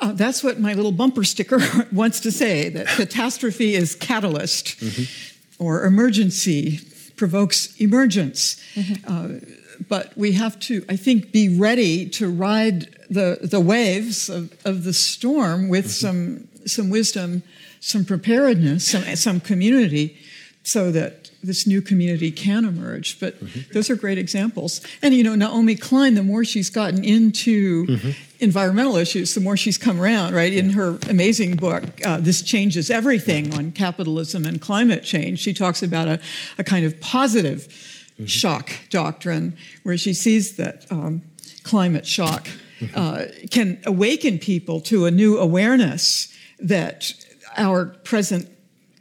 Uh, 0.00 0.12
that's 0.12 0.42
what 0.42 0.58
my 0.58 0.72
little 0.72 0.92
bumper 0.92 1.24
sticker 1.24 1.60
wants 1.92 2.20
to 2.20 2.32
say 2.32 2.70
that 2.70 2.86
catastrophe 2.86 3.74
is 3.74 3.94
catalyst 3.94 4.80
mm-hmm. 4.80 5.62
or 5.62 5.84
emergency 5.84 6.80
provokes 7.16 7.76
emergence. 7.78 8.56
Mm-hmm. 8.74 9.04
Uh, 9.06 9.40
but 9.88 10.16
we 10.16 10.32
have 10.32 10.58
to, 10.60 10.82
I 10.88 10.96
think, 10.96 11.32
be 11.32 11.58
ready 11.58 12.08
to 12.10 12.30
ride 12.30 12.96
the, 13.10 13.38
the 13.42 13.60
waves 13.60 14.30
of, 14.30 14.56
of 14.64 14.84
the 14.84 14.94
storm 14.94 15.68
with 15.68 15.86
mm-hmm. 15.86 16.06
some, 16.06 16.48
some 16.66 16.88
wisdom, 16.88 17.42
some 17.80 18.06
preparedness, 18.06 18.86
some, 18.86 19.04
some 19.16 19.40
community 19.40 20.16
so 20.62 20.92
that 20.92 21.30
this 21.42 21.66
new 21.66 21.80
community 21.80 22.30
can 22.30 22.64
emerge. 22.64 23.18
But 23.18 23.42
mm-hmm. 23.42 23.72
those 23.72 23.88
are 23.88 23.96
great 23.96 24.18
examples. 24.18 24.80
And 25.02 25.14
you 25.14 25.24
know, 25.24 25.34
Naomi 25.34 25.74
Klein, 25.74 26.14
the 26.14 26.22
more 26.22 26.44
she's 26.44 26.68
gotten 26.68 27.02
into 27.02 27.86
mm-hmm. 27.86 28.10
environmental 28.40 28.96
issues, 28.96 29.34
the 29.34 29.40
more 29.40 29.56
she's 29.56 29.78
come 29.78 30.00
around, 30.00 30.34
right? 30.34 30.52
In 30.52 30.70
her 30.70 30.98
amazing 31.08 31.56
book, 31.56 31.84
uh, 32.04 32.18
This 32.20 32.42
Changes 32.42 32.90
Everything 32.90 33.54
on 33.54 33.72
Capitalism 33.72 34.44
and 34.44 34.60
Climate 34.60 35.02
Change, 35.02 35.38
she 35.38 35.54
talks 35.54 35.82
about 35.82 36.08
a, 36.08 36.20
a 36.58 36.64
kind 36.64 36.84
of 36.84 37.00
positive 37.00 37.68
mm-hmm. 37.68 38.26
shock 38.26 38.70
doctrine 38.90 39.56
where 39.82 39.96
she 39.96 40.12
sees 40.12 40.56
that 40.56 40.84
um, 40.90 41.22
climate 41.62 42.06
shock 42.06 42.48
mm-hmm. 42.80 42.94
uh, 42.94 43.24
can 43.50 43.80
awaken 43.86 44.38
people 44.38 44.80
to 44.82 45.06
a 45.06 45.10
new 45.10 45.38
awareness 45.38 46.34
that 46.58 47.14
our 47.56 47.86
present 47.86 48.48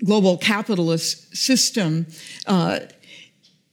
global 0.03 0.37
capitalist 0.37 1.35
system 1.35 2.07
uh, 2.47 2.79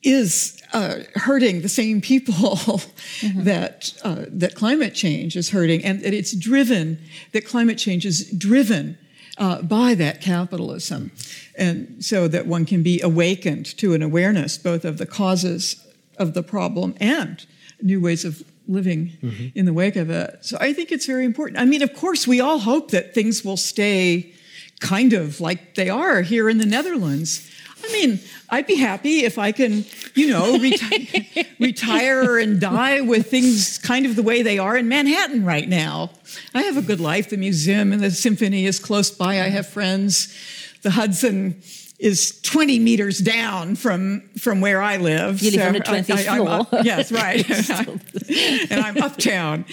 is 0.03 0.61
uh, 0.73 1.01
hurting 1.15 1.63
the 1.63 1.69
same 1.69 2.01
people 2.01 2.35
mm-hmm. 2.45 3.45
that 3.45 3.93
uh, 4.05 4.25
that 4.29 4.55
climate 4.55 4.95
change 4.95 5.37
is 5.37 5.51
hurting, 5.51 5.85
and 5.85 6.03
that 6.03 6.15
it's 6.15 6.35
driven 6.35 6.99
that 7.33 7.45
climate 7.45 7.79
change 7.79 8.07
is 8.07 8.31
driven 8.31 8.99
uh, 9.39 9.63
by 9.63 9.95
that 9.95 10.21
capitalism, 10.21 11.11
and 11.57 12.05
so 12.05 12.29
that 12.29 12.47
one 12.47 12.65
can 12.65 12.83
be 12.83 13.01
awakened 13.01 13.67
to 13.79 13.95
an 13.95 14.03
awareness 14.03 14.59
both 14.59 14.85
of 14.85 14.99
the 14.99 15.07
causes 15.07 15.85
of 16.19 16.35
the 16.35 16.43
problem 16.43 16.95
and 17.01 17.47
new 17.83 18.01
ways 18.01 18.25
of 18.25 18.43
living 18.69 19.13
mm-hmm. 19.23 19.47
in 19.55 19.65
the 19.65 19.73
wake 19.73 19.97
of 19.97 20.11
it. 20.11 20.39
So 20.41 20.57
I 20.61 20.73
think 20.73 20.91
it's 20.91 21.07
very 21.07 21.25
important. 21.25 21.59
I 21.59 21.65
mean, 21.65 21.83
of 21.83 21.95
course, 21.95 22.27
we 22.27 22.41
all 22.41 22.59
hope 22.59 22.91
that 22.91 23.15
things 23.15 23.45
will 23.45 23.57
stay 23.57 24.33
kind 24.81 25.13
of 25.13 25.41
like 25.41 25.75
they 25.75 25.89
are 25.89 26.23
here 26.23 26.49
in 26.49 26.59
the 26.59 26.67
Netherlands. 26.67 27.51
I 27.85 27.93
mean, 27.93 28.21
I'd 28.49 28.67
be 28.67 28.77
happy 28.77 29.25
if 29.25 29.39
I 29.39 29.53
can, 29.53 29.85
you 30.15 30.29
know, 30.31 30.59
reti- 30.59 31.47
retire 31.59 32.39
and 32.39 32.61
die 32.61 33.01
with 33.01 33.31
things 33.31 33.79
kind 33.79 34.07
of 34.07 34.17
the 34.17 34.23
way 34.23 34.43
they 34.43 34.59
are 34.59 34.77
in 34.77 34.89
Manhattan 34.89 35.45
right 35.45 35.69
now. 35.69 36.11
I 36.55 36.63
have 36.63 36.77
a 36.77 36.83
good 36.83 37.01
life. 37.01 37.31
The 37.31 37.37
museum 37.37 37.93
and 37.93 38.03
the 38.03 38.11
symphony 38.11 38.67
is 38.67 38.79
close 38.79 39.11
by. 39.11 39.41
I 39.41 39.49
have 39.49 39.67
friends. 39.69 40.35
The 40.83 40.91
Hudson 40.91 41.63
is 41.99 42.41
20 42.43 42.79
meters 42.79 43.19
down 43.19 43.75
from 43.75 44.29
from 44.39 44.61
where 44.61 44.83
I 44.83 44.99
live. 44.99 45.41
You 45.41 45.51
live 45.53 45.61
so 45.61 45.67
on 45.67 45.73
the 45.73 45.81
20th 45.81 46.29
I, 46.29 46.37
floor. 46.37 46.49
Up, 46.49 46.85
yes, 46.85 47.11
right. 47.11 47.49
and 48.71 48.81
I'm 48.81 48.99
uptown. 48.99 49.65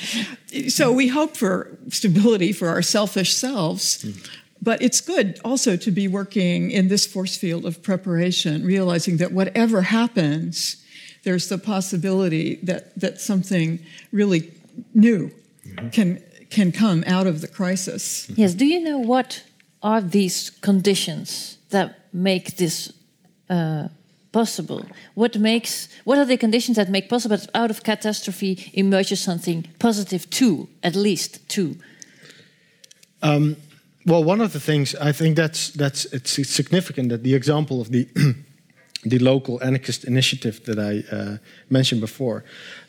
So 0.70 0.92
we 0.92 1.08
hope 1.08 1.36
for 1.36 1.78
stability 1.90 2.54
for 2.54 2.70
our 2.70 2.82
selfish 2.82 3.34
selves. 3.34 4.04
Hmm. 4.04 4.12
But 4.64 4.82
it's 4.82 5.02
good 5.02 5.40
also 5.44 5.76
to 5.76 5.92
be 5.92 6.08
working 6.08 6.72
in 6.72 6.88
this 6.88 7.06
force 7.06 7.36
field 7.36 7.66
of 7.66 7.84
preparation, 7.84 8.66
realizing 8.66 9.18
that 9.18 9.34
whatever 9.34 9.82
happens, 9.82 10.78
there's 11.24 11.50
the 11.50 11.58
possibility 11.58 12.60
that, 12.64 12.98
that 12.98 13.20
something 13.20 13.80
really 14.14 14.54
new 14.94 15.32
mm-hmm. 15.68 15.90
can, 15.90 16.24
can 16.50 16.72
come 16.72 17.04
out 17.08 17.28
of 17.28 17.42
the 17.42 17.48
crisis. 17.48 18.30
Yes. 18.30 18.54
Do 18.54 18.66
you 18.66 18.80
know 18.80 19.00
what 19.00 19.44
are 19.82 20.00
these 20.00 20.50
conditions 20.50 21.58
that 21.72 22.00
make 22.14 22.56
this 22.56 22.94
uh, 23.50 23.90
possible? 24.32 24.86
What 25.14 25.38
makes 25.38 25.90
what 26.06 26.18
are 26.18 26.26
the 26.26 26.38
conditions 26.38 26.78
that 26.78 26.90
make 26.90 27.10
possible 27.10 27.36
that 27.36 27.50
out 27.54 27.70
of 27.70 27.84
catastrophe 27.84 28.72
emerges 28.74 29.20
something 29.20 29.68
positive 29.80 30.30
too, 30.30 30.70
at 30.82 30.96
least 30.96 31.50
too? 31.50 31.76
Um, 33.22 33.56
well, 34.06 34.24
one 34.24 34.42
of 34.42 34.52
the 34.54 34.60
things 34.60 34.96
I 34.96 35.12
think 35.12 35.36
that's 35.36 35.70
that's 35.70 36.06
it's 36.06 36.32
significant 36.50 37.10
that 37.10 37.24
the 37.24 37.36
example 37.36 37.82
of 37.82 37.90
the 37.90 38.08
the 39.06 39.20
local 39.20 39.62
anarchist 39.62 40.06
initiative 40.06 40.64
that 40.66 40.80
I 40.80 41.04
uh, 41.16 41.38
mentioned 41.70 42.02
before, 42.02 42.44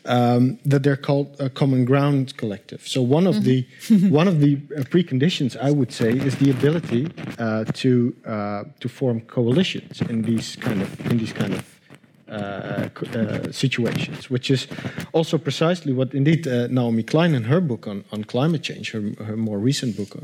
um, 0.05 0.59
that 0.65 0.83
they're 0.83 0.95
called 0.95 1.35
a 1.39 1.49
common 1.49 1.85
ground 1.85 2.37
collective. 2.37 2.87
So 2.87 3.01
one 3.01 3.27
of 3.27 3.43
the 3.43 3.63
mm-hmm. 3.87 4.09
one 4.19 4.27
of 4.27 4.39
the 4.39 4.55
uh, 4.55 4.81
preconditions 4.83 5.57
I 5.57 5.71
would 5.71 5.91
say 5.91 6.11
is 6.11 6.35
the 6.37 6.51
ability 6.51 7.07
uh, 7.37 7.65
to 7.65 8.15
uh, 8.25 8.63
to 8.79 8.89
form 8.89 9.21
coalitions 9.21 10.01
in 10.01 10.21
these 10.21 10.55
kind 10.55 10.81
of 10.81 11.11
in 11.11 11.17
these 11.17 11.33
kind 11.33 11.53
of 11.53 11.75
uh, 12.27 12.89
uh, 13.13 13.51
situations, 13.51 14.31
which 14.31 14.49
is 14.49 14.67
also 15.13 15.37
precisely 15.37 15.93
what 15.93 16.13
indeed 16.15 16.47
uh, 16.47 16.67
Naomi 16.67 17.03
Klein 17.03 17.35
in 17.35 17.43
her 17.43 17.61
book 17.61 17.87
on, 17.87 18.03
on 18.11 18.23
climate 18.23 18.63
change, 18.63 18.91
her, 18.91 19.01
her 19.23 19.37
more 19.37 19.59
recent 19.59 19.95
book, 19.95 20.17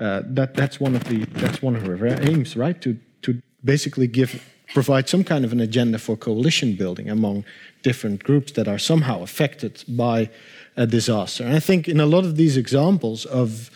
uh, 0.00 0.22
that 0.24 0.54
that's 0.54 0.80
one 0.80 0.94
of 0.94 1.04
the 1.04 1.24
that's 1.40 1.62
one 1.62 1.76
of 1.76 1.86
her 1.86 2.06
aims, 2.06 2.56
right? 2.56 2.80
To 2.82 2.96
to 3.22 3.42
basically 3.64 4.06
give 4.06 4.42
provide 4.74 5.08
some 5.08 5.24
kind 5.24 5.44
of 5.44 5.52
an 5.52 5.60
agenda 5.60 5.98
for 5.98 6.16
coalition 6.16 6.76
building 6.76 7.08
among 7.08 7.44
different 7.82 8.22
groups 8.22 8.52
that 8.52 8.68
are 8.68 8.78
somehow 8.78 9.22
affected 9.22 9.82
by 9.88 10.28
a 10.76 10.86
disaster. 10.86 11.44
And 11.44 11.54
I 11.54 11.60
think 11.60 11.88
in 11.88 12.00
a 12.00 12.06
lot 12.06 12.24
of 12.24 12.36
these 12.36 12.56
examples 12.56 13.24
of 13.24 13.70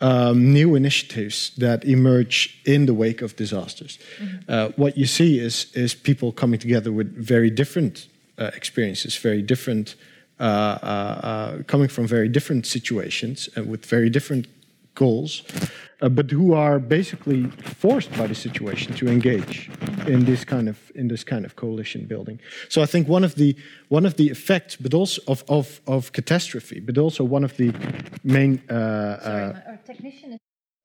um, 0.00 0.52
new 0.52 0.74
initiatives 0.74 1.52
that 1.58 1.84
emerge 1.84 2.58
in 2.64 2.86
the 2.86 2.94
wake 2.94 3.20
of 3.20 3.36
disasters, 3.36 3.98
mm-hmm. 4.18 4.36
uh, 4.48 4.68
what 4.76 4.96
you 4.96 5.06
see 5.06 5.38
is 5.38 5.66
is 5.74 5.94
people 5.94 6.32
coming 6.32 6.58
together 6.58 6.90
with 6.90 7.14
very 7.14 7.50
different 7.50 8.08
uh, 8.38 8.50
experiences, 8.54 9.16
very 9.16 9.42
different, 9.42 9.94
uh, 10.40 10.42
uh, 10.42 10.86
uh, 11.22 11.62
coming 11.66 11.88
from 11.88 12.06
very 12.06 12.28
different 12.28 12.66
situations 12.66 13.48
and 13.56 13.66
with 13.70 13.84
very 13.86 14.08
different 14.10 14.46
goals, 14.94 15.42
uh, 16.02 16.08
but 16.08 16.30
who 16.30 16.54
are 16.54 16.78
basically 16.78 17.44
forced 17.78 18.10
by 18.16 18.26
the 18.26 18.34
situation 18.34 18.94
to 18.94 19.06
engage 19.08 19.70
in 20.06 20.24
this 20.24 20.44
kind 20.44 20.68
of 20.68 20.76
in 20.94 21.08
this 21.08 21.24
kind 21.24 21.44
of 21.44 21.54
coalition 21.54 22.06
building. 22.06 22.40
So 22.68 22.82
I 22.82 22.86
think 22.86 23.08
one 23.08 23.24
of 23.24 23.34
the 23.34 23.54
one 23.88 24.06
of 24.06 24.14
the 24.14 24.30
effects, 24.30 24.76
but 24.76 24.94
also 24.94 25.22
of 25.26 25.44
of, 25.48 25.80
of 25.86 26.12
catastrophe, 26.12 26.80
but 26.80 26.98
also 26.98 27.24
one 27.24 27.44
of 27.44 27.56
the 27.56 27.72
main. 28.22 28.60
Uh, 28.68 28.74
Sorry, 29.20 29.42
our 29.66 29.78
technician 29.86 30.32
is. 30.32 30.38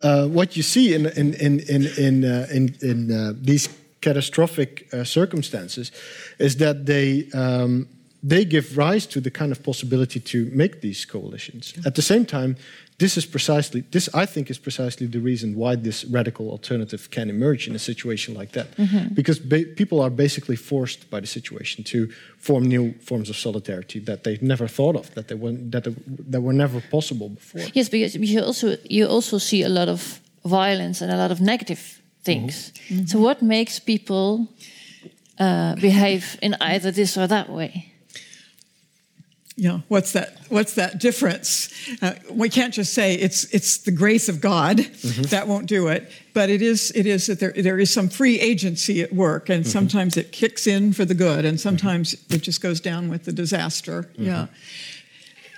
uh, 0.04 0.28
what 0.28 0.56
you 0.56 0.64
see 0.64 0.94
in 0.94 1.06
in 1.06 1.34
in 1.34 1.60
in 1.60 1.88
in, 1.98 2.24
uh, 2.24 2.48
in, 2.52 2.76
in 2.82 3.12
uh, 3.12 3.34
these 3.42 3.70
catastrophic 4.02 4.88
uh, 4.94 5.04
circumstances 5.04 5.92
is 6.38 6.56
that 6.58 6.86
they 6.86 7.28
um, 7.34 7.88
they 8.28 8.46
give 8.46 8.78
rise 8.78 9.06
to 9.08 9.22
the 9.22 9.32
kind 9.32 9.52
of 9.52 9.62
possibility 9.64 10.20
to 10.20 10.50
make 10.52 10.82
these 10.82 11.06
coalitions. 11.06 11.74
At 11.86 11.94
the 11.96 12.02
same 12.02 12.26
time, 12.26 12.56
this 12.98 13.18
is 13.18 13.26
precisely 13.26 13.84
this 13.92 14.10
I 14.14 14.26
think 14.26 14.50
is 14.50 14.60
precisely 14.60 15.08
the 15.08 15.20
reason 15.20 15.56
why 15.56 15.76
this 15.76 16.06
radical 16.06 16.50
alternative 16.50 17.10
can 17.10 17.30
emerge 17.30 17.68
in 17.68 17.76
a 17.76 17.80
situation 17.80 18.34
like 18.40 18.52
that, 18.52 18.68
because 19.14 19.40
ba- 19.40 19.66
people 19.76 20.00
are 20.00 20.10
basically 20.10 20.56
forced 20.56 21.10
by 21.10 21.20
the 21.20 21.28
situation 21.28 21.84
to 21.84 22.08
form 22.38 22.64
new 22.64 22.94
forms 23.00 23.30
of 23.30 23.36
solidarity 23.36 24.00
that 24.00 24.24
they 24.24 24.38
never 24.42 24.68
thought 24.68 24.96
of, 24.96 25.14
that 25.14 25.28
they 25.28 25.36
were 25.36 25.54
that 25.72 25.84
they, 25.84 25.96
that 26.32 26.42
were 26.42 26.54
never 26.54 26.82
possible 26.92 27.30
before. 27.30 27.62
Yes, 27.74 27.90
because 27.90 28.16
you 28.16 28.42
also 28.42 28.78
you 28.90 29.08
also 29.08 29.40
see 29.40 29.64
a 29.64 29.70
lot 29.70 29.90
of 29.90 30.22
violence 30.44 31.02
and 31.04 31.12
a 31.12 31.18
lot 31.18 31.32
of 31.32 31.40
negative 31.40 32.02
things. 32.24 32.72
So 33.06 33.20
what 33.20 33.42
makes 33.42 33.80
people 33.80 34.48
uh, 35.40 35.76
behave 35.76 36.38
in 36.42 36.56
either 36.62 36.92
this 36.92 37.18
or 37.18 37.28
that 37.28 37.50
way? 37.50 37.95
Yeah, 39.58 39.80
what's 39.88 40.12
that? 40.12 40.38
What's 40.50 40.74
that 40.74 41.00
difference? 41.00 41.70
Uh, 42.02 42.16
we 42.30 42.50
can't 42.50 42.74
just 42.74 42.94
say 42.94 43.16
it's 43.16 43.46
it's 43.54 43.78
the 43.78 43.92
grace 43.92 44.28
of 44.28 44.42
God 44.42 44.80
that 44.80 45.48
won't 45.48 45.68
do 45.68 45.88
it, 45.88 46.12
but 46.34 46.50
it 46.50 46.62
is 46.62 46.92
it 46.94 47.06
is 47.06 47.28
that 47.28 47.40
there 47.40 47.54
there 47.54 47.80
is 47.80 47.94
some 47.94 48.10
free 48.10 48.38
agency 48.40 49.02
at 49.02 49.14
work, 49.14 49.48
and 49.48 49.66
sometimes 49.66 50.18
it 50.18 50.34
kicks 50.34 50.68
in 50.68 50.92
for 50.92 51.06
the 51.06 51.14
good, 51.14 51.46
and 51.46 51.58
sometimes 51.58 52.14
it 52.30 52.40
just 52.40 52.62
goes 52.62 52.82
down 52.82 53.08
with 53.08 53.24
the 53.24 53.32
disaster. 53.32 54.12
Yeah. 54.16 54.48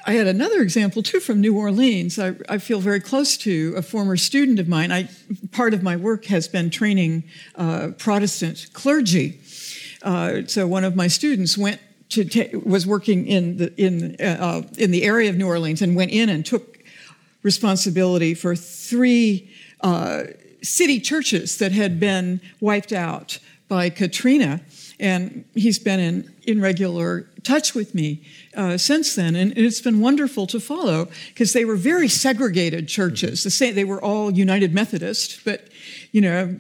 I 0.06 0.14
had 0.14 0.28
another 0.28 0.62
example 0.62 1.04
too 1.04 1.20
from 1.20 1.42
New 1.42 1.58
Orleans. 1.58 2.18
I, 2.18 2.36
I, 2.48 2.60
feel 2.60 2.80
very 2.80 3.02
close 3.02 3.36
to 3.40 3.74
a 3.76 3.82
former 3.82 4.16
student 4.16 4.58
of 4.58 4.70
mine. 4.70 4.90
I, 4.90 5.10
part 5.52 5.74
of 5.74 5.84
my 5.84 5.98
work 5.98 6.26
has 6.26 6.48
been 6.48 6.70
training 6.70 7.26
uh, 7.56 7.90
Protestant 7.98 8.68
clergy. 8.72 9.42
Uh, 10.02 10.44
so 10.48 10.66
one 10.66 10.86
of 10.86 10.96
my 10.96 11.08
students 11.08 11.58
went 11.58 11.82
to 12.10 12.26
ta- 12.26 12.58
was 12.64 12.86
working 12.86 13.28
in 13.28 13.58
the 13.58 13.74
in 13.76 14.16
uh, 14.20 14.62
in 14.78 14.92
the 14.92 15.04
area 15.04 15.30
of 15.30 15.36
New 15.36 15.48
Orleans 15.48 15.82
and 15.82 15.96
went 15.96 16.12
in 16.12 16.30
and 16.30 16.46
took 16.46 16.80
responsibility 17.44 18.34
for 18.34 18.56
three 18.56 19.50
uh, 19.82 20.24
city 20.62 21.00
churches 21.00 21.58
that 21.58 21.72
had 21.72 22.00
been 22.00 22.42
wiped 22.60 22.92
out 22.92 23.40
by 23.68 23.90
Katrina. 23.90 24.62
And 25.00 25.46
he's 25.54 25.78
been 25.78 26.00
in, 26.00 26.34
in 26.44 26.60
regular 26.60 27.28
touch 27.44 27.76
with 27.76 27.94
me 27.94 28.24
uh, 28.56 28.78
since 28.78 29.14
then. 29.14 29.36
And 29.36 29.54
it's 29.56 29.82
been 29.82 30.00
wonderful 30.00 30.48
to 30.48 30.60
follow 30.60 31.08
because 31.30 31.54
they 31.54 31.66
were 31.66 31.76
very 31.76 32.08
segregated 32.08 32.88
churches. 32.88 33.44
The 33.44 33.52
same, 33.52 33.76
they 33.76 33.84
were 33.84 34.02
all 34.02 34.32
United 34.32 34.74
Methodist, 34.74 35.46
but, 35.46 35.68
you 36.12 36.22
know, 36.22 36.58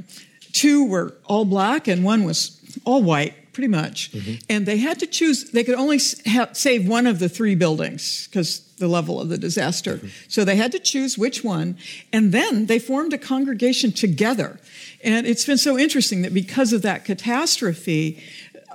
two 0.52 0.86
were 0.86 1.16
all 1.26 1.45
black 1.45 1.88
and 1.88 2.04
one 2.04 2.24
was 2.24 2.62
all 2.86 3.02
white 3.02 3.34
pretty 3.58 3.68
much. 3.68 4.12
Mm-hmm. 4.12 4.36
And 4.51 4.68
they 4.68 4.78
had 4.78 4.99
to 4.99 5.08
choose, 5.08 5.49
they 5.49 5.64
could 5.64 5.74
only 5.74 5.99
ha- 6.28 6.49
save 6.53 6.88
one 6.88 7.08
of 7.08 7.18
the 7.18 7.28
three 7.28 7.55
buildings 7.55 8.28
because 8.28 8.60
the 8.78 8.88
level 8.88 9.20
of 9.20 9.30
the 9.30 9.38
disaster. 9.39 9.95
Mm-hmm. 9.95 10.08
So 10.28 10.45
they 10.45 10.58
had 10.58 10.72
to 10.74 10.80
choose 10.80 11.18
which 11.18 11.43
one. 11.43 11.76
And 12.14 12.32
then 12.32 12.68
they 12.68 12.78
formed 12.78 13.14
a 13.14 13.18
congregation 13.18 13.91
together. 13.91 14.60
And 15.03 15.26
it's 15.26 15.43
been 15.43 15.58
so 15.58 15.76
interesting 15.76 16.22
that 16.22 16.36
because 16.36 16.72
of 16.72 16.84
that 16.84 17.03
catastrophe, 17.03 18.24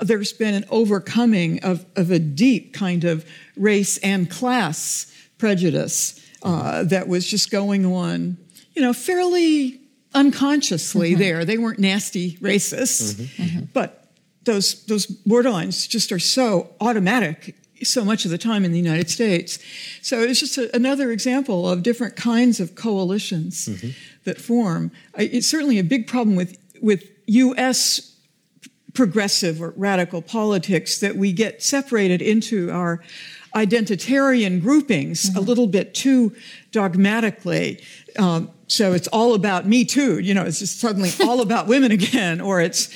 there's 0.01 0.33
been 0.33 0.55
an 0.55 0.65
overcoming 0.69 1.63
of, 1.63 1.87
of 1.95 2.11
a 2.11 2.19
deep 2.19 2.75
kind 2.75 3.05
of 3.05 3.25
race 3.57 3.99
and 3.99 4.29
class 4.29 5.17
prejudice 5.39 6.19
uh, 6.43 6.49
mm-hmm. 6.49 6.89
that 6.89 7.07
was 7.07 7.25
just 7.25 7.53
going 7.53 7.87
on, 7.87 8.37
you 8.75 8.83
know, 8.83 8.93
fairly 8.93 9.81
unconsciously 10.13 11.15
there. 11.15 11.45
They 11.45 11.57
weren't 11.57 11.79
nasty 11.79 12.33
racists, 12.39 13.73
but 13.73 14.02
those 14.45 14.85
those 14.87 15.07
borderlines 15.07 15.89
just 15.89 16.13
are 16.13 16.19
so 16.19 16.71
automatic 16.81 17.57
so 17.83 18.05
much 18.05 18.25
of 18.25 18.31
the 18.31 18.39
time 18.39 18.65
in 18.65 18.73
the 18.73 18.79
United 18.79 19.11
States. 19.11 19.59
So 20.03 20.21
it's 20.21 20.41
just 20.41 20.57
a, 20.57 20.75
another 20.75 21.11
example 21.11 21.69
of 21.69 21.83
different 21.83 22.17
kinds 22.17 22.61
of 22.61 22.75
coalitions 22.75 23.69
that 24.25 24.41
form. 24.41 24.93
It's 25.17 25.49
certainly 25.49 25.79
a 25.79 25.85
big 25.85 26.07
problem 26.07 26.37
with 26.37 26.59
with 26.81 27.09
U.S. 27.27 28.17
progressive 28.93 29.63
or 29.63 29.73
radical 29.77 30.23
politics 30.23 31.01
that 31.01 31.17
we 31.17 31.33
get 31.33 31.63
separated 31.63 32.21
into 32.21 32.71
our 32.71 33.01
identitarian 33.55 34.61
groupings 34.61 35.35
a 35.37 35.41
little 35.41 35.67
bit 35.67 35.95
too 35.95 36.35
dogmatically. 36.71 37.83
Um, 38.19 38.51
so 38.73 38.95
it's 38.95 39.09
all 39.09 39.35
about 39.35 39.67
me 39.67 39.85
too. 39.85 40.19
You 40.19 40.33
know, 40.33 40.45
it's 40.45 40.61
just 40.61 40.81
suddenly 40.81 41.11
all 41.23 41.43
about 41.43 41.67
women 41.67 41.93
again, 41.93 42.41
or 42.41 42.61
it's 42.61 42.89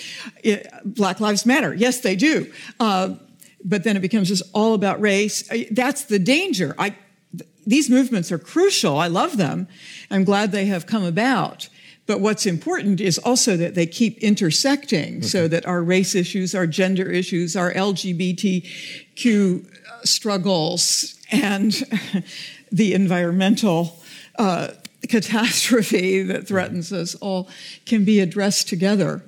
it, 0.42 0.66
Black 0.84 1.20
Lives 1.20 1.44
Matter. 1.44 1.74
Yes, 1.74 2.00
they 2.00 2.16
do. 2.16 2.50
Uh, 2.80 3.16
but 3.62 3.84
then 3.84 3.96
it 3.96 4.00
becomes 4.00 4.28
just 4.28 4.42
all 4.54 4.72
about 4.74 5.00
race. 5.00 5.46
That's 5.70 6.04
the 6.04 6.18
danger. 6.18 6.74
I, 6.78 6.96
th- 7.36 7.50
these 7.66 7.90
movements 7.90 8.32
are 8.32 8.38
crucial. 8.38 8.96
I 8.96 9.08
love 9.08 9.36
them. 9.36 9.68
I'm 10.10 10.24
glad 10.24 10.50
they 10.50 10.64
have 10.66 10.86
come 10.86 11.04
about. 11.04 11.68
But 12.06 12.20
what's 12.20 12.46
important 12.46 13.00
is 13.00 13.18
also 13.18 13.56
that 13.56 13.74
they 13.74 13.86
keep 13.86 14.16
intersecting 14.18 15.22
so 15.22 15.48
that 15.48 15.66
our 15.66 15.82
race 15.82 16.14
issues, 16.14 16.54
our 16.54 16.66
gender 16.66 17.10
issues, 17.10 17.56
our 17.56 17.74
LGBTQ 17.74 19.66
struggles, 20.04 21.16
and 21.32 21.72
the 22.72 22.94
environmental 22.94 24.00
uh, 24.38 24.68
catastrophe 25.08 26.22
that 26.22 26.46
threatens 26.46 26.92
us 26.92 27.14
all 27.16 27.48
can 27.84 28.04
be 28.04 28.20
addressed 28.20 28.68
together. 28.68 29.22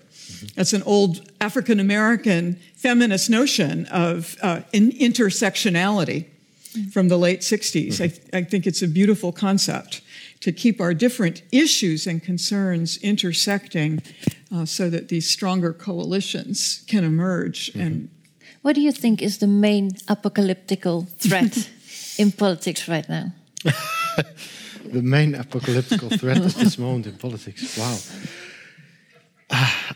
That's 0.54 0.72
an 0.72 0.82
old 0.84 1.30
African 1.40 1.80
American 1.80 2.58
feminist 2.76 3.30
notion 3.30 3.86
of 3.86 4.36
uh, 4.42 4.60
in- 4.72 4.92
intersectionality 4.92 6.26
from 6.92 7.08
the 7.08 7.16
late 7.16 7.40
60s. 7.40 8.00
I, 8.00 8.38
I 8.38 8.42
think 8.44 8.66
it's 8.66 8.82
a 8.82 8.88
beautiful 8.88 9.32
concept 9.32 10.02
to 10.40 10.52
keep 10.52 10.80
our 10.80 10.94
different 10.94 11.42
issues 11.50 12.06
and 12.06 12.22
concerns 12.22 12.98
intersecting 12.98 14.02
uh, 14.54 14.64
so 14.64 14.88
that 14.90 15.08
these 15.08 15.28
stronger 15.28 15.72
coalitions 15.72 16.84
can 16.86 17.04
emerge 17.04 17.70
and 17.74 18.08
What 18.62 18.74
do 18.74 18.80
you 18.80 18.92
think 18.92 19.22
is 19.22 19.38
the 19.38 19.46
main 19.46 19.90
apocalyptical 20.08 21.08
threat 21.18 21.70
in 22.18 22.32
politics 22.32 22.88
right 22.88 23.08
now? 23.08 23.32
the 24.92 25.02
main 25.02 25.34
apocalyptical 25.34 26.10
threat 26.18 26.38
at 26.38 26.52
this 26.52 26.78
moment 26.78 27.06
in 27.06 27.16
politics. 27.16 27.76
Wow. 27.78 27.98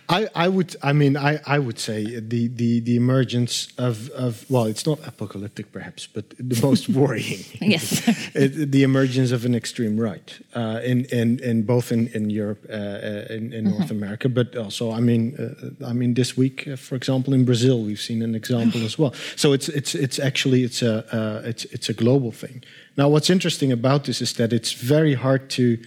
I, 0.09 0.29
I 0.35 0.49
would 0.49 0.77
I 0.83 0.93
mean 0.93 1.17
I, 1.17 1.41
I 1.47 1.59
would 1.59 1.79
say 1.79 2.19
the, 2.21 2.49
the, 2.49 2.81
the 2.81 2.97
emergence 2.97 3.69
of, 3.77 4.09
of 4.11 4.49
well 4.51 4.65
it's 4.65 4.87
not 4.87 4.99
apocalyptic 5.07 5.73
perhaps 5.73 6.07
but 6.07 6.31
the 6.39 6.59
most 6.63 6.89
worrying 7.01 7.45
Yes. 7.61 8.01
the 8.35 8.83
emergence 8.83 9.31
of 9.31 9.45
an 9.45 9.55
extreme 9.55 10.01
right 10.01 10.39
uh, 10.55 10.81
in, 10.83 11.05
in, 11.07 11.39
in 11.41 11.63
both 11.65 11.93
in, 11.93 12.09
in 12.09 12.31
Europe 12.31 12.65
uh, 12.71 12.73
uh, 12.73 13.27
in, 13.29 13.53
in 13.53 13.65
North 13.65 13.91
America 13.91 14.29
but 14.29 14.57
also 14.57 14.91
I 14.91 15.01
mean 15.01 15.37
uh, 15.39 15.87
I 15.87 15.93
mean 15.93 16.15
this 16.15 16.35
week 16.37 16.67
uh, 16.67 16.77
for 16.77 16.95
example 16.95 17.35
in 17.35 17.45
Brazil 17.45 17.83
we've 17.83 18.01
seen 18.01 18.23
an 18.23 18.35
example 18.35 18.83
as 18.85 18.99
well 18.99 19.13
so 19.37 19.53
it's 19.53 19.69
it's 19.69 19.95
it's 19.95 20.19
actually 20.19 20.65
it's 20.65 20.81
a 20.81 21.05
uh, 21.15 21.43
it's 21.45 21.67
it's 21.67 21.91
a 21.91 21.95
global 21.95 22.33
thing 22.33 22.65
now 22.97 23.09
what's 23.09 23.31
interesting 23.31 23.73
about 23.73 24.05
this 24.05 24.21
is 24.21 24.33
that 24.35 24.53
it's 24.53 24.73
very 24.73 25.15
hard 25.15 25.51
to 25.51 25.79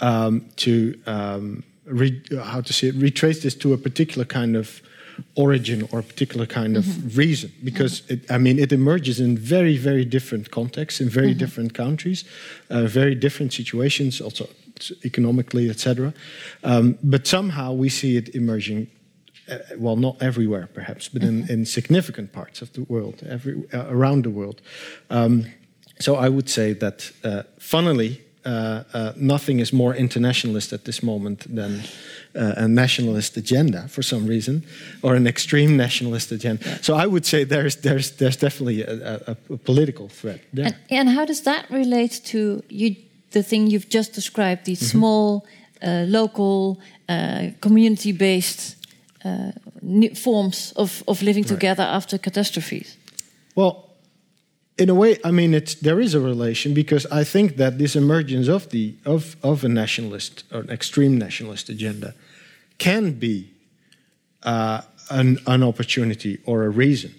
um, 0.00 0.46
to 0.56 0.98
um, 1.06 1.62
re, 1.84 2.22
how 2.42 2.60
to 2.60 2.72
say 2.72 2.88
it, 2.88 2.94
retrace 2.94 3.42
this 3.42 3.54
to 3.56 3.72
a 3.72 3.78
particular 3.78 4.24
kind 4.24 4.56
of 4.56 4.80
origin 5.34 5.86
or 5.92 5.98
a 5.98 6.02
particular 6.02 6.46
kind 6.46 6.78
of 6.78 7.18
reason 7.18 7.52
because 7.62 8.02
it, 8.08 8.30
I 8.30 8.38
mean 8.38 8.58
it 8.58 8.72
emerges 8.72 9.20
in 9.20 9.36
very 9.36 9.76
very 9.76 10.04
different 10.04 10.50
contexts 10.50 11.00
in 11.00 11.08
very 11.10 11.34
different 11.34 11.74
countries, 11.74 12.24
uh, 12.70 12.86
very 12.86 13.14
different 13.14 13.52
situations, 13.52 14.20
also 14.20 14.48
economically, 15.04 15.68
etc. 15.68 16.14
Um, 16.64 16.98
but 17.02 17.26
somehow 17.26 17.72
we 17.72 17.88
see 17.88 18.16
it 18.16 18.34
emerging. 18.34 18.88
Uh, 19.50 19.58
well, 19.78 19.96
not 19.96 20.16
everywhere, 20.22 20.68
perhaps, 20.72 21.08
but 21.08 21.24
in, 21.24 21.50
in 21.50 21.66
significant 21.66 22.32
parts 22.32 22.62
of 22.62 22.72
the 22.74 22.84
world, 22.84 23.20
every, 23.28 23.64
uh, 23.74 23.86
around 23.88 24.22
the 24.22 24.30
world. 24.30 24.60
Um, 25.08 25.46
so 26.00 26.16
I 26.16 26.28
would 26.28 26.48
say 26.48 26.74
that, 26.74 27.12
uh, 27.24 27.42
funnily, 27.58 28.20
uh, 28.44 28.84
uh, 28.94 29.12
nothing 29.16 29.60
is 29.60 29.72
more 29.72 29.94
internationalist 29.94 30.72
at 30.72 30.84
this 30.84 31.02
moment 31.02 31.54
than 31.54 31.82
uh, 32.34 32.54
a 32.56 32.66
nationalist 32.66 33.36
agenda 33.36 33.86
for 33.88 34.02
some 34.02 34.26
reason, 34.26 34.64
or 35.02 35.14
an 35.14 35.26
extreme 35.26 35.76
nationalist 35.76 36.32
agenda. 36.32 36.82
So 36.82 36.94
I 36.94 37.06
would 37.06 37.26
say 37.26 37.44
there's 37.44 37.76
there's 37.76 38.12
there's 38.12 38.36
definitely 38.36 38.82
a, 38.82 39.20
a, 39.26 39.36
a 39.50 39.56
political 39.56 40.08
threat 40.08 40.40
there. 40.54 40.66
And, 40.66 40.76
and, 40.90 41.08
how 41.08 41.26
does 41.26 41.42
that 41.42 41.70
relate 41.70 42.24
to 42.24 42.62
you? 42.68 42.96
The 43.30 43.42
thing 43.42 43.70
you've 43.70 43.88
just 43.88 44.14
described, 44.14 44.64
these 44.64 44.84
mm 44.84 44.86
-hmm. 44.86 44.98
small, 44.98 45.44
uh, 45.82 46.04
local, 46.06 46.78
uh, 47.08 47.52
community-based 47.58 48.76
uh, 49.24 49.50
forms 50.14 50.72
of 50.74 51.02
of 51.04 51.20
living 51.20 51.46
right. 51.46 51.60
together 51.60 51.86
after 51.86 52.18
catastrophes. 52.18 52.96
Well, 53.54 53.89
in 54.80 54.88
a 54.88 54.94
way, 54.94 55.18
I 55.22 55.30
mean, 55.30 55.52
it's, 55.52 55.74
there 55.74 56.00
is 56.00 56.14
a 56.14 56.20
relation 56.20 56.72
because 56.72 57.04
I 57.12 57.22
think 57.22 57.56
that 57.56 57.78
this 57.78 57.94
emergence 57.94 58.48
of 58.48 58.70
the 58.70 58.94
of 59.04 59.36
of 59.42 59.62
a 59.62 59.68
nationalist 59.68 60.44
or 60.50 60.60
an 60.60 60.70
extreme 60.70 61.18
nationalist 61.18 61.68
agenda 61.68 62.14
can 62.78 63.12
be 63.12 63.50
uh, 64.42 64.80
an, 65.10 65.38
an 65.46 65.62
opportunity 65.62 66.38
or 66.46 66.64
a 66.64 66.70
reason 66.70 67.14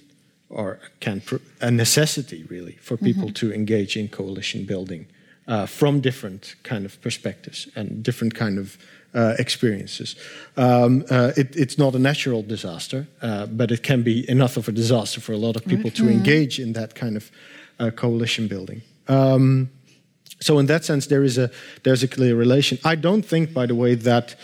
or 0.49 0.79
can 0.99 1.21
a 1.61 1.69
necessity 1.69 2.43
really 2.49 2.77
for 2.81 2.97
people 2.97 3.27
mm 3.27 3.33
-hmm. 3.33 3.49
to 3.49 3.53
engage 3.53 3.99
in 3.99 4.09
coalition 4.09 4.65
building 4.65 5.05
uh, 5.47 5.67
from 5.67 6.01
different 6.01 6.55
kind 6.63 6.85
of 6.85 6.99
perspectives 7.01 7.67
and 7.75 8.03
different 8.03 8.33
kind 8.33 8.59
of 8.59 8.77
uh, 9.13 9.35
experiences. 9.37 10.15
Um, 10.57 11.03
uh, 11.09 11.31
it, 11.35 11.55
it's 11.55 11.77
not 11.77 11.95
a 11.95 11.99
natural 11.99 12.43
disaster, 12.43 13.07
uh, 13.21 13.45
but 13.45 13.71
it 13.71 13.83
can 13.83 14.03
be 14.03 14.29
enough 14.29 14.57
of 14.57 14.67
a 14.67 14.71
disaster 14.71 15.21
for 15.21 15.33
a 15.33 15.37
lot 15.37 15.55
of 15.55 15.63
people 15.63 15.89
mm 15.89 15.91
-hmm. 15.91 15.95
to 15.95 16.03
mm-hmm. 16.03 16.17
engage 16.17 16.61
in 16.61 16.73
that 16.73 16.93
kind 16.93 17.15
of 17.15 17.31
uh, 17.79 17.91
coalition 17.93 18.47
building. 18.47 18.81
Um, 19.07 19.69
so 20.39 20.59
in 20.59 20.65
that 20.65 20.85
sense, 20.85 21.07
there 21.07 21.23
is 21.23 21.37
a 21.37 21.49
there's 21.83 22.03
a 22.03 22.07
clear 22.07 22.35
relation. 22.37 22.77
I 22.83 22.95
don't 22.99 23.27
think, 23.27 23.53
by 23.53 23.65
the 23.67 23.75
way, 23.75 23.97
that 23.97 24.35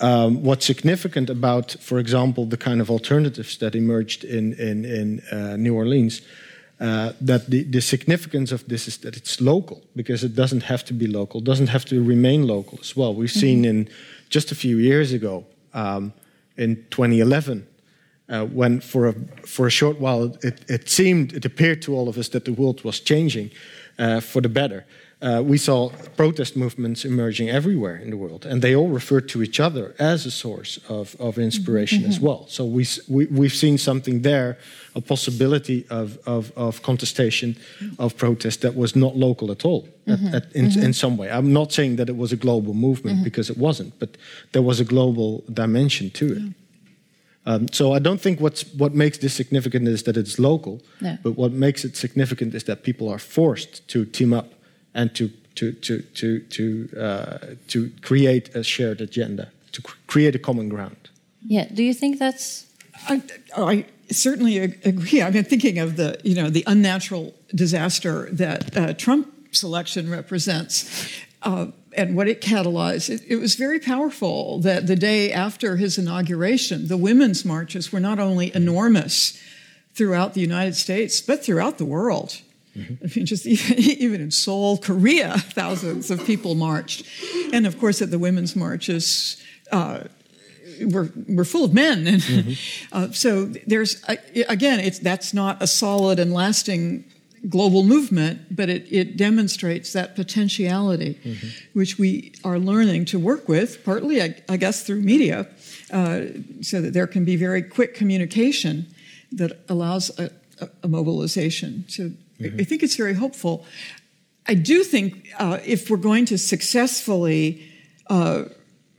um, 0.00 0.42
what's 0.42 0.64
significant 0.64 1.30
about, 1.30 1.76
for 1.80 1.98
example, 1.98 2.46
the 2.46 2.56
kind 2.56 2.80
of 2.80 2.90
alternatives 2.90 3.56
that 3.58 3.74
emerged 3.74 4.24
in 4.24 4.52
in, 4.54 4.84
in 4.84 5.22
uh, 5.32 5.56
New 5.56 5.74
Orleans. 5.74 6.22
Uh, 6.80 7.12
that 7.20 7.50
the, 7.50 7.64
the 7.64 7.80
significance 7.80 8.52
of 8.52 8.64
this 8.68 8.86
is 8.86 8.98
that 8.98 9.16
it's 9.16 9.40
local 9.40 9.82
because 9.96 10.22
it 10.22 10.36
doesn't 10.36 10.62
have 10.62 10.84
to 10.84 10.94
be 10.94 11.08
local, 11.08 11.40
doesn't 11.40 11.66
have 11.66 11.84
to 11.84 12.00
remain 12.00 12.46
local 12.46 12.78
as 12.80 12.96
well. 12.96 13.14
We've 13.14 13.28
mm 13.28 13.36
-hmm. 13.36 13.40
seen 13.40 13.64
in 13.64 13.88
just 14.28 14.52
a 14.52 14.54
few 14.54 14.78
years 14.78 15.12
ago, 15.12 15.44
um, 15.74 16.12
in 16.56 16.84
2011, 16.88 17.66
uh, 18.28 18.44
when 18.52 18.80
for 18.80 19.08
a, 19.08 19.14
for 19.44 19.66
a 19.66 19.70
short 19.70 19.98
while 19.98 20.36
it, 20.40 20.62
it, 20.66 20.90
seemed, 20.90 21.32
it 21.32 21.44
appeared 21.44 21.82
to 21.82 21.94
all 21.94 22.08
of 22.08 22.16
us 22.16 22.28
that 22.28 22.44
the 22.44 22.54
world 22.54 22.82
was 22.82 23.00
changing 23.00 23.50
uh, 23.98 24.20
for 24.20 24.42
the 24.42 24.48
better. 24.48 24.84
Uh, 25.20 25.42
we 25.44 25.58
saw 25.58 25.90
protest 26.16 26.56
movements 26.56 27.04
emerging 27.04 27.50
everywhere 27.50 27.96
in 27.96 28.10
the 28.10 28.16
world, 28.16 28.46
and 28.46 28.62
they 28.62 28.76
all 28.76 28.86
referred 28.86 29.28
to 29.28 29.42
each 29.42 29.58
other 29.58 29.92
as 29.98 30.24
a 30.24 30.30
source 30.30 30.78
of, 30.88 31.16
of 31.18 31.38
inspiration 31.38 32.02
mm-hmm. 32.02 32.10
as 32.10 32.20
well. 32.20 32.46
So 32.48 32.64
we, 32.64 32.86
we, 33.08 33.46
have 33.46 33.52
seen 33.52 33.78
something 33.78 34.22
there, 34.22 34.58
a 34.94 35.00
possibility 35.00 35.84
of, 35.90 36.18
of, 36.24 36.52
of, 36.54 36.82
contestation, 36.82 37.56
of 37.98 38.16
protest 38.16 38.60
that 38.60 38.76
was 38.76 38.94
not 38.94 39.16
local 39.16 39.50
at 39.50 39.64
all 39.64 39.88
mm-hmm. 40.06 40.28
at, 40.28 40.34
at, 40.34 40.52
in, 40.52 40.66
mm-hmm. 40.66 40.82
in, 40.84 40.92
some 40.92 41.16
way. 41.16 41.28
I'm 41.28 41.52
not 41.52 41.72
saying 41.72 41.96
that 41.96 42.08
it 42.08 42.16
was 42.16 42.30
a 42.30 42.36
global 42.36 42.72
movement 42.72 43.16
mm-hmm. 43.16 43.24
because 43.24 43.50
it 43.50 43.58
wasn't, 43.58 43.98
but 43.98 44.16
there 44.52 44.62
was 44.62 44.78
a 44.78 44.84
global 44.84 45.42
dimension 45.52 46.10
to 46.10 46.32
it. 46.32 46.42
Um, 47.44 47.66
so 47.72 47.92
I 47.92 47.98
don't 47.98 48.20
think 48.20 48.40
what's, 48.40 48.62
what 48.74 48.94
makes 48.94 49.18
this 49.18 49.34
significant 49.34 49.88
is 49.88 50.04
that 50.04 50.16
it's 50.16 50.38
local, 50.38 50.80
no. 51.00 51.18
but 51.24 51.32
what 51.32 51.50
makes 51.50 51.84
it 51.84 51.96
significant 51.96 52.54
is 52.54 52.64
that 52.64 52.84
people 52.84 53.08
are 53.08 53.18
forced 53.18 53.88
to 53.88 54.04
team 54.04 54.32
up 54.32 54.52
and 54.98 55.14
to 55.14 55.30
to 55.54 55.72
to 55.72 56.02
to 56.02 56.40
to 56.40 56.64
uh, 57.00 57.38
to 57.68 57.90
create 58.02 58.54
a 58.54 58.62
shared 58.62 59.00
agenda, 59.00 59.50
to 59.72 59.80
create 60.06 60.34
a 60.34 60.38
common 60.38 60.68
ground. 60.68 61.08
Yeah. 61.46 61.66
Do 61.72 61.82
you 61.82 61.94
think 61.94 62.18
that's? 62.18 62.66
I, 63.08 63.22
I 63.56 63.86
certainly 64.10 64.58
agree. 64.58 65.22
I've 65.22 65.32
been 65.32 65.44
thinking 65.44 65.78
of 65.78 65.96
the 65.96 66.20
you 66.24 66.34
know 66.34 66.50
the 66.50 66.64
unnatural 66.66 67.32
disaster 67.54 68.28
that 68.32 68.76
uh, 68.76 68.92
Trump's 68.94 69.62
election 69.62 70.10
represents. 70.10 70.84
Uh, 71.40 71.66
and 71.96 72.16
what 72.16 72.28
it 72.28 72.40
catalyzed. 72.40 73.08
It, 73.08 73.22
it, 73.28 73.36
was 73.36 73.54
very 73.54 73.80
powerful 73.80 74.60
that 74.60 74.88
the 74.88 74.96
day 74.96 75.32
after 75.32 75.76
his 75.76 75.98
inauguration, 75.98 76.88
the 76.88 76.96
women's 76.96 77.44
marches 77.44 77.92
were 77.92 78.00
not 78.00 78.18
only 78.18 78.54
enormous 78.54 79.40
throughout 79.94 80.34
the 80.34 80.40
United 80.40 80.74
States, 80.74 81.20
but 81.20 81.44
throughout 81.44 81.78
the 81.78 81.84
world. 81.84 82.40
Mm-hmm. 82.78 83.04
I 83.04 83.10
mean, 83.14 83.26
just 83.26 83.46
even, 83.46 83.78
even, 83.78 84.20
in 84.20 84.30
Seoul, 84.30 84.78
Korea, 84.78 85.38
thousands 85.38 86.10
of 86.10 86.24
people 86.24 86.54
marched. 86.54 87.06
And 87.52 87.66
of 87.66 87.78
course, 87.78 88.00
at 88.02 88.10
the 88.10 88.18
women's 88.18 88.54
marches, 88.54 89.42
uh, 89.72 90.04
we're, 90.80 91.10
we're 91.28 91.44
full 91.44 91.64
of 91.64 91.74
men. 91.74 92.06
And 92.06 92.22
mm-hmm. 92.22 92.96
uh, 92.96 93.12
so 93.12 93.46
there's, 93.66 94.02
again, 94.48 94.80
it's, 94.80 94.98
that's 94.98 95.34
not 95.34 95.62
a 95.62 95.66
solid 95.66 96.18
and 96.18 96.32
lasting 96.32 97.04
global 97.48 97.82
movement, 97.82 98.56
but 98.56 98.68
it, 98.68 98.86
it 98.90 99.16
demonstrates 99.16 99.92
that 99.92 100.16
potentiality, 100.16 101.18
mm-hmm. 101.22 101.48
which 101.72 101.98
we 101.98 102.32
are 102.44 102.58
learning 102.58 103.04
to 103.06 103.18
work 103.18 103.48
with, 103.48 103.84
partly, 103.84 104.22
I, 104.22 104.42
I 104.48 104.56
guess, 104.56 104.82
through 104.82 105.02
media, 105.02 105.46
uh, 105.92 106.22
so 106.62 106.80
that 106.80 106.92
there 106.92 107.06
can 107.06 107.24
be 107.24 107.36
very 107.36 107.62
quick 107.62 107.94
communication 107.94 108.86
that 109.32 109.60
allows 109.68 110.16
a, 110.18 110.30
a, 110.60 110.68
a 110.84 110.88
mobilization. 110.88 111.84
So 111.88 112.10
mm-hmm. 112.40 112.60
I, 112.60 112.64
think 112.64 112.82
it's 112.82 112.96
very 112.96 113.14
hopeful. 113.14 113.64
I 114.46 114.54
do 114.54 114.82
think 114.82 115.28
uh, 115.38 115.58
if 115.64 115.90
we're 115.90 115.96
going 115.96 116.24
to 116.26 116.38
successfully 116.38 117.62
uh, 118.08 118.44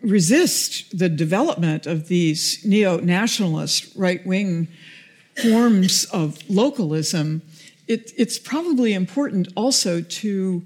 resist 0.02 0.98
the 0.98 1.10
development 1.10 1.86
of 1.86 2.08
these 2.08 2.64
neo 2.66 2.98
nationalist 2.98 3.92
right 3.96 4.26
wing 4.26 4.68
forms 5.42 6.06
of 6.06 6.38
localism, 6.50 7.42
it, 7.88 8.12
it's 8.18 8.38
probably 8.38 8.94
important 8.94 9.48
also 9.56 10.02
to 10.02 10.64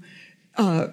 uh, 0.56 0.88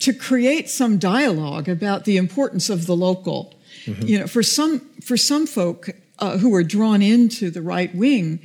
to 0.00 0.12
create 0.12 0.68
some 0.68 0.98
dialogue 0.98 1.68
about 1.68 2.04
the 2.04 2.16
importance 2.16 2.68
of 2.68 2.86
the 2.86 2.94
local. 2.94 3.54
Mm-hmm. 3.84 4.06
You 4.06 4.18
know, 4.20 4.26
for 4.26 4.42
some 4.42 4.80
for 5.00 5.16
some 5.16 5.46
folk 5.46 5.90
uh, 6.18 6.38
who 6.38 6.54
are 6.54 6.62
drawn 6.62 7.02
into 7.02 7.50
the 7.50 7.62
right 7.62 7.94
wing, 7.94 8.40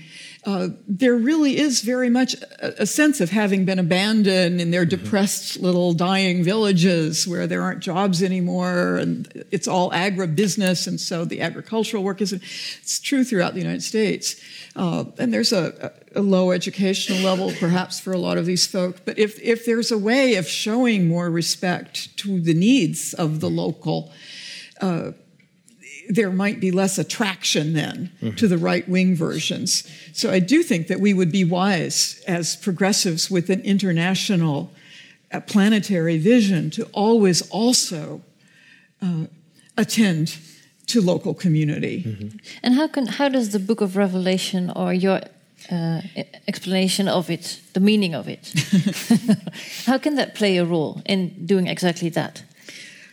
uh, 0.46 0.70
there 0.88 1.16
really 1.16 1.58
is 1.58 1.82
very 1.82 2.10
much 2.10 2.36
a, 2.62 2.84
a, 2.84 2.86
sense 2.86 3.20
of 3.20 3.32
having 3.32 3.66
been 3.66 3.80
abandoned 3.80 4.62
in 4.62 4.70
their 4.70 4.86
mm-hmm. 4.86 5.04
depressed 5.04 5.60
little 5.60 5.91
dying 5.91 6.43
villages 6.43 7.28
where 7.28 7.48
there 7.48 7.64
aren't 7.64 7.80
jobs 7.80 8.22
anymore 8.22 8.98
and 8.98 9.43
it's 9.50 9.68
all 9.68 9.89
agribusiness 9.89 10.86
and 10.86 11.02
so 11.02 11.26
the 11.26 11.41
agricultural 11.41 12.04
work 12.04 12.22
isn't 12.22 12.43
it's 12.80 13.00
true 13.00 13.24
throughout 13.24 13.56
the 13.56 13.60
united 13.60 13.82
states 13.82 14.39
uh, 14.76 15.06
and 15.18 15.34
there's 15.34 15.52
a, 15.52 15.91
a, 16.16 16.22
low 16.22 16.52
educational 16.52 17.20
level 17.20 17.52
perhaps 17.60 18.00
for 18.00 18.14
a 18.14 18.18
lot 18.18 18.38
of 18.38 18.46
these 18.46 18.68
folk 18.68 18.98
but 19.04 19.18
if, 19.18 19.41
if 19.41 19.66
there's 19.66 19.91
a 19.91 19.98
way 19.98 20.36
of 20.36 20.48
showing 20.48 21.08
more 21.08 21.30
respect 21.32 22.16
to 22.18 22.39
the 22.39 22.54
needs 22.54 23.16
of 23.16 23.39
the 23.39 23.50
local 23.50 24.12
uh, 24.80 25.12
there 26.10 26.32
might 26.32 26.60
be 26.60 26.72
less 26.72 26.97
attraction 26.97 27.74
then 27.74 28.12
mm-hmm. 28.22 28.36
to 28.36 28.47
the 28.47 28.58
right 28.58 28.88
wing 28.88 29.16
versions. 29.16 29.89
So 30.14 30.32
I 30.32 30.39
do 30.39 30.64
think 30.64 30.88
that 30.88 30.99
we 30.99 31.14
would 31.14 31.32
be 31.32 31.43
wise 31.43 32.24
as 32.28 32.55
progressives 32.55 33.29
with 33.29 33.50
an 33.50 33.62
international 33.62 34.71
uh, 35.32 35.39
planetary 35.42 36.17
vision 36.17 36.70
to 36.71 36.86
always 36.93 37.50
also 37.50 38.21
uh, 39.01 39.25
attend 39.78 40.38
to 40.88 41.01
local 41.01 41.34
community. 41.34 42.04
Mm-hmm. 42.04 42.38
And 42.63 42.75
how 42.75 42.88
can 42.88 43.08
how 43.08 43.29
does 43.29 43.50
the 43.50 43.59
book 43.59 43.82
of 43.82 43.97
Revelation 43.97 44.71
or 44.75 44.93
your 44.93 45.21
uh, 45.71 46.01
explanation 46.47 47.08
of 47.08 47.29
it, 47.29 47.59
the 47.74 47.79
meaning 47.79 48.13
of 48.13 48.28
it, 48.28 48.54
how 49.86 49.97
can 49.97 50.16
that 50.16 50.36
play 50.36 50.58
a 50.58 50.66
role 50.66 51.01
in 51.05 51.46
doing 51.46 51.67
exactly 51.67 52.09
that? 52.09 52.43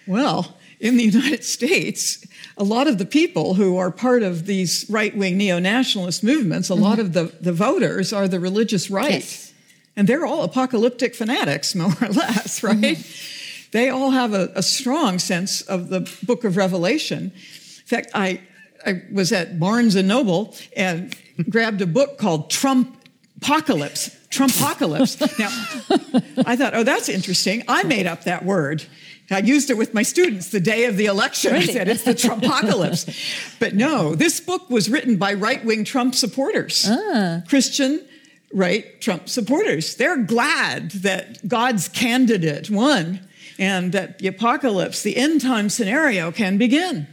Well, 0.07 0.57
in 0.83 0.97
the 0.97 1.05
United 1.05 1.45
States, 1.45 2.27
a 2.59 2.65
lot 2.65 2.89
of 2.89 2.99
the 2.99 3.07
people 3.07 3.55
who 3.55 3.79
are 3.79 3.91
part 3.93 4.25
of 4.25 4.47
these 4.47 4.85
right 4.91 5.17
wing 5.17 5.39
neo 5.39 5.61
nationalist 5.61 6.25
movements, 6.25 6.69
a 6.69 6.73
mm-hmm. 6.73 6.83
lot 6.83 6.99
of 6.99 7.13
the, 7.13 7.33
the 7.41 7.53
voters 7.53 8.13
are 8.13 8.27
the 8.27 8.41
religious 8.41 8.91
right. 8.91 9.13
Yes. 9.13 9.55
And 9.97 10.09
they're 10.09 10.27
all 10.27 10.43
apocalyptic 10.43 11.15
fanatics, 11.15 11.75
more 11.77 11.95
or 12.01 12.09
less, 12.09 12.65
right? 12.65 12.77
Mm-hmm. 12.77 13.69
They 13.71 13.89
all 13.89 14.11
have 14.11 14.35
a, 14.35 14.51
a, 14.57 14.63
strong 14.63 15.19
sense 15.19 15.63
of 15.63 15.89
the 15.89 16.01
book 16.25 16.45
of 16.45 16.59
Revelation. 16.59 17.33
In 17.33 17.87
fact, 17.87 18.11
I, 18.13 18.41
I 18.85 19.03
was 19.11 19.33
at 19.33 19.59
Barnes 19.59 19.95
and 19.95 20.09
Noble 20.09 20.55
and 20.77 21.17
grabbed 21.49 21.81
a 21.81 21.87
book 21.87 22.19
called 22.19 22.51
Trump 22.51 22.99
Apocalypse. 23.39 24.11
Trumpocalypse. 24.31 25.39
now, 25.39 26.45
I 26.45 26.57
thought, 26.57 26.75
oh, 26.75 26.83
that's 26.83 27.09
interesting. 27.09 27.63
I 27.69 27.85
made 27.85 28.07
up 28.07 28.25
that 28.25 28.45
word. 28.45 28.85
I 29.33 29.39
used 29.39 29.71
it 29.71 29.77
with 29.77 29.95
my 29.95 30.03
students 30.03 30.49
the 30.49 30.61
day 30.61 30.85
of 30.85 30.97
the 30.97 31.07
election. 31.07 31.53
Really? 31.53 31.69
I 31.71 31.73
said 31.73 31.89
it's 31.89 32.05
the 32.05 32.15
Trumpocalypse. 32.15 33.57
but 33.59 33.75
no, 33.75 34.15
this 34.15 34.41
book 34.41 34.69
was 34.71 34.89
written 34.91 35.17
by 35.17 35.35
right 35.35 35.65
wing 35.65 35.85
Trump 35.85 36.15
supporters, 36.15 36.87
ah. 36.89 37.43
Christian 37.49 38.05
right? 38.53 39.01
Trump 39.01 39.29
supporters. 39.29 39.97
They're 39.97 40.19
glad 40.19 40.91
that 40.93 41.47
God's 41.49 41.89
candidate 41.89 42.71
won 42.71 43.21
and 43.59 43.93
that 43.93 44.19
the 44.19 44.29
apocalypse, 44.29 45.03
the 45.03 45.17
end 45.17 45.41
time 45.41 45.69
scenario, 45.69 46.31
can 46.31 46.59
begin. 46.59 47.07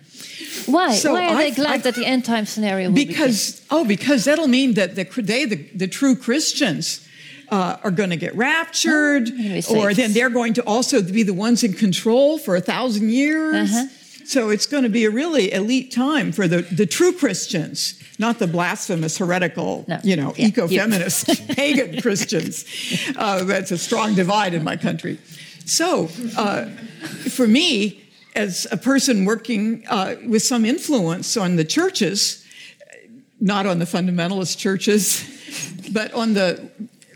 Why? 0.66 0.94
So 0.96 1.14
Why 1.14 1.28
are 1.28 1.36
they 1.38 1.48
I've- 1.48 1.56
glad 1.56 1.74
I've- 1.76 1.84
that 1.84 1.96
the 1.96 2.06
end 2.06 2.26
time 2.26 2.46
scenario 2.46 2.90
will 2.90 2.96
Because 2.96 3.62
oh, 3.70 3.86
because 3.86 4.26
that'll 4.26 4.48
mean 4.48 4.74
that 4.74 4.96
the 4.96 5.06
they 5.22 5.46
the, 5.46 5.56
the 5.76 5.88
true 5.88 6.16
Christians 6.16 7.08
uh, 7.52 7.78
are 7.84 7.92
going 7.92 8.10
to 8.12 8.18
get 8.18 8.36
raptured, 8.36 9.30
Oh, 9.70 9.78
or 9.82 9.94
then 9.94 10.14
they're 10.14 10.30
going 10.30 10.54
to 10.56 10.64
also 10.64 11.02
be 11.02 11.24
the 11.24 11.34
ones 11.34 11.64
in 11.64 11.74
control 11.74 12.38
for 12.38 12.56
a 12.56 12.62
thousand 12.62 13.10
years. 13.12 13.72
Uh-huh. 13.72 13.88
So 14.26 14.50
it's 14.50 14.68
going 14.68 14.84
to 14.84 14.90
be 14.90 15.06
a 15.06 15.10
really 15.10 15.52
elite 15.52 15.92
time 15.92 16.32
for 16.32 16.48
the, 16.48 16.62
the 16.62 16.86
true 16.86 17.12
Christians, 17.14 18.00
not 18.20 18.38
the 18.38 18.46
blasphemous, 18.46 19.18
heretical, 19.18 19.86
No. 19.88 20.00
you 20.04 20.16
know, 20.16 20.34
Yeah, 20.38 20.48
eco-feminist, 20.48 21.48
pagan 21.56 22.00
Christians. 22.02 22.64
Uh, 23.16 23.44
that's 23.46 23.72
a 23.72 23.78
strong 23.78 24.14
divide 24.14 24.54
in 24.54 24.64
my 24.64 24.78
country. 24.78 25.18
So 25.66 26.10
uh, 26.38 26.66
for 27.30 27.48
me, 27.48 28.04
as 28.36 28.68
a 28.72 28.78
person 28.78 29.26
working 29.26 29.84
uh, 29.90 30.16
with 30.28 30.44
some 30.44 30.64
influence 30.64 31.36
on 31.36 31.56
the 31.56 31.66
churches, 31.66 32.46
not 33.42 33.66
on 33.66 33.80
the 33.80 33.86
fundamentalist 33.86 34.58
churches, 34.60 35.24
but 35.92 36.14
on 36.14 36.34
the 36.36 36.70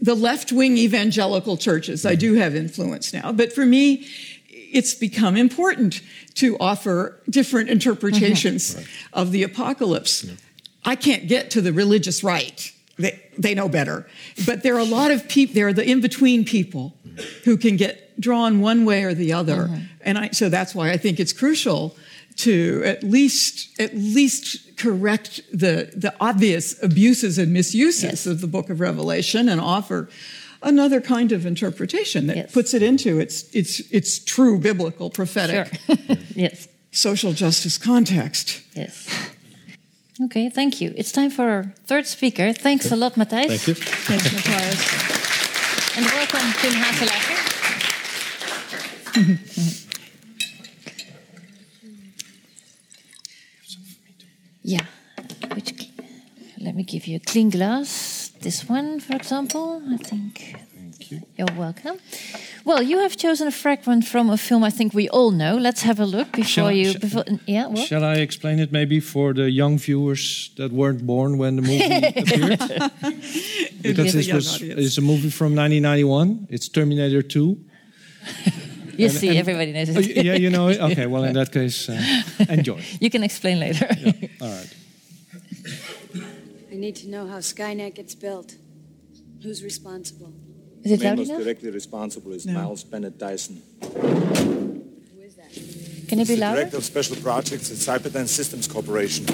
the 0.03 0.15
left-wing 0.15 0.77
evangelical 0.77 1.55
churches. 1.55 2.05
I 2.05 2.15
do 2.15 2.33
have 2.33 2.55
influence 2.55 3.13
now, 3.13 3.31
but 3.31 3.53
for 3.53 3.65
me, 3.65 4.05
it's 4.49 4.93
become 4.93 5.37
important 5.37 6.01
to 6.35 6.57
offer 6.59 7.21
different 7.29 7.69
interpretations 7.69 8.75
mm-hmm. 8.75 9.13
of 9.13 9.31
the 9.31 9.43
apocalypse. 9.43 10.25
I 10.83 10.97
can't 10.97 11.27
get 11.29 11.51
to 11.51 11.61
the 11.61 11.71
religious 11.71 12.21
right. 12.21 12.71
They, 12.97 13.21
they 13.37 13.55
know 13.55 13.69
better. 13.69 14.05
But 14.45 14.61
there 14.61 14.75
are 14.75 14.79
a 14.79 14.83
lot 14.83 15.11
of 15.11 15.29
people, 15.29 15.55
there 15.55 15.67
are 15.69 15.73
the 15.73 15.89
in-between 15.89 16.43
people 16.43 16.93
who 17.45 17.55
can 17.55 17.77
get 17.77 18.19
drawn 18.19 18.59
one 18.59 18.83
way 18.83 19.03
or 19.05 19.13
the 19.13 19.31
other. 19.31 19.67
Mm-hmm. 19.67 19.83
And 20.01 20.17
I, 20.17 20.29
so 20.31 20.49
that's 20.49 20.75
why 20.75 20.91
I 20.91 20.97
think 20.97 21.19
it's 21.19 21.33
crucial 21.33 21.95
to 22.37 22.81
at 22.85 23.03
least 23.03 23.79
at 23.79 23.93
least 23.95 24.75
correct 24.77 25.41
the 25.51 25.91
the 25.95 26.13
obvious 26.19 26.75
abuses 26.83 27.37
and 27.37 27.51
misuses 27.53 28.03
Yes. 28.03 28.25
of 28.25 28.41
the 28.41 28.47
book 28.47 28.69
of 28.69 28.79
Revelation 28.79 29.47
and 29.49 29.61
offer 29.61 30.09
another 30.61 31.01
kind 31.01 31.31
of 31.31 31.45
interpretation 31.45 32.27
that 32.27 32.35
Yes. 32.37 32.51
puts 32.51 32.73
it 32.73 32.81
into 32.81 33.19
its 33.19 33.43
its 33.53 33.79
its 33.91 34.19
true 34.19 34.57
biblical 34.59 35.09
prophetic 35.09 35.67
Sure. 35.85 35.97
yes. 36.35 36.67
social 36.91 37.33
justice 37.33 37.77
context. 37.77 38.61
Yes. 38.75 39.07
Okay, 40.25 40.49
thank 40.49 40.79
you. 40.79 40.93
It's 40.95 41.11
time 41.11 41.31
for 41.31 41.49
our 41.49 41.73
third 41.87 42.05
speaker. 42.07 42.53
Thanks 42.53 42.91
a 42.91 42.95
lot, 42.95 43.15
Mathijs. 43.15 43.47
Thank 43.47 43.67
you. 43.67 43.73
Thanks, 43.73 44.31
Matthias. 44.31 45.97
And 45.97 46.05
welcome, 46.05 46.53
Pim 46.61 46.73
Haselager. 46.73 47.39
yeah. 54.63 54.85
Which, 55.55 55.73
let 56.59 56.75
me 56.75 56.83
give 56.83 57.07
you 57.07 57.17
a 57.17 57.19
clean 57.19 57.49
glass. 57.49 58.31
This 58.41 58.67
one, 58.69 58.99
for 58.99 59.15
example, 59.15 59.81
I 59.89 59.97
think. 59.97 60.55
Thank 60.75 61.11
you. 61.11 61.21
You're 61.37 61.57
welcome. 61.57 61.97
Well, 62.65 62.81
you 62.81 62.99
have 62.99 63.17
chosen 63.17 63.47
a 63.47 63.51
fragment 63.51 64.05
from 64.05 64.29
a 64.29 64.37
film 64.37 64.63
I 64.63 64.69
think 64.69 64.93
we 64.93 65.09
all 65.09 65.31
know. 65.31 65.57
Let's 65.57 65.81
have 65.83 65.99
a 65.99 66.05
look 66.05 66.31
before 66.31 66.45
Shall 66.45 66.67
I- 66.67 66.71
you. 66.71 66.91
sh- 66.93 66.95
Before, 67.01 67.25
yeah, 67.45 67.67
what? 67.67 67.85
Shall 67.87 68.03
I 68.05 68.15
explain 68.15 68.59
it 68.59 68.71
maybe 68.71 68.99
for 69.01 69.33
the 69.33 69.49
young 69.51 69.77
viewers 69.77 70.51
that 70.57 70.71
weren't 70.71 71.05
born 71.05 71.37
when 71.37 71.55
the 71.57 71.61
movie 71.61 71.83
appeared? 72.21 72.91
Because 73.83 74.13
this 74.13 74.31
was 74.31 74.55
audience. 74.55 74.79
it's 74.79 74.97
a 74.97 75.01
movie 75.01 75.29
from 75.29 75.55
1991. 75.55 76.47
It's 76.49 76.69
Terminator 76.69 77.21
2. 77.21 77.57
you 78.97 79.09
see, 79.09 79.37
everybody 79.37 79.71
knows 79.73 79.89
Oh, 79.95 79.99
it. 79.99 80.15
y- 80.15 80.21
yeah, 80.23 80.33
you 80.35 80.49
know 80.49 80.67
it. 80.69 80.79
Okay, 80.79 81.05
well 81.07 81.23
in 81.23 81.33
that 81.33 81.51
case, 81.51 81.89
uh, 81.89 81.97
enjoy. 82.49 82.79
You 82.99 83.09
can 83.09 83.23
explain 83.23 83.59
later. 83.59 83.87
All 84.41 84.49
right. 84.49 84.73
I 86.71 86.75
need 86.75 86.95
to 86.97 87.07
know 87.09 87.27
how 87.27 87.37
Skynet 87.39 87.95
gets 87.95 88.15
built. 88.15 88.55
Who's 89.43 89.63
responsible? 89.63 90.31
Is 90.83 90.91
it 90.91 90.99
man 90.99 91.09
loud 91.09 91.17
most 91.19 91.29
enough? 91.29 91.43
directly 91.43 91.69
responsible 91.71 92.31
is 92.33 92.45
Miles 92.45 92.83
Bennett 92.83 93.17
Dyson. 93.17 93.61
Who 93.81 95.21
is 95.21 95.35
that? 95.35 95.51
Can 96.09 96.19
it 96.19 96.27
be 96.27 96.35
the 96.35 96.41
louder? 96.41 96.57
director 96.61 96.77
of 96.77 96.83
special 96.83 97.15
projects 97.17 97.71
at 97.71 97.77
Cyberdyne 97.77 98.27
Systems 98.27 98.67
Corporation. 98.67 99.25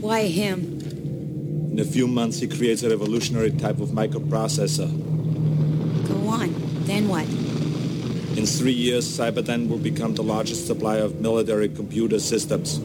Why 0.00 0.26
him? 0.26 0.58
In 1.72 1.78
a 1.78 1.84
few 1.84 2.06
months, 2.06 2.40
he 2.40 2.48
creates 2.48 2.82
a 2.82 2.90
revolutionary 2.90 3.50
type 3.52 3.80
of 3.80 3.90
microprocessor. 3.90 4.90
Then 6.92 7.08
what? 7.08 7.24
In 8.36 8.44
three 8.44 8.74
years, 8.74 9.08
Cyberdyne 9.08 9.66
will 9.66 9.78
become 9.78 10.14
the 10.14 10.22
largest 10.22 10.66
supplier 10.66 11.04
of 11.04 11.22
military 11.22 11.70
computer 11.70 12.20
systems. 12.20 12.80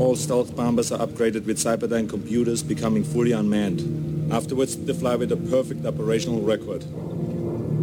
All 0.00 0.16
stealth 0.16 0.56
bombers 0.56 0.90
are 0.90 0.98
upgraded 0.98 1.46
with 1.46 1.56
Cyberdyne 1.56 2.08
computers, 2.08 2.64
becoming 2.64 3.04
fully 3.04 3.30
unmanned. 3.30 4.32
Afterwards, 4.32 4.76
they 4.76 4.92
fly 4.92 5.14
with 5.14 5.30
a 5.30 5.36
perfect 5.36 5.86
operational 5.86 6.40
record. 6.40 6.82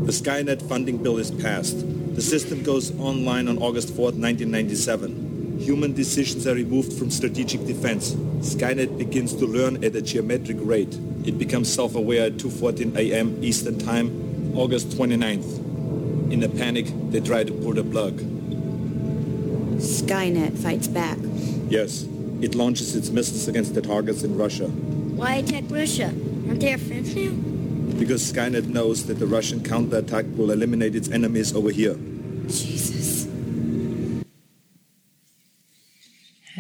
The 0.05 0.11
Skynet 0.11 0.67
funding 0.67 0.97
bill 1.01 1.17
is 1.17 1.31
passed. 1.31 1.79
The 2.15 2.21
system 2.21 2.61
goes 2.63 2.91
online 2.99 3.47
on 3.47 3.57
August 3.59 3.95
4, 3.95 4.11
1997. 4.19 5.59
Human 5.61 5.93
decisions 5.93 6.45
are 6.45 6.55
removed 6.55 6.91
from 6.91 7.09
strategic 7.09 7.65
defense. 7.65 8.15
Skynet 8.41 8.97
begins 8.97 9.33
to 9.35 9.45
learn 9.45 9.81
at 9.81 9.95
a 9.95 10.01
geometric 10.01 10.57
rate. 10.59 10.99
It 11.23 11.39
becomes 11.39 11.73
self-aware 11.73 12.25
at 12.25 12.33
2.14 12.33 12.97
a.m. 12.97 13.41
Eastern 13.41 13.79
Time, 13.79 14.26
August 14.57 14.89
29th. 14.89 16.31
In 16.33 16.41
a 16.41 16.49
panic, 16.49 16.87
they 17.11 17.19
try 17.19 17.43
to 17.43 17.53
pull 17.53 17.73
the 17.73 17.83
plug. 17.83 18.17
Skynet 19.77 20.57
fights 20.57 20.87
back. 20.87 21.19
Yes, 21.69 22.07
it 22.41 22.55
launches 22.55 22.95
its 22.95 23.11
missiles 23.11 23.47
against 23.47 23.75
the 23.75 23.83
targets 23.83 24.23
in 24.23 24.35
Russia. 24.35 24.65
Why 24.65 25.35
attack 25.35 25.65
Russia? 25.69 26.05
Aren't 26.47 26.61
they 26.61 26.71
our 26.71 26.79
friends 26.79 27.15
now? 27.15 27.29
Because 27.99 28.33
Skynet 28.33 28.65
knows 28.65 29.05
that 29.05 29.19
the 29.19 29.27
Russian 29.27 29.63
counterattack 29.63 30.25
will 30.35 30.49
eliminate 30.49 30.95
its 30.95 31.09
enemies 31.11 31.55
over 31.55 31.69
here. 31.69 31.95
Jesus. 32.47 33.06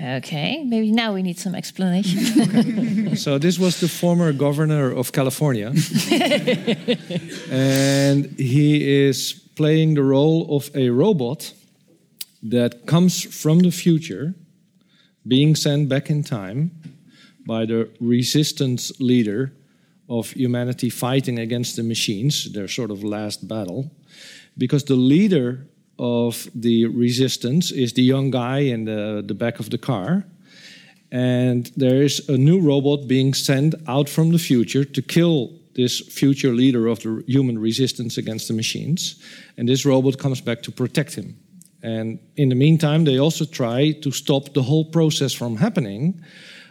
Okay, 0.07 0.63
maybe 0.63 0.91
now 0.91 1.13
we 1.13 1.21
need 1.21 1.37
some 1.37 1.55
explanation. 1.55 3.15
So 3.17 3.37
this 3.39 3.57
was 3.59 3.79
the 3.79 3.87
former 3.87 4.31
governor 4.31 4.91
of 4.91 5.11
California, 5.11 5.67
and 7.51 8.25
he 8.37 9.05
is 9.07 9.33
playing 9.55 9.95
the 9.95 10.03
role 10.03 10.55
of 10.55 10.69
a 10.75 10.89
robot 10.89 11.53
that 12.43 12.85
comes 12.85 13.23
from 13.23 13.59
the 13.59 13.71
future, 13.71 14.35
being 15.27 15.55
sent 15.55 15.89
back 15.89 16.09
in 16.09 16.23
time 16.23 16.71
by 17.45 17.65
the 17.65 17.89
resistance 17.99 18.93
leader 18.99 19.51
of 20.07 20.31
humanity 20.31 20.89
fighting 20.89 21.39
against 21.39 21.75
the 21.75 21.83
machines, 21.83 22.51
their 22.53 22.67
sort 22.67 22.91
of 22.91 23.03
last 23.03 23.47
battle, 23.47 23.89
because 24.57 24.83
the 24.85 24.95
leader 24.95 25.67
of 25.99 26.47
the 26.53 26.85
resistance 26.85 27.71
is 27.71 27.93
the 27.93 28.03
young 28.03 28.31
guy 28.31 28.59
in 28.59 28.85
the, 28.85 29.23
the 29.25 29.33
back 29.33 29.59
of 29.59 29.69
the 29.69 29.77
car. 29.77 30.25
And 31.11 31.71
there 31.77 32.01
is 32.01 32.27
a 32.29 32.37
new 32.37 32.59
robot 32.59 33.07
being 33.07 33.33
sent 33.33 33.75
out 33.87 34.09
from 34.09 34.31
the 34.31 34.39
future 34.39 34.83
to 34.83 35.01
kill 35.01 35.53
this 35.73 36.01
future 36.01 36.53
leader 36.53 36.87
of 36.87 36.99
the 36.99 37.23
human 37.27 37.57
resistance 37.59 38.17
against 38.17 38.47
the 38.47 38.53
machines. 38.53 39.21
And 39.57 39.69
this 39.69 39.85
robot 39.85 40.17
comes 40.17 40.41
back 40.41 40.63
to 40.63 40.71
protect 40.71 41.15
him. 41.15 41.37
And 41.83 42.19
in 42.35 42.49
the 42.49 42.55
meantime, 42.55 43.05
they 43.05 43.19
also 43.19 43.45
try 43.45 43.91
to 44.01 44.11
stop 44.11 44.53
the 44.53 44.63
whole 44.63 44.85
process 44.85 45.33
from 45.33 45.55
happening 45.55 46.21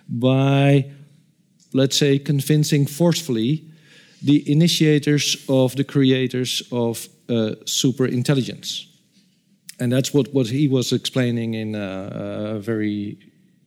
by, 0.08 0.90
let's 1.72 1.96
say, 1.96 2.18
convincing 2.18 2.86
forcefully 2.86 3.70
the 4.22 4.50
initiators 4.50 5.44
of 5.48 5.76
the 5.76 5.84
creators 5.84 6.62
of 6.72 7.08
uh, 7.28 7.54
super 7.64 8.06
intelligence. 8.06 8.86
And 9.78 9.92
that's 9.92 10.14
what, 10.14 10.32
what 10.32 10.46
he 10.46 10.68
was 10.68 10.92
explaining 10.92 11.54
in 11.54 11.74
a, 11.74 12.54
a 12.56 12.58
very 12.58 13.18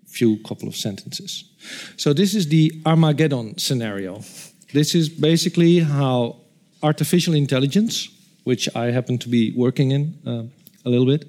few 0.08 0.38
couple 0.38 0.68
of 0.68 0.76
sentences. 0.76 1.44
So, 1.98 2.14
this 2.14 2.34
is 2.34 2.48
the 2.48 2.72
Armageddon 2.86 3.58
scenario. 3.58 4.22
This 4.74 4.96
is 4.96 5.10
basically 5.10 5.80
how 5.80 6.38
artificial 6.82 7.36
intelligence, 7.36 8.10
which 8.44 8.68
I 8.76 8.92
happen 8.92 9.18
to 9.20 9.30
be 9.30 9.54
working 9.56 9.92
in 9.92 10.14
uh, 10.26 10.44
a 10.86 10.90
little 10.90 11.06
bit, 11.06 11.26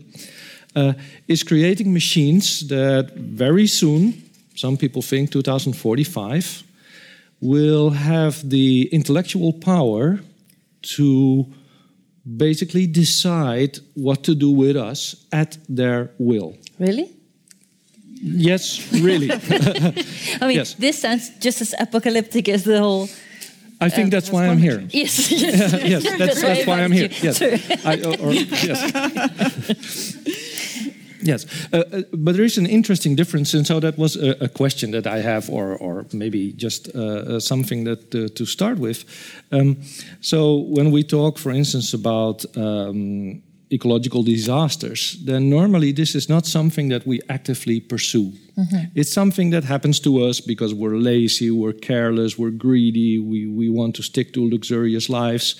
uh, 0.76 0.92
is 1.28 1.42
creating 1.42 1.92
machines 1.92 2.68
that 2.68 3.14
very 3.14 3.66
soon, 3.66 4.22
some 4.54 4.76
people 4.76 5.02
think 5.02 5.30
2045, 5.30 6.62
will 7.40 7.90
have 7.90 8.48
the 8.48 8.88
intellectual 8.92 9.52
power 9.52 10.20
to 10.82 11.46
basically 12.24 12.86
decide 12.86 13.78
what 13.94 14.22
to 14.24 14.34
do 14.34 14.50
with 14.50 14.76
us 14.76 15.16
at 15.32 15.58
their 15.68 16.10
will. 16.18 16.56
really? 16.78 17.10
Yes, 18.22 18.92
really. 18.92 19.30
I 20.42 20.46
mean, 20.46 20.56
Yes. 20.56 20.74
this 20.74 21.00
sounds 21.00 21.30
just 21.38 21.62
as 21.62 21.74
apocalyptic 21.80 22.48
as 22.50 22.64
the 22.64 22.78
whole. 22.78 23.08
I 23.80 23.88
think 23.88 24.08
uh, 24.08 24.10
that's 24.10 24.30
why 24.30 24.46
I'm 24.46 24.58
here. 24.58 24.80
Yes, 24.92 25.30
yes, 25.32 25.72
yes, 25.72 26.02
that's, 26.18 26.42
that's 26.42 26.66
why 26.66 26.82
I'm 26.82 26.92
here. 26.92 27.08
Yes, 27.22 27.40
I, 27.86 27.96
or, 28.04 28.14
or- 28.20 28.32
yes. 28.34 28.76
Yes, 31.22 31.46
uh, 31.72 31.84
uh, 31.92 32.02
but 32.12 32.34
there 32.34 32.44
is 32.44 32.58
an 32.58 32.66
interesting 32.66 33.16
difference, 33.16 33.54
and 33.54 33.66
so 33.66 33.80
that 33.80 33.96
was 33.98 34.16
a, 34.16 34.44
a 34.44 34.48
question 34.48 34.90
that 34.92 35.06
I 35.06 35.20
have, 35.20 35.50
or, 35.50 35.76
or 35.76 36.06
maybe 36.12 36.52
just 36.52 36.88
uh, 36.94 37.00
uh, 37.00 37.40
something 37.40 37.84
that 37.84 38.14
uh, 38.14 38.28
to 38.34 38.46
start 38.46 38.78
with. 38.78 39.04
Um, 39.52 39.76
so 40.20 40.56
when 40.56 40.90
we 40.90 41.02
talk, 41.02 41.38
for 41.38 41.50
instance, 41.50 41.94
about 41.94 42.44
um, 42.56 43.42
ecological 43.72 44.22
disasters, 44.22 45.16
then 45.24 45.48
normally 45.48 45.92
this 45.92 46.14
is 46.14 46.28
not 46.28 46.46
something 46.46 46.88
that 46.88 47.06
we 47.06 47.20
actively 47.28 47.80
pursue. 47.80 48.32
It's 48.94 49.12
something 49.12 49.50
that 49.50 49.64
happens 49.64 50.00
to 50.00 50.24
us 50.24 50.40
because 50.40 50.74
we're 50.74 50.96
lazy, 50.96 51.50
we're 51.50 51.72
careless, 51.72 52.36
we're 52.36 52.50
greedy, 52.50 53.18
we, 53.18 53.46
we 53.46 53.70
want 53.70 53.94
to 53.96 54.02
stick 54.02 54.32
to 54.34 54.48
luxurious 54.48 55.08
lives. 55.08 55.54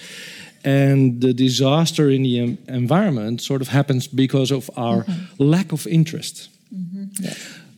And 0.64 1.20
the 1.20 1.32
disaster 1.32 2.10
in 2.10 2.22
the 2.22 2.58
environment 2.68 3.40
sort 3.40 3.62
of 3.62 3.68
happens 3.68 4.06
because 4.06 4.50
of 4.50 4.70
our 4.76 5.06
lack 5.38 5.72
of 5.72 5.86
interest. 5.86 6.48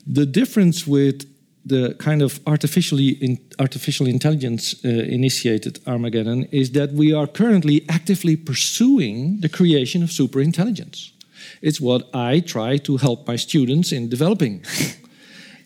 The 0.06 0.26
difference 0.26 0.86
with 0.86 1.26
the 1.64 1.94
kind 1.98 2.22
of 2.22 2.40
artificially 2.46 3.10
in, 3.20 3.38
artificial 3.59 4.06
intelligence 4.06 4.74
uh, 4.84 4.88
initiated 4.88 5.78
Armageddon 5.86 6.44
is 6.50 6.72
that 6.72 6.92
we 6.92 7.12
are 7.12 7.26
currently 7.26 7.84
actively 7.88 8.36
pursuing 8.36 9.40
the 9.40 9.48
creation 9.48 10.02
of 10.02 10.10
superintelligence. 10.10 11.12
It's 11.60 11.80
what 11.80 12.09
I 12.12 12.40
try 12.40 12.78
to 12.78 12.96
help 12.96 13.26
my 13.28 13.36
students 13.36 13.92
in 13.92 14.09
developing. 14.09 14.64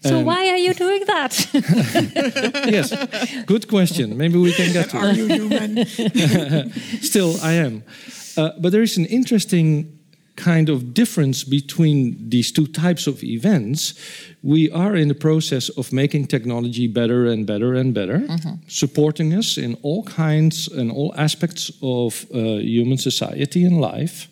So 0.02 0.16
And- 0.18 0.26
why 0.26 0.48
are 0.50 0.56
you 0.58 0.74
doing 0.74 1.04
that? 1.06 1.32
yes, 2.70 2.92
good 3.46 3.66
question. 3.68 4.16
Maybe 4.16 4.38
we 4.38 4.52
can 4.52 4.72
get 4.72 4.90
to 4.90 4.96
Are 4.98 5.10
it. 5.10 5.16
you 5.16 5.26
human? 5.28 5.86
Still, 7.02 7.36
I 7.42 7.52
am. 7.54 7.82
Uh, 8.36 8.50
but 8.60 8.70
there 8.72 8.82
is 8.82 8.96
an 8.98 9.06
interesting 9.06 9.92
kind 10.36 10.68
of 10.68 10.92
difference 10.92 11.44
between 11.44 12.28
these 12.28 12.52
two 12.52 12.66
types 12.66 13.06
of 13.06 13.22
events. 13.24 13.94
We 14.42 14.70
are 14.70 14.94
in 14.94 15.08
the 15.08 15.14
process 15.14 15.70
of 15.70 15.92
making 15.92 16.26
technology 16.26 16.86
better 16.88 17.24
and 17.26 17.46
better 17.46 17.72
and 17.74 17.94
better, 17.94 18.22
supporting 18.68 19.32
us 19.32 19.56
in 19.56 19.76
all 19.82 20.02
kinds 20.04 20.68
and 20.68 20.90
all 20.92 21.14
aspects 21.16 21.70
of 21.80 22.26
uh, 22.34 22.58
human 22.60 22.98
society 22.98 23.64
and 23.64 23.80
life. 23.80 24.28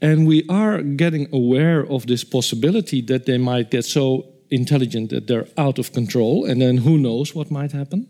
And 0.00 0.26
we 0.26 0.44
are 0.48 0.82
getting 0.82 1.28
aware 1.32 1.86
of 1.86 2.06
this 2.06 2.24
possibility 2.24 3.02
that 3.02 3.26
they 3.26 3.38
might 3.38 3.70
get 3.70 3.84
so 3.84 4.31
intelligent 4.52 5.08
that 5.10 5.26
they're 5.26 5.46
out 5.56 5.78
of 5.78 5.92
control, 5.92 6.44
and 6.50 6.60
then 6.60 6.78
who 6.78 6.96
knows 6.98 7.34
what 7.34 7.50
might 7.50 7.72
happen. 7.72 8.06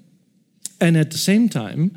And 0.81 0.97
at 0.97 1.11
the 1.11 1.19
same 1.19 1.49
time, 1.49 1.91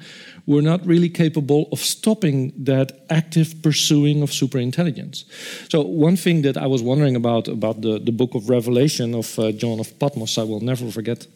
we're 0.46 0.62
not 0.62 0.86
really 0.86 1.10
capable 1.10 1.68
of 1.72 1.80
stopping 1.80 2.54
that 2.66 2.92
active 3.10 3.54
pursuing 3.62 4.22
of 4.22 4.30
superintelligence. 4.32 5.26
So, 5.70 5.82
one 5.82 6.16
thing 6.18 6.44
that 6.44 6.56
I 6.56 6.68
was 6.68 6.82
wondering 6.82 7.16
about 7.16 7.48
about 7.48 7.82
the, 7.82 8.00
the 8.00 8.12
book 8.12 8.36
of 8.36 8.48
Revelation 8.50 9.16
of 9.16 9.38
uh, 9.40 9.52
John 9.52 9.80
of 9.80 9.88
Patmos, 10.00 10.38
I 10.38 10.44
will 10.44 10.62
never 10.64 10.92
forget 10.92 11.28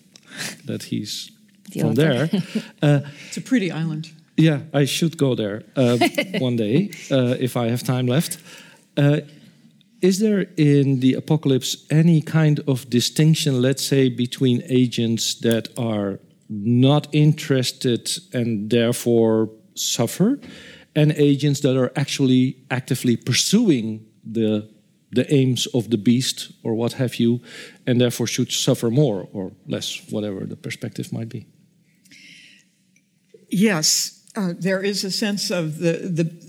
that 0.65 0.83
he's 0.83 1.31
The 1.73 1.79
from 1.79 1.89
author. 1.89 2.01
there. 2.27 2.29
Uh, 2.83 2.99
It's 3.27 3.37
a 3.37 3.41
pretty 3.41 3.71
island. 3.71 4.05
yeah, 4.37 4.59
I 4.81 4.85
should 4.85 5.17
go 5.17 5.35
there 5.35 5.63
uh, 5.75 5.97
one 6.39 6.55
day 6.55 6.89
uh, 7.11 7.35
if 7.39 7.55
I 7.55 7.69
have 7.69 7.81
time 7.83 8.05
left. 8.13 8.37
Is 10.01 10.19
there 10.19 10.45
in 10.55 11.01
the 11.01 11.13
apocalypse 11.13 11.85
any 11.89 12.21
kind 12.21 12.61
of 12.67 12.89
distinction, 12.89 13.61
let's 13.61 13.83
say, 13.83 14.09
between 14.09 14.63
agents 14.69 15.35
that 15.41 15.67
are 15.77 16.19
not 16.49 17.07
interested 17.11 18.09
and 18.33 18.69
therefore 18.69 19.49
suffer, 19.75 20.39
and 20.95 21.11
agents 21.13 21.59
that 21.61 21.77
are 21.77 21.91
actually 21.95 22.57
actively 22.71 23.17
pursuing 23.17 24.05
the 24.23 24.69
the 25.11 25.25
aims 25.33 25.65
of 25.73 25.89
the 25.89 25.97
beast 25.97 26.51
or 26.63 26.75
what 26.75 26.93
have 26.93 27.15
you, 27.15 27.41
and 27.87 27.99
therefore 27.99 28.27
should 28.27 28.51
suffer 28.51 28.91
more 28.91 29.27
or 29.33 29.51
less, 29.67 29.99
whatever 30.11 30.45
the 30.45 30.55
perspective 30.55 31.11
might 31.11 31.29
be? 31.29 31.47
Yes, 33.49 34.23
uh, 34.35 34.53
there 34.55 34.83
is 34.83 35.03
a 35.03 35.09
sense 35.09 35.49
of 35.49 35.79
the 35.79 35.93
the 36.13 36.48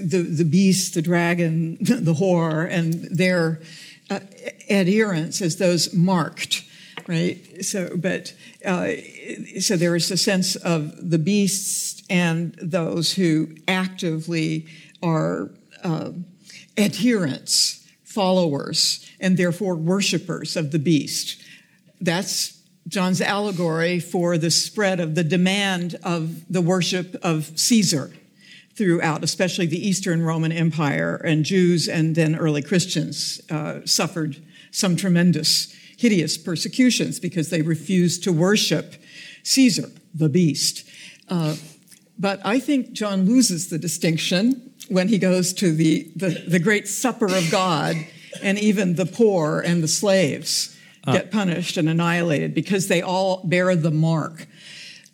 the, 0.00 0.22
the 0.22 0.44
beast, 0.44 0.94
the 0.94 1.02
dragon, 1.02 1.76
the 1.80 2.14
whore, 2.14 2.68
and 2.70 2.94
their 3.04 3.60
uh, 4.10 4.20
adherents 4.70 5.42
as 5.42 5.56
those 5.56 5.92
marked, 5.92 6.64
right? 7.06 7.64
So, 7.64 7.96
but 7.96 8.34
uh, 8.64 8.92
so 9.60 9.76
there 9.76 9.96
is 9.96 10.10
a 10.10 10.16
sense 10.16 10.56
of 10.56 11.10
the 11.10 11.18
beasts 11.18 12.02
and 12.08 12.54
those 12.62 13.12
who 13.12 13.48
actively 13.66 14.66
are 15.02 15.50
uh, 15.82 16.10
adherents, 16.76 17.86
followers, 18.04 19.10
and 19.20 19.36
therefore 19.36 19.74
worshippers 19.74 20.56
of 20.56 20.70
the 20.72 20.78
beast. 20.78 21.42
That's 22.00 22.62
John's 22.88 23.20
allegory 23.20 23.98
for 23.98 24.38
the 24.38 24.50
spread 24.50 25.00
of 25.00 25.16
the 25.16 25.24
demand 25.24 25.96
of 26.04 26.50
the 26.52 26.60
worship 26.60 27.16
of 27.22 27.58
Caesar 27.58 28.12
throughout, 28.76 29.24
especially 29.24 29.66
the 29.66 29.88
Eastern 29.88 30.22
Roman 30.22 30.52
Empire, 30.52 31.16
and 31.16 31.44
Jews 31.44 31.88
and 31.88 32.14
then 32.14 32.36
early 32.36 32.62
Christians 32.62 33.40
uh, 33.50 33.80
suffered 33.84 34.42
some 34.70 34.96
tremendous, 34.96 35.74
hideous 35.96 36.36
persecutions 36.36 37.18
because 37.18 37.48
they 37.48 37.62
refused 37.62 38.22
to 38.24 38.32
worship 38.32 38.96
Caesar, 39.44 39.90
the 40.14 40.28
beast. 40.28 40.88
Uh, 41.28 41.56
but 42.18 42.40
I 42.44 42.58
think 42.58 42.92
John 42.92 43.26
loses 43.26 43.68
the 43.68 43.78
distinction 43.78 44.74
when 44.88 45.08
he 45.08 45.18
goes 45.18 45.52
to 45.54 45.72
the, 45.72 46.10
the, 46.14 46.44
the 46.46 46.58
great 46.58 46.86
supper 46.86 47.26
of 47.26 47.50
God, 47.50 47.96
and 48.42 48.58
even 48.58 48.94
the 48.94 49.06
poor 49.06 49.60
and 49.60 49.82
the 49.82 49.88
slaves 49.88 50.76
get 51.12 51.30
punished 51.30 51.76
and 51.76 51.88
annihilated 51.88 52.52
because 52.52 52.88
they 52.88 53.00
all 53.00 53.42
bear 53.44 53.74
the 53.76 53.90
mark. 53.90 54.46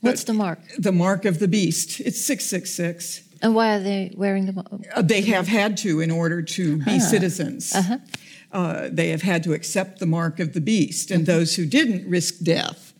What's 0.01 0.25
the 0.25 0.33
mark? 0.33 0.59
The 0.79 0.91
mark 0.93 1.25
of 1.25 1.39
the 1.39 1.47
beast. 1.47 2.01
It's 2.01 2.21
666. 2.25 3.23
And 3.43 3.55
why 3.55 3.75
are 3.77 3.81
they 3.81 4.13
wearing 4.17 4.47
the 4.47 4.53
mark? 4.53 4.69
Uh, 4.95 5.03
they 5.03 5.23
have 5.23 5.49
had 5.49 5.77
to 5.79 6.01
in 6.01 6.11
order 6.11 6.43
to 6.43 6.77
be 6.85 7.01
citizens. 7.01 7.75
Uh-huh. 7.75 7.99
Uh, 8.53 8.89
they 8.93 9.09
have 9.11 9.23
had 9.23 9.43
to 9.45 9.53
accept 9.53 9.99
the 9.99 10.07
mark 10.07 10.39
of 10.41 10.53
the 10.53 10.61
beast, 10.61 11.11
and 11.11 11.23
Mm-hmm. 11.27 11.39
those 11.39 11.57
who 11.57 11.67
didn't 11.67 12.09
risk 12.09 12.39
death. 12.43 12.93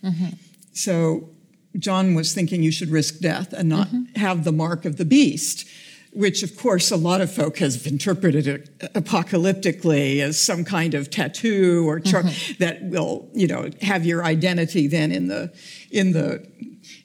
So 0.73 1.29
John 1.77 2.13
was 2.15 2.33
thinking 2.33 2.61
you 2.63 2.71
should 2.71 2.89
risk 2.89 3.19
death 3.19 3.53
and 3.53 3.69
not 3.69 3.87
Mm-hmm. 3.87 4.19
have 4.19 4.43
the 4.43 4.51
mark 4.51 4.85
of 4.85 4.97
the 4.97 5.05
beast, 5.05 5.67
which 6.11 6.43
of 6.43 6.57
course 6.57 6.91
a 6.91 6.97
lot 6.97 7.21
of 7.21 7.31
folk 7.31 7.57
has 7.59 7.85
interpreted 7.87 8.47
it 8.47 8.77
apocalyptically 8.93 10.19
as 10.19 10.39
some 10.39 10.63
kind 10.65 10.93
of 10.93 11.09
tattoo 11.09 11.87
or 11.87 11.99
char- 11.99 12.23
Mm-hmm. 12.23 12.53
that 12.63 12.83
will, 12.83 13.29
you 13.33 13.47
know, 13.47 13.69
have 13.81 14.05
your 14.05 14.23
identity 14.25 14.87
then 14.87 15.11
in 15.11 15.27
the 15.27 15.51
in 15.91 16.11
the 16.13 16.45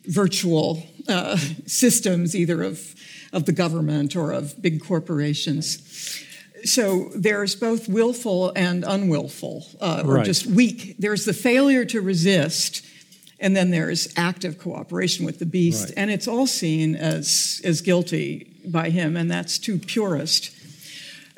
virtual 0.06 0.82
uh, 1.09 1.36
systems, 1.66 2.35
either 2.35 2.62
of 2.62 2.94
of 3.32 3.44
the 3.44 3.52
government 3.52 4.16
or 4.16 4.32
of 4.32 4.60
big 4.62 4.82
corporations. 4.82 5.78
So 6.64 7.10
there's 7.14 7.55
both 7.55 7.88
willful 7.88 8.52
and 8.56 8.84
unwillful, 8.84 9.66
uh, 9.80 10.02
or 10.05 10.14
Right. 10.16 10.26
just 10.26 10.46
weak. 10.46 10.96
There's 10.98 11.24
the 11.24 11.32
failure 11.32 11.84
to 11.84 12.00
resist, 12.00 12.82
and 13.38 13.55
then 13.56 13.70
there's 13.70 14.09
active 14.16 14.59
cooperation 14.59 15.24
with 15.24 15.38
the 15.38 15.46
beast, 15.46 15.84
Right. 15.84 15.94
and 15.96 16.10
it's 16.10 16.26
all 16.26 16.46
seen 16.46 16.96
as 16.96 17.60
as 17.64 17.80
guilty 17.80 18.46
by 18.66 18.90
him, 18.90 19.16
and 19.16 19.30
that's 19.30 19.59
too 19.59 19.78
purist. 19.78 20.50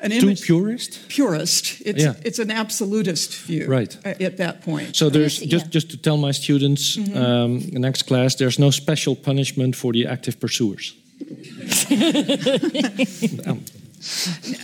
An 0.03 0.09
Too 0.09 0.35
purist? 0.35 0.99
purist. 1.09 1.73
It's 1.85 2.01
Yeah. 2.01 2.15
it's 2.25 2.39
an 2.39 2.49
absolutist 2.49 3.35
view, 3.35 3.67
Right. 3.67 3.95
At 4.03 4.37
that 4.37 4.63
point, 4.63 4.95
So 4.95 5.09
there's 5.11 5.39
Yes, 5.39 5.47
just 5.49 5.65
yeah. 5.65 5.69
just 5.71 5.89
to 5.91 5.97
tell 5.97 6.17
my 6.17 6.31
students 6.31 6.97
um, 6.97 7.59
the 7.59 7.77
next 7.79 8.07
class, 8.07 8.33
there's 8.35 8.57
no 8.57 8.71
special 8.71 9.15
punishment 9.15 9.75
for 9.75 9.93
the 9.93 10.07
active 10.07 10.39
pursuers. 10.39 10.93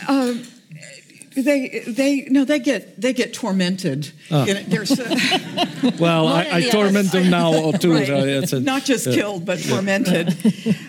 Um, 0.07 0.43
they 1.35 1.83
they 1.87 2.21
no 2.29 2.43
they 2.43 2.59
get 2.59 2.99
they 2.99 3.13
get 3.13 3.33
tormented. 3.33 4.11
Ah. 4.31 4.45
You 4.45 4.55
know, 4.55 4.61
there's 4.63 4.99
a, 4.99 5.93
well, 5.99 6.27
I, 6.27 6.47
I 6.51 6.61
the 6.61 6.69
torment 6.71 7.11
them 7.11 7.29
now 7.29 7.53
or 7.53 7.73
too. 7.73 7.93
Right. 7.93 8.47
so 8.49 8.57
a- 8.57 8.59
not 8.59 8.85
just 8.85 9.05
killed 9.05 9.45
but 9.45 9.59
tormented. 9.59 10.35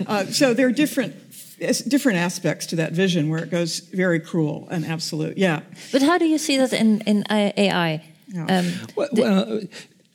Uh, 0.06 0.24
so 0.26 0.54
there 0.54 0.66
are 0.66 0.72
different 0.72 1.14
different 1.58 2.18
aspects 2.18 2.66
to 2.66 2.76
that 2.76 2.92
vision 2.92 3.28
where 3.28 3.42
it 3.42 3.50
goes 3.50 3.80
very 3.80 4.20
cruel 4.20 4.68
and 4.70 4.86
absolute. 4.86 5.36
Yeah. 5.36 5.60
But 5.92 6.02
how 6.02 6.16
do 6.18 6.26
you 6.26 6.38
see 6.38 6.56
that 6.56 6.72
in, 6.72 7.00
in 7.02 7.24
AI? 7.30 8.04
Yeah. 8.28 8.44
Um, 8.46 8.72
well, 8.94 9.08
well, 9.12 9.60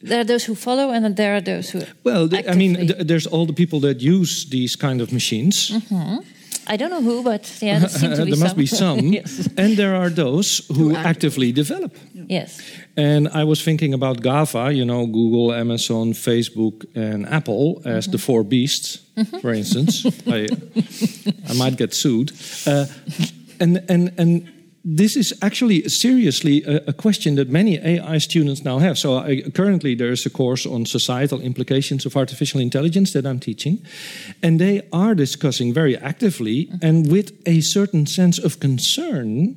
there 0.03 0.19
are 0.19 0.25
those 0.25 0.43
who 0.45 0.55
follow, 0.55 0.91
and 0.91 1.03
then 1.03 1.15
there 1.15 1.35
are 1.35 1.41
those 1.41 1.69
who. 1.73 1.79
well, 2.03 2.27
the- 2.27 2.49
I 2.49 2.55
mean, 2.55 2.75
th- 2.75 3.07
there's 3.07 3.27
all 3.27 3.45
the 3.45 3.53
people 3.53 3.79
that 3.81 4.01
use 4.01 4.45
these 4.49 4.75
kind 4.75 5.01
of 5.01 5.11
machines, 5.11 5.71
I 6.65 6.77
don't 6.77 6.89
know 6.89 7.01
who, 7.01 7.23
but 7.23 7.43
yeah, 7.61 7.79
there 7.79 7.89
seem 7.89 8.11
to 8.15 8.23
be 8.25 8.31
there 8.31 8.39
must 8.39 8.55
be 8.55 8.65
some. 8.65 8.99
yes. 9.13 9.49
And 9.57 9.75
there 9.75 9.95
are 9.95 10.09
those 10.09 10.61
who, 10.75 10.95
actively 10.95 11.51
develop. 11.51 11.91
Yes. 12.29 12.61
And 12.95 13.27
I 13.27 13.43
was 13.43 13.61
thinking 13.61 13.93
about 13.93 14.21
GAFA, 14.21 14.73
you 14.73 14.85
know, 14.85 15.05
Google, 15.05 15.51
Amazon, 15.53 16.13
Facebook, 16.13 16.85
and 16.95 17.25
Apple 17.27 17.81
as 17.85 18.07
the 18.07 18.17
four 18.17 18.43
beasts, 18.43 18.99
for 19.41 19.51
instance. 19.53 20.05
I, 20.27 20.47
I 21.49 21.53
might 21.57 21.75
get 21.77 21.93
sued. 21.93 22.31
Uh, 22.65 22.85
and, 23.59 23.83
and, 23.89 24.11
and 24.17 24.52
this 24.83 25.15
is 25.15 25.33
actually 25.41 25.87
seriously 25.87 26.63
a, 26.63 26.83
a, 26.87 26.93
question 26.93 27.35
that 27.35 27.49
many 27.49 27.77
AI 27.77 28.17
students 28.17 28.63
now 28.63 28.79
have. 28.79 28.97
So 28.97 29.17
I, 29.17 29.41
currently 29.53 29.95
there 29.95 30.11
is 30.11 30.25
a 30.25 30.29
course 30.29 30.65
on 30.65 30.85
societal 30.85 31.39
implications 31.39 32.05
of 32.05 32.17
artificial 32.17 32.59
intelligence 32.59 33.13
that 33.13 33.25
I'm 33.25 33.39
teaching, 33.39 33.79
and 34.41 34.59
they 34.59 34.81
are 34.91 35.15
discussing 35.15 35.73
very 35.73 35.97
actively 35.97 36.69
and 36.81 37.09
with 37.09 37.31
a 37.45 37.61
certain 37.61 38.05
sense 38.05 38.37
of 38.37 38.59
concern 38.59 39.55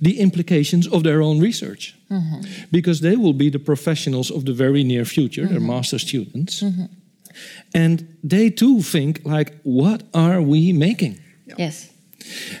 the 0.00 0.20
implications 0.20 0.86
of 0.86 1.02
their 1.02 1.20
own 1.22 1.40
research, 1.40 1.96
mm-hmm. 2.10 2.42
because 2.70 3.00
they 3.00 3.16
will 3.16 3.32
be 3.32 3.50
the 3.50 3.58
professionals 3.58 4.30
of 4.30 4.44
the 4.44 4.52
very 4.52 4.84
near 4.84 5.04
future. 5.04 5.42
Mm-hmm. 5.42 5.52
They're 5.52 5.60
master 5.60 5.98
students, 5.98 6.62
mm-hmm. 6.62 6.86
and 7.74 8.16
they 8.22 8.50
too 8.50 8.82
think 8.82 9.22
like, 9.24 9.60
what 9.62 10.02
are 10.14 10.40
we 10.40 10.72
making? 10.72 11.18
Yes. 11.58 11.90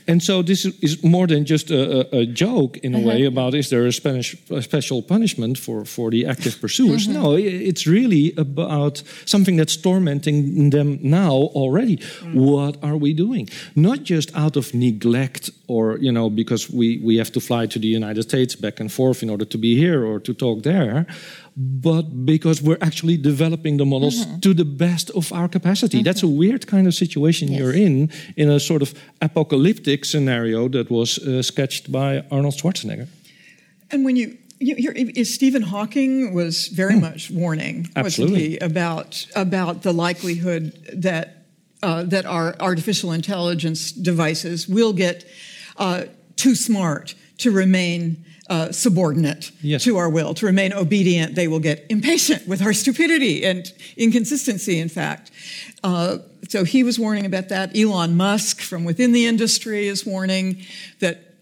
And 0.06 0.22
so 0.22 0.42
this 0.42 0.64
is 0.64 1.02
more 1.02 1.26
than 1.26 1.44
just 1.44 1.70
a, 1.70 2.16
a, 2.16 2.26
joke 2.26 2.78
in 2.82 2.94
a 2.94 2.98
uh 2.98 3.02
-huh. 3.02 3.08
way 3.08 3.26
about 3.26 3.54
is 3.54 3.68
there 3.68 3.86
a, 3.86 3.92
Spanish, 3.92 4.36
a 4.48 4.60
special 4.60 5.02
punishment 5.02 5.58
for, 5.58 5.86
for 5.86 6.10
the 6.10 6.26
active 6.26 6.56
pursuers? 6.60 7.06
Uh 7.06 7.12
-huh. 7.12 7.22
No, 7.22 7.36
it's 7.36 7.84
really 7.86 8.32
about 8.36 9.02
something 9.24 9.58
that's 9.58 9.80
tormenting 9.80 10.70
them 10.70 10.98
now 11.00 11.50
already. 11.52 11.98
Mm. 12.24 12.34
What 12.34 12.76
are 12.80 12.98
we 12.98 13.14
doing? 13.14 13.50
Not 13.72 13.98
just 14.02 14.34
out 14.34 14.56
of 14.56 14.72
neglect 14.72 15.52
or, 15.70 15.98
you 15.98 16.10
know, 16.10 16.28
because 16.28 16.68
we, 16.68 16.98
we 16.98 17.16
have 17.16 17.30
to 17.30 17.40
fly 17.40 17.66
to 17.66 17.78
the 17.78 17.86
United 17.86 18.22
States 18.22 18.56
back 18.56 18.80
and 18.80 18.90
forth 18.90 19.22
in 19.22 19.30
order 19.30 19.44
to 19.44 19.58
be 19.58 19.76
here 19.76 20.04
or 20.04 20.18
to 20.20 20.34
talk 20.34 20.62
there, 20.62 21.06
but 21.56 22.04
because 22.24 22.60
we're 22.60 22.82
actually 22.88 23.16
developing 23.16 23.78
the 23.78 23.84
models 23.84 24.16
mm 24.16 24.24
-hmm. 24.24 24.40
to 24.40 24.54
the 24.54 24.64
best 24.64 25.10
of 25.12 25.32
our 25.32 25.48
capacity. 25.48 25.96
Mm 25.96 26.02
-hmm. 26.02 26.12
That's 26.12 26.24
a 26.24 26.32
weird 26.42 26.64
kind 26.64 26.86
of 26.86 26.94
situation 26.94 27.48
yes. 27.48 27.58
you're 27.58 27.78
in, 27.86 28.10
in 28.34 28.48
a 28.48 28.58
sort 28.58 28.82
of 28.82 28.92
apocalyptic 29.18 30.04
scenario 30.04 30.68
that 30.68 30.88
was 30.88 31.18
uh, 31.18 31.42
sketched 31.42 31.84
by 31.90 32.22
Arnold 32.28 32.54
Schwarzenegger. 32.58 33.06
And 33.88 34.04
when 34.04 34.16
you 34.16 34.28
you, 34.62 35.24
Stephen 35.24 35.62
Hawking 35.62 36.34
was 36.34 36.68
very 36.68 36.94
mm. 36.94 37.00
much 37.00 37.30
warning, 37.30 37.88
Absolutely. 37.96 38.32
wasn't 38.32 38.62
he, 38.62 38.70
about 38.70 39.26
about 39.34 39.82
the 39.82 39.92
likelihood 40.06 40.62
that 41.02 41.26
uh, 41.82 42.02
that 42.10 42.26
our 42.26 42.54
artificial 42.60 43.12
intelligence 43.12 43.92
devices 43.92 44.68
will 44.68 44.92
get 44.92 45.24
uh, 45.80 46.04
too 46.36 46.54
smart 46.54 47.14
to 47.38 47.50
remain 47.50 48.24
uh, 48.48 48.72
subordinate 48.72 49.50
yes. 49.62 49.84
to 49.84 49.96
our 49.96 50.08
will, 50.08 50.34
to 50.34 50.46
remain 50.46 50.72
obedient. 50.72 51.34
They 51.34 51.48
will 51.48 51.60
get 51.60 51.86
impatient 51.88 52.46
with 52.46 52.62
our 52.62 52.72
stupidity 52.72 53.44
and 53.44 53.72
inconsistency, 53.96 54.78
in 54.78 54.88
fact. 54.88 55.30
Uh, 55.82 56.18
so 56.48 56.64
he 56.64 56.82
was 56.82 56.98
warning 56.98 57.26
about 57.26 57.48
that. 57.48 57.76
Elon 57.76 58.16
Musk 58.16 58.60
from 58.60 58.84
within 58.84 59.12
the 59.12 59.26
industry 59.26 59.86
is 59.86 60.04
warning 60.04 60.64
that, 60.98 61.34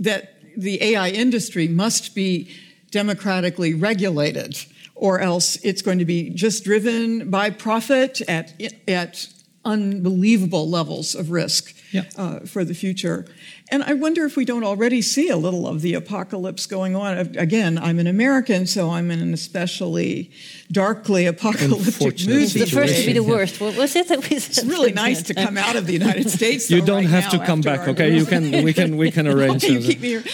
that 0.00 0.34
the 0.56 0.82
AI 0.82 1.10
industry 1.10 1.68
must 1.68 2.14
be 2.14 2.54
democratically 2.90 3.74
regulated 3.74 4.58
or 4.94 5.20
else 5.20 5.56
it's 5.62 5.80
going 5.80 5.98
to 6.00 6.04
be 6.04 6.30
just 6.30 6.64
driven 6.64 7.30
by 7.30 7.50
profit 7.50 8.20
at, 8.22 8.52
at 8.88 9.28
unbelievable 9.64 10.68
levels 10.68 11.14
of 11.14 11.30
risk 11.30 11.74
yeah. 11.92 12.02
uh, 12.16 12.40
for 12.40 12.64
the 12.64 12.74
future. 12.74 13.26
And 13.70 13.82
I 13.82 13.92
wonder 13.92 14.24
if 14.24 14.36
we 14.36 14.46
don't 14.46 14.64
already 14.64 15.02
see 15.02 15.28
a 15.28 15.36
little 15.36 15.66
of 15.66 15.82
the 15.82 15.92
apocalypse 15.92 16.66
going 16.66 16.96
on. 16.96 17.18
Again, 17.36 17.76
I'm 17.76 17.98
an 17.98 18.06
American, 18.06 18.66
so 18.66 18.90
I'm 18.90 19.10
in 19.10 19.20
an 19.20 19.34
especially 19.34 20.30
darkly 20.72 21.26
apocalyptic 21.26 22.26
mood. 22.26 22.48
The 22.48 22.66
first 22.66 23.00
to 23.00 23.06
be 23.06 23.12
the 23.12 23.22
worst. 23.22 23.60
What 23.60 23.76
was 23.76 23.94
it 23.94 24.08
that 24.08 24.28
we 24.28 24.36
It's 24.36 24.64
really 24.64 24.92
nice 24.92 25.22
to 25.24 25.34
come 25.34 25.58
out 25.58 25.76
of 25.76 25.86
the 25.86 25.92
United 25.92 26.30
States. 26.38 26.70
you 26.70 26.80
don't 26.80 27.04
right 27.04 27.10
have 27.10 27.30
to 27.30 27.44
come 27.44 27.60
back, 27.60 27.86
okay? 27.88 28.16
You 28.16 28.24
can. 28.24 28.64
We 28.64 28.72
can. 28.72 28.96
We 28.96 29.10
can 29.10 29.28
arrange. 29.32 29.64
you 29.64 29.80
keep 29.80 30.00
me 30.00 30.08
here. 30.08 30.24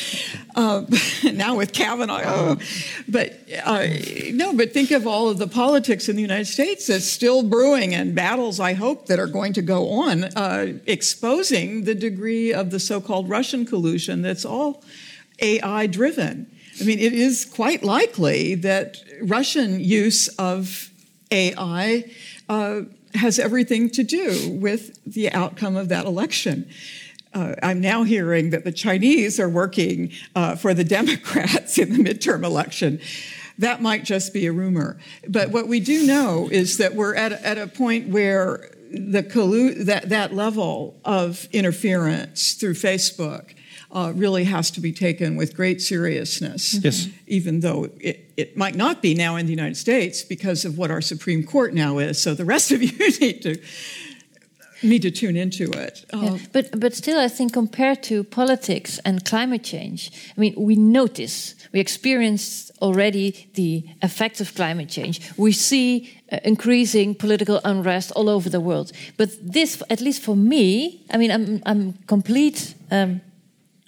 Uh, 0.55 0.85
now 1.33 1.57
with 1.57 1.73
Kavanaugh, 1.73 2.23
oh. 2.25 2.59
but 3.09 3.37
uh, 3.65 3.87
no. 4.33 4.53
But 4.53 4.73
think 4.73 4.93
of 4.93 5.07
all 5.07 5.29
of 5.29 5.39
the 5.39 5.49
politics 5.49 6.09
in 6.09 6.15
the 6.15 6.23
United 6.23 6.47
States 6.47 6.87
that's 6.87 7.05
still 7.05 7.43
brewing, 7.43 7.95
and 7.95 8.15
battles 8.15 8.61
I 8.61 8.75
hope 8.75 9.07
that 9.07 9.19
are 9.19 9.27
going 9.27 9.53
to 9.55 9.63
go 9.63 9.91
on, 9.91 10.25
uh, 10.25 10.75
exposing 10.87 11.85
the 11.85 11.95
degree 11.95 12.53
of 12.53 12.71
the 12.71 12.79
so-called 12.79 13.24
Russian 13.29 13.67
collusion 13.67 14.23
that's 14.23 14.45
all 14.45 14.83
AI 15.41 15.87
driven. 15.87 16.51
I 16.81 16.85
mean, 16.85 16.99
it 16.99 17.13
is 17.13 17.45
quite 17.45 17.83
likely 17.83 18.57
that 18.57 18.99
Russian 19.23 19.81
use 19.81 20.29
of 20.29 20.91
AI 21.31 22.05
uh, 22.49 22.83
has 23.15 23.39
everything 23.39 23.91
to 23.91 24.03
do 24.03 24.51
with 24.61 24.99
the 25.05 25.31
outcome 25.33 25.77
of 25.77 25.89
that 25.89 26.05
election. 26.05 26.69
Uh, 27.33 27.55
I'm 27.63 27.81
now 27.81 28.05
hearing 28.05 28.51
that 28.51 28.65
the 28.65 28.73
Chinese 28.73 29.41
are 29.41 29.49
working 29.49 30.13
uh, 30.35 30.57
for 30.57 30.75
the 30.75 30.85
Democrats 30.99 31.79
in 31.79 31.93
the 31.93 31.99
midterm 31.99 32.45
election. 32.45 33.01
That 33.59 33.81
might 33.81 34.05
just 34.05 34.33
be 34.33 34.47
a 34.47 34.53
rumor. 34.53 34.99
But 35.29 35.51
what 35.51 35.69
we 35.69 35.79
do 35.79 36.07
know 36.07 36.49
is 36.51 36.79
that 36.79 36.95
we're 36.95 37.15
at, 37.15 37.33
at 37.33 37.57
a 37.57 37.69
point 37.69 38.09
where 38.09 38.71
the 38.95 39.23
collu- 39.23 39.85
that, 39.87 40.09
that 40.09 40.35
level 40.35 40.99
of 41.05 41.49
interference 41.53 42.55
through 42.55 42.75
Facebook 42.75 43.55
uh, 43.91 44.13
really 44.15 44.45
has 44.45 44.71
to 44.73 44.81
be 44.81 44.93
taken 44.93 45.37
with 45.37 45.55
great 45.55 45.81
seriousness. 45.81 46.75
Yes. 46.75 47.09
Even 47.29 47.61
though 47.61 47.89
it, 48.01 48.29
it 48.37 48.57
might 48.57 48.75
not 48.75 49.01
be 49.01 49.15
now 49.15 49.37
in 49.37 49.47
the 49.47 49.53
United 49.53 49.77
States 49.77 50.23
because 50.23 50.65
of 50.65 50.77
what 50.77 50.91
our 50.91 51.01
Supreme 51.01 51.45
Court 51.45 51.73
now 51.75 51.99
is. 51.99 52.21
So 52.21 52.35
the 52.35 52.45
rest 52.45 52.73
of 52.73 52.83
you 52.83 52.91
need 53.21 53.43
to 53.43 53.57
need 54.83 55.03
to 55.03 55.11
tune 55.11 55.37
into 55.37 55.71
it. 55.71 56.05
Yeah. 56.13 56.31
Um, 56.31 56.41
but 56.53 56.81
but 56.81 56.95
still, 56.95 57.19
I 57.19 57.29
think 57.29 57.53
compared 57.53 58.03
to 58.05 58.25
politics 58.25 58.99
and 59.05 59.25
climate 59.25 59.63
change, 59.63 60.11
I 60.37 60.41
mean, 60.41 60.55
we 60.57 60.77
notice, 60.77 61.55
we 61.73 61.81
experience 61.81 62.71
already 62.81 63.49
the 63.55 63.85
effects 64.03 64.41
of 64.41 64.55
climate 64.55 64.89
change. 64.89 65.21
We 65.37 65.53
see 65.53 66.11
uh, 66.33 66.39
increasing 66.45 67.15
political 67.15 67.61
unrest 67.65 68.13
all 68.13 68.29
over 68.29 68.49
the 68.49 68.61
world. 68.61 68.93
But 69.17 69.31
this, 69.41 69.83
at 69.91 70.01
least 70.01 70.23
for 70.23 70.37
me, 70.37 71.05
I 71.11 71.17
mean, 71.17 71.31
I'm 71.31 71.63
I'm 71.67 71.93
complete. 72.07 72.75
Um, 72.91 73.21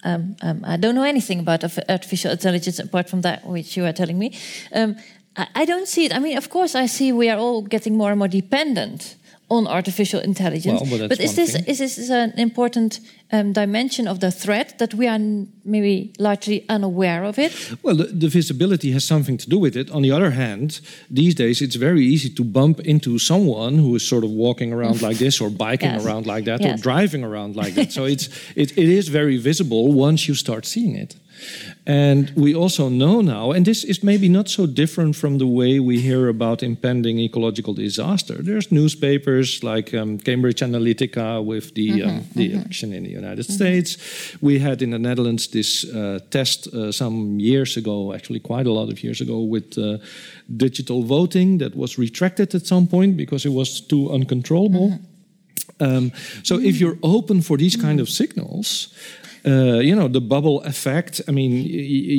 um, 0.03 0.35
um, 0.41 0.63
I 0.63 0.77
don't 0.77 0.95
know 0.95 1.03
anything 1.03 1.39
about 1.39 1.63
artificial 1.89 2.31
intelligence 2.31 2.79
apart 2.79 3.09
from 3.09 3.21
that 3.21 3.45
which 3.45 3.75
you 3.75 3.83
are 3.85 3.93
telling 3.93 4.17
me. 4.17 4.31
Um, 4.73 4.95
I, 5.35 5.47
I, 5.55 5.65
don't 5.65 5.87
see 5.87 6.05
it. 6.05 6.15
I 6.15 6.19
mean, 6.19 6.37
of 6.37 6.49
course, 6.49 6.75
I 6.75 6.85
see 6.85 7.11
we 7.11 7.29
are 7.29 7.37
all 7.37 7.61
getting 7.61 7.97
more 7.97 8.11
and 8.11 8.19
more 8.19 8.27
dependent 8.27 9.15
on 9.49 9.67
artificial 9.67 10.19
intelligence. 10.19 10.81
Well, 10.81 11.07
but 11.07 11.19
is 11.19 11.35
this 11.35 11.55
is 11.55 11.77
this 11.79 12.09
an 12.09 12.33
important 12.37 12.99
um, 13.31 13.53
dimension 13.53 14.07
of 14.07 14.19
the 14.19 14.31
threat 14.31 14.77
that 14.77 14.93
we 14.93 15.07
are 15.07 15.19
maybe 15.63 16.13
largely 16.19 16.65
unaware 16.69 17.23
of 17.23 17.39
it? 17.39 17.53
Well, 17.81 17.95
the, 17.95 18.05
the, 18.05 18.27
visibility 18.27 18.91
has 18.91 19.05
something 19.05 19.37
to 19.37 19.49
do 19.49 19.57
with 19.57 19.77
it. 19.77 19.89
On 19.91 20.01
the 20.01 20.11
other 20.11 20.31
hand, 20.31 20.81
these 21.09 21.33
days 21.35 21.61
it's 21.61 21.75
very 21.75 22.03
easy 22.05 22.29
to 22.29 22.43
bump 22.43 22.79
into 22.81 23.19
someone 23.19 23.77
who 23.77 23.95
is 23.95 24.05
sort 24.05 24.23
of 24.23 24.31
walking 24.31 24.73
around 24.73 25.01
like 25.01 25.17
this, 25.17 25.39
or 25.39 25.49
biking 25.49 25.91
yes. 25.93 26.05
around 26.05 26.25
like 26.25 26.45
that, 26.45 26.59
yes. 26.61 26.79
or 26.79 26.83
driving 26.83 27.23
around 27.23 27.55
like 27.55 27.73
that. 27.75 27.91
So 27.91 28.03
it's 28.03 28.27
it, 28.55 28.77
it 28.77 28.89
is 28.89 29.07
very 29.07 29.37
visible 29.37 29.93
once 29.93 30.27
you 30.27 30.35
start 30.35 30.65
seeing 30.65 30.95
it. 30.95 31.15
And 31.87 32.33
we 32.35 32.53
also 32.53 32.89
know 32.89 33.21
now, 33.21 33.51
and 33.53 33.65
this 33.65 33.85
is 33.85 34.03
maybe 34.03 34.27
not 34.27 34.49
so 34.49 34.65
different 34.65 35.15
from 35.15 35.37
the 35.37 35.47
way 35.47 35.79
we 35.79 36.01
hear 36.01 36.27
about 36.27 36.61
impending 36.61 37.17
ecological 37.17 37.73
disaster. 37.73 38.33
There's 38.33 38.73
newspapers 38.73 39.63
like 39.63 39.93
um, 39.93 40.17
Cambridge 40.19 40.59
Analytica 40.59 41.41
with 41.45 41.73
the, 41.75 41.89
mm 41.89 41.99
-hmm, 41.99 42.09
um, 42.09 42.23
the 42.35 42.47
mm 42.47 42.51
-hmm. 42.51 42.59
election 42.59 42.93
in 42.93 43.03
the 43.03 43.17
United 43.17 43.47
mm 43.47 43.55
-hmm. 43.55 43.55
States. 43.55 43.97
We 44.41 44.59
had 44.59 44.81
in 44.81 44.89
the 44.89 44.99
Netherlands 44.99 45.47
this 45.47 45.85
uh, 45.85 46.15
test 46.29 46.73
uh, 46.73 46.91
some 46.91 47.39
years 47.39 47.77
ago, 47.77 48.13
actually 48.13 48.41
quite 48.41 48.69
a 48.69 48.73
lot 48.73 48.91
of 48.91 48.99
years 48.99 49.21
ago, 49.21 49.49
with 49.49 49.77
uh, 49.77 49.93
digital 50.45 51.05
voting 51.05 51.59
that 51.59 51.73
was 51.73 51.95
retracted 51.97 52.53
at 52.53 52.67
some 52.67 52.87
point 52.87 53.15
because 53.15 53.47
it 53.47 53.53
was 53.53 53.85
too 53.85 54.13
uncontrollable. 54.13 54.87
Mm-hmm. 54.87 55.15
Um, 55.79 56.11
so 56.43 56.59
if 56.59 56.79
you're 56.79 56.97
open 57.01 57.41
for 57.41 57.57
these 57.57 57.75
kind 57.75 57.99
of 57.99 58.09
signals, 58.09 58.93
uh, 59.47 59.79
you 59.79 59.95
know, 59.95 60.07
the 60.09 60.21
bubble 60.21 60.61
effect. 60.63 61.21
I 61.27 61.31
mean, 61.31 61.51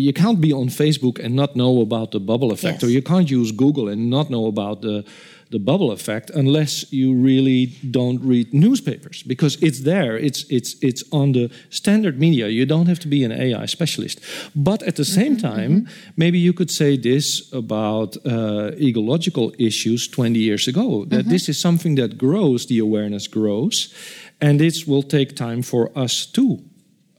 you 0.07 0.13
can't 0.13 0.41
be 0.41 0.53
on 0.53 0.69
Facebook 0.69 1.19
and 1.23 1.35
not 1.35 1.55
know 1.55 1.81
about 1.83 2.13
the 2.13 2.21
bubble 2.21 2.53
effect, 2.53 2.83
yes. 2.83 2.85
or 2.85 2.91
you 2.91 3.03
can't 3.03 3.31
use 3.31 3.53
Google 3.53 3.89
and 3.89 4.09
not 4.09 4.31
know 4.31 4.47
about 4.47 4.81
the 4.81 5.05
the 5.51 5.59
bubble 5.59 5.91
effect 5.93 6.31
unless 6.31 6.93
you 6.93 7.15
really 7.15 7.67
don't 7.91 8.21
read 8.23 8.53
newspapers 8.53 9.23
because 9.23 9.57
it's 9.63 9.81
there 9.81 10.17
it's 10.17 10.45
it's 10.51 10.77
it's 10.83 11.03
on 11.11 11.33
the 11.33 11.51
standard 11.71 12.19
media 12.19 12.49
you 12.49 12.67
don't 12.67 12.87
have 12.87 12.99
to 12.99 13.09
be 13.09 13.25
an 13.25 13.33
ai 13.33 13.67
specialist 13.67 14.21
but 14.55 14.83
at 14.83 14.97
the 14.97 15.05
same 15.05 15.33
mm 15.33 15.37
-hmm, 15.37 15.55
time 15.55 15.69
mm 15.69 15.85
-hmm. 15.85 16.13
maybe 16.17 16.39
you 16.39 16.53
could 16.53 16.71
say 16.71 16.99
this 16.99 17.53
about 17.53 18.19
uh, 18.25 18.89
ecological 18.89 19.53
issues 19.57 20.09
20 20.09 20.39
years 20.39 20.69
ago 20.69 21.07
that 21.09 21.21
mm 21.21 21.27
-hmm. 21.27 21.31
this 21.31 21.49
is 21.49 21.61
something 21.61 21.97
that 21.97 22.17
grows 22.17 22.67
the 22.67 22.81
awareness 22.81 23.29
grows 23.29 23.93
and 24.41 24.59
this 24.59 24.87
will 24.87 25.03
take 25.03 25.35
time 25.35 25.63
for 25.63 25.91
us 25.99 26.27
too. 26.27 26.68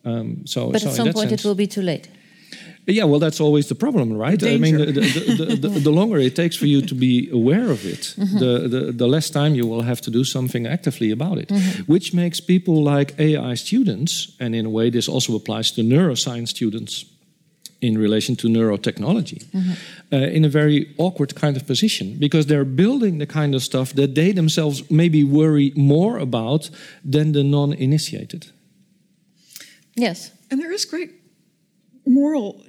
Um, 0.09 0.45
so, 0.45 0.71
but 0.71 0.81
so 0.81 0.89
at 0.89 0.95
some 0.95 1.13
point 1.13 1.29
sense, 1.29 1.41
it 1.41 1.47
will 1.47 1.55
be 1.55 1.67
too 1.67 1.81
late. 1.81 2.07
Yeah, 2.85 3.03
well, 3.03 3.19
that's 3.19 3.39
always 3.39 3.67
the 3.67 3.75
problem, 3.75 4.13
right? 4.13 4.41
I 4.43 4.57
mean, 4.57 4.77
the, 4.77 4.85
the, 4.85 5.55
the, 5.61 5.79
the, 5.79 5.91
longer 5.91 6.17
it 6.17 6.35
takes 6.35 6.55
for 6.55 6.65
you 6.65 6.81
to 6.81 6.95
be 6.95 7.29
aware 7.31 7.69
of 7.69 7.85
it, 7.85 8.15
mm 8.17 8.25
-hmm. 8.25 8.39
the, 8.39 8.93
the, 8.97 9.07
less 9.07 9.29
time 9.29 9.55
you 9.55 9.67
will 9.69 9.83
have 9.83 10.01
to 10.01 10.11
do 10.11 10.23
something 10.23 10.67
actively 10.67 11.11
about 11.11 11.37
it, 11.39 11.49
mm 11.49 11.57
-hmm. 11.57 11.85
which 11.85 12.11
makes 12.11 12.39
people 12.39 12.97
like 12.97 13.13
AI 13.17 13.55
students, 13.55 14.35
and 14.39 14.55
in 14.55 14.65
a 14.65 14.69
way, 14.69 14.89
this 14.89 15.09
also 15.09 15.35
applies 15.35 15.71
to 15.71 15.81
neuroscience 15.81 16.47
students 16.47 17.05
in 17.79 17.97
relation 17.97 18.35
to 18.35 18.47
neurotechnology, 18.47 19.41
mm 19.51 19.61
-hmm. 19.61 19.75
uh, 20.11 20.35
in 20.35 20.45
a 20.45 20.49
very 20.49 20.87
awkward 20.95 21.33
kind 21.33 21.55
of 21.55 21.63
position 21.63 22.17
because 22.17 22.47
they're 22.47 22.73
building 22.75 23.19
the 23.19 23.25
kind 23.39 23.55
of 23.55 23.61
stuff 23.61 23.93
that 23.93 24.13
they 24.13 24.33
themselves 24.33 24.83
maybe 24.87 25.25
worry 25.25 25.71
more 25.75 26.19
about 26.19 26.69
than 27.11 27.31
the 27.31 27.43
non 27.43 27.73
initiated. 27.73 28.51
Yes. 29.99 30.31
And 30.49 30.61
there 30.61 30.71
is 30.71 30.85
great 30.85 31.11
moral 32.05 32.61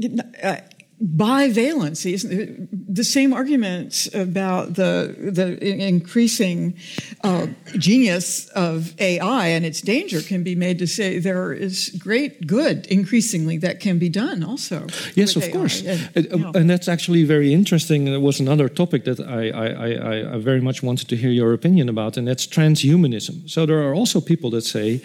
uh, 0.43 0.57
bivalency. 1.03 2.69
The 2.71 3.05
same 3.05 3.33
arguments 3.33 4.15
about 4.15 4.75
the 4.75 5.15
the 5.33 5.57
increasing 5.65 6.77
uh, 7.25 7.47
genius 7.79 8.49
of 8.49 8.95
AI 9.01 9.47
and 9.49 9.65
its 9.65 9.81
danger 9.81 10.21
can 10.21 10.43
be 10.43 10.55
made 10.55 10.79
to 10.79 10.87
say 10.87 11.19
there 11.19 11.53
is 11.53 11.89
great 11.99 12.47
good 12.47 12.87
increasingly 12.87 13.59
that 13.59 13.81
can 13.81 13.99
be 13.99 14.11
done 14.11 14.45
also. 14.45 14.87
Yes, 15.15 15.37
of 15.37 15.45
AI. 15.45 15.53
course, 15.53 15.83
and, 15.83 16.17
uh, 16.17 16.21
you 16.37 16.39
know. 16.39 16.53
and, 16.55 16.69
that's 16.69 16.89
actually 16.89 17.25
very 17.25 17.53
interesting. 17.53 18.05
There 18.05 18.21
was 18.21 18.41
another 18.41 18.69
topic 18.69 19.05
that 19.05 19.21
I, 19.21 19.49
I, 19.51 19.67
I, 19.67 20.35
I 20.35 20.39
very 20.39 20.61
much 20.61 20.83
wanted 20.83 21.09
to 21.09 21.17
hear 21.17 21.31
your 21.31 21.53
opinion 21.55 21.89
about, 21.89 22.17
and 22.17 22.29
that's 22.29 22.47
transhumanism. 22.47 23.49
So 23.49 23.67
there 23.67 23.83
are 23.89 23.95
also 23.95 24.21
people 24.21 24.51
that 24.51 24.63
say 24.65 25.01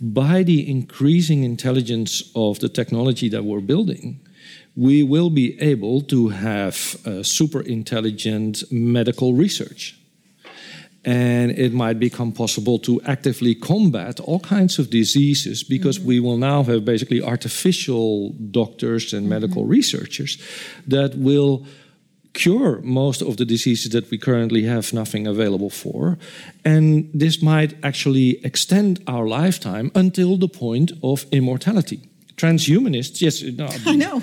by 0.00 0.42
the 0.42 0.68
increasing 0.70 1.42
intelligence 1.42 2.30
of 2.34 2.60
the 2.60 2.68
technology 2.68 3.28
that 3.28 3.44
we're 3.44 3.60
building, 3.60 4.20
we 4.76 5.02
will 5.02 5.30
be 5.30 5.58
able 5.60 6.02
to 6.02 6.28
have 6.28 6.96
uh, 7.06 7.22
super 7.22 7.62
intelligent 7.62 8.62
medical 8.70 9.32
research. 9.32 9.98
And 11.04 11.52
it 11.52 11.72
might 11.72 12.00
become 12.00 12.32
possible 12.32 12.80
to 12.80 13.00
actively 13.06 13.54
combat 13.54 14.18
all 14.18 14.40
kinds 14.40 14.78
of 14.78 14.90
diseases 14.90 15.62
because 15.62 15.98
mm-hmm. 15.98 16.08
we 16.08 16.20
will 16.20 16.36
now 16.36 16.64
have 16.64 16.84
basically 16.84 17.22
artificial 17.22 18.32
doctors 18.50 19.12
and 19.12 19.28
medical 19.28 19.62
mm-hmm. 19.62 19.70
researchers 19.70 20.36
that 20.86 21.14
will 21.14 21.64
cure 22.36 22.80
most 22.82 23.22
of 23.22 23.36
the 23.36 23.44
diseases 23.44 23.90
that 23.90 24.10
we 24.10 24.18
currently 24.18 24.64
have 24.64 24.92
nothing 24.92 25.26
available 25.26 25.70
for. 25.70 26.18
And 26.64 27.08
this 27.14 27.42
might 27.42 27.74
actually 27.82 28.44
extend 28.44 29.00
our 29.06 29.26
lifetime 29.26 29.90
until 29.94 30.36
the 30.38 30.48
point 30.48 30.92
of 31.02 31.26
immortality. 31.30 31.98
Transhumanists, 32.36 33.20
yes, 33.20 33.42
no, 33.42 33.68
I 33.92 33.96
know. 33.96 34.22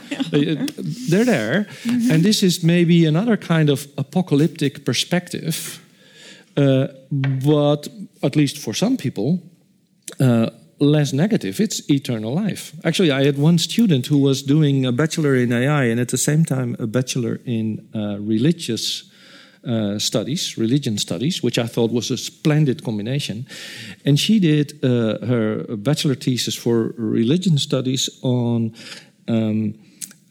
they're 1.09 1.25
there. 1.25 1.65
Mm-hmm. 1.83 2.11
And 2.11 2.23
this 2.23 2.43
is 2.43 2.63
maybe 2.63 3.05
another 3.07 3.37
kind 3.37 3.69
of 3.69 3.87
apocalyptic 3.97 4.85
perspective. 4.85 5.79
Uh, 6.55 6.87
but 7.11 7.87
at 8.21 8.35
least 8.35 8.57
for 8.59 8.75
some 8.75 8.97
people, 8.97 9.41
uh, 10.19 10.49
less 10.83 11.13
negative. 11.13 11.59
It's 11.59 11.89
eternal 11.89 12.33
life. 12.33 12.73
Actually, 12.83 13.11
I 13.11 13.25
had 13.25 13.37
one 13.37 13.57
student 13.57 14.07
who 14.07 14.17
was 14.17 14.43
doing 14.43 14.85
a 14.85 14.91
bachelor 14.91 15.35
in 15.35 15.51
AI 15.51 15.85
and 15.85 15.99
at 15.99 16.09
the 16.09 16.17
same 16.17 16.45
time 16.45 16.75
a 16.79 16.87
bachelor 16.87 17.39
in 17.45 17.87
uh, 17.95 18.17
religious 18.19 19.09
uh, 19.65 19.97
studies, 19.97 20.57
religion 20.57 20.97
studies, 20.97 21.41
which 21.41 21.57
I 21.57 21.67
thought 21.67 21.91
was 21.91 22.11
a 22.11 22.17
splendid 22.17 22.83
combination. 22.83 23.47
And 24.05 24.19
she 24.19 24.39
did 24.39 24.83
uh, 24.83 25.25
her 25.25 25.77
bachelor 25.77 26.15
thesis 26.15 26.55
for 26.55 26.93
religion 26.97 27.57
studies 27.57 28.09
on. 28.21 28.73
Um, 29.27 29.75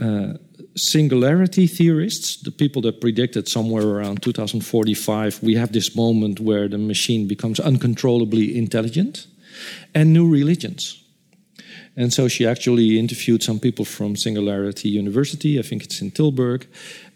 uh, 0.01 0.35
singularity 0.75 1.67
theorists, 1.67 2.37
the 2.43 2.51
people 2.51 2.83
that 2.83 3.01
predicted 3.01 3.47
somewhere 3.47 3.87
around 3.87 4.23
2045, 4.23 5.43
we 5.43 5.55
have 5.55 5.73
this 5.73 5.95
moment 5.95 6.41
where 6.41 6.67
the 6.67 6.79
machine 6.79 7.29
becomes 7.29 7.61
uncontrollably 7.61 8.57
intelligent 8.57 9.27
and 9.95 10.13
new 10.13 10.29
religions. 10.29 11.03
And 11.97 12.13
so 12.13 12.27
she 12.29 12.47
actually 12.47 12.99
interviewed 12.99 13.43
some 13.43 13.59
people 13.59 13.85
from 13.85 14.17
Singularity 14.17 14.89
University, 14.89 15.59
I 15.59 15.63
think 15.63 15.85
it's 15.85 16.01
in 16.01 16.11
Tilburg, 16.11 16.67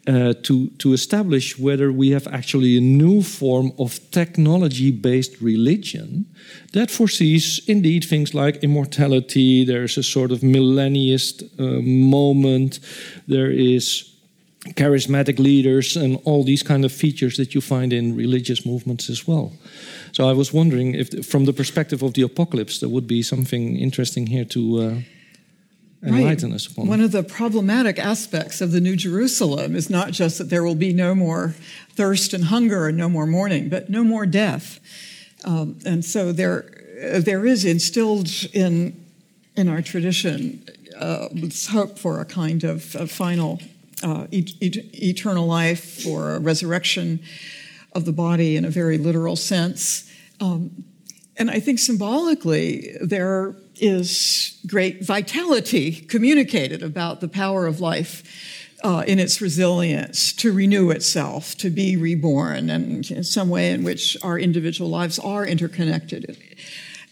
uh, 0.06 0.34
to, 0.42 0.68
to 0.78 0.92
establish 0.92 1.58
whether 1.58 1.90
we 1.90 2.10
have 2.10 2.28
actually 2.28 2.76
a 2.76 2.80
new 2.80 3.22
form 3.22 3.72
of 3.78 3.98
technology 4.10 4.90
based 4.92 5.40
religion 5.40 6.26
that 6.72 6.90
foresees 6.90 7.60
indeed 7.66 8.04
things 8.04 8.34
like 8.34 8.62
immortality, 8.62 9.64
there's 9.64 9.98
a 9.98 10.02
sort 10.02 10.30
of 10.30 10.40
millennialist 10.40 11.42
uh, 11.58 11.82
moment, 11.82 12.78
there 13.26 13.50
is 13.50 14.12
charismatic 14.74 15.38
leaders, 15.38 15.96
and 15.96 16.20
all 16.24 16.44
these 16.44 16.62
kind 16.62 16.84
of 16.84 16.92
features 16.92 17.36
that 17.36 17.54
you 17.54 17.60
find 17.60 17.92
in 17.92 18.14
religious 18.14 18.66
movements 18.66 19.08
as 19.10 19.26
well. 19.26 19.52
So 20.16 20.26
I 20.26 20.32
was 20.32 20.50
wondering 20.50 20.94
if, 20.94 21.26
from 21.26 21.44
the 21.44 21.52
perspective 21.52 22.02
of 22.02 22.14
the 22.14 22.22
apocalypse, 22.22 22.78
there 22.78 22.88
would 22.88 23.06
be 23.06 23.22
something 23.22 23.76
interesting 23.76 24.28
here 24.28 24.46
to 24.46 24.78
uh, 24.78 24.94
enlighten 26.02 26.52
right. 26.52 26.56
us 26.56 26.66
upon. 26.66 26.86
One 26.86 27.02
of 27.02 27.12
the 27.12 27.22
problematic 27.22 27.98
aspects 27.98 28.62
of 28.62 28.72
the 28.72 28.80
New 28.80 28.96
Jerusalem 28.96 29.76
is 29.76 29.90
not 29.90 30.12
just 30.12 30.38
that 30.38 30.48
there 30.48 30.64
will 30.64 30.74
be 30.74 30.94
no 30.94 31.14
more 31.14 31.54
thirst 31.96 32.32
and 32.32 32.44
hunger 32.44 32.88
and 32.88 32.96
no 32.96 33.10
more 33.10 33.26
mourning, 33.26 33.68
but 33.68 33.90
no 33.90 34.02
more 34.02 34.24
death. 34.24 34.80
Um, 35.44 35.76
and 35.84 36.02
so 36.02 36.32
there, 36.32 36.64
there 37.20 37.44
is 37.44 37.66
instilled 37.66 38.30
in 38.54 38.94
in 39.54 39.68
our 39.68 39.82
tradition 39.82 40.64
uh, 40.98 41.28
this 41.30 41.66
hope 41.66 41.98
for 41.98 42.20
a 42.20 42.24
kind 42.24 42.64
of, 42.64 42.96
of 42.96 43.10
final 43.10 43.60
uh, 44.02 44.26
e- 44.30 44.56
e- 44.62 44.90
eternal 44.94 45.46
life 45.46 46.06
or 46.06 46.36
a 46.36 46.40
resurrection 46.40 47.20
of 47.92 48.06
the 48.06 48.12
body 48.12 48.56
in 48.56 48.64
a 48.64 48.70
very 48.70 48.96
literal 48.96 49.36
sense. 49.36 50.05
Um, 50.40 50.84
and 51.38 51.50
I 51.50 51.60
think 51.60 51.78
symbolically, 51.78 52.96
there 53.00 53.56
is 53.76 54.58
great 54.66 55.04
vitality 55.04 55.92
communicated 55.92 56.82
about 56.82 57.20
the 57.20 57.28
power 57.28 57.66
of 57.66 57.80
life 57.80 58.22
uh, 58.82 59.04
in 59.06 59.18
its 59.18 59.40
resilience 59.40 60.32
to 60.34 60.52
renew 60.52 60.90
itself, 60.90 61.56
to 61.56 61.70
be 61.70 61.96
reborn, 61.96 62.70
and 62.70 63.10
in 63.10 63.24
some 63.24 63.48
way 63.48 63.70
in 63.70 63.84
which 63.84 64.16
our 64.22 64.38
individual 64.38 64.90
lives 64.90 65.18
are 65.18 65.46
interconnected 65.46 66.36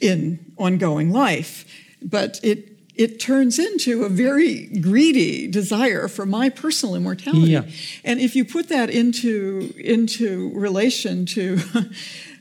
in 0.01 0.53
ongoing 0.57 1.11
life. 1.11 1.65
But 2.03 2.41
it 2.43 2.71
it 2.95 3.19
turns 3.19 3.59
into 3.59 4.05
a 4.05 4.09
very 4.09 4.67
greedy 4.81 5.49
desire 5.49 6.07
for 6.07 6.25
my 6.25 6.49
personal 6.49 6.95
immortality. 6.95 7.51
Yeah. 7.51 7.65
And 8.05 8.21
if 8.21 8.37
you 8.37 8.45
put 8.45 8.69
that 8.69 8.89
into 8.89 9.75
into 9.79 10.53
relation 10.55 11.27
to 11.27 11.59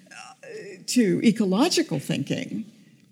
to 0.87 1.21
ecological 1.23 1.99
thinking, 1.99 2.65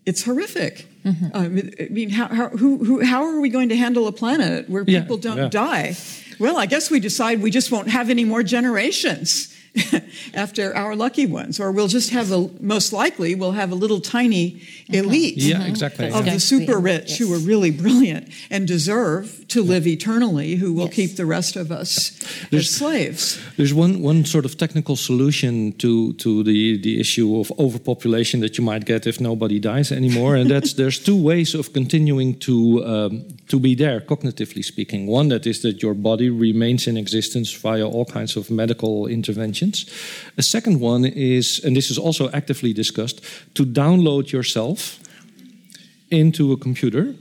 it's 0.06 0.24
horrific. 0.24 0.88
Mm-hmm. 1.06 1.36
Uh, 1.36 1.40
I 1.40 1.90
mean, 1.90 2.10
how, 2.10 2.28
how, 2.28 2.50
who, 2.50 2.84
who, 2.84 3.06
how 3.06 3.24
are 3.24 3.40
we 3.40 3.50
going 3.50 3.70
to 3.70 3.76
handle 3.76 4.08
a 4.08 4.12
planet 4.12 4.70
where 4.70 4.86
people 4.86 5.18
yeah, 5.18 5.22
don't 5.24 5.38
yeah. 5.38 5.50
die? 5.50 5.96
Well, 6.40 6.58
I 6.58 6.66
guess 6.66 6.90
we 6.90 7.00
decide 7.00 7.42
we 7.42 7.52
just 7.52 7.72
won't 7.72 7.90
have 7.90 8.10
any 8.10 8.26
more 8.26 8.44
generations. 8.44 9.56
after 10.34 10.76
our 10.76 10.96
lucky 10.96 11.26
ones, 11.26 11.60
or 11.60 11.72
we'll 11.72 11.88
just 11.88 12.10
have 12.10 12.32
a 12.32 12.50
most 12.60 12.92
likely 12.92 13.36
we'll 13.36 13.54
have 13.54 13.72
a 13.72 13.76
little 13.76 14.02
tiny 14.02 14.62
elite 14.90 15.38
yeah, 15.38 15.64
exactly. 15.64 16.08
of 16.12 16.26
yeah. 16.26 16.34
the 16.34 16.40
super 16.40 16.78
rich 16.78 17.12
yes. 17.12 17.20
who 17.20 17.34
are 17.34 17.38
really 17.38 17.72
brilliant 17.72 18.28
and 18.50 18.68
deserve 18.68 19.46
to 19.48 19.64
live 19.64 19.88
eternally, 19.88 20.56
who 20.56 20.74
will 20.74 20.88
yes. 20.88 20.96
keep 20.96 21.16
the 21.16 21.26
rest 21.26 21.56
of 21.56 21.72
us 21.72 22.20
there's, 22.50 22.64
as 22.64 22.70
slaves. 22.70 23.40
There's 23.56 23.74
one 23.74 24.02
one 24.02 24.26
sort 24.26 24.44
of 24.44 24.58
technical 24.58 24.98
solution 24.98 25.72
to 25.78 26.14
to 26.14 26.44
the 26.44 26.78
the 26.82 27.00
issue 27.00 27.40
of 27.40 27.52
overpopulation 27.58 28.42
that 28.42 28.58
you 28.58 28.66
might 28.66 28.86
get 28.86 29.08
if 29.08 29.22
nobody 29.22 29.60
dies 29.60 29.92
anymore, 29.92 30.36
and 30.36 30.52
that's 30.52 30.74
there's 30.80 31.00
two 31.00 31.22
ways 31.22 31.56
of 31.56 31.72
continuing 31.72 32.38
to 32.40 32.84
um, 32.86 33.24
to 33.48 33.58
be 33.58 33.76
there, 33.76 34.02
cognitively 34.02 34.66
speaking. 34.66 35.08
One 35.08 35.30
that 35.30 35.46
is 35.48 35.62
that 35.62 35.82
your 35.82 35.94
body 35.94 36.30
remains 36.30 36.88
in 36.88 36.98
existence 36.98 37.54
via 37.54 37.88
all 37.88 38.06
kinds 38.06 38.36
of 38.36 38.52
medical 38.52 39.08
interventions 39.08 39.61
a 40.38 40.42
second 40.42 40.80
one 40.80 41.06
is, 41.06 41.62
and 41.64 41.76
this 41.76 41.92
is 41.92 41.98
also 41.98 42.30
actively 42.32 42.74
discussed, 42.74 43.22
to 43.54 43.66
download 43.66 44.32
yourself 44.32 45.00
into 46.10 46.52
a 46.52 46.58
computer. 46.58 47.16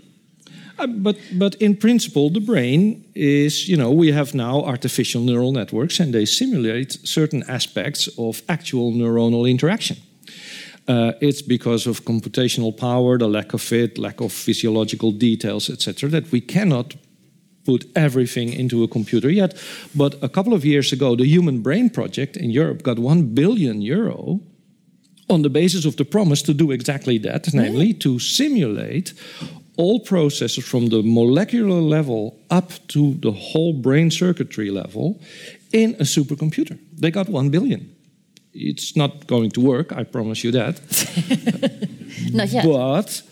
Uh, 0.79 0.87
but, 0.87 1.17
but 1.35 1.55
in 1.57 1.77
principle, 1.77 2.31
the 2.31 2.41
brain 2.41 3.05
is, 3.15 3.69
you 3.69 3.77
know, 3.77 3.91
we 3.91 4.13
have 4.13 4.35
now 4.35 4.63
artificial 4.63 5.23
neural 5.23 5.53
networks 5.53 6.01
and 6.01 6.15
they 6.15 6.25
simulate 6.25 6.93
certain 7.05 7.45
aspects 7.49 8.09
of 8.19 8.43
actual 8.49 8.93
neuronal 8.93 9.49
interaction. 9.49 9.97
Uh, 10.89 11.13
it's 11.21 11.43
because 11.43 11.87
of 11.87 12.05
computational 12.05 12.77
power, 12.77 13.19
the 13.19 13.29
lack 13.29 13.53
of 13.53 13.73
it, 13.73 13.99
lack 13.99 14.21
of 14.21 14.33
physiological 14.33 15.13
details, 15.13 15.71
etc., 15.71 16.09
that 16.09 16.33
we 16.33 16.41
cannot 16.41 16.95
put 17.71 17.85
everything 17.95 18.53
into 18.53 18.83
a 18.83 18.89
computer 18.89 19.31
yet. 19.31 19.51
But 19.95 20.13
a 20.23 20.29
couple 20.29 20.55
of 20.55 20.65
years 20.65 20.93
ago, 20.93 21.17
the 21.17 21.27
Human 21.37 21.63
Brain 21.63 21.91
Project 21.91 22.37
in 22.37 22.51
Europe 22.51 22.83
got 22.83 22.99
1 22.99 23.35
billion 23.35 23.83
euro 23.83 24.41
on 25.29 25.43
the 25.43 25.51
basis 25.51 25.85
of 25.85 25.95
the 25.97 26.05
promise 26.05 26.43
to 26.43 26.55
do 26.55 26.73
exactly 26.73 27.19
that, 27.19 27.45
mm-hmm. 27.45 27.59
namely 27.59 27.95
to 27.95 28.19
simulate 28.19 29.15
all 29.77 30.01
processes 30.01 30.65
from 30.65 30.89
the 30.89 31.03
molecular 31.03 31.81
level 31.81 32.23
up 32.51 32.71
to 32.89 33.15
the 33.23 33.33
whole 33.33 33.73
brain 33.73 34.11
circuitry 34.11 34.71
level 34.71 35.21
in 35.73 35.95
a 36.01 36.05
supercomputer. 36.05 36.77
They 37.01 37.11
got 37.11 37.29
one 37.29 37.51
billion. 37.51 37.81
It's 38.53 38.97
not 38.97 39.27
going 39.27 39.51
to 39.53 39.61
work, 39.61 39.93
I 39.93 40.05
promise 40.05 40.45
you 40.45 40.53
that. 40.53 40.75
Not 42.33 42.49
yet. 42.49 42.65
But 42.65 43.23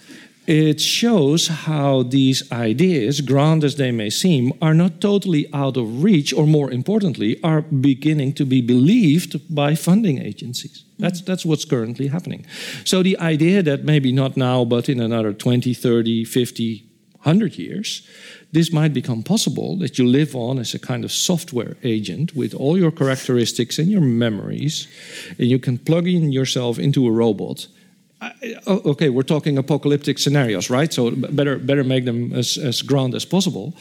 it 0.49 0.81
shows 0.81 1.49
how 1.49 2.03
these 2.03 2.51
ideas, 2.51 3.20
grand 3.20 3.62
as 3.62 3.77
they 3.77 3.91
may 3.91 4.09
seem, 4.09 4.51
are 4.62 4.73
not 4.73 4.99
totally 4.99 5.47
out 5.53 5.77
of 5.77 6.03
reach, 6.03 6.33
or 6.33 6.47
more 6.47 6.70
importantly, 6.70 7.39
are 7.43 7.61
beginning 7.61 8.33
to 8.33 8.47
be 8.47 8.62
believed 8.62 9.55
by 9.55 9.75
funding 9.75 10.19
agencies. 10.19 10.85
Mm-hmm. 10.85 11.03
That's, 11.03 11.20
that's 11.20 11.45
what's 11.45 11.66
currently 11.66 12.07
happening. 12.07 12.47
So 12.85 13.03
the 13.03 13.19
idea 13.19 13.62
that 13.62 13.85
maybe 13.85 14.11
not 14.11 14.39
now, 14.39 14.65
but 14.65 14.89
in 14.89 15.01
another 15.01 15.35
20, 15.35 15.75
30, 15.75 16.25
50, 16.25 16.85
100 17.23 17.59
years, 17.59 18.09
this 18.51 18.73
might 18.73 18.95
become 18.95 19.23
possible 19.23 19.77
that 19.77 19.99
you 19.99 20.07
live 20.07 20.35
on 20.35 20.59
as 20.59 20.73
a 20.73 20.79
kind 20.79 21.05
of 21.05 21.12
software 21.12 21.77
agent 21.83 22.35
with 22.35 22.55
all 22.55 22.79
your 22.79 22.91
characteristics 22.91 23.79
and 23.79 23.91
your 23.91 24.01
memories, 24.01 24.89
and 25.39 25.49
you 25.49 25.59
can 25.59 25.77
plug 25.77 26.09
in 26.09 26.33
yourself 26.33 26.79
into 26.79 27.07
a 27.07 27.11
robot 27.11 27.69
Oh, 28.66 28.82
okay, 28.90 29.11
we're 29.11 29.23
talking 29.23 29.59
apocalyptic 29.59 30.19
scenarios, 30.19 30.70
right? 30.70 30.93
So 30.93 31.11
better 31.11 31.59
better 31.59 31.85
make 31.85 32.05
them 32.05 32.32
as, 32.32 32.59
as 32.59 32.82
grand 32.82 33.15
as 33.15 33.24
possible. 33.24 33.74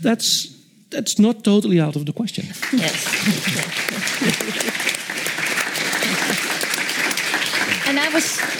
That's 0.00 0.48
that's 0.90 1.18
not 1.18 1.44
totally 1.44 1.80
out 1.80 1.96
of 1.96 2.04
the 2.04 2.12
question. 2.12 2.46
Yes. 2.72 3.06
and 7.88 7.98
I 8.00 8.08
was 8.12 8.55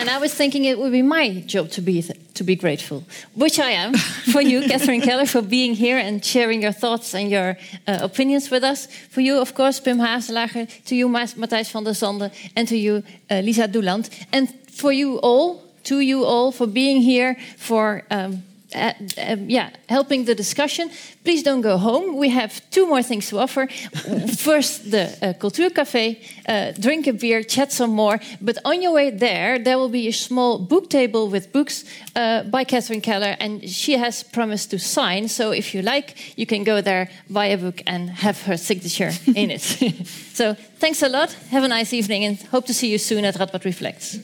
and 0.00 0.08
I 0.08 0.18
was 0.18 0.32
thinking 0.32 0.64
it 0.64 0.78
would 0.78 0.92
be 0.92 1.02
my 1.02 1.42
job 1.46 1.68
to 1.72 1.82
be 1.82 2.02
to 2.34 2.44
be 2.44 2.56
grateful, 2.56 3.04
which 3.34 3.58
I 3.58 3.70
am 3.72 3.94
for 4.32 4.40
you, 4.40 4.62
Catherine 4.70 5.02
Keller, 5.02 5.26
for 5.26 5.42
being 5.42 5.74
here 5.74 5.98
and 5.98 6.24
sharing 6.24 6.62
your 6.62 6.72
thoughts 6.72 7.14
and 7.14 7.30
your 7.30 7.58
uh, 7.86 7.98
opinions 8.00 8.50
with 8.50 8.64
us. 8.64 8.86
For 9.10 9.20
you, 9.20 9.38
of 9.38 9.54
course, 9.54 9.78
Pim 9.78 9.98
Haselager. 9.98 10.66
To 10.86 10.96
you, 10.96 11.08
Mathijs 11.08 11.70
van 11.70 11.84
der 11.84 11.92
Sande, 11.92 12.30
and 12.56 12.66
to 12.68 12.76
you, 12.76 13.02
uh, 13.30 13.40
Lisa 13.40 13.68
Doeland, 13.68 14.08
and 14.32 14.48
for 14.70 14.90
you 14.90 15.18
all, 15.18 15.62
to 15.84 16.00
you 16.00 16.24
all, 16.24 16.50
for 16.50 16.66
being 16.66 17.02
here, 17.02 17.36
for 17.58 18.02
um, 18.10 18.42
uh, 18.74 18.92
uh, 19.18 19.36
yeah, 19.46 19.70
helping 19.88 20.24
the 20.24 20.34
discussion. 20.34 20.90
Please 21.24 21.42
don't 21.42 21.60
go 21.60 21.76
home. 21.76 22.16
We 22.16 22.28
have 22.30 22.62
two 22.70 22.86
more 22.86 23.02
things 23.02 23.28
to 23.28 23.38
offer. 23.38 23.66
First, 24.36 24.90
the 24.90 25.04
uh, 25.22 25.32
Cultuurcafé. 25.34 26.16
Uh, 26.48 26.72
drink 26.78 27.06
a 27.06 27.12
beer, 27.12 27.42
chat 27.42 27.72
some 27.72 27.90
more. 27.90 28.20
But 28.40 28.58
on 28.64 28.82
your 28.82 28.92
way 28.92 29.10
there, 29.10 29.58
there 29.58 29.78
will 29.78 29.88
be 29.88 30.08
a 30.08 30.12
small 30.12 30.58
book 30.58 30.88
table 30.88 31.28
with 31.28 31.52
books 31.52 31.84
uh, 32.16 32.44
by 32.44 32.64
Catherine 32.64 33.00
Keller, 33.00 33.36
and 33.40 33.68
she 33.68 33.96
has 33.96 34.22
promised 34.22 34.70
to 34.70 34.78
sign. 34.78 35.28
So 35.28 35.50
if 35.50 35.74
you 35.74 35.82
like, 35.82 36.38
you 36.38 36.46
can 36.46 36.64
go 36.64 36.80
there, 36.80 37.10
buy 37.28 37.46
a 37.46 37.58
book, 37.58 37.82
and 37.86 38.10
have 38.10 38.42
her 38.42 38.56
signature 38.56 39.12
in 39.34 39.50
it. 39.50 39.60
so 40.34 40.54
thanks 40.78 41.02
a 41.02 41.08
lot. 41.08 41.32
Have 41.50 41.64
a 41.64 41.68
nice 41.68 41.92
evening, 41.92 42.24
and 42.24 42.40
hope 42.50 42.66
to 42.66 42.74
see 42.74 42.90
you 42.90 42.98
soon 42.98 43.24
at 43.24 43.34
Radboud 43.34 43.64
Reflects. 43.64 44.18